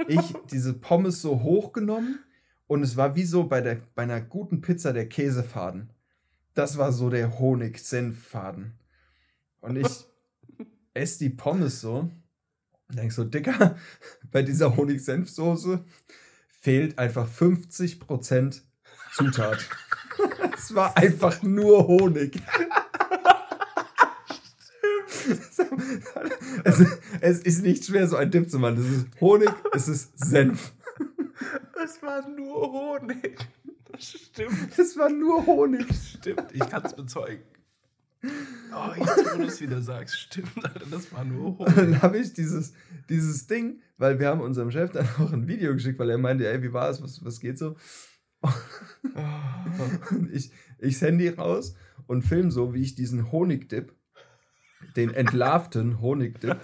Ich 0.09 0.35
diese 0.51 0.75
Pommes 0.75 1.23
so 1.23 1.45
hochgenommen 1.45 2.19
und 2.67 2.83
es 2.83 2.97
war 2.97 3.15
wie 3.15 3.25
so 3.25 3.45
bei, 3.45 3.61
der, 3.61 3.79
bei 3.95 4.03
einer 4.03 4.21
guten 4.21 4.61
Pizza 4.61 4.93
der 4.93 5.09
Käsefaden. 5.09 5.93
Das 6.55 6.79
war 6.79 6.91
so 6.91 7.11
der 7.11 7.39
Honig-Senf-Faden. 7.39 8.73
Und 9.61 9.77
ich 9.77 10.05
esse 10.95 11.21
die 11.21 11.31
Pommes 11.31 11.81
so 11.81 12.11
und 12.91 12.99
denk 12.99 13.13
so, 13.13 13.25
Dicker, 13.25 13.77
bei 14.31 14.43
dieser 14.43 14.77
Honig-Senf-Soße 14.77 15.85
fehlt 16.61 16.99
einfach 16.99 17.29
50% 17.29 18.63
Zutat. 19.15 19.59
Es 20.53 20.75
war 20.75 20.95
einfach 20.99 21.43
nur 21.43 21.87
Honig. 21.89 22.37
es, 26.65 26.85
es 27.21 27.41
ist 27.41 27.63
nicht 27.63 27.87
schwer, 27.87 28.07
so 28.07 28.17
einen 28.17 28.31
Tipp 28.31 28.51
zu 28.51 28.59
machen. 28.59 28.77
Das 28.77 28.85
ist 28.85 29.07
Honig, 29.21 29.49
es 29.73 29.89
ist 29.89 30.19
Senf. 30.19 30.73
Es 31.83 32.03
war 32.03 32.29
nur 32.29 32.71
Honig. 32.71 33.39
Das 33.91 34.05
stimmt. 34.05 34.79
Das 34.79 34.99
war 34.99 35.09
nur 35.09 35.47
Honig. 35.47 35.87
Stimmt, 35.95 36.53
ich 36.53 36.61
kann 36.61 36.85
es 36.85 36.93
bezeugen. 36.93 37.43
Oh, 38.23 38.93
jetzt, 38.97 39.35
wo 39.35 39.39
du 39.39 39.45
es 39.45 39.61
wieder 39.61 39.81
sagst, 39.81 40.19
stimmt, 40.19 40.53
Alter, 40.63 40.87
das 40.91 41.13
war 41.13 41.25
nur 41.25 41.59
Honig. 41.59 41.75
dann 41.77 42.03
habe 42.03 42.19
ich 42.19 42.33
dieses, 42.33 42.73
dieses 43.09 43.47
Ding, 43.47 43.81
weil 43.97 44.19
wir 44.19 44.29
haben 44.29 44.41
unserem 44.41 44.71
Chef 44.71 44.91
dann 44.91 45.09
auch 45.19 45.33
ein 45.33 45.49
Video 45.49 45.73
geschickt, 45.73 45.99
weil 45.99 46.11
er 46.11 46.19
meinte, 46.19 46.47
ey, 46.47 46.63
wie 46.63 46.73
war 46.73 46.91
es, 46.91 47.03
was, 47.03 47.25
was 47.25 47.41
geht 47.41 47.59
so? 47.59 47.77
Und 50.11 50.31
ich, 50.33 50.51
ich 50.79 51.01
Handy 51.01 51.29
raus 51.29 51.75
und 52.07 52.23
film 52.23 52.51
so, 52.51 52.75
wie 52.75 52.83
ich 52.83 52.95
diesen 52.95 53.33
Honigdip, 53.33 53.95
den 54.97 55.11
entlarvten 55.11 56.01
Honigdip, 56.01 56.57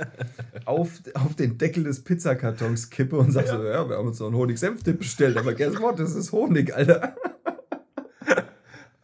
auf, 0.65 1.03
auf 1.15 1.37
den 1.37 1.59
Deckel 1.59 1.85
des 1.85 2.03
Pizzakartons 2.03 2.91
kippe 2.91 3.19
und 3.19 3.31
sag 3.31 3.47
so, 3.47 3.63
ja, 3.63 3.89
wir 3.89 3.97
haben 3.97 4.09
uns 4.09 4.19
noch 4.21 4.29
einen 4.29 4.37
Honig-Senf-Dip 4.37 4.99
bestellt, 4.99 5.37
aber 5.37 5.55
guess 5.55 5.79
what, 5.81 5.99
das 5.99 6.15
ist 6.15 6.33
Honig, 6.33 6.75
Alter. 6.75 7.17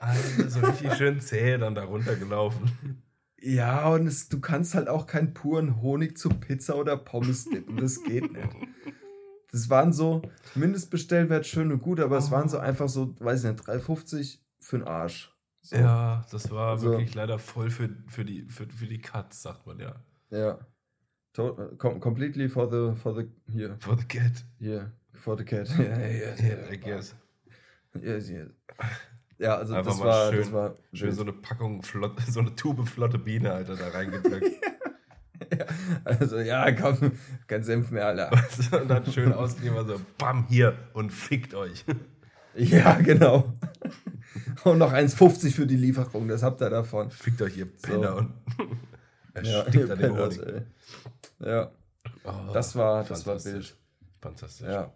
Alter, 0.02 0.50
so 0.50 0.60
richtig 0.60 0.94
schön 0.94 1.20
zäh 1.20 1.58
dann 1.58 1.74
da 1.74 1.84
runtergelaufen. 1.84 3.02
Ja, 3.40 3.88
und 3.88 4.06
es, 4.06 4.28
du 4.28 4.40
kannst 4.40 4.74
halt 4.74 4.88
auch 4.88 5.06
keinen 5.06 5.34
puren 5.34 5.80
Honig 5.82 6.16
zu 6.16 6.28
Pizza 6.28 6.76
oder 6.76 6.96
Pommes 6.96 7.44
dippen. 7.46 7.76
Das 7.76 8.02
geht 8.02 8.32
nicht. 8.32 8.48
Das 9.50 9.68
waren 9.68 9.92
so, 9.92 10.22
Mindestbestellwert 10.54 11.46
schön 11.46 11.72
und 11.72 11.80
gut, 11.80 12.00
aber 12.00 12.18
es 12.18 12.30
waren 12.30 12.48
so 12.48 12.58
einfach 12.58 12.88
so, 12.88 13.14
weiß 13.20 13.44
ich 13.44 13.50
nicht, 13.50 13.64
3,50 13.64 14.38
für 14.60 14.78
den 14.78 14.86
Arsch. 14.86 15.32
So. 15.60 15.76
Ja, 15.76 16.24
das 16.30 16.50
war 16.50 16.78
So. 16.78 16.90
wirklich 16.90 17.14
leider 17.14 17.38
voll 17.38 17.70
für, 17.70 17.90
für, 18.08 18.24
die, 18.24 18.42
für, 18.48 18.66
für 18.68 18.86
die 18.86 19.00
Cuts, 19.00 19.42
sagt 19.42 19.66
man 19.66 19.78
ja. 19.78 19.94
Ja. 20.30 20.58
To 21.34 21.54
com 21.78 21.98
completely 22.00 22.48
for 22.48 22.68
the, 22.70 22.98
for 23.00 23.14
the, 23.14 23.28
hier, 23.50 23.76
For 23.80 23.96
the 23.98 24.04
cat. 24.04 24.44
hier, 24.58 24.92
for 25.14 25.36
the 25.38 25.44
cat. 25.44 25.68
Ja, 25.78 25.84
ja, 25.98 26.34
Yeah, 26.38 26.72
I 26.72 26.76
guess. 26.78 27.14
Yes, 28.00 28.28
yes. 28.30 28.48
Ja, 29.38 29.56
also 29.56 29.74
Einfach 29.74 29.92
das 29.92 30.00
war, 30.00 30.30
schön- 30.30 30.40
das 30.40 30.52
war 30.52 30.74
Schön 30.92 31.08
wild. 31.08 31.16
so 31.16 31.22
eine 31.22 31.32
Packung, 31.32 31.82
flott, 31.82 32.20
so 32.28 32.40
eine 32.40 32.54
Tube 32.54 32.86
flotte 32.86 33.18
Biene, 33.18 33.52
Alter, 33.52 33.76
da 33.76 33.88
reingedrückt. 33.88 34.46
Also, 36.04 36.38
ja, 36.38 36.70
komm, 36.72 37.12
kein 37.46 37.62
Senf 37.62 37.90
mehr, 37.90 38.06
Alter. 38.06 38.30
und 38.80 38.88
dann 38.88 39.04
schön 39.12 39.32
ausgegeben, 39.32 39.86
so, 39.86 40.00
bam, 40.16 40.46
hier 40.48 40.74
und 40.94 41.10
fickt 41.12 41.54
euch. 41.54 41.84
Ja, 42.54 42.94
genau. 43.00 43.52
Und 44.64 44.78
noch 44.78 44.92
1,50 44.92 45.50
für 45.52 45.66
die 45.66 45.76
Lieferung, 45.76 46.28
das 46.28 46.42
habt 46.42 46.62
ihr 46.62 46.70
davon. 46.70 47.10
Fickt 47.10 47.42
euch, 47.42 47.56
ihr 47.58 47.66
Penner. 47.66 48.28
So. 48.56 48.64
Und 49.34 49.46
Ja, 49.46 49.62
erstickt 49.62 49.90
an 49.90 49.98
dem 49.98 50.16
Honig. 50.16 50.40
ey. 50.40 50.62
Ja, 51.40 51.70
Oh, 52.24 52.52
das 52.54 52.74
war, 52.76 53.04
das 53.04 53.26
war 53.26 53.34
fantastisch. 53.34 53.52
wild. 53.54 53.76
Fantastisch. 54.20 54.66
Ja. 54.68 54.92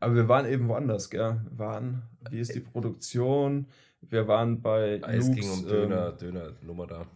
Aber 0.00 0.14
wir 0.14 0.28
waren 0.28 0.46
eben 0.46 0.68
woanders, 0.68 1.08
gell? 1.10 1.40
Wir 1.50 1.58
waren, 1.58 2.02
wie 2.30 2.38
ist 2.40 2.54
die 2.54 2.60
Produktion? 2.60 3.66
Wir 4.02 4.28
waren 4.28 4.60
bei 4.60 4.98
Es 5.00 5.30
ging 5.30 5.48
um 5.50 5.66
Döner, 5.66 6.10
ähm, 6.10 6.18
Döner-Nummer 6.18 6.86
da. 6.86 7.06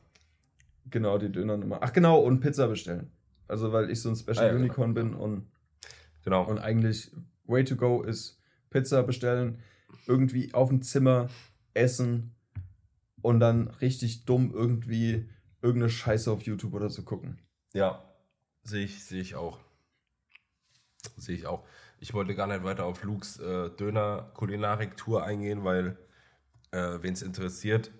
genau, 0.90 1.18
die 1.18 1.30
Dönernummer. 1.30 1.78
Ach 1.82 1.92
genau, 1.92 2.20
und 2.20 2.40
Pizza 2.40 2.66
bestellen. 2.68 3.10
Also 3.48 3.72
weil 3.72 3.90
ich 3.90 4.00
so 4.00 4.08
ein 4.08 4.16
Special 4.16 4.38
Ah, 4.38 4.42
ja, 4.46 4.48
genau. 4.52 4.64
Unicorn 4.64 4.94
bin 4.94 5.14
und, 5.14 5.46
Genau. 6.22 6.44
und 6.48 6.58
eigentlich 6.58 7.10
Way 7.46 7.64
to 7.64 7.76
go 7.76 8.02
ist 8.02 8.40
Pizza 8.70 9.02
bestellen, 9.02 9.58
irgendwie 10.06 10.54
auf 10.54 10.68
dem 10.70 10.82
Zimmer 10.82 11.28
essen 11.74 12.34
und 13.22 13.40
dann 13.40 13.68
richtig 13.68 14.24
dumm 14.24 14.52
irgendwie 14.54 15.28
irgendeine 15.62 15.90
Scheiße 15.90 16.30
auf 16.30 16.42
YouTube 16.42 16.72
oder 16.74 16.88
so 16.90 17.02
gucken. 17.02 17.38
Ja, 17.74 18.02
sehe 18.62 18.84
ich, 18.84 19.04
sehe 19.04 19.20
ich 19.20 19.34
auch. 19.34 19.58
Sehe 21.16 21.34
ich 21.36 21.46
auch. 21.46 21.64
Ich 22.02 22.14
wollte 22.14 22.34
gar 22.34 22.46
nicht 22.46 22.64
weiter 22.64 22.86
auf 22.86 23.04
Lukes 23.04 23.38
äh, 23.38 23.70
Döner-Kulinarik-Tour 23.70 25.22
eingehen, 25.22 25.64
weil, 25.64 25.98
äh, 26.70 26.98
wen 27.02 27.12
es 27.12 27.20
interessiert, 27.20 27.92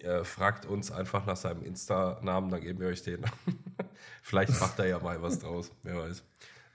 äh, 0.00 0.24
fragt 0.24 0.66
uns 0.66 0.90
einfach 0.90 1.24
nach 1.24 1.36
seinem 1.36 1.62
Insta-Namen, 1.62 2.50
dann 2.50 2.60
geben 2.60 2.80
wir 2.80 2.88
euch 2.88 3.04
den. 3.04 3.24
Vielleicht 4.22 4.60
macht 4.60 4.78
er 4.80 4.86
ja 4.86 4.98
mal 4.98 5.22
was 5.22 5.38
draus, 5.38 5.70
wer 5.84 5.96
weiß. 5.96 6.24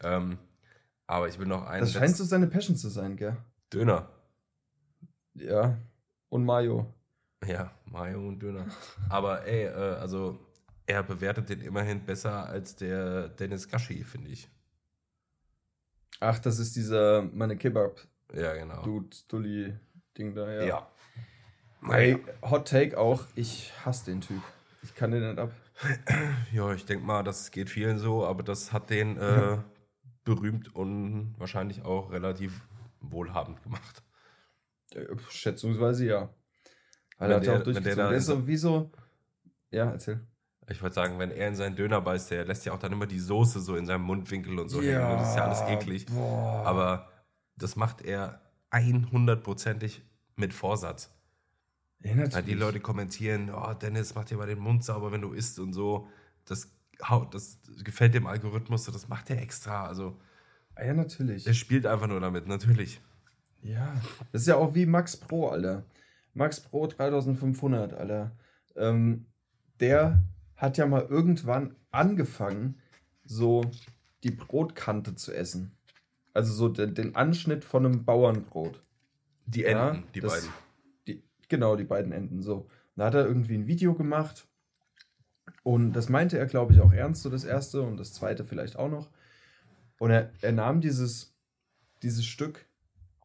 Ähm, 0.03 0.37
aber 1.05 1.27
ich 1.27 1.37
will 1.37 1.47
noch 1.47 1.67
einen 1.67 1.81
Das 1.81 1.91
scheint 1.91 2.15
so 2.15 2.23
seine 2.23 2.47
Passion 2.47 2.77
zu 2.77 2.87
sein, 2.87 3.17
gell? 3.17 3.35
Döner. 3.73 4.09
Ja. 5.33 5.77
Und 6.29 6.45
Mayo. 6.45 6.93
Ja, 7.45 7.71
Mayo 7.83 8.25
und 8.25 8.39
Döner. 8.39 8.67
Aber 9.09 9.45
ey, 9.45 9.65
äh, 9.65 9.95
also 9.95 10.39
er 10.85 11.03
bewertet 11.03 11.49
den 11.49 11.59
immerhin 11.59 12.05
besser 12.05 12.45
als 12.45 12.77
der 12.77 13.27
Dennis 13.27 13.67
Gashi, 13.67 14.05
finde 14.05 14.29
ich. 14.29 14.47
Ach, 16.19 16.37
das 16.39 16.59
ist 16.59 16.75
dieser 16.75 17.23
meine 17.23 17.57
Kebab 17.57 17.99
Ja, 18.33 18.53
genau. 18.53 18.81
Dude 18.83 19.15
Dulli 19.27 19.73
Ding 20.17 20.35
da, 20.35 20.51
ja. 20.51 20.63
ja. 20.65 20.87
Ey, 21.89 22.17
Hot 22.43 22.67
Take 22.67 22.97
auch, 22.97 23.25
ich 23.35 23.73
hasse 23.85 24.05
den 24.05 24.21
Typ. 24.21 24.41
Ich 24.83 24.93
kann 24.93 25.11
den 25.11 25.27
nicht 25.27 25.39
ab. 25.39 25.51
Ja, 26.53 26.73
ich 26.73 26.85
denke 26.85 27.05
mal, 27.05 27.23
das 27.23 27.49
geht 27.49 27.69
vielen 27.69 27.97
so, 27.97 28.25
aber 28.25 28.43
das 28.43 28.71
hat 28.71 28.89
den 28.91 29.17
äh, 29.17 29.57
berühmt 30.23 30.75
und 30.75 31.33
wahrscheinlich 31.39 31.83
auch 31.83 32.11
relativ 32.11 32.61
wohlhabend 32.99 33.63
gemacht. 33.63 34.03
Äh, 34.93 35.07
Schätzungsweise 35.29 36.05
ja. 36.05 36.29
Weil 37.17 37.29
Wenn 37.29 37.35
er 37.37 37.39
der- 37.39 37.73
der 37.81 37.95
da 37.95 38.09
Der 38.09 38.17
ist 38.17 38.25
so 38.27 38.45
wie 38.47 38.57
so. 38.57 38.91
Ja, 39.71 39.89
erzähl. 39.91 40.19
Ich 40.71 40.81
wollte 40.81 40.95
sagen, 40.95 41.19
wenn 41.19 41.31
er 41.31 41.47
in 41.47 41.55
seinen 41.55 41.75
Döner 41.75 42.01
beißt, 42.01 42.31
der 42.31 42.45
lässt 42.45 42.65
ja 42.65 42.73
auch 42.73 42.79
dann 42.79 42.91
immer 42.91 43.05
die 43.07 43.19
Soße 43.19 43.59
so 43.59 43.75
in 43.75 43.85
seinem 43.85 44.03
Mundwinkel 44.03 44.57
und 44.59 44.69
so 44.69 44.81
hängen. 44.81 45.01
Und 45.11 45.17
das 45.19 45.29
ist 45.29 45.35
ja 45.35 45.45
alles 45.45 45.61
eklig. 45.69 46.05
Boah. 46.07 46.63
Aber 46.65 47.09
das 47.57 47.75
macht 47.75 48.01
er 48.01 48.41
100%ig 48.71 50.01
mit 50.35 50.53
Vorsatz. 50.53 51.09
ja, 51.99 52.11
natürlich. 52.15 52.33
Ja, 52.33 52.41
die 52.41 52.53
Leute 52.53 52.79
kommentieren, 52.79 53.51
oh 53.53 53.73
Dennis, 53.73 54.15
mach 54.15 54.25
dir 54.25 54.37
mal 54.37 54.47
den 54.47 54.59
Mund 54.59 54.83
sauber, 54.83 55.11
wenn 55.11 55.21
du 55.21 55.33
isst 55.33 55.59
und 55.59 55.73
so. 55.73 56.07
Das, 56.45 56.71
haut- 57.03 57.33
das 57.33 57.59
gefällt 57.83 58.13
dem 58.13 58.25
Algorithmus, 58.27 58.85
so, 58.85 58.91
das 58.91 59.07
macht 59.07 59.29
er 59.29 59.41
extra. 59.41 59.85
Also 59.85 60.17
Ah, 60.75 60.85
ja, 60.85 60.93
natürlich. 60.93 61.45
er 61.45 61.53
spielt 61.53 61.85
einfach 61.85 62.07
nur 62.07 62.19
damit, 62.21 62.47
natürlich. 62.47 63.01
Ja, 63.61 63.93
das 64.31 64.43
ist 64.43 64.47
ja 64.47 64.55
auch 64.55 64.73
wie 64.73 64.85
Max 64.85 65.17
Pro, 65.17 65.49
Alter. 65.49 65.83
Max 66.33 66.59
Pro 66.61 66.87
3500, 66.87 67.93
Alter. 67.93 68.31
Ähm, 68.77 69.25
der 69.81 70.23
hat 70.61 70.77
ja 70.77 70.85
mal 70.85 71.03
irgendwann 71.03 71.75
angefangen, 71.91 72.79
so 73.25 73.61
die 74.23 74.31
Brotkante 74.31 75.15
zu 75.15 75.33
essen. 75.33 75.71
Also 76.33 76.53
so 76.53 76.69
den, 76.69 76.93
den 76.95 77.15
Anschnitt 77.15 77.65
von 77.65 77.85
einem 77.85 78.05
Bauernbrot. 78.05 78.81
Die 79.45 79.61
Ja, 79.61 79.89
Enden, 79.89 80.03
die 80.13 80.19
das- 80.21 80.33
beiden. 80.33 80.49
Die, 81.07 81.23
genau, 81.49 81.75
die 81.75 81.83
beiden 81.83 82.11
Enden. 82.11 82.41
So. 82.41 82.69
Da 82.95 83.05
hat 83.05 83.15
er 83.15 83.25
irgendwie 83.25 83.55
ein 83.55 83.67
Video 83.67 83.93
gemacht. 83.95 84.47
Und 85.63 85.93
das 85.93 86.09
meinte 86.09 86.37
er, 86.37 86.45
glaube 86.45 86.73
ich, 86.73 86.79
auch 86.79 86.93
ernst, 86.93 87.23
so 87.23 87.29
das 87.29 87.43
erste 87.43 87.81
und 87.81 87.97
das 87.97 88.13
zweite 88.13 88.45
vielleicht 88.45 88.77
auch 88.77 88.89
noch. 88.89 89.09
Und 89.99 90.11
er, 90.11 90.31
er 90.41 90.51
nahm 90.51 90.81
dieses, 90.81 91.35
dieses 92.01 92.25
Stück 92.25 92.65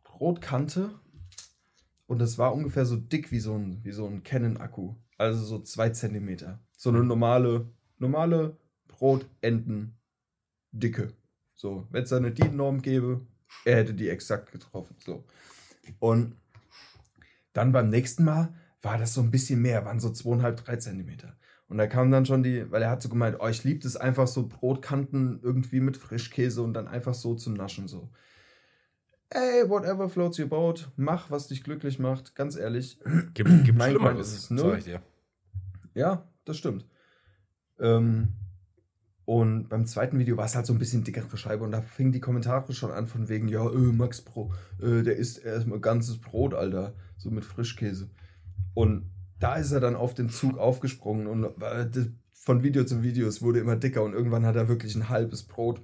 Brotkante 0.05 0.91
und 2.07 2.19
das 2.19 2.39
war 2.39 2.55
ungefähr 2.55 2.87
so 2.87 2.97
dick 2.97 3.31
wie 3.31 3.41
so 3.41 3.55
ein, 3.55 3.83
wie 3.85 3.93
so 3.93 4.07
ein 4.07 4.23
Canon-Akku. 4.23 4.95
Also 5.19 5.45
so 5.45 5.59
zwei 5.61 5.91
Zentimeter. 5.91 6.61
So 6.87 6.91
eine 6.91 7.03
normale, 7.03 7.67
normale 7.99 8.57
Brotenden-Dicke. 8.87 11.13
So, 11.57 11.89
wenn 11.91 12.05
es 12.05 12.11
da 12.11 12.19
eine 12.19 12.31
DIN-Norm 12.31 12.81
gäbe, 12.81 13.27
er 13.65 13.79
hätte 13.79 13.93
die 13.93 14.09
exakt 14.09 14.53
getroffen. 14.53 14.95
So. 15.05 15.25
Und 15.99 16.37
dann 17.55 17.73
beim 17.73 17.89
nächsten 17.89 18.23
Mal 18.23 18.55
war 18.83 18.99
das 18.99 19.15
so 19.15 19.21
ein 19.21 19.33
bisschen 19.33 19.63
mehr, 19.63 19.85
waren 19.85 19.99
so 19.99 20.13
zweieinhalb, 20.13 20.65
drei 20.65 20.77
Zentimeter. 20.77 21.37
Und 21.67 21.79
da 21.79 21.89
kam 21.89 22.13
dann 22.13 22.25
schon 22.25 22.45
die, 22.45 22.71
weil 22.71 22.83
er 22.83 22.91
hat 22.91 23.03
so 23.03 23.09
gemeint, 23.09 23.39
oh, 23.41 23.49
ich 23.49 23.65
liebe 23.65 23.85
es 23.85 23.97
einfach 23.97 24.29
so 24.29 24.47
Brotkanten 24.47 25.41
irgendwie 25.43 25.81
mit 25.81 25.97
Frischkäse 25.97 26.63
und 26.63 26.73
dann 26.73 26.87
einfach 26.87 27.15
so 27.15 27.35
zu 27.35 27.51
naschen 27.51 27.89
so. 27.89 28.13
Ey, 29.31 29.69
whatever 29.69 30.09
floats 30.09 30.39
your 30.39 30.47
boat, 30.47 30.89
mach, 30.95 31.33
was 31.33 31.49
dich 31.49 31.65
glücklich 31.65 31.99
macht, 31.99 32.37
ganz 32.37 32.55
ehrlich. 32.55 33.01
Gibt, 33.35 33.65
gibt 33.65 33.77
Mein 33.77 33.91
Schlimmeres, 33.91 34.29
ist 34.29 34.45
es, 34.45 34.51
ne? 34.51 34.79
dir. 34.79 35.03
Ja, 35.95 36.29
das 36.47 36.57
stimmt. 36.57 36.87
Ähm, 37.79 38.33
und 39.27 39.69
beim 39.69 39.87
zweiten 39.87 40.19
Video 40.19 40.37
war 40.37 40.47
es 40.47 40.55
halt 40.55 40.67
so 40.67 40.73
ein 40.73 40.79
bisschen 40.79 41.05
dickere 41.05 41.37
Scheibe 41.37 41.65
und 41.65 41.73
da 41.73 41.83
fingen 41.83 42.13
die 42.13 42.21
Kommentare 42.21 42.73
schon 42.73 42.93
an 42.93 43.09
von 43.09 43.29
wegen, 43.29 43.49
ja, 43.49 43.69
äh, 43.69 43.93
Max 43.93 44.23
Pro, 44.23 44.53
äh, 44.81 45.03
der 45.03 45.17
isst 45.17 45.45
erstmal 45.45 45.81
ganzes 45.81 46.19
Brot, 46.19 46.55
Alter, 46.55 46.95
so 47.19 47.31
mit 47.31 47.45
Frischkäse. 47.45 48.09
Und 48.73 49.11
da 49.41 49.57
ist 49.57 49.73
er 49.73 49.81
dann 49.81 49.97
auf 49.97 50.15
den 50.15 50.31
Zug 50.31 50.59
aufgesprungen 50.59 51.27
und 51.27 51.45
äh, 51.61 51.89
von 52.33 52.63
Video 52.63 52.85
zu 52.85 53.03
Video, 53.03 53.27
es 53.27 53.43
wurde 53.43 53.59
immer 53.59 53.75
dicker 53.75 54.05
und 54.05 54.13
irgendwann 54.13 54.47
hat 54.47 54.55
er 54.55 54.69
wirklich 54.69 54.95
ein 54.95 55.09
halbes 55.09 55.43
Brot, 55.43 55.83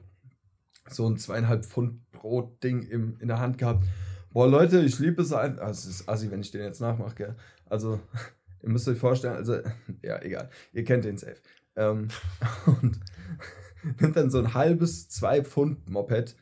so 0.88 1.08
ein 1.08 1.18
zweieinhalb 1.18 1.64
Pfund 1.64 2.10
Brot-Ding 2.12 2.82
in 2.82 3.28
der 3.28 3.40
Hand 3.40 3.58
gehabt. 3.58 3.84
Boah, 4.32 4.48
Leute, 4.48 4.80
ich 4.80 4.98
liebe 4.98 5.22
es 5.22 5.32
einfach. 5.32 5.62
Also, 5.62 5.90
es 5.90 6.00
ist 6.00 6.08
assi, 6.08 6.30
wenn 6.30 6.40
ich 6.40 6.50
den 6.52 6.62
jetzt 6.62 6.80
nachmache, 6.80 7.14
gell? 7.16 7.36
Also, 7.66 8.00
ihr 8.62 8.70
müsst 8.70 8.88
euch 8.88 8.98
vorstellen, 8.98 9.36
also, 9.36 9.58
ja, 10.02 10.20
egal. 10.22 10.50
Ihr 10.72 10.84
kennt 10.84 11.04
den 11.04 11.18
safe. 11.18 11.36
Ähm, 11.76 12.08
und 12.66 13.00
nimmt 14.00 14.16
dann 14.16 14.30
so 14.30 14.38
ein 14.38 14.54
halbes, 14.54 15.08
zwei 15.08 15.42
Pfund 15.42 15.88
Moped, 15.88 16.36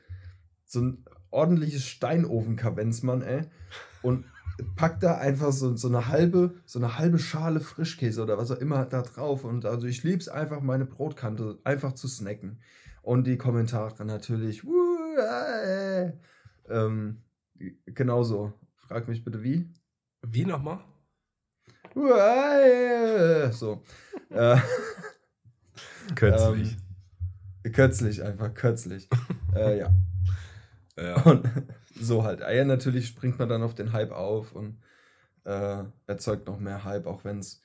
so 0.64 0.80
ein 0.80 1.04
ordentliches 1.30 1.86
Steinofen-Kavenzmann, 1.86 3.22
ey, 3.22 3.42
und 4.02 4.24
packt 4.76 5.02
da 5.02 5.16
einfach 5.16 5.52
so, 5.52 5.76
so 5.76 5.88
eine 5.88 6.08
halbe, 6.08 6.54
so 6.66 6.78
eine 6.78 6.98
halbe 6.98 7.18
Schale 7.18 7.60
Frischkäse 7.60 8.22
oder 8.22 8.36
was 8.36 8.50
auch 8.50 8.58
immer 8.58 8.84
da 8.84 9.02
drauf. 9.02 9.44
Und 9.44 9.64
also 9.64 9.86
ich 9.86 10.02
lieb's 10.02 10.28
einfach, 10.28 10.60
meine 10.60 10.84
Brotkante 10.84 11.58
einfach 11.64 11.92
zu 11.92 12.08
snacken. 12.08 12.60
Und 13.02 13.26
die 13.26 13.38
Kommentare 13.38 14.04
natürlich, 14.04 14.64
wuh, 14.64 15.16
äh, 15.18 16.12
ähm, 16.68 17.22
genauso. 17.86 18.52
Frag 18.76 19.08
mich 19.08 19.24
bitte 19.24 19.42
wie. 19.42 19.72
Wie 20.26 20.44
nochmal? 20.44 20.80
Äh, 21.96 23.50
so. 23.52 23.82
äh, 24.30 24.56
Kürzlich. 26.14 26.76
Ähm, 27.64 27.72
kürzlich 27.72 28.22
einfach, 28.24 28.52
kürzlich. 28.54 29.08
äh, 29.54 29.78
ja. 29.78 29.92
ja. 30.98 31.22
Und 31.22 31.48
so 32.00 32.24
halt. 32.24 32.42
Eier 32.42 32.64
natürlich 32.64 33.06
springt 33.06 33.38
man 33.38 33.48
dann 33.48 33.62
auf 33.62 33.74
den 33.74 33.92
Hype 33.92 34.12
auf 34.12 34.52
und 34.52 34.80
äh, 35.44 35.84
erzeugt 36.06 36.46
noch 36.46 36.58
mehr 36.58 36.84
Hype, 36.84 37.06
auch 37.06 37.24
wenn 37.24 37.38
es, 37.40 37.62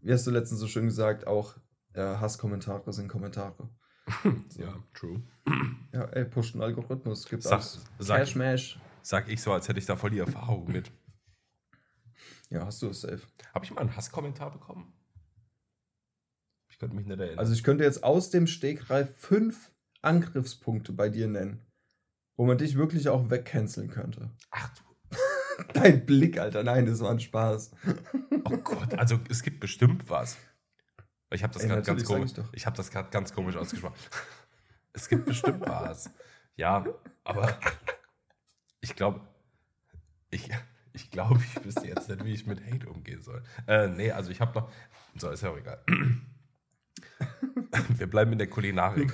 wie 0.00 0.12
hast 0.12 0.26
du 0.26 0.30
letztens 0.30 0.60
so 0.60 0.66
schön 0.66 0.86
gesagt, 0.86 1.26
auch 1.26 1.56
äh, 1.94 2.00
Hasskommentare 2.00 2.92
sind 2.92 3.08
Kommentare. 3.08 3.68
ja, 4.58 4.74
true. 4.92 5.22
Ja, 5.92 6.04
ey, 6.06 6.24
pusht 6.24 6.54
einen 6.54 6.62
Algorithmus. 6.62 7.26
Gibt 7.26 7.42
Sag- 7.42 7.52
alles. 7.54 7.80
sag- 7.98 8.18
Cash 8.18 8.36
Mash. 8.36 8.78
Sag 9.02 9.28
ich 9.28 9.40
so, 9.42 9.52
als 9.52 9.68
hätte 9.68 9.78
ich 9.78 9.86
da 9.86 9.96
voll 9.96 10.10
die 10.10 10.18
Erfahrung 10.18 10.66
mit. 10.72 10.90
Ja, 12.50 12.66
hast 12.66 12.82
du 12.82 12.88
es 12.88 13.00
safe. 13.00 13.22
Habe 13.52 13.64
ich 13.64 13.70
mal 13.72 13.80
einen 13.80 13.96
Hasskommentar 13.96 14.50
bekommen? 14.50 14.92
Ich 16.68 16.78
könnte 16.78 16.96
mich 16.96 17.06
nicht 17.06 17.18
erinnern. 17.18 17.38
Also 17.38 17.52
ich 17.52 17.62
könnte 17.62 17.84
jetzt 17.84 18.02
aus 18.04 18.30
dem 18.30 18.46
Stegreif 18.46 19.16
fünf 19.16 19.72
Angriffspunkte 20.02 20.92
bei 20.92 21.08
dir 21.08 21.28
nennen, 21.28 21.64
wo 22.36 22.44
man 22.46 22.58
dich 22.58 22.76
wirklich 22.76 23.08
auch 23.08 23.30
wegcanceln 23.30 23.90
könnte. 23.90 24.30
Ach 24.50 24.70
du. 24.76 25.16
Dein 25.72 26.04
Blick, 26.04 26.38
Alter. 26.38 26.64
Nein, 26.64 26.86
das 26.86 27.00
war 27.00 27.10
ein 27.10 27.20
Spaß. 27.20 27.70
Oh 28.44 28.56
Gott, 28.58 28.94
also 28.94 29.20
es 29.28 29.42
gibt 29.42 29.60
bestimmt 29.60 30.10
was. 30.10 30.36
Ich 31.30 31.42
habe 31.42 31.52
das 31.52 31.62
gerade 31.62 31.82
ganz 31.82 32.04
komisch. 32.04 32.32
ich. 32.36 32.44
Ich 32.52 32.66
habe 32.66 32.76
das 32.76 32.90
gerade 32.90 33.10
ganz 33.10 33.32
komisch 33.32 33.56
ausgesprochen. 33.56 33.96
Es 34.96 35.08
gibt 35.08 35.24
bestimmt 35.24 35.60
was. 35.62 36.08
Ja, 36.54 36.84
aber 37.24 37.58
ich 38.80 38.94
glaube, 38.94 39.26
ich 40.30 40.48
glaube, 41.14 41.40
ich 41.40 41.64
wüsste 41.64 41.86
jetzt 41.86 42.08
nicht, 42.08 42.24
wie 42.24 42.34
ich 42.34 42.46
mit 42.46 42.60
Hate 42.64 42.88
umgehen 42.88 43.22
soll. 43.22 43.42
Äh, 43.66 43.88
nee, 43.88 44.10
also 44.10 44.30
ich 44.30 44.40
habe 44.40 44.58
noch. 44.58 44.70
So, 45.16 45.30
ist 45.30 45.42
ja 45.42 45.50
auch 45.50 45.56
egal. 45.56 45.82
Wir 47.96 48.06
bleiben 48.08 48.32
in 48.32 48.38
der 48.38 48.48
Kulinarik. 48.48 49.12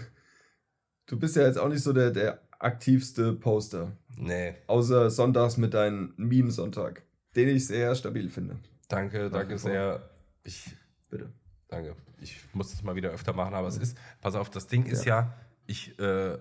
Du 1.06 1.18
bist 1.18 1.36
ja 1.36 1.46
jetzt 1.46 1.58
auch 1.58 1.68
nicht 1.68 1.82
so 1.82 1.92
der, 1.92 2.10
der 2.10 2.40
aktivste 2.58 3.32
Poster. 3.34 3.96
Nee, 4.16 4.56
Außer 4.66 5.10
sonntags 5.10 5.56
mit 5.56 5.74
deinem 5.74 6.14
Meme-Sonntag, 6.16 7.02
den 7.36 7.48
ich 7.48 7.66
sehr 7.66 7.94
stabil 7.94 8.28
finde. 8.30 8.58
danke, 8.88 9.30
danke 9.30 9.58
sehr. 9.58 10.10
Ich, 10.44 10.74
Bitte. 11.10 11.32
Danke. 11.68 11.96
Ich 12.20 12.38
muss 12.52 12.70
das 12.70 12.82
mal 12.82 12.96
wieder 12.96 13.10
öfter 13.10 13.32
machen, 13.32 13.54
aber 13.54 13.68
es 13.68 13.76
ist, 13.76 13.96
pass 14.20 14.34
auf, 14.34 14.50
das 14.50 14.66
Ding 14.66 14.86
ist 14.86 15.04
ja, 15.04 15.34
ich, 15.66 15.98
äh, 15.98 16.38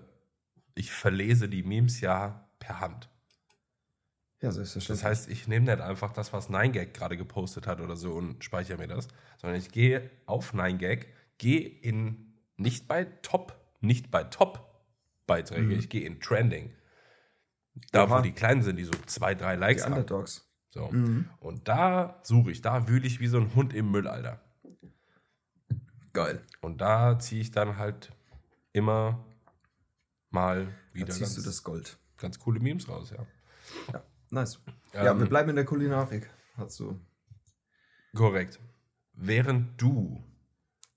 ich 0.74 0.90
verlese 0.90 1.48
die 1.48 1.62
Memes 1.62 2.00
ja 2.00 2.48
per 2.58 2.80
Hand. 2.80 3.08
Ja, 4.42 4.48
Das 4.48 4.54
selbstverständlich. 4.56 5.04
heißt, 5.04 5.28
ich 5.30 5.48
nehme 5.48 5.66
nicht 5.66 5.80
einfach 5.82 6.12
das, 6.12 6.32
was 6.32 6.48
9gag 6.48 6.92
gerade 6.94 7.16
gepostet 7.16 7.66
hat 7.66 7.80
oder 7.80 7.96
so 7.96 8.14
und 8.14 8.42
speichere 8.42 8.78
mir 8.78 8.88
das, 8.88 9.08
sondern 9.38 9.58
ich 9.58 9.70
gehe 9.70 10.10
auf 10.26 10.54
9gag, 10.54 11.06
gehe 11.38 11.60
in, 11.68 12.32
nicht 12.56 12.88
bei 12.88 13.04
Top, 13.04 13.54
nicht 13.80 14.10
bei 14.10 14.24
Top-Beiträge, 14.24 15.62
Mhm. 15.74 15.78
ich 15.78 15.88
gehe 15.90 16.06
in 16.06 16.20
Trending. 16.20 16.72
Da, 17.92 18.10
wo 18.10 18.20
die 18.20 18.32
kleinen 18.32 18.62
sind, 18.62 18.76
die 18.76 18.84
so 18.84 18.92
zwei, 19.06 19.34
drei 19.34 19.54
die 19.54 19.60
Likes 19.60 19.84
haben. 19.84 19.92
Underdogs. 19.92 20.46
So. 20.70 20.88
Mhm. 20.90 21.28
Und 21.38 21.68
da 21.68 22.18
suche 22.22 22.50
ich, 22.50 22.62
da 22.62 22.88
wühle 22.88 23.06
ich 23.06 23.20
wie 23.20 23.26
so 23.28 23.38
ein 23.38 23.54
Hund 23.54 23.74
im 23.74 23.90
Müll, 23.90 24.08
Alter. 24.08 24.40
Geil. 26.12 26.42
Und 26.60 26.80
da 26.80 27.18
ziehe 27.18 27.40
ich 27.40 27.50
dann 27.50 27.76
halt 27.76 28.10
immer 28.72 29.24
mal 30.30 30.66
Da 30.66 30.72
wieder 30.94 31.06
ziehst 31.12 31.36
du 31.36 31.42
ganz, 31.42 31.44
das 31.46 31.62
Gold. 31.62 31.98
ganz 32.16 32.38
coole 32.38 32.60
Memes 32.60 32.88
raus, 32.88 33.10
ja. 33.16 33.26
Ja, 33.92 34.02
nice. 34.32 34.60
ja, 34.94 35.10
Ähm, 35.12 35.20
wir 35.20 35.26
bleiben 35.26 35.50
in 35.50 35.56
der 35.56 35.64
Kulinarik. 35.64 36.28
Hast 36.56 36.80
du. 36.80 36.98
Korrekt. 38.14 38.58
Während 39.12 39.80
du, 39.80 40.22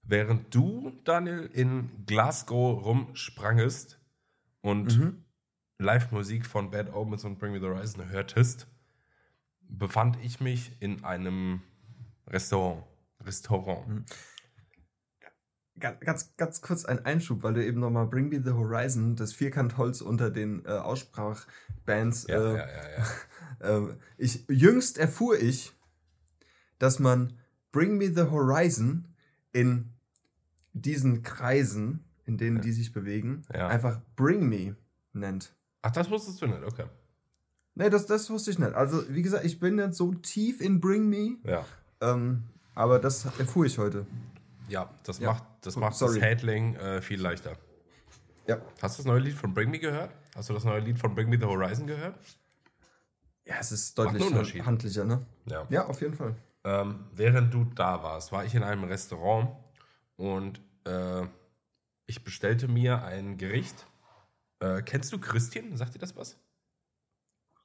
während 0.03 0.53
du, 0.53 0.91
Daniel, 1.03 1.49
in 1.53 2.05
Glasgow 2.05 2.83
rumsprangest 2.85 3.99
und 4.61 4.97
Mhm. 4.97 5.23
Live-Musik 5.79 6.45
von 6.45 6.71
Bad 6.71 6.93
Omens 6.93 7.23
und 7.25 7.39
Bring 7.39 7.51
Me 7.51 7.59
the 7.59 7.65
Horizon 7.67 8.09
hörtest, 8.09 8.67
befand 9.61 10.17
ich 10.23 10.39
mich 10.39 10.71
in 10.81 11.03
einem 11.03 11.61
Restaurant. 12.27 12.83
Restaurant. 13.25 13.87
Mhm. 13.87 14.05
Ga- 15.79 15.91
Ganz, 15.99 16.35
ganz 16.37 16.61
kurz 16.61 16.85
ein 16.85 17.03
Einschub, 17.05 17.43
weil 17.43 17.53
du 17.55 17.65
eben 17.65 17.79
nochmal 17.79 18.07
Bring 18.07 18.29
Me 18.29 18.41
the 18.43 18.51
Horizon, 18.51 19.15
das 19.15 19.33
Vierkantholz 19.33 20.01
unter 20.01 20.29
den 20.29 20.63
äh, 20.65 20.69
Aussprachbands. 20.69 22.27
Ja, 22.27 22.35
äh, 22.53 22.57
ja, 22.57 22.67
ja, 23.69 23.87
äh, 23.89 23.93
ich, 24.17 24.45
jüngst 24.47 24.97
erfuhr 24.97 25.39
ich, 25.39 25.73
dass 26.79 26.99
man 26.99 27.33
Bring 27.71 27.97
Me 27.97 28.13
the 28.13 28.29
Horizon 28.29 29.07
in 29.51 29.89
diesen 30.73 31.23
Kreisen, 31.23 32.03
in 32.25 32.37
denen 32.37 32.61
die 32.61 32.71
sich 32.71 32.93
bewegen, 32.93 33.43
einfach 33.49 33.99
Bring 34.15 34.47
Me 34.47 34.75
nennt. 35.13 35.53
Ach, 35.81 35.91
das 35.91 36.09
wusstest 36.09 36.41
du 36.41 36.47
nicht, 36.47 36.63
okay. 36.63 36.85
Nee, 37.75 37.89
das, 37.89 38.05
das 38.05 38.29
wusste 38.29 38.51
ich 38.51 38.59
nicht. 38.59 38.73
Also, 38.73 39.03
wie 39.09 39.21
gesagt, 39.23 39.43
ich 39.45 39.59
bin 39.59 39.75
nicht 39.75 39.95
so 39.95 40.13
tief 40.13 40.61
in 40.61 40.79
Bring 40.79 41.09
Me, 41.09 41.37
Ja. 41.43 41.65
ähm, 42.01 42.43
aber 42.75 42.99
das 42.99 43.25
erfuhr 43.39 43.65
ich 43.65 43.77
heute. 43.79 44.05
Ja, 44.73 44.89
das 45.03 45.19
Ja. 45.19 45.31
macht, 45.33 45.43
das, 45.61 45.75
macht 45.75 45.95
Sorry. 45.95 46.19
das 46.19 46.29
Handling 46.29 46.75
äh, 46.75 46.99
viel 47.01 47.21
leichter. 47.21 47.55
Ja. 48.47 48.57
Hast 48.81 48.97
du 48.97 49.03
das 49.03 49.05
neue 49.05 49.19
Lied 49.19 49.35
von 49.35 49.53
Bring 49.53 49.69
Me 49.69 49.77
gehört? 49.77 50.11
Hast 50.35 50.49
du 50.49 50.53
das 50.53 50.63
neue 50.63 50.79
Lied 50.79 50.97
von 50.97 51.13
Bring 51.13 51.29
Me 51.29 51.37
the 51.39 51.45
Horizon 51.45 51.85
gehört? 51.85 52.17
Ja, 53.45 53.55
es 53.59 53.71
ist 53.71 53.95
Macht 53.99 54.19
deutlich 54.19 54.65
handlicher, 54.65 55.03
ne? 55.05 55.25
Ja. 55.45 55.67
Ja, 55.69 55.85
auf 55.85 56.01
jeden 56.01 56.15
Fall. 56.15 56.35
Ähm, 56.63 57.05
während 57.13 57.53
du 57.53 57.65
da 57.75 58.01
warst, 58.01 58.31
war 58.31 58.45
ich 58.45 58.55
in 58.55 58.63
einem 58.63 58.85
Restaurant 58.85 59.51
und 60.15 60.59
äh, 60.85 61.21
ich 62.07 62.23
bestellte 62.23 62.67
mir 62.67 63.03
ein 63.03 63.37
Gericht. 63.37 63.85
Äh, 64.59 64.81
kennst 64.81 65.13
du 65.13 65.19
Christian? 65.19 65.77
Sagt 65.77 65.93
dir 65.93 65.99
das 65.99 66.15
was? 66.15 66.37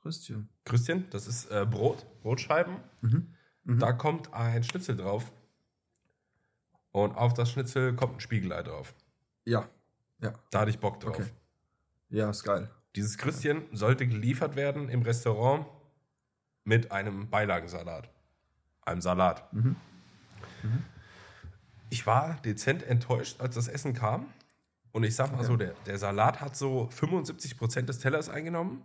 Christian. 0.03 0.49
Christian, 0.65 1.07
das 1.11 1.27
ist 1.27 1.51
äh, 1.51 1.65
Brot, 1.65 2.07
Brotscheiben. 2.23 2.77
Mhm. 3.01 3.35
Mhm. 3.65 3.79
Da 3.79 3.93
kommt 3.93 4.33
ein 4.35 4.63
Schnitzel 4.63 4.97
drauf. 4.97 5.33
Und 6.93 7.17
auf 7.17 7.35
das 7.35 7.51
Schnitzel 7.51 7.95
kommt 7.95 8.17
ein 8.17 8.21
Spiegelei 8.21 8.63
drauf. 8.63 8.95
Ja. 9.45 9.69
Ja. 10.21 10.33
Da 10.51 10.61
hatte 10.61 10.71
ich 10.71 10.79
Bock 10.81 11.01
drauf. 11.01 11.17
Okay. 11.17 11.27
Ja, 12.09 12.31
ist 12.31 12.43
geil. 12.45 12.71
Dieses 12.97 13.19
Christian 13.19 13.65
sollte 13.73 14.07
geliefert 14.07 14.57
werden 14.57 14.89
im 14.89 15.03
Restaurant 15.03 15.67
mit 16.65 16.91
einem 16.91 17.29
Beilagensalat. 17.31 18.11
Einem 18.85 19.01
Salat. 19.01 19.53
Mhm. 19.53 19.77
Ich 21.91 22.07
war 22.07 22.35
dezent 22.43 22.83
enttäuscht, 22.83 23.41
als 23.41 23.55
das 23.55 23.69
Essen 23.69 23.95
kam. 23.95 24.27
Und 24.93 25.05
ich 25.05 25.15
sag 25.15 25.31
mal 25.31 25.39
Okay. 25.39 25.47
so, 25.47 25.57
der, 25.57 25.75
der 25.87 25.99
Salat 25.99 26.41
hat 26.41 26.57
so 26.57 26.89
75% 26.89 27.83
des 27.83 27.99
Tellers 27.99 28.29
eingenommen. 28.29 28.85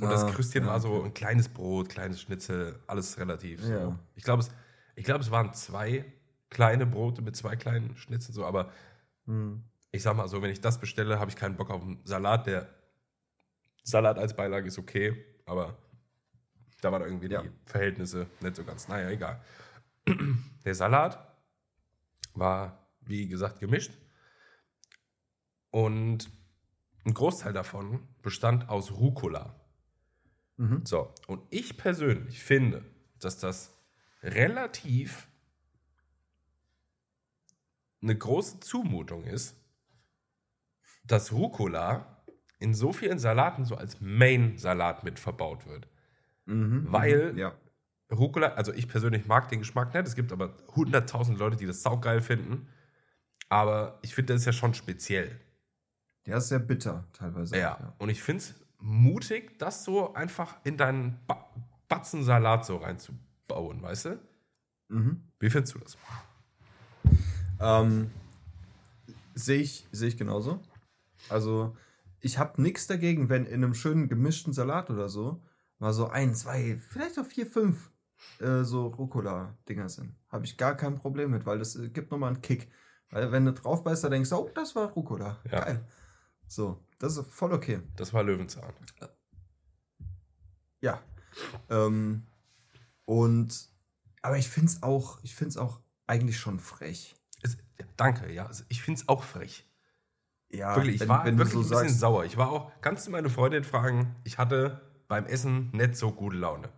Und 0.00 0.10
das 0.10 0.24
Ah, 0.24 0.30
Christian 0.30 0.64
ja, 0.64 0.70
war 0.70 0.80
so 0.80 0.92
okay. 0.94 1.06
ein 1.06 1.14
kleines 1.14 1.48
Brot, 1.48 1.88
kleines 1.88 2.20
Schnitzel, 2.20 2.78
alles 2.86 3.18
relativ. 3.18 3.62
So. 3.62 3.72
Ja. 3.72 3.98
Ich 4.14 4.24
glaube, 4.24 4.42
es, 4.42 4.50
ich 4.96 5.04
glaub, 5.04 5.20
es 5.20 5.30
waren 5.30 5.52
zwei 5.54 6.04
kleine 6.52 6.86
Brote 6.86 7.22
mit 7.22 7.34
zwei 7.34 7.56
kleinen 7.56 7.96
Schnitzeln, 7.96 8.34
so, 8.34 8.44
aber 8.44 8.70
Mhm. 9.24 9.64
ich 9.90 10.02
sag 10.02 10.16
mal 10.16 10.28
so, 10.28 10.42
wenn 10.42 10.50
ich 10.50 10.60
das 10.60 10.78
bestelle, 10.80 11.18
habe 11.18 11.30
ich 11.30 11.36
keinen 11.36 11.56
Bock 11.56 11.70
auf 11.70 11.82
einen 11.82 12.04
Salat. 12.04 12.46
Der 12.46 12.68
Salat 13.84 14.18
als 14.18 14.34
Beilage 14.36 14.66
ist 14.68 14.78
okay, 14.78 15.24
aber 15.46 15.78
da 16.80 16.90
waren 16.92 17.02
irgendwie 17.02 17.30
Ja. 17.30 17.42
die 17.42 17.50
Verhältnisse 17.66 18.26
nicht 18.40 18.56
so 18.56 18.64
ganz. 18.64 18.88
Naja, 18.88 19.10
egal. 19.10 19.40
Der 20.64 20.74
Salat 20.74 21.18
war, 22.34 22.88
wie 23.00 23.28
gesagt, 23.28 23.60
gemischt. 23.60 23.92
Und 25.70 26.30
ein 27.04 27.14
Großteil 27.14 27.52
davon 27.52 28.06
bestand 28.22 28.68
aus 28.68 28.92
Rucola. 28.92 29.54
Mhm. 30.56 30.84
So, 30.84 31.12
und 31.28 31.42
ich 31.50 31.76
persönlich 31.76 32.42
finde, 32.42 32.84
dass 33.18 33.38
das 33.38 33.72
relativ 34.22 35.28
eine 38.02 38.16
große 38.16 38.60
Zumutung 38.60 39.24
ist, 39.24 39.56
dass 41.04 41.32
Rucola 41.32 42.24
in 42.58 42.74
so 42.74 42.92
vielen 42.92 43.18
Salaten 43.18 43.64
so 43.64 43.76
als 43.76 44.00
Main-Salat 44.00 45.02
mit 45.04 45.18
verbaut 45.18 45.66
wird. 45.66 45.88
Mhm. 46.46 46.86
Weil- 46.90 47.32
Mhm. 47.32 47.38
Ja. 47.38 47.54
Rucola, 48.10 48.48
also 48.54 48.72
ich 48.74 48.88
persönlich 48.88 49.26
mag 49.26 49.48
den 49.48 49.60
Geschmack 49.60 49.94
nicht, 49.94 50.06
es 50.06 50.14
gibt 50.14 50.32
aber 50.32 50.54
100.000 50.74 51.38
Leute, 51.38 51.56
die 51.56 51.64
das 51.66 51.82
saugeil 51.82 52.20
finden. 52.20 52.68
Aber 53.48 53.98
ich 54.02 54.14
finde, 54.14 54.34
das 54.34 54.42
ist 54.42 54.46
ja 54.46 54.52
schon 54.52 54.74
speziell. 54.74 55.40
Der 56.26 56.36
ist 56.36 56.48
sehr 56.48 56.58
bitter 56.58 57.08
teilweise. 57.12 57.56
Ja. 57.56 57.78
ja. 57.80 57.94
Und 57.98 58.10
ich 58.10 58.22
finde 58.22 58.42
es 58.44 58.54
mutig, 58.78 59.58
das 59.58 59.84
so 59.84 60.12
einfach 60.14 60.56
in 60.64 60.76
deinen 60.76 61.18
ba 61.26 61.48
Batzen 61.88 62.24
Salat 62.24 62.64
so 62.64 62.76
reinzubauen, 62.78 63.82
weißt 63.82 64.06
du? 64.06 64.18
Mhm. 64.88 65.24
Wie 65.40 65.50
findest 65.50 65.74
du 65.74 65.78
das? 65.80 65.98
Ähm, 67.62 68.10
Sehe 69.34 69.60
ich, 69.60 69.86
seh 69.92 70.08
ich 70.08 70.16
genauso. 70.16 70.60
Also, 71.28 71.74
ich 72.20 72.38
habe 72.38 72.60
nichts 72.60 72.86
dagegen, 72.86 73.28
wenn 73.28 73.46
in 73.46 73.64
einem 73.64 73.74
schönen 73.74 74.08
gemischten 74.08 74.52
Salat 74.52 74.90
oder 74.90 75.08
so 75.08 75.42
mal 75.78 75.92
so 75.92 76.08
ein, 76.08 76.34
zwei, 76.34 76.76
vielleicht 76.76 77.18
auch 77.18 77.26
vier, 77.26 77.46
fünf 77.46 77.90
äh, 78.40 78.62
so 78.62 78.88
Rucola-Dinger 78.88 79.88
sind. 79.88 80.14
Habe 80.28 80.44
ich 80.44 80.56
gar 80.56 80.76
kein 80.76 80.96
Problem 80.96 81.30
mit, 81.30 81.46
weil 81.46 81.58
das 81.58 81.74
äh, 81.76 81.88
gibt 81.88 82.10
nochmal 82.10 82.32
einen 82.32 82.42
Kick. 82.42 82.70
Weil 83.10 83.32
wenn 83.32 83.44
du 83.46 83.52
drauf 83.52 83.82
beißt, 83.82 84.04
dann 84.04 84.12
denkst 84.12 84.30
du, 84.30 84.36
oh, 84.36 84.50
das 84.54 84.76
war 84.76 84.88
Rucola. 84.90 85.38
Ja. 85.50 85.60
Geil. 85.64 85.84
So, 86.46 86.84
das 86.98 87.16
ist 87.16 87.26
voll 87.32 87.52
okay. 87.52 87.80
Das 87.96 88.12
war 88.12 88.22
Löwenzahn. 88.22 88.72
Ja. 90.80 91.00
Ähm, 91.70 92.26
und, 93.04 93.70
aber 94.20 94.38
ich 94.38 94.48
finde 94.48 94.70
es 94.70 94.82
auch, 94.82 95.18
ich 95.22 95.34
finde 95.34 95.50
es 95.50 95.56
auch 95.56 95.80
eigentlich 96.06 96.38
schon 96.38 96.60
frech. 96.60 97.16
Danke, 97.96 98.32
ja. 98.32 98.46
Also 98.46 98.64
ich 98.68 98.82
finde 98.82 99.00
es 99.00 99.08
auch 99.08 99.22
frech. 99.22 99.68
Ja, 100.50 100.76
wirklich, 100.76 100.96
ich 100.96 101.00
wenn- 101.02 101.08
war 101.08 101.24
wenn 101.24 101.38
wirklich 101.38 101.52
so 101.54 101.58
ein 101.60 101.62
bisschen 101.68 101.88
sagst- 101.88 102.00
sauer. 102.00 102.24
Ich 102.24 102.36
war 102.36 102.50
auch, 102.50 102.70
kannst 102.82 103.06
du 103.06 103.10
meine 103.10 103.30
Freundin 103.30 103.64
fragen, 103.64 104.16
ich 104.24 104.38
hatte 104.38 104.80
beim 105.08 105.26
Essen 105.26 105.70
nicht 105.72 105.96
so 105.96 106.12
gute 106.12 106.36
Laune. 106.36 106.68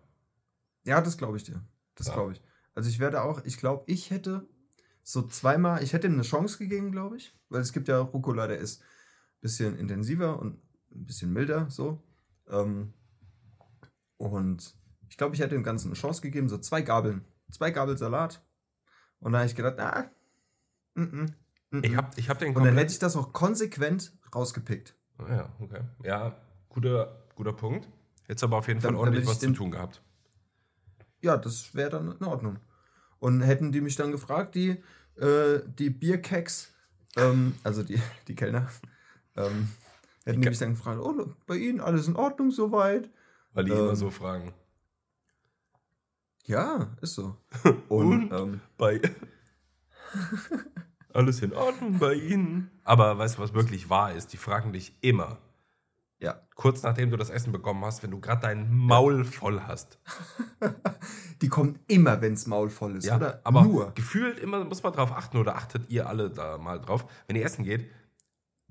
Ja, 0.84 1.00
das 1.00 1.16
glaube 1.18 1.36
ich 1.36 1.44
dir. 1.44 1.62
Das 1.96 2.06
Ja. 2.08 2.14
glaube 2.14 2.32
ich. 2.32 2.42
Also 2.74 2.88
ich 2.90 2.98
werde 2.98 3.22
auch, 3.22 3.44
ich 3.44 3.56
glaube, 3.58 3.84
ich 3.86 4.10
hätte 4.10 4.48
so 5.02 5.22
zweimal, 5.26 5.82
ich 5.82 5.92
hätte 5.92 6.06
ihm 6.06 6.14
eine 6.14 6.22
Chance 6.22 6.58
gegeben, 6.58 6.92
glaube 6.92 7.16
ich. 7.16 7.36
Weil 7.48 7.60
es 7.60 7.72
gibt 7.72 7.88
ja 7.88 7.98
Rucola, 7.98 8.46
der 8.46 8.58
ist 8.58 8.80
ein 8.82 8.86
bisschen 9.40 9.76
intensiver 9.78 10.38
und 10.38 10.60
ein 10.92 11.06
bisschen 11.06 11.32
milder, 11.32 11.68
so. 11.70 12.02
Ähm, 12.48 12.94
und 14.16 14.74
ich 15.08 15.16
glaube, 15.16 15.34
ich 15.34 15.40
hätte 15.40 15.54
dem 15.54 15.62
Ganzen 15.62 15.88
eine 15.88 15.96
Chance 15.96 16.20
gegeben, 16.22 16.48
so 16.48 16.58
zwei 16.58 16.82
Gabeln. 16.82 17.24
Zwei 17.50 17.70
Gabel 17.70 17.96
Salat. 17.98 18.42
Und 19.20 19.32
dann 19.32 19.40
habe 19.40 19.48
ich 19.50 19.56
gedacht, 19.56 19.78
ah, 19.78 20.10
mm, 20.94 21.02
mm, 21.02 21.34
mm, 21.70 21.84
Ich 21.84 21.96
habe 21.96 22.10
ich 22.16 22.28
hab 22.28 22.38
den 22.38 22.54
Und 22.56 22.64
dann 22.64 22.76
hätte 22.76 22.92
ich 22.92 22.98
das 22.98 23.16
auch 23.16 23.32
konsequent 23.32 24.12
rausgepickt. 24.34 24.94
Ah 25.18 25.28
Ja, 25.28 25.52
okay. 25.60 25.80
Ja, 26.02 26.36
guter, 26.68 27.24
guter 27.34 27.52
Punkt. 27.52 27.88
Jetzt 28.28 28.42
aber 28.42 28.56
auf 28.58 28.68
jeden 28.68 28.80
Fall 28.80 28.90
Dann- 28.92 28.98
ordentlich 29.00 29.24
damit 29.24 29.36
ich 29.42 29.42
was 29.42 29.48
zu 29.50 29.52
tun 29.56 29.70
gehabt. 29.70 30.02
ja, 31.20 31.36
das 31.36 31.74
wäre 31.74 31.90
dann 31.90 32.12
in 32.12 32.24
Ordnung. 32.24 32.58
Und 33.18 33.40
hätten 33.42 33.72
die 33.72 33.80
mich 33.80 33.96
dann 33.96 34.12
gefragt, 34.12 34.54
die, 34.54 34.82
äh, 35.16 35.60
die 35.78 35.90
Bierkeks, 35.90 36.72
ähm, 37.16 37.54
also 37.62 37.82
die, 37.82 38.00
die 38.28 38.34
Kellner, 38.34 38.68
ähm, 39.36 39.68
hätten 40.24 40.40
die 40.40 40.46
Ke- 40.46 40.50
mich 40.50 40.58
dann 40.58 40.70
gefragt, 40.74 41.00
oh, 41.00 41.34
bei 41.46 41.56
Ihnen 41.56 41.80
alles 41.80 42.08
in 42.08 42.16
Ordnung 42.16 42.50
soweit? 42.50 43.08
Weil 43.52 43.64
die 43.64 43.72
Ähm, 43.72 43.78
immer 43.78 43.96
so 43.96 44.10
fragen. 44.10 44.52
Ja, 46.46 46.94
ist 47.00 47.14
so. 47.14 47.36
Und? 47.88 48.30
Und, 48.30 48.32
ähm, 48.32 48.60
Bei. 48.76 49.00
Alles 51.14 51.40
in 51.42 51.52
Ordnung 51.54 51.98
bei 51.98 52.14
Ihnen. 52.14 52.70
Aber 52.84 53.16
weißt 53.18 53.38
du, 53.38 53.42
was 53.42 53.54
wirklich 53.54 53.88
wahr 53.88 54.12
ist? 54.12 54.32
Die 54.32 54.36
fragen 54.36 54.72
dich 54.72 54.96
immer, 55.00 55.38
ja, 56.18 56.40
kurz 56.54 56.82
nachdem 56.82 57.10
du 57.10 57.16
das 57.16 57.30
Essen 57.30 57.52
bekommen 57.52 57.84
hast, 57.84 58.02
wenn 58.02 58.10
du 58.10 58.20
gerade 58.20 58.40
dein 58.42 58.72
Maul 58.74 59.24
voll 59.24 59.60
hast. 59.62 59.98
die 61.42 61.48
kommen 61.48 61.78
immer, 61.86 62.20
wenns 62.20 62.46
Maul 62.46 62.68
voll 62.70 62.96
ist, 62.96 63.04
Ja, 63.06 63.16
oder? 63.16 63.40
aber 63.44 63.62
Nur. 63.62 63.92
gefühlt 63.94 64.38
immer 64.38 64.64
muss 64.64 64.82
man 64.82 64.92
drauf 64.92 65.12
achten 65.12 65.36
oder 65.36 65.56
achtet 65.56 65.90
ihr 65.90 66.08
alle 66.08 66.30
da 66.30 66.58
mal 66.58 66.80
drauf, 66.80 67.06
wenn 67.26 67.36
ihr 67.36 67.44
essen 67.44 67.64
geht, 67.64 67.90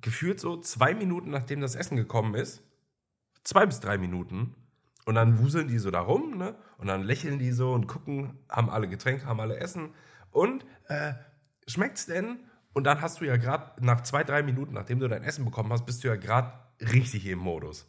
gefühlt 0.02 0.40
so 0.40 0.58
zwei 0.60 0.94
Minuten 0.94 1.30
nachdem 1.30 1.62
das 1.62 1.76
Essen 1.76 1.96
gekommen 1.96 2.34
ist, 2.36 2.62
zwei 3.44 3.66
bis 3.66 3.80
drei 3.80 3.98
Minuten, 3.98 4.56
und 5.06 5.16
dann 5.16 5.40
wuseln 5.40 5.68
die 5.68 5.80
so 5.80 5.92
da 5.92 6.00
rum, 6.00 6.38
ne? 6.38 6.56
Und 6.78 6.88
dann 6.88 7.04
lächeln 7.04 7.38
die 7.38 7.52
so 7.52 7.74
und 7.74 7.88
gucken, 7.88 8.40
haben 8.50 8.70
alle 8.70 8.88
Getränke, 8.88 9.26
haben 9.26 9.42
alle 9.42 9.58
Essen. 9.58 9.94
Und 10.32 10.66
äh, 10.88 11.14
schmeckt's 11.68 12.06
denn? 12.06 12.40
Und 12.74 12.86
dann 12.86 13.02
hast 13.02 13.22
du 13.22 13.26
ja 13.26 13.38
gerade 13.38 13.86
nach 13.86 14.02
zwei, 14.02 14.24
drei 14.24 14.42
Minuten, 14.44 14.74
nachdem 14.74 15.00
du 15.00 15.08
dein 15.08 15.24
Essen 15.24 15.46
bekommen 15.46 15.72
hast, 15.72 15.86
bist 15.86 16.04
du 16.04 16.08
ja 16.08 16.16
gerade 16.16 16.52
richtig 16.82 17.26
im 17.28 17.40
Modus. 17.40 17.88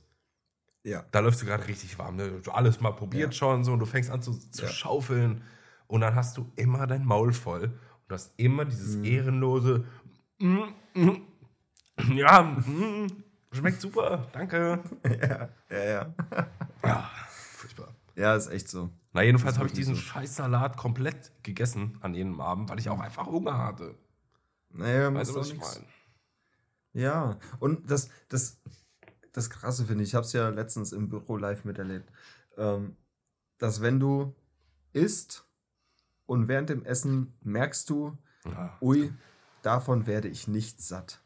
Ja. 0.82 1.04
Da 1.10 1.20
läufst 1.20 1.40
du 1.40 1.46
gerade 1.46 1.66
richtig 1.66 1.98
warm. 1.98 2.16
Ne? 2.16 2.40
Du 2.42 2.50
alles 2.50 2.80
mal 2.80 2.92
probiert 2.92 3.32
Ja. 3.32 3.38
schon 3.38 3.64
so 3.64 3.72
und 3.72 3.78
du 3.78 3.86
fängst 3.86 4.10
an 4.10 4.20
zu, 4.20 4.32
zu 4.32 4.62
Ja. 4.64 4.68
schaufeln 4.68 5.42
und 5.86 6.02
dann 6.02 6.14
hast 6.14 6.36
du 6.36 6.52
immer 6.56 6.86
dein 6.86 7.04
Maul 7.06 7.32
voll 7.32 7.64
und 7.64 8.08
du 8.08 8.14
hast 8.14 8.32
immer 8.36 8.66
dieses 8.66 8.96
ehrenlose 8.96 9.84
"Mm, 10.38 10.58
mm, 10.94 11.16
ja, 12.14 12.42
mm, 12.42 13.06
schmeckt 13.52 13.80
super, 13.80 14.26
danke. 14.32 14.80
ja, 15.06 15.48
ja, 15.70 15.84
ja. 15.84 16.14
Ja. 16.84 17.10
Ja, 18.16 18.34
ist 18.34 18.48
echt 18.48 18.68
so. 18.68 18.90
Na, 19.12 19.22
jedenfalls 19.22 19.58
habe 19.58 19.68
ich 19.68 19.72
diesen 19.74 19.94
so. 19.94 20.00
scheiß 20.00 20.36
Salat 20.36 20.76
komplett 20.76 21.32
gegessen 21.42 21.98
an 22.00 22.14
jenem 22.14 22.40
Abend, 22.40 22.68
weil 22.70 22.78
ich 22.78 22.88
auch 22.88 23.00
einfach 23.00 23.26
Hunger 23.26 23.58
hatte. 23.58 23.96
Naja, 24.70 25.12
Weißt 25.14 25.30
du, 25.30 25.36
was 25.36 25.50
ich 25.50 25.58
meine? 25.58 25.84
Ja, 26.92 27.38
und 27.58 27.90
das, 27.90 28.08
das, 28.28 28.60
das 29.32 29.50
Krasse 29.50 29.84
finde 29.86 30.04
ich, 30.04 30.10
ich 30.10 30.14
habe 30.14 30.24
es 30.26 30.32
ja 30.32 30.48
letztens 30.48 30.92
im 30.92 31.08
Büro 31.08 31.36
live 31.36 31.64
miterlebt, 31.64 32.10
ähm, 32.56 32.96
dass 33.58 33.80
wenn 33.80 33.98
du 33.98 34.34
isst 34.92 35.46
und 36.26 36.46
während 36.48 36.70
dem 36.70 36.84
Essen 36.84 37.34
merkst 37.42 37.90
du, 37.90 38.16
Ja. 38.44 38.76
ui, 38.80 39.12
davon 39.62 40.06
werde 40.06 40.28
ich 40.28 40.46
nicht 40.48 40.80
satt. 40.80 41.20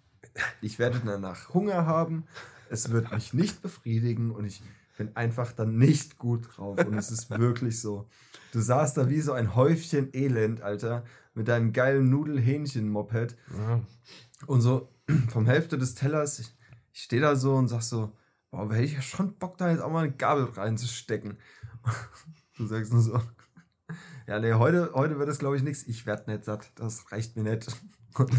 Ich 0.61 0.79
werde 0.79 1.01
danach 1.05 1.53
Hunger 1.53 1.85
haben, 1.87 2.25
es 2.71 2.91
wird 2.91 3.11
mich 3.13 3.33
nicht 3.35 3.61
befriedigen 3.63 4.31
und 4.31 4.45
ich 4.45 4.63
bin 4.99 5.17
einfach 5.17 5.53
dann 5.53 5.79
nicht 5.79 6.19
gut 6.19 6.49
drauf. 6.57 6.79
Und 6.85 6.95
es 6.99 7.11
ist 7.11 7.31
wirklich 7.39 7.81
so. 7.81 8.09
Du 8.53 8.61
saßt 8.61 8.97
da 8.99 9.09
wie 9.09 9.21
so 9.21 9.33
ein 9.33 9.55
Häufchen 9.55 10.11
Elend, 10.13 10.61
Alter, 10.61 11.05
mit 11.35 11.49
deinem 11.49 11.73
geilen 11.73 12.11
Nudel-Hähnchen-Moped 12.11 13.37
Ja. 13.57 13.81
und 14.47 14.61
so 14.61 14.93
vom 15.31 15.47
Hälfte 15.47 15.79
des 15.79 15.95
Tellers, 15.95 16.41
ich, 16.41 16.55
ich 16.93 17.03
stehe 17.05 17.23
da 17.23 17.37
so 17.37 17.55
und 17.55 17.69
sag 17.69 17.83
so, 17.83 18.13
boah, 18.51 18.71
hätte 18.73 18.85
ich 18.85 18.95
ja 18.95 19.03
schon 19.03 19.39
Bock, 19.39 19.57
da 19.57 19.71
jetzt 19.71 19.81
auch 19.81 19.91
mal 19.91 20.05
eine 20.05 20.13
Gabel 20.13 20.45
reinzustecken. 20.45 21.39
Du 22.57 22.67
sagst 22.67 22.93
nur 22.93 23.03
so, 23.03 23.21
ja, 24.27 24.41
nee, 24.41 24.53
heute, 24.53 24.91
heute 24.93 25.17
wird 25.21 25.29
es, 25.29 25.39
glaube 25.39 25.57
ich, 25.57 25.63
nichts. 25.63 25.85
Ich 25.87 26.07
werde 26.07 26.29
nicht 26.29 26.45
satt, 26.45 26.73
das 26.75 27.13
reicht 27.13 27.37
mir 27.37 27.45
nicht. 27.45 27.69
Und 28.19 28.33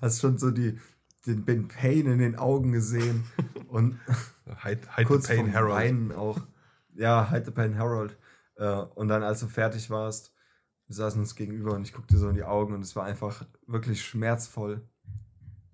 hast 0.00 0.20
schon 0.20 0.38
so 0.38 0.50
die, 0.50 0.76
den, 1.24 1.44
den 1.44 1.68
Pain 1.68 2.06
in 2.06 2.18
den 2.18 2.34
Augen 2.34 2.72
gesehen 2.72 3.22
und 3.68 4.00
Hide, 4.62 4.80
hide 4.96 5.06
kurz 5.06 5.26
the 5.26 5.34
pain, 5.36 5.54
Harold. 5.54 5.74
Weinen 5.74 6.12
auch. 6.12 6.40
Ja, 6.94 7.30
Hide 7.30 7.44
the 7.46 7.50
Pain 7.50 7.78
Harold. 7.78 8.16
Äh, 8.56 8.68
und 8.94 9.08
dann, 9.08 9.22
als 9.22 9.40
du 9.40 9.46
fertig 9.46 9.90
warst, 9.90 10.34
wir 10.86 10.96
saßen 10.96 11.20
uns 11.20 11.34
gegenüber 11.36 11.74
und 11.74 11.82
ich 11.82 11.92
guckte 11.92 12.18
so 12.18 12.28
in 12.28 12.34
die 12.34 12.44
Augen 12.44 12.74
und 12.74 12.82
es 12.82 12.96
war 12.96 13.04
einfach 13.04 13.46
wirklich 13.66 14.04
schmerzvoll, 14.04 14.88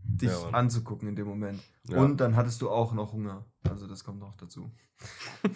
dich 0.03 0.31
Ja, 0.31 0.51
anzugucken 0.51 1.09
in 1.09 1.16
dem 1.16 1.27
Moment. 1.27 1.62
Ja. 1.89 1.99
Und 1.99 2.18
dann 2.20 2.37
hattest 2.37 2.61
du 2.61 2.70
auch 2.70 2.93
noch 2.93 3.12
Hunger. 3.12 3.45
Also 3.68 3.87
das 3.87 4.05
kommt 4.05 4.20
noch 4.20 4.37
dazu. 4.37 4.70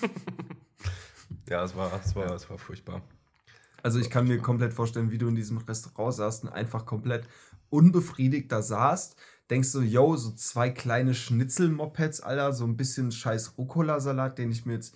Ja, 1.49 1.65
es 1.65 1.75
war, 1.75 1.93
es 2.05 2.15
war, 2.15 2.33
es 2.33 2.49
war 2.49 2.59
furchtbar. 2.59 3.03
Also 3.83 3.99
ich 3.99 4.09
kann 4.09 4.29
mir 4.29 4.39
komplett 4.39 4.73
vorstellen, 4.73 5.11
wie 5.11 5.19
du 5.19 5.27
in 5.29 5.35
diesem 5.35 5.59
Restaurant 5.59 6.15
saßt 6.15 6.45
und 6.45 6.51
einfach 6.51 6.87
komplett 6.87 7.27
unbefriedigt 7.71 8.53
da 8.53 8.63
saßt. 8.63 9.17
Denkst 9.51 9.73
du, 9.73 9.81
yo, 9.83 10.17
so 10.17 10.31
zwei 10.33 10.71
kleine 10.71 11.13
Schnitzel-Mopeds, 11.15 12.21
Alter, 12.21 12.53
so 12.53 12.65
ein 12.65 12.77
bisschen 12.77 13.11
scheiß 13.11 13.59
Rucola-Salat, 13.59 14.39
den 14.39 14.53
ich 14.53 14.65
mir 14.65 14.75
jetzt 14.75 14.95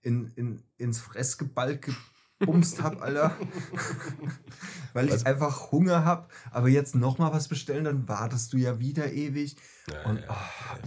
in, 0.00 0.28
in, 0.34 0.62
ins 0.78 0.98
Fressgebalg 0.98 1.90
gebumst 2.38 2.82
hab, 2.82 3.02
Alter. 3.02 3.36
Weil 4.94 5.06
ich 5.06 5.12
Also- 5.12 5.26
einfach 5.26 5.72
Hunger 5.72 6.04
hab. 6.04 6.32
Aber 6.50 6.68
jetzt 6.68 6.94
nochmal 6.94 7.32
was 7.32 7.48
bestellen, 7.48 7.84
dann 7.84 8.08
wartest 8.08 8.52
du 8.52 8.56
ja 8.56 8.78
wieder 8.78 9.12
ewig. 9.12 9.56
Ja, 9.90 10.06
Und 10.10 10.20
ja, 10.20 10.30
ah, 10.30 10.78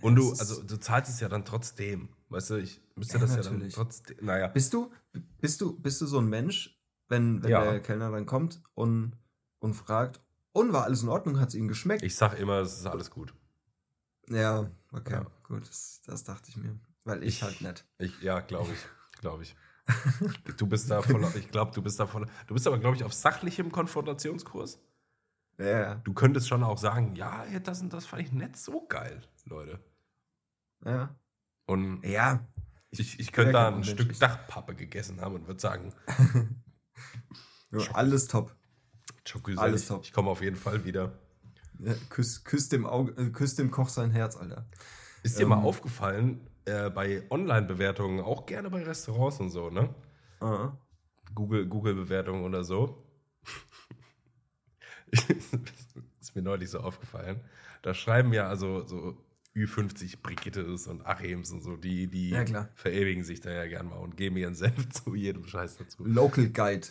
Und 0.00 0.14
du, 0.16 0.30
also 0.30 0.62
du 0.62 0.78
zahlst 0.78 1.10
es 1.10 1.20
ja 1.20 1.28
dann 1.28 1.44
trotzdem. 1.44 2.08
Weißt 2.28 2.50
du, 2.50 2.56
ich 2.56 2.80
müsste 2.94 3.14
Ja, 3.14 3.20
das 3.20 3.30
ja 3.30 3.36
natürlich. 3.38 3.74
dann 3.74 3.84
trotzdem. 3.84 4.16
Naja. 4.22 4.48
Bist 4.48 4.72
du, 4.74 4.92
bist 5.40 5.60
du, 5.60 5.78
bist 5.80 6.00
du 6.00 6.06
so 6.06 6.18
ein 6.18 6.28
Mensch, 6.28 6.78
wenn, 7.08 7.42
wenn 7.42 7.50
Ja. 7.50 7.64
der 7.70 7.80
Kellner 7.80 8.10
dann 8.10 8.26
kommt 8.26 8.62
und, 8.74 9.16
und 9.60 9.74
fragt, 9.74 10.20
und 10.58 10.72
war 10.72 10.84
alles 10.84 11.02
in 11.02 11.08
Ordnung, 11.08 11.40
hat 11.40 11.48
es 11.48 11.54
Ihnen 11.54 11.68
geschmeckt? 11.68 12.02
Ich 12.02 12.16
sag 12.16 12.38
immer, 12.38 12.58
es 12.58 12.78
ist 12.78 12.86
alles 12.86 13.10
gut. 13.10 13.34
ja, 14.28 14.70
okay, 14.92 15.14
Ja. 15.14 15.26
gut, 15.44 15.68
das, 15.68 16.02
das 16.06 16.24
dachte 16.24 16.50
ich 16.50 16.56
mir. 16.56 16.78
Weil 17.04 17.22
ich, 17.22 17.36
Ich- 17.36 17.42
halt 17.42 17.60
nicht. 17.60 17.86
Ich, 17.98 18.20
ja, 18.20 18.40
glaube 18.40 18.72
ich. 18.72 19.20
Glaube 19.20 19.42
ich. 19.42 19.56
Du 20.58 20.66
bist 20.66 20.90
da 20.90 21.00
voll, 21.00 21.24
ich 21.34 21.50
glaube, 21.50 21.72
du 21.74 21.80
bist 21.82 21.98
da 21.98 22.06
voll. 22.06 22.26
Du 22.46 22.52
bist 22.54 22.66
aber, 22.66 22.78
glaube 22.78 22.96
ich, 22.96 23.04
auf 23.04 23.14
sachlichem 23.14 23.72
Konfrontationskurs. 23.72 24.78
Ja, 25.58 25.94
Du 25.96 26.12
könntest 26.12 26.46
schon 26.48 26.62
auch 26.62 26.78
sagen, 26.78 27.16
ja, 27.16 27.44
das 27.60 27.80
und 27.80 27.92
das 27.92 28.04
fand 28.06 28.22
ich 28.22 28.30
nicht 28.32 28.56
so 28.56 28.86
geil, 28.86 29.22
Leute. 29.46 29.80
ja. 30.84 31.16
Und 31.66 32.02
Ja, 32.04 32.46
ich, 32.90 33.18
ich 33.18 33.26
bin 33.26 33.34
könnte 33.34 33.52
da 33.52 33.68
ein 33.68 33.82
Stück 33.84 34.10
ich- 34.12 34.18
Dachpappe 34.18 34.74
gegessen 34.74 35.20
haben 35.20 35.34
und 35.36 35.46
würde 35.46 35.60
sagen, 35.60 35.92
ja 37.72 37.80
alles 37.94 38.26
top. 38.28 38.54
Schokosellig. 39.28 39.60
Alles 39.60 39.88
top. 39.88 40.04
Ich 40.04 40.12
komme 40.12 40.30
auf 40.30 40.42
jeden 40.42 40.56
Fall 40.56 40.84
wieder. 40.84 41.12
Ja, 41.78 41.94
küsst, 42.08 42.44
küsst, 42.44 42.72
dem 42.72 42.86
Auge, 42.86 43.12
äh, 43.20 43.30
küsst 43.30 43.58
dem 43.58 43.70
Koch 43.70 43.88
sein 43.88 44.10
Herz, 44.10 44.36
Alter. 44.36 44.66
Ist 45.22 45.38
dir 45.38 45.46
mal 45.46 45.62
aufgefallen, 45.62 46.48
äh, 46.64 46.90
bei 46.90 47.22
Online-Bewertungen, 47.30 48.20
auch 48.20 48.46
gerne 48.46 48.70
bei 48.70 48.82
Restaurants 48.82 49.40
und 49.40 49.50
so, 49.50 49.70
ne? 49.70 49.94
Google, 51.34 51.66
Google-Bewertungen 51.66 52.44
oder 52.44 52.64
so. 52.64 53.04
ist 56.20 56.34
mir 56.34 56.42
neulich 56.42 56.70
so 56.70 56.80
aufgefallen. 56.80 57.40
Da 57.82 57.94
schreiben 57.94 58.32
ja 58.32 58.48
also 58.48 58.86
so 58.86 59.16
Ü50 59.56 60.20
Brigittes 60.22 60.86
und 60.86 61.06
Achems 61.06 61.50
und 61.50 61.62
so, 61.62 61.76
die, 61.76 62.06
die 62.06 62.30
Ja, 62.30 62.68
verewigen 62.74 63.24
sich 63.24 63.40
da 63.40 63.50
ja 63.50 63.66
gern 63.66 63.88
mal 63.88 63.96
und 63.96 64.16
geben 64.16 64.36
ihren 64.36 64.54
Senf 64.54 64.88
zu 64.90 65.14
jedem 65.14 65.46
Scheiß 65.46 65.78
dazu. 65.78 66.04
Local 66.04 66.48
Guide. 66.48 66.88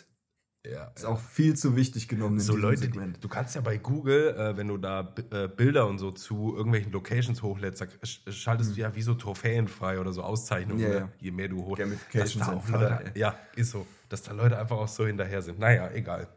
Ja, 0.70 0.92
Ist 0.94 1.04
auch 1.06 1.18
viel 1.18 1.56
zu 1.56 1.76
wichtig 1.76 2.08
genommen 2.08 2.38
so 2.40 2.54
Leute, 2.54 2.82
Segment. 2.82 3.22
du 3.24 3.28
kannst 3.28 3.54
ja 3.54 3.60
bei 3.62 3.78
Google, 3.78 4.34
äh, 4.36 4.56
wenn 4.56 4.68
du 4.68 4.76
da 4.76 5.14
äh, 5.30 5.48
Bilder 5.48 5.86
und 5.86 5.98
so 5.98 6.10
zu 6.10 6.54
irgendwelchen 6.54 6.92
Locations 6.92 7.42
hochlädst, 7.42 7.86
schaltest 8.28 8.76
du 8.76 8.80
ja 8.80 8.94
wie 8.94 9.00
so 9.02 9.14
Trophäen 9.14 9.66
frei 9.68 9.98
oder 9.98 10.12
so 10.12 10.22
Auszeichnungen, 10.22 10.80
Mhm. 10.80 10.92
Ja, 10.92 11.00
ne? 11.00 11.06
ja. 11.06 11.08
je 11.20 11.30
mehr 11.30 11.48
du 11.48 11.64
hoch. 11.64 11.78
Gamification 11.78 12.40
dass 12.40 12.48
da 12.48 12.54
auch 12.56 12.68
Leute, 12.68 13.12
ja, 13.14 13.38
ist 13.56 13.70
so, 13.70 13.86
dass 14.10 14.22
da 14.22 14.32
Leute 14.32 14.58
einfach 14.58 14.76
auch 14.76 14.88
so 14.88 15.06
hinterher 15.06 15.40
sind. 15.40 15.58
Naja, 15.58 15.90
egal. 15.92 16.28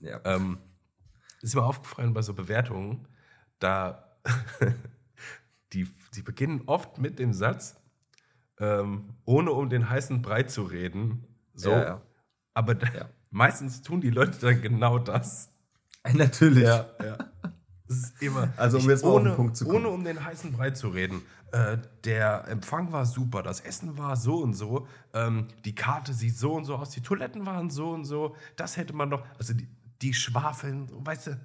Ja. 0.00 0.20
Ähm, 0.24 0.58
ist 1.42 1.54
mir 1.54 1.62
aufgefallen 1.64 2.14
bei 2.14 2.22
so 2.22 2.32
Bewertungen, 2.32 3.06
da 3.58 4.16
die, 5.72 5.86
die 6.14 6.22
beginnen 6.22 6.62
oft 6.66 6.98
mit 6.98 7.18
dem 7.18 7.32
Satz, 7.34 7.76
ähm, 8.58 9.14
ohne 9.24 9.50
um 9.52 9.68
den 9.68 9.90
heißen 9.90 10.22
Brei 10.22 10.44
zu 10.44 10.62
reden. 10.62 11.24
So, 11.54 11.70
aber 12.54 12.74
da, 12.76 12.86
Ja. 12.94 13.08
Meistens 13.34 13.82
tun 13.82 14.00
die 14.00 14.10
Leute 14.10 14.38
dann 14.40 14.62
genau 14.62 14.98
das. 14.98 15.50
Natürlich. 16.12 16.64
ja. 16.64 16.86
Es 17.86 17.96
ist 17.96 18.22
immer. 18.22 18.48
Also, 18.56 18.78
um 18.78 18.84
ich- 18.84 18.88
jetzt 18.88 19.02
mal 19.04 19.10
auf 19.10 19.16
ohne, 19.16 19.30
den 19.30 19.36
Punkt 19.36 19.56
zu 19.56 19.64
kommen. 19.66 19.76
Ohne 19.84 19.88
um 19.88 20.04
den 20.04 20.24
heißen 20.24 20.52
Brei 20.52 20.70
zu 20.70 20.88
reden. 20.88 21.22
Äh, 21.52 21.78
der 22.04 22.48
Empfang 22.48 22.90
war 22.92 23.04
super, 23.06 23.42
das 23.42 23.60
Essen 23.60 23.96
war 23.98 24.16
so 24.16 24.38
und 24.38 24.54
so, 24.54 24.88
ähm, 25.12 25.48
die 25.64 25.74
Karte 25.74 26.12
sieht 26.12 26.36
so 26.36 26.54
und 26.54 26.64
so 26.64 26.74
aus, 26.76 26.90
die 26.90 27.00
Toiletten 27.02 27.46
waren 27.46 27.70
so 27.70 27.90
und 27.90 28.04
so, 28.04 28.34
das 28.56 28.76
hätte 28.76 28.92
man 28.92 29.10
doch, 29.10 29.24
also 29.38 29.54
die, 29.54 29.68
die 30.02 30.14
schwafeln, 30.14 30.88
weißt 31.06 31.28
du. 31.28 31.40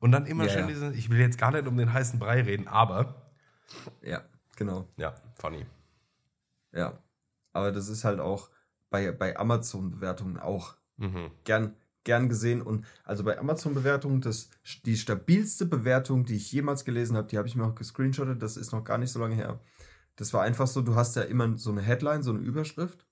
Und 0.00 0.10
dann 0.10 0.26
immer 0.26 0.44
Ja, 0.46 0.50
schön 0.50 0.60
ja. 0.62 0.66
diesen, 0.66 0.94
ich 0.94 1.10
will 1.10 1.20
jetzt 1.20 1.38
gar 1.38 1.52
nicht 1.52 1.68
um 1.68 1.76
den 1.76 1.92
heißen 1.92 2.18
Brei 2.18 2.40
reden, 2.42 2.66
aber, 2.66 3.30
Ja, 4.02 4.22
genau. 4.56 4.88
ja, 4.96 5.14
funny. 5.36 5.64
Ja. 6.72 6.98
Aber 7.52 7.70
das 7.70 7.88
ist 7.88 8.02
halt 8.04 8.18
auch 8.18 8.50
bei, 8.90 9.12
bei 9.12 9.36
Amazon-Bewertungen 9.36 10.38
auch 10.40 10.74
Mhm. 11.02 11.30
gern, 11.44 11.76
gern 12.04 12.28
gesehen. 12.28 12.62
Und 12.62 12.86
also 13.04 13.24
bei 13.24 13.38
Amazon-Bewertungen, 13.38 14.20
das 14.20 14.50
die 14.84 14.96
stabilste 14.96 15.66
Bewertung, 15.66 16.24
die 16.24 16.36
ich 16.36 16.50
jemals 16.52 16.84
gelesen 16.84 17.16
habe, 17.16 17.28
die 17.28 17.38
habe 17.38 17.48
ich 17.48 17.56
mir 17.56 17.64
auch 17.64 17.74
gescreenshottet, 17.74 18.40
das 18.40 18.56
ist 18.56 18.72
noch 18.72 18.84
gar 18.84 18.98
nicht 18.98 19.12
so 19.12 19.18
lange 19.20 19.34
her. 19.34 19.60
Das 20.16 20.32
war 20.32 20.42
einfach 20.42 20.66
so, 20.66 20.82
du 20.82 20.94
hast 20.94 21.16
ja 21.16 21.22
immer 21.22 21.58
so 21.58 21.70
eine 21.70 21.82
Headline, 21.82 22.22
so 22.22 22.30
eine 22.30 22.40
Überschrift. 22.40 23.06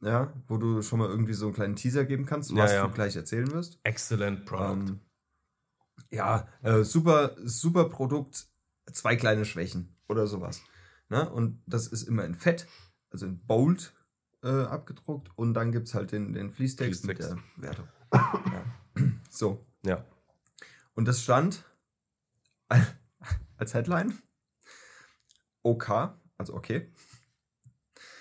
Ja, 0.00 0.34
wo 0.48 0.58
du 0.58 0.82
schon 0.82 0.98
mal 0.98 1.08
irgendwie 1.08 1.32
so 1.32 1.46
einen 1.46 1.54
kleinen 1.54 1.76
Teaser 1.76 2.04
geben 2.04 2.26
kannst, 2.26 2.50
Ja, 2.50 2.64
was 2.64 2.72
ja. 2.72 2.86
du 2.86 2.92
gleich 2.92 3.16
erzählen 3.16 3.50
wirst. 3.52 3.78
Excellent 3.84 4.44
Product. 4.44 4.90
Ähm, 4.90 5.00
ja, 6.10 6.46
äh, 6.62 6.82
super, 6.84 7.34
super 7.42 7.88
Produkt, 7.88 8.48
zwei 8.92 9.16
kleine 9.16 9.44
Schwächen 9.46 9.96
oder 10.08 10.26
sowas. 10.26 10.60
Ne? 11.08 11.28
Und 11.30 11.62
das 11.66 11.86
ist 11.86 12.02
immer 12.02 12.24
in 12.24 12.34
Fett, 12.34 12.66
also 13.10 13.26
in 13.26 13.38
Bold 13.46 13.94
äh, 14.44 14.64
abgedruckt. 14.64 15.30
Und 15.36 15.54
dann 15.54 15.72
gibt 15.72 15.88
es 15.88 15.94
halt 15.94 16.12
den, 16.12 16.32
den 16.32 16.50
Fließtext 16.50 17.06
mit 17.06 17.18
der. 17.18 17.38
Wertung. 17.56 17.88
ja. 18.12 18.64
So. 19.30 19.66
ja. 19.84 20.04
Und 20.94 21.08
das 21.08 21.22
stand 21.22 21.64
als 23.56 23.74
Headline 23.74 24.16
OK, 25.64 25.90
also 26.38 26.54
okay. 26.54 26.92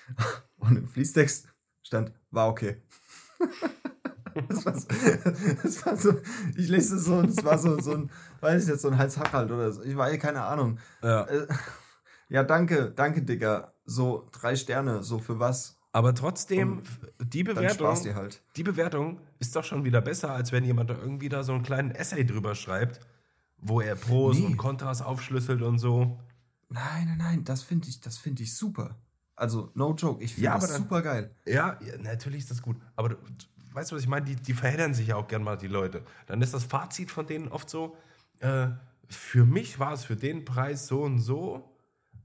Und 0.55 0.77
im 0.77 0.87
Fließtext 0.87 1.53
stand 1.83 2.11
war 2.31 2.47
okay. 2.47 2.81
Das 4.49 4.65
war 4.65 4.75
so, 4.75 4.87
das 5.61 5.85
war 5.85 5.95
so 5.95 6.19
ich 6.55 6.67
lese 6.67 6.95
es 6.95 7.05
so 7.05 7.17
und 7.17 7.29
es 7.29 7.43
war 7.43 7.59
so, 7.59 7.79
so 7.79 7.93
ein, 7.93 8.09
weiß 8.39 8.63
ich 8.63 8.69
jetzt, 8.69 8.81
so 8.81 8.87
ein 8.87 8.97
Hals 8.97 9.15
Hackerl 9.15 9.51
oder 9.51 9.71
so. 9.71 9.83
Ich 9.83 9.95
war 9.95 10.09
keine 10.17 10.41
Ahnung. 10.41 10.79
ja. 11.03 11.25
Äh, 11.25 11.47
Ja, 12.29 12.43
danke, 12.43 12.89
danke, 12.89 13.21
Digga. 13.21 13.75
So 13.85 14.27
drei 14.31 14.55
Sterne, 14.55 15.03
so 15.03 15.19
für 15.19 15.37
was? 15.39 15.77
Aber 15.95 16.13
trotzdem, 16.15 16.81
die 17.21 17.43
Dann 17.43 17.55
Bewertung, 17.55 17.95
halt. 18.15 18.41
die 18.55 18.63
Bewertung 18.63 19.19
ist 19.39 19.55
doch 19.55 19.63
schon 19.63 19.85
wieder 19.85 20.01
besser, 20.01 20.31
als 20.31 20.51
wenn 20.51 20.65
jemand 20.65 20.89
da 20.89 20.95
irgendwie 20.95 21.29
da 21.29 21.43
so 21.43 21.53
einen 21.53 21.61
kleinen 21.63 21.91
Essay 21.91 22.25
drüber 22.25 22.55
schreibt, 22.55 22.99
wo 23.59 23.79
er 23.79 23.95
Pros 23.95 24.37
Nee. 24.39 24.45
und 24.47 24.57
Kontras 24.57 25.01
aufschlüsselt 25.03 25.61
und 25.61 25.77
so. 25.77 26.19
Nein, 26.69 27.05
nein, 27.05 27.17
nein, 27.19 27.43
das 27.43 27.61
finde 27.61 27.87
ich, 27.89 28.01
das 28.01 28.17
finde 28.17 28.41
ich 28.43 28.55
super. 28.55 28.97
Also, 29.35 29.69
no 29.75 29.93
joke, 29.93 30.23
ich 30.23 30.33
finde 30.33 30.45
Ja, 30.45 30.55
das 30.55 30.71
dann- 30.71 30.81
super 30.81 31.01
geil. 31.03 31.29
Ja, 31.45 31.77
ja, 31.85 31.97
natürlich 31.99 32.39
ist 32.39 32.51
das 32.51 32.61
gut. 32.61 32.77
Aber 32.95 33.09
du- 33.09 33.17
weißt 33.73 33.91
du, 33.91 33.95
was 33.95 34.01
ich 34.03 34.09
meine? 34.09 34.25
Die, 34.25 34.35
die 34.35 34.53
verheddern 34.53 34.95
sich 34.95 35.07
ja 35.07 35.15
auch 35.15 35.27
gern 35.27 35.43
mal, 35.43 35.57
die 35.57 35.67
Leute. 35.67 36.01
Dann 36.25 36.41
ist 36.41 36.53
das 36.55 36.63
Fazit 36.63 37.11
von 37.11 37.27
denen 37.27 37.47
oft 37.49 37.69
so, 37.69 37.95
äh, 38.39 38.67
für 39.09 39.45
mich 39.45 39.77
war 39.79 39.93
es 39.93 40.05
für 40.05 40.15
den 40.15 40.43
Preis 40.43 40.87
so 40.87 41.03
und 41.03 41.19
so, 41.19 41.69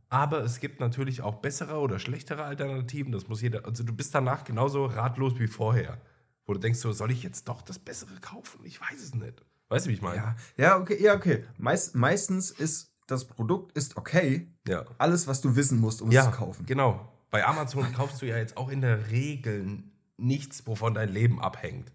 aber 0.08 0.42
es 0.42 0.60
gibt 0.60 0.80
natürlich 0.80 1.22
auch 1.22 1.36
bessere 1.36 1.78
oder 1.78 1.98
schlechtere 1.98 2.44
Alternativen. 2.44 3.12
Das 3.12 3.28
muss 3.28 3.42
jeder, 3.42 3.64
also 3.66 3.84
du 3.84 3.92
bist 3.92 4.14
danach 4.14 4.44
genauso 4.44 4.86
ratlos 4.86 5.38
wie 5.38 5.46
vorher. 5.48 6.00
Wo 6.46 6.54
du 6.54 6.60
denkst 6.60 6.78
so, 6.78 6.92
soll 6.92 7.10
ich 7.10 7.22
jetzt 7.22 7.48
doch 7.48 7.60
das 7.62 7.78
Bessere 7.78 8.18
kaufen? 8.20 8.60
Ich 8.64 8.80
weiß 8.80 9.02
es 9.02 9.14
nicht. 9.14 9.44
Weißt 9.68 9.84
du, 9.84 9.90
wie 9.90 9.94
ich 9.94 10.02
meine? 10.02 10.16
Ja, 10.16 10.36
ja, 10.56 10.78
okay, 10.78 10.96
ja, 11.02 11.14
okay. 11.14 11.44
Meist, 11.58 11.94
meistens 11.94 12.50
ist 12.50 12.90
das 13.06 13.26
Produkt 13.26 13.76
ist 13.76 13.96
okay. 13.96 14.48
Ja. 14.66 14.84
Alles, 14.98 15.26
was 15.26 15.40
du 15.40 15.56
wissen 15.56 15.78
musst, 15.80 16.00
um 16.02 16.10
ja, 16.10 16.22
es 16.22 16.26
zu 16.30 16.32
kaufen. 16.32 16.66
genau. 16.66 17.12
Bei 17.30 17.44
Amazon 17.44 17.92
kaufst 17.92 18.22
du 18.22 18.26
ja 18.26 18.38
jetzt 18.38 18.56
auch 18.56 18.70
in 18.70 18.80
der 18.80 19.10
Regel 19.10 19.82
nichts, 20.16 20.66
wovon 20.66 20.94
dein 20.94 21.10
Leben 21.10 21.40
abhängt. 21.40 21.92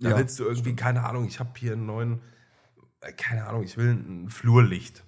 Da 0.00 0.10
Ja, 0.10 0.18
willst 0.18 0.38
du 0.38 0.44
irgendwie, 0.44 0.74
keine 0.74 1.04
Ahnung, 1.04 1.26
ich 1.26 1.38
habe 1.38 1.50
hier 1.56 1.72
einen 1.74 1.86
neuen, 1.86 2.20
äh, 3.00 3.12
keine 3.12 3.46
Ahnung, 3.46 3.62
ich 3.62 3.76
will 3.76 3.90
ein 3.92 4.28
Flurlicht. 4.30 5.04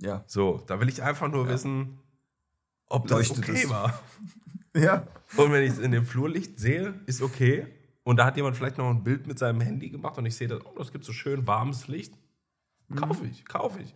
Ja. 0.00 0.24
So, 0.26 0.62
da 0.66 0.80
will 0.80 0.88
ich 0.88 1.02
einfach 1.02 1.28
nur 1.28 1.46
Ja. 1.46 1.52
wissen, 1.52 1.98
ob 2.86 3.06
das 3.08 3.28
Leuchtet 3.28 3.48
okay 3.48 3.62
es? 3.64 3.70
war. 3.70 3.98
Ja. 4.76 5.06
Und 5.36 5.50
wenn 5.50 5.64
ich 5.64 5.70
es 5.72 5.78
in 5.78 5.90
dem 5.90 6.04
Flurlicht 6.06 6.58
sehe, 6.60 6.94
ist 7.06 7.20
okay. 7.22 7.66
Und 8.04 8.18
da 8.18 8.26
hat 8.26 8.36
jemand 8.36 8.56
vielleicht 8.56 8.78
noch 8.78 8.88
ein 8.90 9.02
Bild 9.02 9.26
mit 9.26 9.38
seinem 9.38 9.60
Handy 9.60 9.90
gemacht 9.90 10.16
und 10.18 10.26
ich 10.26 10.36
sehe, 10.36 10.46
das, 10.46 10.64
oh, 10.64 10.74
das 10.78 10.92
gibt 10.92 11.04
so 11.04 11.12
schön 11.12 11.46
warmes 11.46 11.88
Licht. 11.88 12.14
Kaufe 12.94 13.26
ich, 13.26 13.44
kaufe 13.46 13.80
ich. 13.80 13.92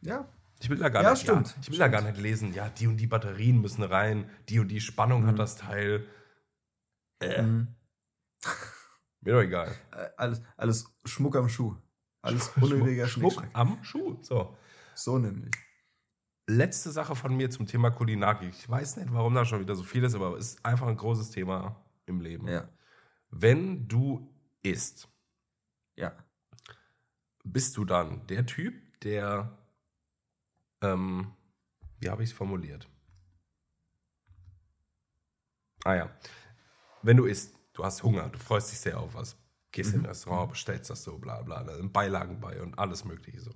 Ja. 0.00 0.26
Ich 0.60 0.68
will 0.70 0.78
da 0.78 0.88
gar 0.88 1.02
Ja, 1.04 1.10
nicht, 1.12 1.22
stimmt, 1.22 1.48
Ja, 1.48 1.54
ich 1.60 1.70
will 1.70 1.78
da 1.78 1.88
gar 1.88 2.02
nicht 2.02 2.16
lesen, 2.18 2.52
ja, 2.52 2.68
die 2.68 2.86
und 2.88 2.96
die 2.96 3.06
Batterien 3.06 3.60
müssen 3.60 3.82
rein, 3.84 4.28
die 4.48 4.58
und 4.58 4.68
die 4.68 4.80
Spannung 4.80 5.22
Mhm. 5.22 5.26
hat 5.28 5.38
das 5.38 5.56
Teil. 5.56 6.04
Mhm. 7.22 7.68
Mir 9.20 9.34
doch 9.34 9.42
egal. 9.42 9.72
Äh, 9.92 10.08
Alles, 10.16 10.42
alles 10.56 10.86
Schmuck 11.04 11.36
am 11.36 11.48
Schuh. 11.48 11.76
Alles 12.22 12.50
Schmuck, 12.52 12.70
unnötiger 12.72 13.06
Schmuck 13.06 13.32
Schnickschnack. 13.34 13.56
am 13.56 13.84
Schuh. 13.84 14.18
So. 14.22 14.56
So 14.94 15.18
nämlich. 15.18 15.54
Letzte 16.48 16.90
Sache 16.90 17.14
von 17.14 17.36
mir 17.36 17.50
zum 17.50 17.66
Thema 17.66 17.90
Kulinarik. 17.90 18.50
Ich 18.50 18.68
weiß 18.68 18.96
nicht, 18.96 19.12
warum 19.12 19.34
da 19.34 19.44
schon 19.44 19.60
wieder 19.60 19.74
so 19.76 19.84
viel 19.84 20.02
ist, 20.04 20.14
aber 20.14 20.36
es 20.36 20.54
ist 20.54 20.64
einfach 20.64 20.88
ein 20.88 20.96
großes 20.96 21.30
Thema 21.30 21.76
im 22.06 22.20
Leben. 22.20 22.48
Ja. 22.48 22.68
Wenn 23.30 23.86
du 23.88 24.28
isst, 24.62 25.08
Ja. 25.96 26.12
bist 27.44 27.76
du 27.76 27.84
dann 27.84 28.26
der 28.26 28.44
Typ, 28.46 29.00
der, 29.00 29.56
ähm, 30.82 31.32
wie 32.00 32.10
habe 32.10 32.22
ich 32.22 32.30
es 32.30 32.36
formuliert? 32.36 32.88
Ah 35.84 35.94
ja, 35.94 36.10
wenn 37.02 37.16
du 37.16 37.24
isst, 37.24 37.56
du 37.72 37.84
hast 37.84 38.02
Hunger, 38.02 38.28
du 38.28 38.38
freust 38.38 38.70
dich 38.70 38.78
sehr 38.78 38.98
auf 39.00 39.14
was, 39.14 39.36
gehst 39.72 39.94
in 39.94 40.00
ein 40.00 40.06
Restaurant, 40.06 40.50
bestellst 40.50 40.90
das 40.90 41.02
so, 41.02 41.18
bla 41.18 41.42
bla, 41.42 41.64
da 41.64 41.74
sind 41.76 41.92
Beilagen 41.92 42.40
bei 42.40 42.60
und 42.62 42.78
alles 42.78 43.04
mögliche 43.04 43.40
so. 43.40 43.52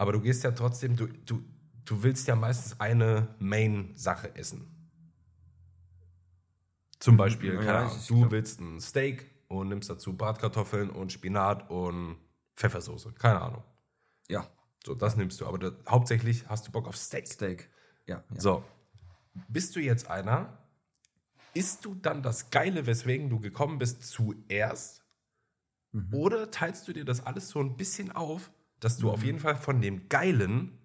Aber 0.00 0.12
du 0.12 0.20
gehst 0.22 0.44
ja 0.44 0.52
trotzdem, 0.52 0.96
du, 0.96 1.08
du, 1.08 1.44
du 1.84 2.02
willst 2.02 2.26
ja 2.26 2.34
meistens 2.34 2.80
eine 2.80 3.34
Main-Sache 3.38 4.34
essen. 4.34 4.66
Zum 6.98 7.18
Beispiel, 7.18 7.52
Ja, 7.52 7.60
keine 7.60 7.78
Ahnung, 7.80 7.98
du 8.08 8.18
glaub- 8.20 8.30
willst 8.30 8.60
ein 8.62 8.80
Steak 8.80 9.30
und 9.48 9.68
nimmst 9.68 9.90
dazu 9.90 10.16
Bratkartoffeln 10.16 10.88
und 10.88 11.12
Spinat 11.12 11.68
und 11.68 12.16
Pfeffersoße, 12.56 13.12
keine 13.12 13.42
Ahnung. 13.42 13.62
Ja. 14.30 14.48
So, 14.86 14.94
das 14.94 15.16
nimmst 15.16 15.38
du, 15.42 15.46
aber 15.46 15.58
da, 15.58 15.72
hauptsächlich 15.86 16.48
hast 16.48 16.66
du 16.66 16.72
Bock 16.72 16.88
auf 16.88 16.96
Steak. 16.96 17.26
Steak. 17.26 17.68
Ja. 18.06 18.24
ja. 18.32 18.40
So, 18.40 18.64
bist 19.48 19.76
du 19.76 19.80
jetzt 19.80 20.08
einer, 20.08 20.56
isst 21.52 21.84
du 21.84 21.94
dann 21.94 22.22
das 22.22 22.48
Geile, 22.48 22.86
weswegen 22.86 23.28
du 23.28 23.38
gekommen 23.38 23.78
bist, 23.78 24.02
zuerst? 24.04 25.04
Mhm. 25.92 26.14
Oder 26.14 26.50
teilst 26.50 26.88
du 26.88 26.94
dir 26.94 27.04
das 27.04 27.26
alles 27.26 27.50
so 27.50 27.60
ein 27.60 27.76
bisschen 27.76 28.12
auf, 28.12 28.50
dass 28.80 28.96
du 28.98 29.06
Mhm. 29.06 29.12
auf 29.12 29.22
jeden 29.24 29.40
Fall 29.40 29.56
von 29.56 29.80
dem 29.80 30.08
Geilen 30.08 30.78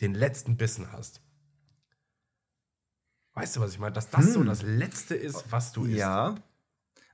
den 0.00 0.14
letzten 0.14 0.56
Bissen 0.56 0.90
hast? 0.92 1.20
Weißt 3.34 3.56
du, 3.56 3.60
was 3.60 3.72
ich 3.72 3.78
meine? 3.78 3.92
Dass 3.94 4.10
das 4.10 4.32
so 4.32 4.40
Hm. 4.40 4.46
das 4.46 4.62
Letzte 4.62 5.14
ist, 5.14 5.50
was 5.50 5.72
du 5.72 5.84
isst. 5.84 5.96
Ja. 5.98 6.34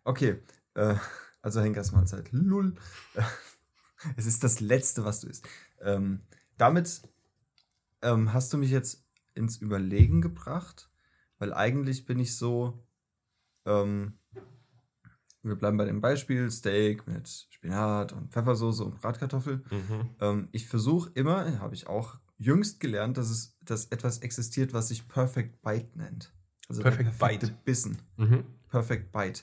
Okay. 0.05 0.39
Äh, 0.75 0.97
also 1.43 1.61
Henkers 1.61 1.93
Mahlzeit. 1.93 2.31
Lull. 2.33 2.75
Es 4.17 4.27
ist 4.27 4.45
das 4.45 4.61
Letzte, 4.61 5.05
was 5.05 5.21
du 5.21 5.27
isst. 5.27 5.49
Ähm, 5.81 6.21
damit 6.57 7.03
ähm, 8.01 8.33
hast 8.33 8.53
du 8.53 8.57
mich 8.59 8.71
jetzt 8.71 9.05
ins 9.35 9.57
Überlegen 9.57 10.21
gebracht, 10.23 10.89
weil 11.39 11.53
eigentlich 11.53 12.07
bin 12.07 12.21
ich 12.21 12.37
so, 12.37 12.87
ähm, 13.67 14.17
wir 15.43 15.57
bleiben 15.57 15.77
bei 15.77 15.85
dem 15.85 16.01
Beispiel, 16.01 16.51
Steak 16.51 17.07
mit 17.07 17.29
Spinat 17.51 18.13
und 18.13 18.33
Pfeffersoße 18.33 18.85
und 18.85 19.01
Bratkartoffel. 19.01 19.65
Mhm. 19.71 20.11
Ähm, 20.21 20.49
ich 20.53 20.67
versuche 20.67 21.11
immer, 21.15 21.59
habe 21.61 21.75
ich 21.75 21.87
auch 21.87 22.19
jüngst 22.37 22.81
gelernt, 22.81 23.17
dass 23.17 23.31
es 23.31 23.57
dass 23.65 23.87
etwas 23.87 24.19
existiert, 24.19 24.73
was 24.73 24.89
sich 24.89 25.09
Perfect 25.09 25.63
Bite 25.63 25.99
nennt. 25.99 26.33
Also 26.69 26.83
Perfect 26.83 27.19
Bite. 27.19 27.59
Bissen. 27.65 28.03
Mhm. 28.17 28.45
Perfect 28.69 29.13
Bite. 29.13 29.43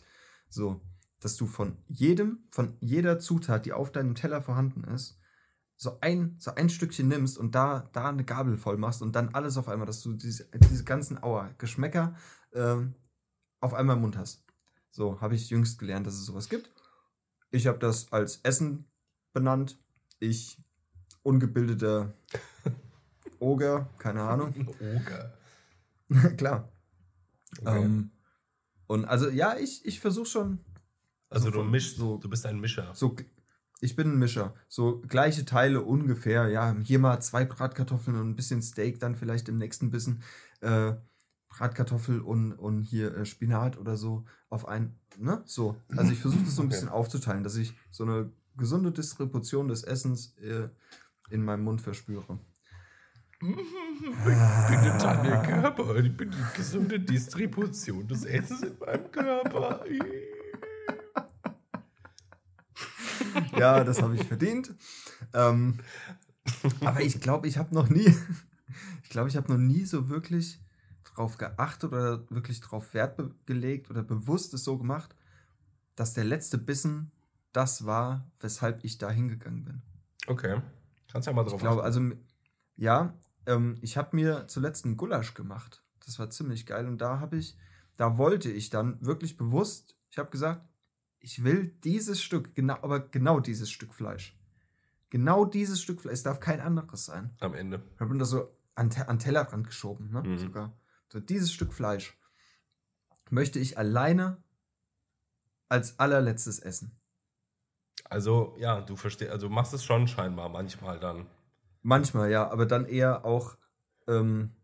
So, 0.49 0.81
dass 1.19 1.35
du 1.37 1.47
von 1.47 1.77
jedem, 1.87 2.47
von 2.51 2.77
jeder 2.79 3.19
Zutat, 3.19 3.65
die 3.65 3.73
auf 3.73 3.91
deinem 3.91 4.15
Teller 4.15 4.41
vorhanden 4.41 4.83
ist, 4.83 5.19
so 5.77 5.97
ein, 5.99 6.35
so 6.39 6.55
ein 6.55 6.69
Stückchen 6.69 7.07
nimmst 7.07 7.37
und 7.37 7.53
da, 7.53 7.89
da 7.93 8.09
eine 8.09 8.23
Gabel 8.23 8.57
voll 8.57 8.77
machst 8.77 9.01
und 9.01 9.15
dann 9.15 9.29
alles 9.29 9.57
auf 9.57 9.67
einmal, 9.67 9.87
dass 9.87 10.01
du 10.01 10.13
diese, 10.13 10.47
diese 10.71 10.83
ganzen 10.85 11.21
Aua, 11.21 11.49
Geschmäcker 11.57 12.15
ähm, 12.53 12.95
auf 13.59 13.73
einmal 13.73 13.97
im 13.97 14.03
Mund 14.03 14.17
hast. 14.17 14.44
So, 14.95 15.19
habe 15.19 15.35
ich 15.35 15.49
jüngst 15.49 15.77
gelernt, 15.77 16.07
dass 16.07 16.13
es 16.13 16.25
sowas 16.25 16.47
gibt. 16.47 16.71
Ich 17.51 17.67
habe 17.67 17.77
das 17.79 18.13
als 18.13 18.37
Essen 18.43 18.85
benannt. 19.33 19.77
Ich, 20.19 20.57
ungebildeter 21.21 22.13
Oger, 23.39 23.89
keine 23.97 24.21
Ahnung. 24.21 24.55
Oger. 24.79 25.37
Klar. 26.37 26.71
Okay. 27.59 27.83
Ähm, 27.83 28.11
und 28.87 29.03
also, 29.03 29.27
ja, 29.29 29.57
ich, 29.57 29.85
ich 29.85 29.99
versuche 29.99 30.27
schon, 30.27 30.59
also 31.29 31.47
so 31.51 31.51
du 31.51 31.63
mischst, 31.65 31.97
so- 31.97 32.17
du 32.17 32.29
bist 32.29 32.45
ein 32.45 32.61
Mischer. 32.61 32.95
so, 32.95 33.17
ich 33.81 33.97
bin 33.97 34.13
ein 34.13 34.17
Mischer. 34.17 34.55
So 34.69 35.01
gleiche 35.01 35.43
Teile 35.43 35.81
ungefähr. 35.81 36.47
Ja, 36.47 36.73
hier 36.85 36.99
mal 36.99 37.19
zwei 37.19 37.43
Bratkartoffeln 37.43 38.15
und 38.15 38.29
ein 38.29 38.35
bisschen 38.37 38.61
Steak, 38.61 39.01
dann 39.01 39.15
vielleicht 39.17 39.49
im 39.49 39.57
nächsten 39.57 39.91
Bissen 39.91 40.23
äh, 40.61 40.93
Bratkartoffel 41.57 42.19
und, 42.21 42.53
und 42.53 42.81
hier 42.81 43.15
äh, 43.15 43.25
Spinat 43.25 43.77
oder 43.77 43.95
so 43.95 44.25
auf 44.49 44.67
ein, 44.67 44.99
ne? 45.17 45.41
So. 45.45 45.75
Also 45.95 46.11
ich 46.11 46.19
versuche 46.19 46.43
das 46.43 46.55
so 46.55 46.61
ein 46.61 46.65
Okay. 46.67 46.75
bisschen 46.75 46.89
aufzuteilen, 46.89 47.43
dass 47.43 47.55
ich 47.55 47.73
so 47.91 48.03
eine 48.03 48.31
gesunde 48.57 48.91
Distribution 48.91 49.67
des 49.67 49.83
Essens 49.83 50.37
äh, 50.37 50.69
in 51.29 51.43
meinem 51.43 51.63
Mund 51.63 51.81
verspüre. 51.81 52.39
Ich 53.41 53.47
bin 53.47 54.83
der 54.83 54.97
Daniel 54.97 55.41
Körper. 55.41 55.95
Ich 55.97 56.15
bin 56.15 56.31
die 56.31 56.57
gesunde 56.57 56.99
Distribution 56.99 58.07
des 58.07 58.25
Essens 58.25 58.61
in 58.63 58.77
meinem 58.79 59.11
Körper. 59.11 59.83
Ja, 63.57 63.83
das 63.83 64.01
habe 64.01 64.15
ich 64.15 64.23
verdient. 64.23 64.73
Ähm, 65.33 65.79
aber 66.81 67.01
ich 67.01 67.19
glaube, 67.21 67.47
ich 67.47 67.57
habe 67.57 67.73
noch 67.73 67.89
nie, 67.89 68.13
ich 69.03 69.09
glaube, 69.09 69.29
ich 69.29 69.37
habe 69.37 69.51
noch 69.51 69.57
nie 69.57 69.85
so 69.85 70.09
wirklich 70.09 70.59
drauf 71.15 71.37
geachtet 71.37 71.91
oder 71.91 72.29
wirklich 72.29 72.59
drauf 72.61 72.93
Wert 72.93 73.19
gelegt 73.45 73.89
oder 73.89 74.03
bewusst 74.03 74.53
es 74.53 74.63
so 74.63 74.77
gemacht, 74.77 75.15
dass 75.95 76.13
der 76.13 76.25
letzte 76.25 76.57
Bissen 76.57 77.11
das 77.53 77.85
war, 77.85 78.29
weshalb 78.41 78.83
ich 78.83 78.97
da 78.97 79.09
hingegangen 79.09 79.63
bin. 79.63 79.81
Okay. 80.27 80.61
Kannst 81.11 81.27
ja 81.27 81.33
mal 81.33 81.43
drauf 81.43 81.53
Ich 81.53 81.59
glaube, 81.59 81.83
achten. 81.83 82.09
also, 82.09 82.15
ja, 82.75 83.17
ähm, 83.45 83.77
ich 83.81 83.97
habe 83.97 84.15
mir 84.15 84.47
zuletzt 84.47 84.85
einen 84.85 84.97
Gulasch 84.97 85.33
gemacht. 85.33 85.83
Das 86.05 86.19
war 86.19 86.29
ziemlich 86.29 86.65
geil 86.65 86.87
und 86.87 86.99
da 86.99 87.19
habe 87.19 87.37
ich, 87.37 87.57
da 87.95 88.17
wollte 88.17 88.51
ich 88.51 88.69
dann 88.69 89.03
wirklich 89.03 89.37
bewusst, 89.37 89.95
ich 90.09 90.17
habe 90.17 90.29
gesagt, 90.29 90.67
ich 91.19 91.43
will 91.43 91.67
dieses 91.83 92.21
Stück, 92.21 92.53
genau, 92.55 92.75
aber 92.81 92.99
genau 92.99 93.39
dieses 93.39 93.71
Stück 93.71 93.93
Fleisch. 93.93 94.37
Genau 95.09 95.45
dieses 95.45 95.81
Stück 95.81 96.01
Fleisch, 96.01 96.13
es 96.13 96.23
darf 96.23 96.39
kein 96.39 96.59
anderes 96.59 97.05
sein. 97.05 97.33
am 97.39 97.53
Ende. 97.53 97.81
Ich 97.93 97.99
habe 98.01 98.17
das 98.17 98.29
so 98.29 98.55
an, 98.75 98.91
an 99.07 99.17
Tellerrand 99.17 99.65
geschoben, 99.65 100.11
ne? 100.11 100.21
Mhm. 100.23 100.37
Sogar. 100.37 100.77
So 101.15 101.21
dieses 101.21 101.53
Stück 101.53 101.71
Fleisch 101.71 102.17
möchte 103.29 103.57
ich 103.57 103.77
alleine 103.77 104.43
als 105.69 105.97
allerletztes 105.97 106.59
essen. 106.59 106.91
Also, 108.09 108.53
ja, 108.59 108.81
du 108.81 108.97
verstehst, 108.97 109.31
also 109.31 109.47
machst 109.47 109.73
es 109.73 109.85
schon 109.85 110.09
scheinbar 110.09 110.49
manchmal 110.49 110.99
dann. 110.99 111.27
Manchmal, 111.83 112.29
ja, 112.31 112.49
aber 112.51 112.65
dann 112.65 112.85
eher 112.85 113.23
auch, 113.23 113.55
ähm, 114.09 114.57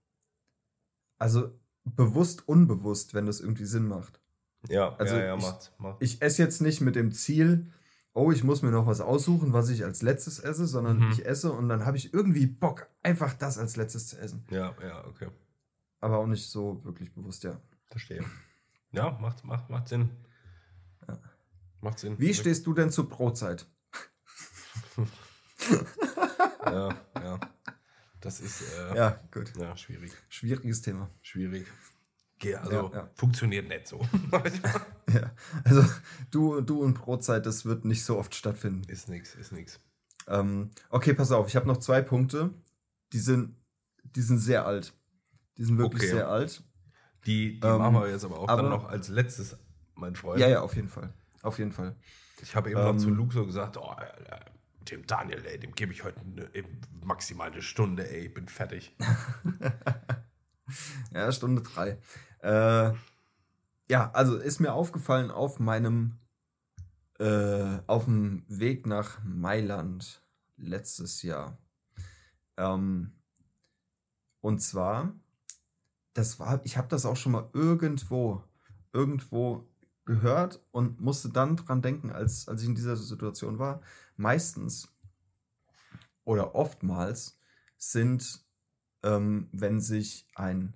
also 1.19 1.57
bewusst, 1.85 2.45
unbewusst, 2.49 3.13
wenn 3.13 3.25
das 3.27 3.39
irgendwie 3.39 3.63
Sinn 3.63 3.87
macht. 3.87 4.19
Ja, 4.67 4.93
Also 4.97 5.15
ja, 5.15 5.23
ja, 5.27 5.35
ich- 5.37 5.41
macht, 5.41 5.73
macht. 5.77 6.03
Ich 6.03 6.21
esse 6.21 6.43
jetzt 6.43 6.59
nicht 6.59 6.81
mit 6.81 6.97
dem 6.97 7.13
Ziel, 7.13 7.71
oh, 8.11 8.33
ich 8.33 8.43
muss 8.43 8.61
mir 8.61 8.71
noch 8.71 8.87
was 8.87 8.99
aussuchen, 8.99 9.53
was 9.53 9.69
ich 9.69 9.85
als 9.85 10.01
letztes 10.01 10.39
esse, 10.39 10.67
sondern 10.67 10.99
Mhm. 10.99 11.11
ich 11.13 11.25
esse 11.25 11.53
und 11.53 11.69
dann 11.69 11.85
habe 11.85 11.95
ich 11.95 12.13
irgendwie 12.13 12.45
Bock, 12.45 12.89
einfach 13.03 13.35
das 13.35 13.57
als 13.57 13.77
letztes 13.77 14.09
zu 14.09 14.19
essen. 14.19 14.43
Ja, 14.49 14.75
ja, 14.85 15.05
okay. 15.07 15.29
Aber 16.01 16.17
auch 16.17 16.27
nicht 16.27 16.49
so 16.49 16.83
wirklich 16.83 17.13
bewusst, 17.13 17.43
ja. 17.43 17.61
Verstehe. 17.87 18.25
Ja, 18.91 19.17
macht, 19.21 19.45
macht, 19.45 19.69
macht 19.69 19.87
Sinn. 19.87 20.09
Ja. 21.07 21.19
Macht 21.79 21.99
Sinn. 21.99 22.19
Wie 22.19 22.33
stehst 22.33 22.65
du 22.67 22.73
denn 22.73 22.91
zur 22.91 23.07
Brotzeit? 23.07 23.67
Ja, 26.65 26.95
ja. 27.15 27.39
Das 28.19 28.39
ist 28.39 28.61
äh, 28.61 28.87
ja. 28.89 28.95
Ja, 28.95 29.19
gut. 29.31 29.51
schwierig. 29.79 30.11
Schwieriges 30.29 30.81
Thema. 30.81 31.09
Schwierig. 31.21 31.65
Geh, 32.37 32.55
also 32.55 32.71
Ja, 32.71 32.91
ja. 32.93 33.09
funktioniert 33.15 33.67
nicht 33.67 33.87
so. 33.87 33.99
Ja, 35.11 35.35
also 35.65 35.83
du, 36.29 36.61
du 36.61 36.81
und 36.81 36.93
Brotzeit, 36.93 37.45
das 37.45 37.65
wird 37.65 37.83
nicht 37.83 38.05
so 38.05 38.17
oft 38.17 38.33
stattfinden. 38.33 38.89
ist 38.89 39.09
nix, 39.09 39.35
ist 39.35 39.51
nix. 39.51 39.81
Ähm, 40.27 40.71
okay, 40.89 41.13
pass 41.13 41.33
auf, 41.33 41.49
ich 41.49 41.57
habe 41.57 41.67
noch 41.67 41.77
zwei 41.77 42.01
Punkte. 42.01 42.53
Die 43.11 43.19
sind, 43.19 43.57
die 44.03 44.21
sind 44.21 44.37
sehr 44.37 44.65
alt. 44.65 44.93
Die 45.61 45.65
sind 45.65 45.77
wirklich 45.77 46.01
Okay. 46.01 46.11
sehr 46.11 46.27
alt. 46.27 46.63
Die, 47.27 47.59
die 47.59 47.67
Ähm, 47.67 47.77
machen 47.77 47.93
wir 47.93 48.09
jetzt 48.09 48.25
aber 48.25 48.39
auch 48.39 48.49
aber- 48.49 48.63
dann 48.63 48.71
noch 48.71 48.85
als 48.85 49.09
letztes, 49.09 49.55
mein 49.93 50.15
Freund. 50.15 50.39
Ja, 50.39 50.47
ja, 50.47 50.61
auf 50.61 50.75
jeden 50.75 50.87
Fall. 50.89 51.13
Auf 51.43 51.59
jeden 51.59 51.71
Fall. 51.71 51.95
Ich 52.41 52.55
habe 52.55 52.71
eben 52.71 52.79
Ähm, 52.79 52.95
noch 52.95 52.97
zu 52.97 53.11
Luke 53.11 53.31
so 53.31 53.45
gesagt, 53.45 53.77
oh, 53.77 53.93
äh, 53.99 54.39
dem 54.89 55.05
Daniel, 55.05 55.45
ey, 55.45 55.59
dem 55.59 55.73
gebe 55.75 55.93
ich 55.93 56.03
heute 56.03 56.19
eine, 56.21 56.49
maximal 57.05 57.51
eine 57.51 57.61
Stunde, 57.61 58.09
ey, 58.09 58.25
ich 58.25 58.33
bin 58.33 58.47
fertig. 58.47 58.95
Ja, 61.13 61.31
Stunde 61.31 61.61
drei. 61.61 61.99
Äh, 62.39 62.93
ja, 63.89 64.09
also 64.13 64.37
ist 64.37 64.59
mir 64.61 64.73
aufgefallen 64.73 65.29
auf 65.29 65.59
meinem, 65.59 66.17
äh, 67.19 67.79
auf 67.87 68.05
dem 68.05 68.45
Weg 68.47 68.87
nach 68.87 69.21
Mailand 69.23 70.23
letztes 70.57 71.21
Jahr. 71.23 71.57
Ähm, 72.57 73.11
und 74.39 74.59
zwar, 74.61 75.13
das 76.13 76.39
war, 76.39 76.61
ich 76.63 76.77
habe 76.77 76.87
das 76.87 77.05
auch 77.05 77.15
schon 77.15 77.31
mal 77.31 77.49
irgendwo, 77.53 78.43
irgendwo 78.93 79.67
gehört 80.05 80.61
und 80.71 80.99
musste 80.99 81.29
dann 81.29 81.55
dran 81.55 81.81
denken, 81.81 82.11
als, 82.11 82.47
als 82.47 82.61
ich 82.61 82.67
in 82.67 82.75
dieser 82.75 82.95
Situation 82.95 83.59
war. 83.59 83.81
Meistens 84.17 84.89
oder 86.23 86.55
oftmals 86.55 87.39
sind, 87.77 88.43
ähm, 89.03 89.47
wenn 89.51 89.79
sich 89.79 90.27
ein, 90.35 90.73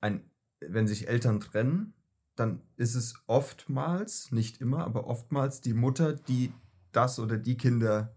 ein, 0.00 0.30
wenn 0.60 0.86
sich 0.86 1.08
Eltern 1.08 1.40
trennen, 1.40 1.94
dann 2.36 2.62
ist 2.76 2.94
es 2.94 3.14
oftmals, 3.26 4.30
nicht 4.30 4.60
immer, 4.60 4.84
aber 4.84 5.06
oftmals 5.06 5.60
die 5.60 5.74
Mutter, 5.74 6.12
die 6.12 6.52
das 6.92 7.18
oder 7.18 7.36
die 7.36 7.56
Kinder 7.56 8.14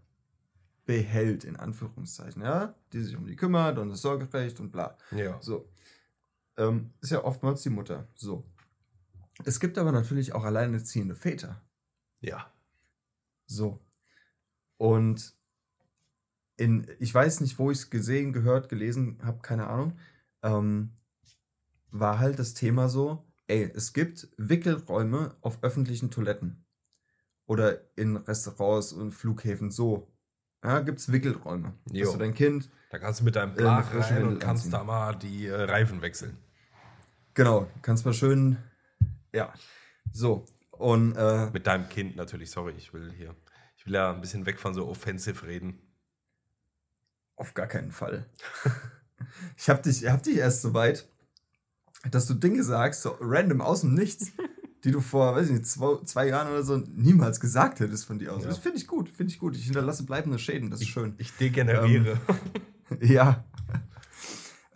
behält, 0.85 1.43
in 1.43 1.55
Anführungszeichen, 1.55 2.41
ja, 2.41 2.75
die 2.93 3.01
sich 3.01 3.15
um 3.15 3.25
die 3.25 3.35
kümmert 3.35 3.77
und 3.77 3.89
das 3.89 4.01
Sorgerecht 4.01 4.59
und 4.59 4.71
bla. 4.71 4.97
Ja. 5.11 5.41
So. 5.41 5.69
Ähm, 6.61 6.93
ist 7.01 7.11
ja 7.11 7.23
oftmals 7.23 7.63
die 7.63 7.69
Mutter. 7.69 8.07
So. 8.13 8.45
Es 9.45 9.59
gibt 9.59 9.77
aber 9.77 9.91
natürlich 9.91 10.33
auch 10.33 10.43
alleinerziehende 10.43 11.15
Väter. 11.15 11.61
Ja. 12.19 12.51
So. 13.47 13.79
Und 14.77 15.33
in, 16.57 16.87
ich 16.99 17.13
weiß 17.13 17.41
nicht, 17.41 17.57
wo 17.57 17.71
ich 17.71 17.79
es 17.79 17.89
gesehen, 17.89 18.33
gehört, 18.33 18.69
gelesen 18.69 19.17
habe, 19.23 19.39
keine 19.41 19.67
Ahnung, 19.67 19.97
ähm, 20.43 20.91
war 21.89 22.19
halt 22.19 22.37
das 22.37 22.53
Thema 22.53 22.87
so, 22.89 23.25
ey, 23.47 23.71
es 23.73 23.93
gibt 23.93 24.29
Wickelräume 24.37 25.35
auf 25.41 25.63
öffentlichen 25.63 26.11
Toiletten. 26.11 26.63
Oder 27.47 27.81
in 27.97 28.15
Restaurants 28.15 28.93
und 28.93 29.11
Flughäfen 29.11 29.71
so. 29.71 30.13
Ja, 30.63 30.79
gibt's 30.81 31.11
Wickelräume. 31.11 31.73
Jo. 31.91 32.05
Dass 32.05 32.13
du 32.13 32.19
dein 32.19 32.35
Kind, 32.35 32.69
Da 32.91 32.99
kannst 32.99 33.21
du 33.21 33.23
mit 33.23 33.35
deinem 33.35 33.55
Blach 33.55 33.93
rein 33.95 34.27
und 34.27 34.39
kannst 34.39 34.65
anziehen. 34.65 34.71
da 34.71 34.83
mal 34.83 35.15
die 35.15 35.47
äh, 35.47 35.63
Reifen 35.63 36.01
wechseln. 36.01 36.37
Genau, 37.33 37.67
kannst 37.81 38.05
mal 38.05 38.13
schön, 38.13 38.57
ja, 39.33 39.53
so. 40.11 40.45
Und 40.71 41.15
äh, 41.15 41.49
Mit 41.51 41.67
deinem 41.67 41.87
Kind 41.89 42.15
natürlich, 42.15 42.49
sorry, 42.49 42.73
ich 42.77 42.93
will 42.93 43.11
hier, 43.11 43.35
ich 43.77 43.85
will 43.85 43.93
ja 43.93 44.11
ein 44.11 44.21
bisschen 44.21 44.45
weg 44.45 44.59
von 44.59 44.73
so 44.73 44.87
offensive 44.87 45.45
reden. 45.45 45.79
Auf 47.35 47.53
gar 47.53 47.67
keinen 47.67 47.91
Fall. 47.91 48.25
ich 49.57 49.69
hab 49.69 49.83
dich, 49.83 50.07
hab 50.07 50.23
dich 50.23 50.37
erst 50.37 50.61
so 50.61 50.73
weit, 50.73 51.07
dass 52.09 52.25
du 52.25 52.33
Dinge 52.33 52.63
sagst, 52.63 53.03
so 53.03 53.15
random 53.19 53.61
aus 53.61 53.81
dem 53.81 53.93
Nichts. 53.93 54.31
die 54.83 54.91
du 54.91 54.99
vor, 54.99 55.35
weiß 55.35 55.47
ich 55.47 55.53
nicht, 55.53 55.67
zwei, 55.67 56.03
zwei 56.05 56.27
Jahren 56.27 56.47
oder 56.47 56.63
so 56.63 56.77
niemals 56.77 57.39
gesagt 57.39 57.79
hättest 57.79 58.05
von 58.05 58.17
dir 58.17 58.33
aus. 58.33 58.43
Ja. 58.43 58.49
Das 58.49 58.57
finde 58.57 58.79
ich 58.79 58.87
gut, 58.87 59.09
finde 59.09 59.31
ich 59.31 59.39
gut. 59.39 59.55
Ich 59.55 59.65
hinterlasse 59.65 60.03
bleibende 60.03 60.39
Schäden, 60.39 60.71
das 60.71 60.81
ist 60.81 60.87
schön. 60.87 61.13
Ich 61.17 61.33
degeneriere. 61.33 62.19
Ja. 62.99 63.45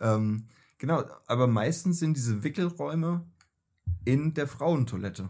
ähm, 0.00 0.46
genau, 0.78 1.04
aber 1.26 1.46
meistens 1.46 1.98
sind 1.98 2.16
diese 2.16 2.42
Wickelräume 2.42 3.26
in 4.04 4.34
der 4.34 4.46
Frauentoilette. 4.48 5.28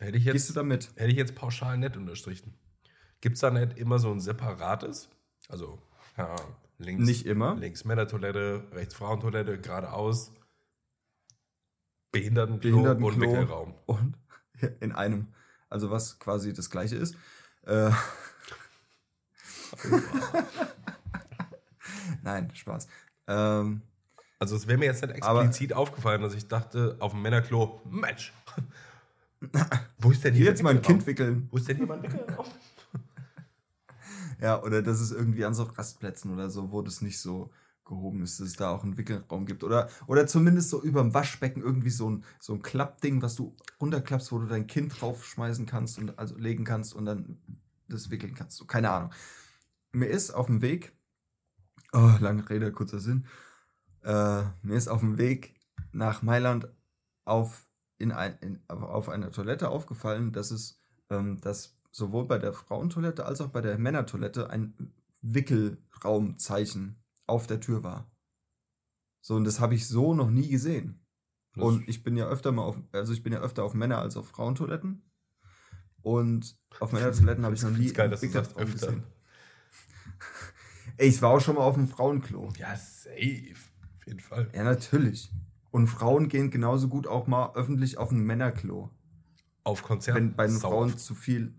hätte, 0.00 0.16
ich 0.16 0.24
Gehst 0.24 0.34
jetzt, 0.34 0.50
du 0.50 0.54
da 0.54 0.62
mit? 0.62 0.90
hätte 0.96 1.10
ich 1.10 1.16
jetzt 1.16 1.34
pauschal 1.34 1.76
nett 1.78 1.96
unterstrichen. 1.96 2.54
Gibt 3.20 3.34
es 3.34 3.40
da 3.40 3.50
nicht 3.50 3.76
immer 3.78 3.98
so 3.98 4.10
ein 4.12 4.20
separates? 4.20 5.08
Also, 5.48 5.82
ja, 6.16 6.36
links, 6.78 7.04
Nicht 7.04 7.26
immer. 7.26 7.54
links 7.56 7.84
Männertoilette, 7.84 8.68
rechts 8.72 8.94
Frauentoilette, 8.94 9.60
geradeaus 9.60 10.32
Behindertenklo, 12.12 12.70
Behindertenklo. 12.70 13.08
und 13.08 13.20
Wickelraum. 13.20 13.74
Und 13.86 14.16
in 14.80 14.92
einem. 14.92 15.28
Also 15.68 15.90
was 15.90 16.18
quasi 16.18 16.52
das 16.54 16.70
gleiche 16.70 16.96
ist. 16.96 17.14
Äh, 17.62 17.90
Nein, 22.22 22.50
Spaß. 22.54 22.88
Ähm, 23.28 23.82
Also 24.40 24.54
es 24.56 24.66
wäre 24.68 24.78
mir 24.78 24.84
jetzt 24.86 25.02
nicht 25.04 25.22
Aber- 25.22 25.42
explizit 25.44 25.72
aufgefallen, 25.72 26.22
dass 26.22 26.34
ich 26.34 26.46
dachte, 26.46 26.96
auf 27.00 27.12
dem 27.12 27.22
Männerklo, 27.22 27.80
Mensch, 27.90 28.32
wo 29.98 30.10
ist 30.10 30.22
denn 30.24 30.34
hier 30.34 30.46
jetzt 30.46 30.62
mal 30.62 30.70
ein? 30.70 30.82
Kind 30.82 31.06
wickeln. 31.06 31.48
Wo 31.50 31.56
ist 31.56 31.68
denn 31.68 31.76
hier 31.78 31.86
mein 31.86 32.02
Wickelraum? 32.02 32.46
Ja, 34.40 34.62
oder 34.62 34.82
dass 34.82 35.00
es 35.00 35.10
irgendwie 35.10 35.44
an 35.44 35.52
so 35.54 35.64
Rastplätzen 35.64 36.32
oder 36.32 36.48
so, 36.48 36.70
wo 36.70 36.80
das 36.80 37.00
nicht 37.02 37.18
so 37.18 37.50
gehoben 37.84 38.22
ist, 38.22 38.38
dass 38.38 38.46
es 38.48 38.52
da 38.56 38.70
auch 38.70 38.84
einen 38.84 38.96
Wickelraum 38.96 39.46
gibt. 39.46 39.64
Oder, 39.64 39.88
oder 40.06 40.28
zumindest 40.28 40.70
so 40.70 40.80
über 40.80 41.00
dem 41.02 41.12
Waschbecken 41.12 41.60
irgendwie 41.62 41.90
so 41.90 42.08
ein, 42.10 42.24
so 42.38 42.52
ein 42.52 42.62
Klappding, 42.62 43.20
was 43.20 43.34
du 43.34 43.56
runterklappst, 43.80 44.30
wo 44.30 44.38
du 44.38 44.46
dein 44.46 44.68
Kind 44.68 45.00
draufschmeißen 45.00 45.66
kannst 45.66 45.98
und 45.98 46.16
also 46.20 46.36
legen 46.36 46.62
kannst 46.64 46.94
und 46.94 47.06
dann 47.06 47.38
das 47.88 48.10
wickeln 48.10 48.34
kannst. 48.36 48.58
So, 48.58 48.64
keine 48.66 48.90
Ahnung. 48.90 49.10
Mir 49.90 50.06
ist 50.06 50.30
auf 50.30 50.46
dem 50.46 50.60
Weg, 50.62 50.92
oh, 51.92 52.12
lange 52.20 52.48
Rede, 52.48 52.72
kurzer 52.72 52.98
Sinn, 53.00 53.26
äh, 54.02 54.42
mir 54.62 54.76
ist 54.76 54.88
auf 54.88 55.00
dem 55.00 55.18
Weg 55.18 55.54
nach 55.92 56.22
Mailand 56.22 56.68
auf, 57.24 57.68
in 57.98 58.12
ein, 58.12 58.38
in, 58.40 58.62
auf 58.68 59.08
einer 59.08 59.30
Toilette 59.32 59.68
aufgefallen, 59.70 60.32
dass 60.32 60.50
es, 60.50 60.80
ähm, 61.10 61.40
dass 61.40 61.78
sowohl 61.90 62.26
bei 62.26 62.38
der 62.38 62.52
Frauentoilette 62.52 63.24
als 63.24 63.40
auch 63.40 63.48
bei 63.48 63.60
der 63.60 63.78
Männertoilette 63.78 64.50
ein 64.50 64.92
Wickelraumzeichen 65.22 67.02
auf 67.26 67.46
der 67.46 67.60
Tür 67.60 67.82
war. 67.82 68.10
So, 69.20 69.34
und 69.34 69.44
das 69.44 69.60
habe 69.60 69.74
ich 69.74 69.88
so 69.88 70.14
noch 70.14 70.30
nie 70.30 70.48
gesehen. 70.48 71.04
Das- 71.54 71.64
Und 71.64 71.88
ich 71.88 72.02
bin 72.04 72.16
ja 72.16 72.26
öfter 72.28 72.52
mal 72.52 72.62
auf, 72.62 72.78
also 72.92 73.12
ich 73.12 73.22
bin 73.22 73.32
ja 73.32 73.40
öfter 73.40 73.64
auf 73.64 73.74
Männer- 73.74 73.98
als 73.98 74.16
auf 74.16 74.28
Frauentoiletten. 74.28 75.02
Und 76.02 76.56
auf 76.80 76.92
Männertoiletten 76.92 77.44
habe 77.44 77.54
ich 77.56 77.62
noch 77.62 77.70
nie 77.70 77.92
geil, 77.92 78.08
dass 78.10 78.20
du 78.20 78.26
sagst 78.44 78.56
öfter. 78.74 78.86
Ey, 80.96 81.08
ich 81.08 81.20
war 81.22 81.30
auch 81.30 81.40
schon 81.40 81.56
mal 81.56 81.62
auf 81.62 81.74
dem 81.74 81.88
Frauenklo. 81.88 82.50
Ja, 82.58 82.74
safe. 82.76 83.54
Auf 83.98 84.06
jeden 84.06 84.20
Fall. 84.20 84.48
Ja, 84.54 84.64
natürlich. 84.64 85.30
Und 85.70 85.86
Frauen 85.86 86.28
gehen 86.28 86.50
genauso 86.50 86.88
gut 86.88 87.06
auch 87.06 87.26
mal 87.26 87.52
öffentlich 87.54 87.98
auf 87.98 88.10
ein 88.10 88.20
Männerklo. 88.20 88.90
Auf 89.64 89.82
Konzerten. 89.82 90.28
wenn 90.30 90.36
bei 90.36 90.46
den 90.46 90.56
sau 90.56 90.70
Frauen 90.70 90.96
zu 90.96 91.14
viel, 91.14 91.52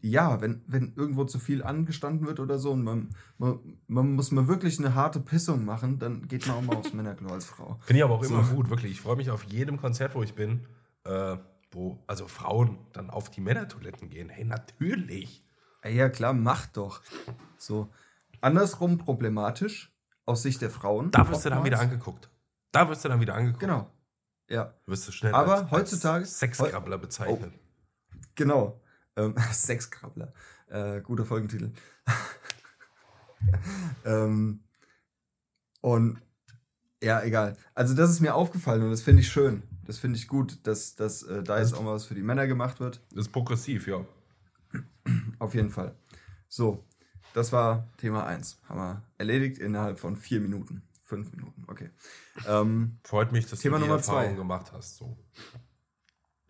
ja, 0.00 0.40
wenn, 0.40 0.62
wenn 0.68 0.92
irgendwo 0.94 1.24
zu 1.24 1.38
viel 1.40 1.64
angestanden 1.64 2.26
wird 2.26 2.38
oder 2.38 2.58
so 2.58 2.70
und 2.72 2.84
man, 2.84 3.10
man, 3.38 3.58
man 3.88 4.12
muss 4.12 4.30
mal 4.30 4.46
wirklich 4.46 4.78
eine 4.78 4.94
harte 4.94 5.18
Pissung 5.18 5.64
machen, 5.64 5.98
dann 5.98 6.28
geht 6.28 6.46
man 6.46 6.56
auch 6.56 6.62
mal 6.62 6.76
aufs 6.76 6.92
Männerklo 6.92 7.28
als 7.30 7.44
Frau. 7.44 7.78
Finde 7.84 7.98
ich 7.98 8.04
aber 8.04 8.14
auch 8.14 8.24
So. 8.24 8.34
immer 8.34 8.44
gut, 8.44 8.70
wirklich. 8.70 8.92
Ich 8.92 9.00
freue 9.00 9.16
mich 9.16 9.30
auf 9.30 9.42
jedem 9.44 9.78
Konzert, 9.78 10.14
wo 10.14 10.22
ich 10.22 10.34
bin, 10.34 10.64
äh, 11.04 11.36
wo 11.72 11.98
also 12.06 12.28
Frauen 12.28 12.78
dann 12.92 13.10
auf 13.10 13.30
die 13.30 13.40
Männertoiletten 13.40 14.08
gehen. 14.10 14.28
Hey, 14.28 14.44
natürlich. 14.44 15.42
Ja, 15.82 15.90
ja, 15.90 16.08
klar, 16.08 16.32
macht 16.34 16.76
doch. 16.76 17.02
So. 17.58 17.88
Andersrum 18.40 18.98
problematisch, 18.98 19.92
aus 20.24 20.42
Sicht 20.42 20.60
der 20.62 20.70
Frauen. 20.70 21.10
Da 21.10 21.28
wirst 21.28 21.44
du 21.44 21.50
dann 21.50 21.64
wieder 21.64 21.80
angeguckt. 21.80 22.30
Da 22.72 22.88
wirst 22.88 23.04
du 23.04 23.08
dann 23.08 23.20
wieder 23.20 23.34
angeguckt. 23.34 23.60
Genau. 23.60 23.90
Ja, 24.48 24.74
Wirst 24.86 25.08
du 25.08 25.12
schnell 25.12 25.34
Aber 25.34 25.62
als, 25.62 25.70
heutzutage- 25.70 26.20
als 26.24 26.38
Sexkrabbler 26.38 26.98
bezeichnet. 26.98 27.52
genau. 28.34 28.80
Ähm, 29.16 29.34
Sexkrabbler. 29.52 30.32
Äh, 30.68 31.00
guter 31.00 31.24
Folgentitel. 31.24 31.72
ähm, 34.04 34.64
und 35.80 36.20
ja, 37.02 37.22
egal. 37.22 37.56
Also 37.74 37.94
das 37.94 38.10
ist 38.10 38.20
mir 38.20 38.34
aufgefallen 38.34 38.82
und 38.82 38.90
das 38.90 39.02
finde 39.02 39.22
ich 39.22 39.28
schön. 39.28 39.62
Das 39.84 39.98
finde 39.98 40.18
ich 40.18 40.26
gut, 40.28 40.66
dass, 40.66 40.96
dass 40.96 41.22
äh, 41.22 41.42
da 41.42 41.58
jetzt 41.58 41.74
auch 41.74 41.82
mal 41.82 41.94
was 41.94 42.06
für 42.06 42.14
die 42.14 42.22
Männer 42.22 42.46
gemacht 42.46 42.80
wird. 42.80 43.00
Das 43.10 43.26
ist 43.26 43.32
progressiv, 43.32 43.86
ja. 43.86 44.04
Auf 45.38 45.54
jeden 45.54 45.70
Fall. 45.70 45.94
So, 46.48 46.85
das 47.36 47.52
war 47.52 47.86
Thema 47.98 48.24
1. 48.24 48.58
Haben 48.66 48.80
wir 48.80 49.02
erledigt 49.18 49.58
innerhalb 49.58 50.00
von 50.00 50.16
vier 50.16 50.40
Minuten. 50.40 50.82
Fünf 51.04 51.30
Minuten, 51.32 51.64
okay. 51.68 51.90
Ähm, 52.48 52.96
Freut 53.04 53.30
mich, 53.30 53.46
dass 53.46 53.60
Thema 53.60 53.76
du 53.76 53.82
die 53.84 53.88
Nummer 53.88 54.00
Erfahrung 54.00 54.30
zwei. 54.30 54.34
gemacht 54.36 54.72
hast. 54.72 54.96
So. 54.96 55.18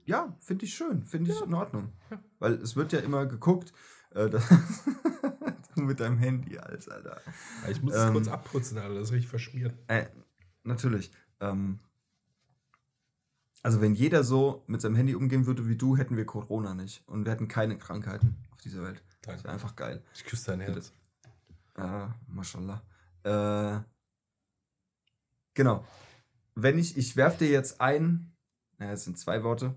ja, 0.05 0.34
finde 0.41 0.64
ich 0.64 0.74
schön, 0.74 1.05
finde 1.05 1.32
ich 1.32 1.41
in 1.43 1.53
Ordnung. 1.55 1.93
Weil 2.39 2.55
es 2.55 2.76
wird 2.76 2.93
ja 2.93 3.01
immer 3.01 3.26
geguckt, 3.26 3.72
äh, 4.11 4.30
dass 4.30 4.49
du 5.74 5.82
mit 5.82 5.99
deinem 5.99 6.18
Handy 6.18 6.57
alles, 6.57 6.89
Alter. 6.89 7.20
Ja, 7.64 7.68
Ich 7.70 7.82
muss 7.82 7.95
Ähm, 7.95 8.07
es 8.07 8.12
kurz 8.12 8.28
abputzen, 8.28 8.78
Alter. 8.78 8.95
Das 8.95 9.09
ist 9.09 9.12
richtig 9.12 9.28
verschmiert. 9.28 9.74
Äh, 9.89 10.07
natürlich. 10.62 11.11
Ähm, 11.41 11.80
also 13.62 13.80
wenn 13.80 13.95
jeder 13.95 14.22
so 14.22 14.62
mit 14.68 14.80
seinem 14.80 14.95
Handy 14.95 15.16
umgehen 15.16 15.47
würde 15.47 15.68
wie 15.68 15.76
du, 15.76 15.97
hätten 15.97 16.16
wir 16.16 16.24
Corona 16.24 16.74
nicht. 16.74 17.03
Und 17.09 17.24
wir 17.24 17.32
hätten 17.32 17.49
keine 17.49 17.76
Krankheiten 17.76 18.37
auf 18.53 18.61
dieser 18.61 18.84
Welt. 18.84 19.03
Das 19.27 19.35
Danke. 19.35 19.45
wäre 19.45 19.53
einfach 19.55 19.77
geil. 19.77 20.03
Ich 20.14 20.24
küsse 20.24 20.53
dein 20.53 20.61
Herz. 20.61 20.93
Ah, 21.74 22.14
mashallah. 22.29 22.83
Äh, 23.24 23.81
genau. 25.55 25.85
Wenn 26.55 26.79
ich, 26.79 26.97
ich 26.97 27.16
werf 27.16 27.37
dir 27.37 27.49
jetzt 27.49 27.81
ein, 27.81 28.33
naja, 28.79 28.93
es 28.93 29.05
sind 29.05 29.18
zwei 29.18 29.43
Worte. 29.43 29.74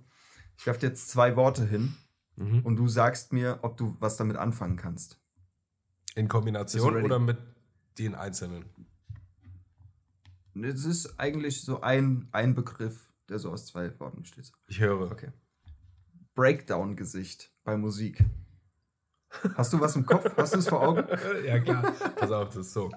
Ich 0.57 0.65
werf 0.65 0.77
dir 0.77 0.87
jetzt 0.87 1.09
zwei 1.09 1.35
Worte 1.35 1.65
hin 1.65 1.95
Mhm. 2.35 2.61
und 2.61 2.77
du 2.77 2.87
sagst 2.87 3.33
mir, 3.33 3.59
ob 3.63 3.75
du 3.75 3.97
was 3.99 4.15
damit 4.15 4.37
anfangen 4.37 4.77
kannst. 4.77 5.19
In 6.15 6.29
Kombination 6.29 7.03
oder 7.03 7.19
mit 7.19 7.37
den 7.97 8.15
Einzelnen? 8.15 8.63
Es 10.55 10.85
ist 10.85 11.19
eigentlich 11.19 11.61
so 11.61 11.81
ein, 11.81 12.29
ein 12.31 12.55
Begriff, 12.55 13.11
der 13.27 13.39
so 13.39 13.51
aus 13.51 13.65
zwei 13.65 13.97
Worten 13.99 14.21
besteht. 14.21 14.53
Ich 14.67 14.79
höre. 14.79 15.11
Okay. 15.11 15.33
Breakdown-Gesicht 16.35 17.51
bei 17.65 17.75
Musik. 17.75 18.23
Hast 19.55 19.73
du 19.73 19.79
was 19.79 19.95
im 19.95 20.05
Kopf? 20.05 20.25
Hast 20.37 20.53
du 20.53 20.59
es 20.59 20.67
vor 20.67 20.81
Augen? 20.81 21.05
ja, 21.45 21.59
klar. 21.59 21.93
Pass 22.15 22.31
auf, 22.31 22.47
das 22.49 22.57
ist 22.67 22.73
so. 22.73 22.91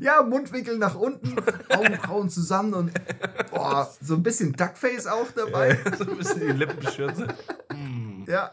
Ja, 0.00 0.22
Mundwinkel 0.22 0.78
nach 0.78 0.94
unten, 0.94 1.36
Augenbrauen 1.68 2.28
zusammen 2.28 2.74
und 2.74 2.92
boah, 3.50 3.90
so 4.00 4.14
ein 4.14 4.22
bisschen 4.22 4.52
Duckface 4.52 5.06
auch 5.06 5.30
dabei. 5.34 5.78
so 5.98 6.04
ein 6.10 6.16
bisschen 6.16 6.40
die 6.40 6.52
Lippenschürze. 6.52 7.28
Mm. 7.72 8.24
Ja. 8.28 8.52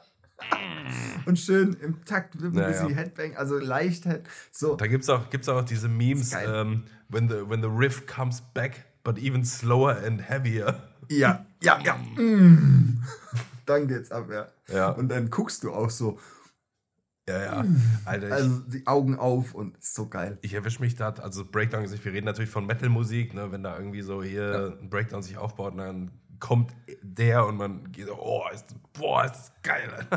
Und 1.25 1.37
schön 1.39 1.73
im 1.81 2.03
Takt 2.05 2.35
mit 2.39 2.53
ein 2.53 2.57
Ja, 2.59 2.67
bisschen 2.67 2.89
ja. 2.89 2.95
Headbang, 2.95 3.35
also 3.35 3.57
leicht 3.57 4.05
Head. 4.05 4.21
So, 4.51 4.75
Da 4.75 4.87
gibt 4.87 5.03
es 5.03 5.09
auch, 5.09 5.29
gibt's 5.29 5.49
auch 5.49 5.63
diese 5.63 5.87
Memes, 5.87 6.31
geil. 6.31 6.49
ähm, 6.53 6.83
when, 7.09 7.27
the, 7.29 7.47
when 7.47 7.61
the 7.61 7.69
riff 7.69 8.05
comes 8.07 8.41
back, 8.53 8.85
but 9.03 9.17
even 9.19 9.43
slower 9.43 9.95
and 10.05 10.21
heavier. 10.21 10.81
ja, 11.09 11.45
ja, 11.61 11.79
ja. 11.83 11.95
Mm. 12.15 13.03
Dann 13.72 13.88
geht's 13.88 14.11
ab, 14.11 14.30
ja. 14.30 14.48
Ja, 14.68 14.89
Und 14.91 15.10
dann 15.10 15.30
guckst 15.30 15.64
du 15.64 15.72
auch 15.72 15.89
so, 15.89 16.19
ja, 17.30 17.41
ja. 17.64 17.65
Alter, 18.06 18.27
ich, 18.27 18.34
also 18.34 18.60
die 18.68 18.85
Augen 18.88 19.18
auf 19.18 19.53
und 19.53 19.77
ist 19.77 19.93
so 19.93 20.07
geil. 20.10 20.38
ich 20.41 20.53
erwische 20.53 20.81
mich 20.81 20.95
da, 20.95 21.10
also 21.11 21.45
Breakdown, 21.45 21.89
wir 21.89 22.11
reden 22.14 22.26
natürlich 22.26 22.49
von 22.49 22.65
Metal-Musik, 22.65 23.34
ne, 23.34 23.52
wenn 23.52 23.64
da 23.64 23.77
irgendwie 23.77 24.02
so 24.02 24.22
hier 24.23 24.52
Ja. 24.52 24.68
ein 24.81 24.89
Breakdown 24.89 25.22
sich 25.23 25.38
aufbaut, 25.38 25.77
dann 25.77 26.11
kommt 26.39 26.76
der 27.03 27.45
und 27.45 27.57
man 27.57 27.91
geht 27.91 28.07
so, 28.07 28.15
oh, 28.19 28.43
ist, 28.53 28.76
boah, 28.93 29.23
ist 29.26 29.34
das 29.34 29.53
geil. 29.61 30.07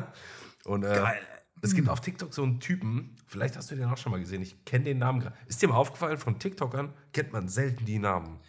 Und 0.65 0.83
äh, 0.83 0.87
Geil. 0.95 1.21
es 1.61 1.75
gibt 1.75 1.89
auf 1.91 2.01
TikTok 2.01 2.33
so 2.33 2.43
einen 2.43 2.59
Typen, 2.59 3.17
vielleicht 3.27 3.57
hast 3.57 3.71
du 3.71 3.75
den 3.77 3.85
auch 3.85 3.99
schon 3.99 4.11
mal 4.11 4.19
gesehen, 4.21 4.41
ich 4.41 4.65
kenne 4.65 4.85
den 4.87 4.99
Namen 4.99 5.21
gerade. 5.21 5.37
Ist 5.47 5.61
dir 5.61 5.69
mal 5.69 5.77
aufgefallen, 5.77 6.17
von 6.17 6.39
TikTokern 6.39 6.95
kennt 7.13 7.33
man 7.33 7.49
selten 7.49 7.85
die 7.85 7.99
Namen. 7.99 8.41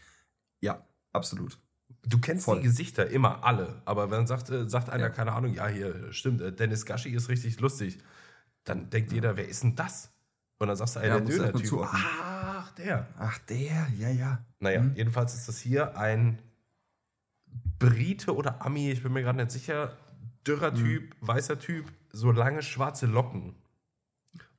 Ja, 0.61 0.87
absolut. 1.11 1.59
Du 2.07 2.19
kennst 2.19 2.45
Voll. 2.45 2.57
die 2.57 2.63
Gesichter 2.63 3.07
immer 3.09 3.43
alle, 3.43 3.81
aber 3.85 4.11
wenn 4.11 4.27
sagt, 4.27 4.49
äh, 4.49 4.69
sagt 4.69 4.89
einer, 4.89 5.05
Ja. 5.05 5.09
keine 5.09 5.31
Ahnung, 5.33 5.53
ja, 5.53 5.67
hier 5.67 6.11
stimmt, 6.13 6.41
äh, 6.41 6.51
Dennis 6.53 6.85
Gashi 6.85 7.09
ist 7.09 7.29
richtig 7.29 7.59
lustig, 7.59 7.97
dann 8.63 8.89
denkt 8.89 9.11
jeder, 9.11 9.37
wer 9.37 9.47
ist 9.47 9.63
denn 9.63 9.75
das? 9.75 10.11
Und 10.59 10.67
dann 10.67 10.77
sagst 10.77 10.95
du, 10.95 10.99
ey, 11.01 11.09
Ja, 11.09 11.19
der 11.19 11.25
Döner-Typ. 11.27 11.79
Ach, 11.83 12.71
der. 12.73 13.07
Ach, 13.17 13.37
der, 13.39 13.87
ja, 13.97 14.09
ja. 14.09 14.45
Naja, 14.59 14.83
Mhm. 14.83 14.95
jedenfalls 14.95 15.33
ist 15.35 15.47
das 15.47 15.59
hier 15.59 15.97
ein 15.97 16.39
Brite 17.79 18.35
oder 18.35 18.63
Ami, 18.65 18.91
ich 18.91 19.03
bin 19.03 19.11
mir 19.13 19.21
gerade 19.23 19.37
nicht 19.37 19.51
sicher, 19.51 19.97
dürrer 20.47 20.71
Mhm. 20.71 20.75
Typ, 20.75 21.15
weißer 21.21 21.59
Typ, 21.59 21.91
so 22.11 22.31
lange 22.31 22.61
schwarze 22.61 23.05
Locken. 23.05 23.55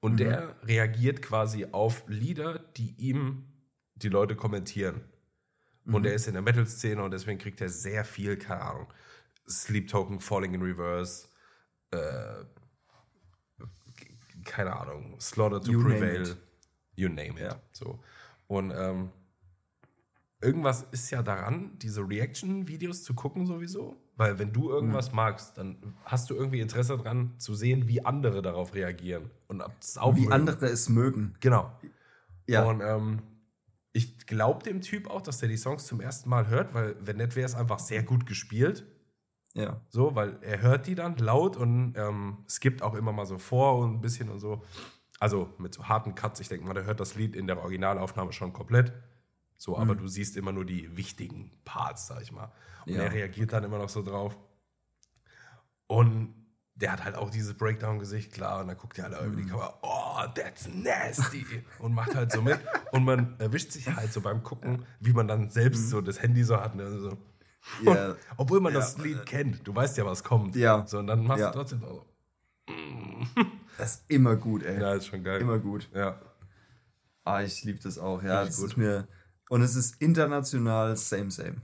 Und 0.00 0.12
Mhm. 0.14 0.16
der 0.18 0.56
reagiert 0.64 1.22
quasi 1.22 1.66
auf 1.72 2.04
Lieder, 2.08 2.58
die 2.76 2.94
ihm 2.98 3.44
die 3.94 4.08
Leute 4.08 4.36
kommentieren. 4.36 5.00
Und 5.94 6.04
er 6.06 6.14
ist 6.14 6.26
in 6.26 6.34
der 6.34 6.42
Metal-Szene 6.42 7.02
und 7.02 7.12
deswegen 7.12 7.38
kriegt 7.38 7.60
er 7.60 7.68
sehr 7.68 8.04
viel, 8.04 8.36
keine 8.36 8.62
Ahnung, 8.62 8.92
Sleep 9.48 9.88
Token, 9.88 10.20
Falling 10.20 10.54
in 10.54 10.62
Reverse, 10.62 11.28
äh, 11.92 12.44
keine 14.44 14.76
Ahnung, 14.76 15.18
Slaughter 15.20 15.60
to 15.60 15.70
You 15.70 15.80
name 15.80 15.94
Prevail, 15.94 16.22
it. 16.22 16.36
you 16.96 17.08
name 17.08 17.30
it. 17.30 17.40
Ja. 17.40 17.60
So. 17.72 18.00
Und 18.48 18.72
ähm, 18.76 19.10
irgendwas 20.40 20.82
ist 20.90 21.10
ja 21.10 21.22
daran, 21.22 21.78
diese 21.78 22.00
Reaction-Videos 22.08 23.02
zu 23.02 23.14
gucken 23.14 23.46
sowieso. 23.46 23.96
Weil 24.16 24.38
wenn 24.38 24.52
du 24.52 24.70
irgendwas 24.70 25.12
magst, 25.12 25.58
dann 25.58 25.94
hast 26.04 26.30
du 26.30 26.34
irgendwie 26.34 26.60
Interesse 26.60 26.96
daran 26.96 27.38
zu 27.38 27.54
sehen, 27.54 27.86
wie 27.86 28.02
andere 28.04 28.40
darauf 28.40 28.74
reagieren. 28.74 29.30
Und 29.46 29.62
auch 29.62 30.16
Wie 30.16 30.30
andere 30.30 30.66
es 30.66 30.88
mögen. 30.88 31.34
Genau. 31.40 31.70
Ja. 32.46 32.64
Und 32.64 32.80
ähm, 32.80 33.22
ich 34.26 34.34
glaube 34.36 34.64
dem 34.64 34.80
Typ 34.80 35.08
auch, 35.08 35.22
dass 35.22 35.38
der 35.38 35.48
die 35.48 35.56
Songs 35.56 35.86
zum 35.86 36.00
ersten 36.00 36.28
Mal 36.28 36.48
hört, 36.48 36.74
weil 36.74 36.96
wenn 37.00 37.16
nicht, 37.18 37.36
wäre 37.36 37.46
es 37.46 37.54
einfach 37.54 37.78
sehr 37.78 38.02
gut 38.02 38.26
gespielt. 38.26 38.84
ja. 39.54 39.80
So, 39.88 40.16
weil 40.16 40.38
er 40.42 40.60
hört 40.62 40.88
die 40.88 40.96
dann 40.96 41.16
laut 41.18 41.56
und 41.56 41.94
ähm, 41.96 42.38
skippt 42.48 42.82
auch 42.82 42.94
immer 42.94 43.12
mal 43.12 43.24
so 43.24 43.38
vor 43.38 43.78
und 43.78 43.94
ein 43.94 44.00
bisschen 44.00 44.28
und 44.28 44.40
so. 44.40 44.64
Also 45.20 45.54
mit 45.58 45.74
so 45.74 45.88
harten 45.88 46.14
Cuts. 46.16 46.40
Ich 46.40 46.48
denke 46.48 46.66
mal, 46.66 46.74
der 46.74 46.84
hört 46.84 46.98
das 46.98 47.14
Lied 47.14 47.36
in 47.36 47.46
der 47.46 47.58
Originalaufnahme 47.58 48.32
schon 48.32 48.52
komplett. 48.52 48.92
So, 49.56 49.78
aber 49.78 49.94
du 49.94 50.08
siehst 50.08 50.36
immer 50.36 50.52
nur 50.52 50.64
die 50.66 50.96
wichtigen 50.96 51.52
Parts, 51.64 52.08
sag 52.08 52.20
ich 52.20 52.32
mal. 52.32 52.52
Und 52.84 52.94
Ja. 52.94 53.04
er 53.04 53.12
reagiert 53.12 53.52
dann 53.52 53.62
immer 53.64 53.78
noch 53.78 53.88
so 53.88 54.02
drauf. 54.02 54.36
Und 55.86 56.34
der 56.76 56.92
hat 56.92 57.04
halt 57.04 57.16
auch 57.16 57.30
dieses 57.30 57.54
Breakdown-Gesicht, 57.54 58.32
klar. 58.32 58.60
Und 58.60 58.68
dann 58.68 58.76
guckt 58.76 58.98
er 58.98 59.04
halt 59.04 59.26
über 59.26 59.36
die 59.36 59.46
Kamera, 59.46 59.78
oh, 59.82 60.22
that's 60.34 60.68
nasty. 60.72 61.44
und 61.78 61.94
macht 61.94 62.14
halt 62.14 62.30
so 62.32 62.42
mit. 62.42 62.58
Und 62.92 63.04
man 63.04 63.34
erwischt 63.40 63.72
sich 63.72 63.88
halt 63.88 64.12
so 64.12 64.20
beim 64.20 64.42
Gucken, 64.42 64.84
wie 65.00 65.12
man 65.12 65.26
dann 65.26 65.48
selbst 65.48 65.88
so 65.90 66.00
das 66.00 66.22
Handy 66.22 66.44
so 66.44 66.60
hat. 66.60 66.74
Ne? 66.74 66.98
So. 67.00 67.16
Ja. 67.82 68.14
Obwohl 68.36 68.60
man 68.60 68.72
Ja. 68.74 68.80
das 68.80 68.98
Lied 68.98 69.24
kennt. 69.26 69.66
Du 69.66 69.74
weißt 69.74 69.96
ja, 69.96 70.04
was 70.06 70.22
kommt. 70.22 70.54
Ja. 70.54 70.86
So, 70.86 70.98
und 70.98 71.06
dann 71.06 71.24
machst 71.24 71.44
du 71.44 71.50
trotzdem 71.50 71.80
so. 71.80 72.04
Das 73.78 73.96
ist 73.96 74.04
immer 74.08 74.36
gut, 74.36 74.62
ey. 74.62 74.80
Ja, 74.80 74.94
ist 74.94 75.06
schon 75.06 75.22
geil. 75.24 75.40
Immer 75.40 75.58
gut. 75.58 75.88
Ja. 75.94 76.20
Ah, 77.24 77.42
ich 77.42 77.64
liebe 77.64 77.78
das 77.82 77.98
auch. 77.98 78.22
Ja, 78.22 78.44
das 78.44 78.58
gut. 78.58 78.66
ist 78.68 78.76
mir. 78.76 79.08
Und 79.48 79.62
es 79.62 79.74
ist 79.76 80.00
international 80.00 80.96
same, 80.96 81.30
same. 81.30 81.56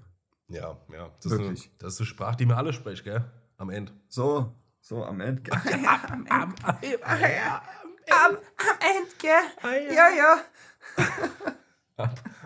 Ja, 0.49 0.77
ja. 0.93 1.11
Das 1.23 1.33
Wirklich. 1.33 1.61
Ist 1.61 1.67
eine, 1.67 1.75
das 1.79 1.95
ist 1.95 2.01
eine 2.01 2.07
Sprache, 2.07 2.37
die 2.37 2.47
mir 2.47 2.57
alle 2.57 2.73
spricht, 2.73 3.05
gell? 3.05 3.25
Am 3.57 3.71
Ende. 3.71 3.93
So, 4.09 4.55
so 4.83 5.05
am 5.05 5.21
Ende. 5.21 5.51
Am, 5.53 5.87
am, 6.27 6.27
am, 6.29 6.55
am 6.61 8.37
Ende, 8.81 9.11
gell? 9.19 9.95
Ja, 9.95 10.09
ja. 10.11 10.45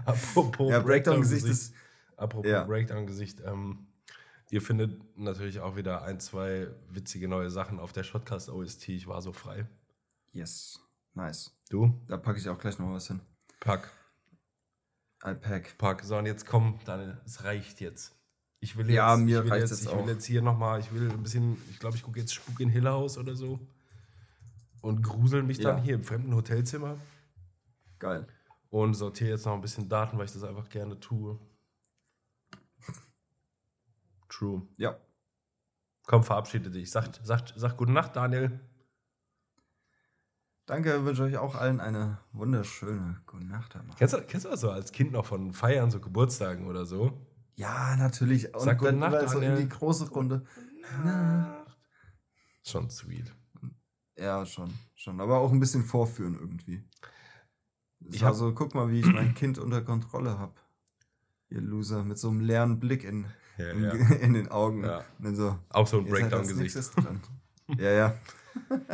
Apropos 0.05 0.71
Ja, 0.71 0.81
Breakdown-Gesicht 0.81 1.45
Breakdown-Gesicht. 1.45 1.47
ist. 1.47 1.75
Apropos 2.17 2.51
Ja. 2.51 2.65
Breakdown-Gesicht. 2.65 3.41
Ähm, 3.45 3.87
ihr 4.51 4.63
findet 4.63 5.19
natürlich 5.19 5.61
auch 5.61 5.77
wieder 5.77 6.03
ein, 6.03 6.21
zwei 6.21 6.69
witzige 6.91 7.29
neue 7.29 7.51
Sachen 7.51 7.81
auf 7.81 7.93
der 7.93 8.05
Shotcast 8.05 8.49
OST. 8.51 8.89
Ich 8.91 9.07
war 9.07 9.21
so 9.23 9.33
frei. 9.33 9.67
Yes. 10.33 10.81
Nice. 11.15 11.53
Du? 11.71 11.99
Da 12.07 12.17
packe 12.19 12.39
ich 12.39 12.49
auch 12.49 12.59
gleich 12.59 12.79
noch 12.79 12.93
was 12.93 13.09
hin. 13.09 13.21
Pack. 13.61 13.91
I 15.25 15.35
pack. 15.35 15.77
Pack. 15.79 16.05
So, 16.05 16.17
und 16.19 16.27
jetzt 16.27 16.47
komm, 16.47 16.79
Daniel, 16.85 17.19
es 17.25 17.43
reicht 17.45 17.81
jetzt. 17.81 18.15
Ich 18.61 18.77
will 18.77 18.87
jetzt, 18.87 18.95
Ja, 18.97 19.17
mir 19.17 19.45
ich 19.45 19.51
will 19.51 19.59
jetzt, 19.59 19.71
jetzt 19.71 19.83
ich 19.83 19.93
will 19.93 20.03
auch. 20.03 20.09
jetzt 20.09 20.25
hier 20.25 20.43
nochmal, 20.43 20.81
ich 20.81 20.93
will 20.93 21.11
ein 21.11 21.23
bisschen, 21.23 21.57
ich 21.71 21.79
glaube, 21.79 21.97
ich 21.97 22.03
gucke 22.03 22.19
jetzt 22.19 22.35
Spuk 22.35 22.59
in 22.61 22.69
Hill 22.69 22.89
House 22.89 23.19
oder 23.19 23.35
so. 23.35 23.61
Und 24.81 25.03
grusel 25.03 25.43
mich 25.43 25.59
dann 25.59 25.79
Ja. 25.79 25.83
hier 25.83 25.95
im 25.97 26.03
fremden 26.03 26.35
Hotelzimmer. 26.35 26.97
Geil. 27.99 28.27
Und 28.71 28.95
sortiere 28.95 29.31
jetzt 29.31 29.47
noch 29.47 29.55
ein 29.55 29.61
bisschen 29.61 29.89
Daten, 29.89 30.19
weil 30.19 30.25
ich 30.27 30.33
das 30.33 30.43
einfach 30.45 30.69
gerne 30.69 30.99
tue. 31.01 31.39
True. 34.29 34.63
Ja. 34.77 34.97
Komm, 36.07 36.23
verabschiede 36.23 36.71
dich. 36.71 36.91
Sag, 36.91 37.09
sag, 37.23 37.53
sag 37.57 37.77
gute 37.77 37.93
Nacht, 37.93 38.17
Daniel. 38.17 38.61
Danke, 40.67 41.05
wünsche 41.05 41.23
euch 41.23 41.37
auch 41.37 41.55
allen 41.55 41.81
eine 41.81 42.19
wunderschöne 42.33 43.21
gute 43.27 43.45
Nacht. 43.45 43.77
Kennst 43.97 44.15
du, 44.15 44.21
kennst 44.23 44.47
du 44.47 44.51
das 44.51 44.61
so 44.61 44.71
als 44.71 44.91
Kind 44.93 45.13
noch 45.13 45.25
von 45.25 45.53
Feiern, 45.53 45.91
so 45.91 46.01
Geburtstagen 46.01 46.67
oder 46.67 46.85
so? 46.87 47.26
Ja, 47.57 47.97
natürlich. 47.97 48.55
Und 48.55 48.61
Sag 48.61 48.81
dann 48.83 48.99
Nacht, 48.99 49.29
so 49.31 49.41
in 49.41 49.57
die 49.57 49.69
große 49.69 50.09
Runde. 50.11 50.45
Nacht. 51.05 51.77
Schon 52.63 52.91
sweet. 52.91 53.35
Ja, 54.19 54.45
schon, 54.47 54.73
schon. 54.95 55.21
Aber 55.21 55.39
auch 55.39 55.53
ein 55.53 55.61
bisschen 55.61 55.85
vorführen 55.85 56.35
irgendwie. 56.39 56.83
Ich 58.11 58.23
hab- 58.23 58.31
also, 58.31 58.53
guck 58.55 58.75
mal, 58.75 58.91
wie 58.91 59.01
ich 59.01 59.07
mein 59.07 59.35
Kind 59.35 59.59
unter 59.59 59.83
Kontrolle 59.83 60.39
habe. 60.39 60.55
Ihr 61.49 61.61
Loser, 61.61 62.03
mit 62.05 62.19
so 62.19 62.29
einem 62.29 62.41
leeren 62.41 62.79
Blick 62.81 63.05
in, 63.05 63.27
Ja, 63.57 63.71
in, 63.71 63.83
ja. 63.85 63.91
in 64.21 64.35
den 64.35 64.49
Augen. 64.49 64.85
Ja. 64.85 65.05
So, 65.33 65.59
Auch 65.71 65.87
so 65.87 65.99
ein 65.99 66.07
Breakdown-Gesicht. 66.07 66.77
ja, 67.79 67.91
ja. 67.91 68.15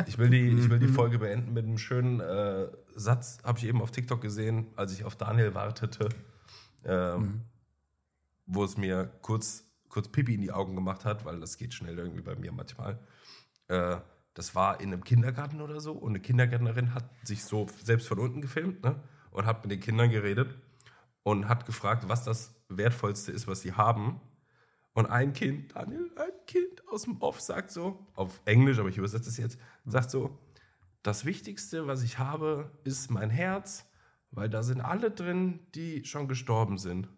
Ich 0.06 0.18
will, 0.18 0.28
die, 0.28 0.48
ich 0.48 0.68
will 0.70 0.80
die. 0.80 0.88
Folge 0.88 1.20
beenden 1.20 1.52
mit 1.52 1.64
einem 1.64 1.78
schönen 1.78 2.18
äh, 2.18 2.66
Satz, 2.96 3.38
habe 3.44 3.58
ich 3.60 3.64
eben 3.66 3.80
auf 3.80 3.92
TikTok 3.92 4.20
gesehen, 4.20 4.66
als 4.74 4.92
ich 4.92 5.04
auf 5.04 5.14
Daniel 5.14 5.54
wartete, 5.54 6.08
ähm, 6.84 7.20
Mhm. 7.20 7.40
Wo 8.54 8.64
es 8.64 8.76
mir 8.76 9.12
kurz, 9.22 9.64
kurz 9.88 10.08
Pipi 10.08 10.34
in 10.34 10.40
die 10.40 10.52
Augen 10.52 10.74
gemacht 10.74 11.04
hat, 11.04 11.24
weil 11.24 11.40
das 11.40 11.56
geht 11.56 11.74
schnell 11.74 11.98
irgendwie 11.98 12.22
bei 12.22 12.34
mir 12.36 12.52
manchmal. 12.52 12.98
Äh, 13.68 13.96
das 14.34 14.54
war 14.54 14.80
in 14.80 14.92
einem 14.92 15.04
Kindergarten 15.04 15.60
oder 15.60 15.80
so 15.80 15.92
und 15.92 16.10
eine 16.10 16.20
Kindergärtnerin 16.20 16.94
hat 16.94 17.04
sich 17.22 17.44
so 17.44 17.66
selbst 17.82 18.08
von 18.08 18.18
unten 18.18 18.40
gefilmt 18.40 18.82
ne, 18.82 19.02
und 19.30 19.46
hat 19.46 19.62
mit 19.62 19.70
den 19.72 19.80
Kindern 19.80 20.10
geredet 20.10 20.54
und 21.22 21.48
hat 21.48 21.66
gefragt, 21.66 22.08
was 22.08 22.24
das 22.24 22.54
Wertvollste 22.68 23.32
ist, 23.32 23.46
was 23.46 23.60
sie 23.60 23.72
haben. 23.72 24.20
Und 24.94 25.06
ein 25.06 25.32
Kind, 25.32 25.74
Daniel, 25.74 26.10
ein 26.16 26.46
Kind 26.46 26.86
aus 26.88 27.02
dem 27.02 27.20
Off 27.20 27.40
sagt 27.40 27.70
so, 27.70 28.06
auf 28.14 28.40
Englisch, 28.44 28.78
aber 28.78 28.88
ich 28.88 28.98
übersetze 28.98 29.28
es 29.28 29.36
jetzt, 29.36 29.58
sagt 29.84 30.10
so, 30.10 30.38
das 31.02 31.24
Wichtigste, 31.24 31.86
was 31.86 32.02
ich 32.02 32.18
habe, 32.18 32.70
ist 32.84 33.10
mein 33.10 33.30
Herz, 33.30 33.86
weil 34.30 34.48
da 34.48 34.62
sind 34.62 34.80
alle 34.80 35.10
drin, 35.10 35.60
die 35.74 36.04
schon 36.04 36.28
gestorben 36.28 36.78
sind. 36.78 37.08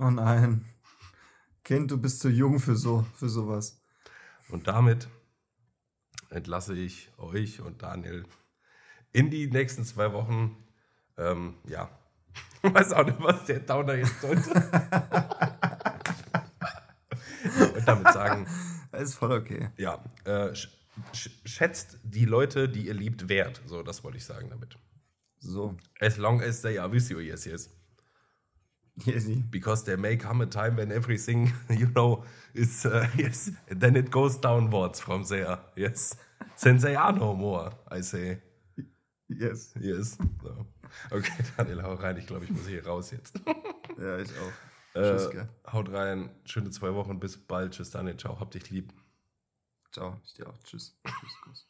Oh 0.00 0.08
nein. 0.08 0.64
Kind, 1.62 1.90
du 1.90 1.98
bist 1.98 2.20
zu 2.20 2.30
jung 2.30 2.58
für 2.58 2.74
so, 2.74 3.04
für 3.16 3.28
sowas. 3.28 3.82
Und 4.48 4.66
damit 4.66 5.08
entlasse 6.30 6.74
ich 6.74 7.10
euch 7.18 7.60
und 7.60 7.82
Daniel 7.82 8.24
in 9.12 9.28
die 9.28 9.46
nächsten 9.48 9.84
zwei 9.84 10.14
Wochen. 10.14 10.56
Ähm, 11.18 11.56
ja, 11.68 11.90
ich 12.62 12.62
weiß 12.74 12.94
auch 12.94 13.04
nicht, 13.04 13.20
was 13.20 13.44
der 13.44 13.60
Downer 13.60 13.94
jetzt 13.94 14.22
sollte. 14.22 14.50
und 17.74 17.86
damit 17.86 18.10
sagen, 18.14 18.46
Das 18.92 19.02
ist 19.02 19.14
voll 19.16 19.32
okay. 19.32 19.68
ja, 19.76 20.02
äh, 20.24 20.54
sch 20.54 20.70
sch 21.12 21.28
schätzt 21.44 21.98
die 22.04 22.24
Leute, 22.24 22.70
die 22.70 22.86
ihr 22.86 22.94
liebt, 22.94 23.28
wert. 23.28 23.60
So, 23.66 23.82
das 23.82 24.02
wollte 24.02 24.16
ich 24.16 24.24
sagen 24.24 24.48
damit. 24.48 24.78
So. 25.40 25.76
As 26.00 26.16
long 26.16 26.40
as 26.40 26.62
they 26.62 26.78
are 26.78 26.90
with 26.90 27.10
you, 27.10 27.20
yes, 27.20 27.44
yes. 27.44 27.68
Easy. 29.06 29.42
Because 29.50 29.84
there 29.84 29.96
may 29.96 30.16
come 30.16 30.40
a 30.42 30.46
time 30.46 30.76
when 30.76 30.90
everything, 30.92 31.52
you 31.70 31.86
know, 31.94 32.24
is, 32.54 32.84
uh, 32.86 33.06
yes, 33.16 33.50
then 33.68 33.96
it 33.96 34.10
goes 34.10 34.36
downwards 34.38 35.00
from 35.00 35.24
there, 35.24 35.58
yes. 35.76 36.16
Since 36.56 36.82
they 36.82 36.94
are 36.96 37.12
no 37.12 37.34
more, 37.34 37.70
I 37.90 38.02
say, 38.02 38.38
Yes. 39.28 39.72
yes. 39.80 40.18
So. 40.42 40.66
Okay, 41.12 41.32
Daniel, 41.56 41.82
hau 41.82 41.94
rein. 41.94 42.16
Ich 42.16 42.26
glaube, 42.26 42.44
ich 42.44 42.50
muss 42.50 42.66
hier 42.66 42.84
raus 42.84 43.12
jetzt. 43.12 43.40
Ja, 43.96 44.18
ich 44.18 44.30
auch. 44.30 45.00
Äh, 45.00 45.02
Tschüss, 45.02 45.30
gell. 45.30 45.48
haut 45.72 45.92
rein. 45.92 46.30
Schöne 46.44 46.70
zwei 46.70 46.92
Wochen. 46.94 47.20
Bis 47.20 47.36
bald. 47.36 47.72
Tschüss, 47.72 47.90
Daniel. 47.90 48.16
Ciao. 48.16 48.40
Hab 48.40 48.50
dich 48.50 48.70
lieb. 48.70 48.92
Ciao. 49.92 50.20
Ich 50.24 50.34
dir 50.34 50.48
auch. 50.48 50.58
Tschüss. 50.64 50.98
Tschüss. 51.04 51.40
Kuss. 51.44 51.69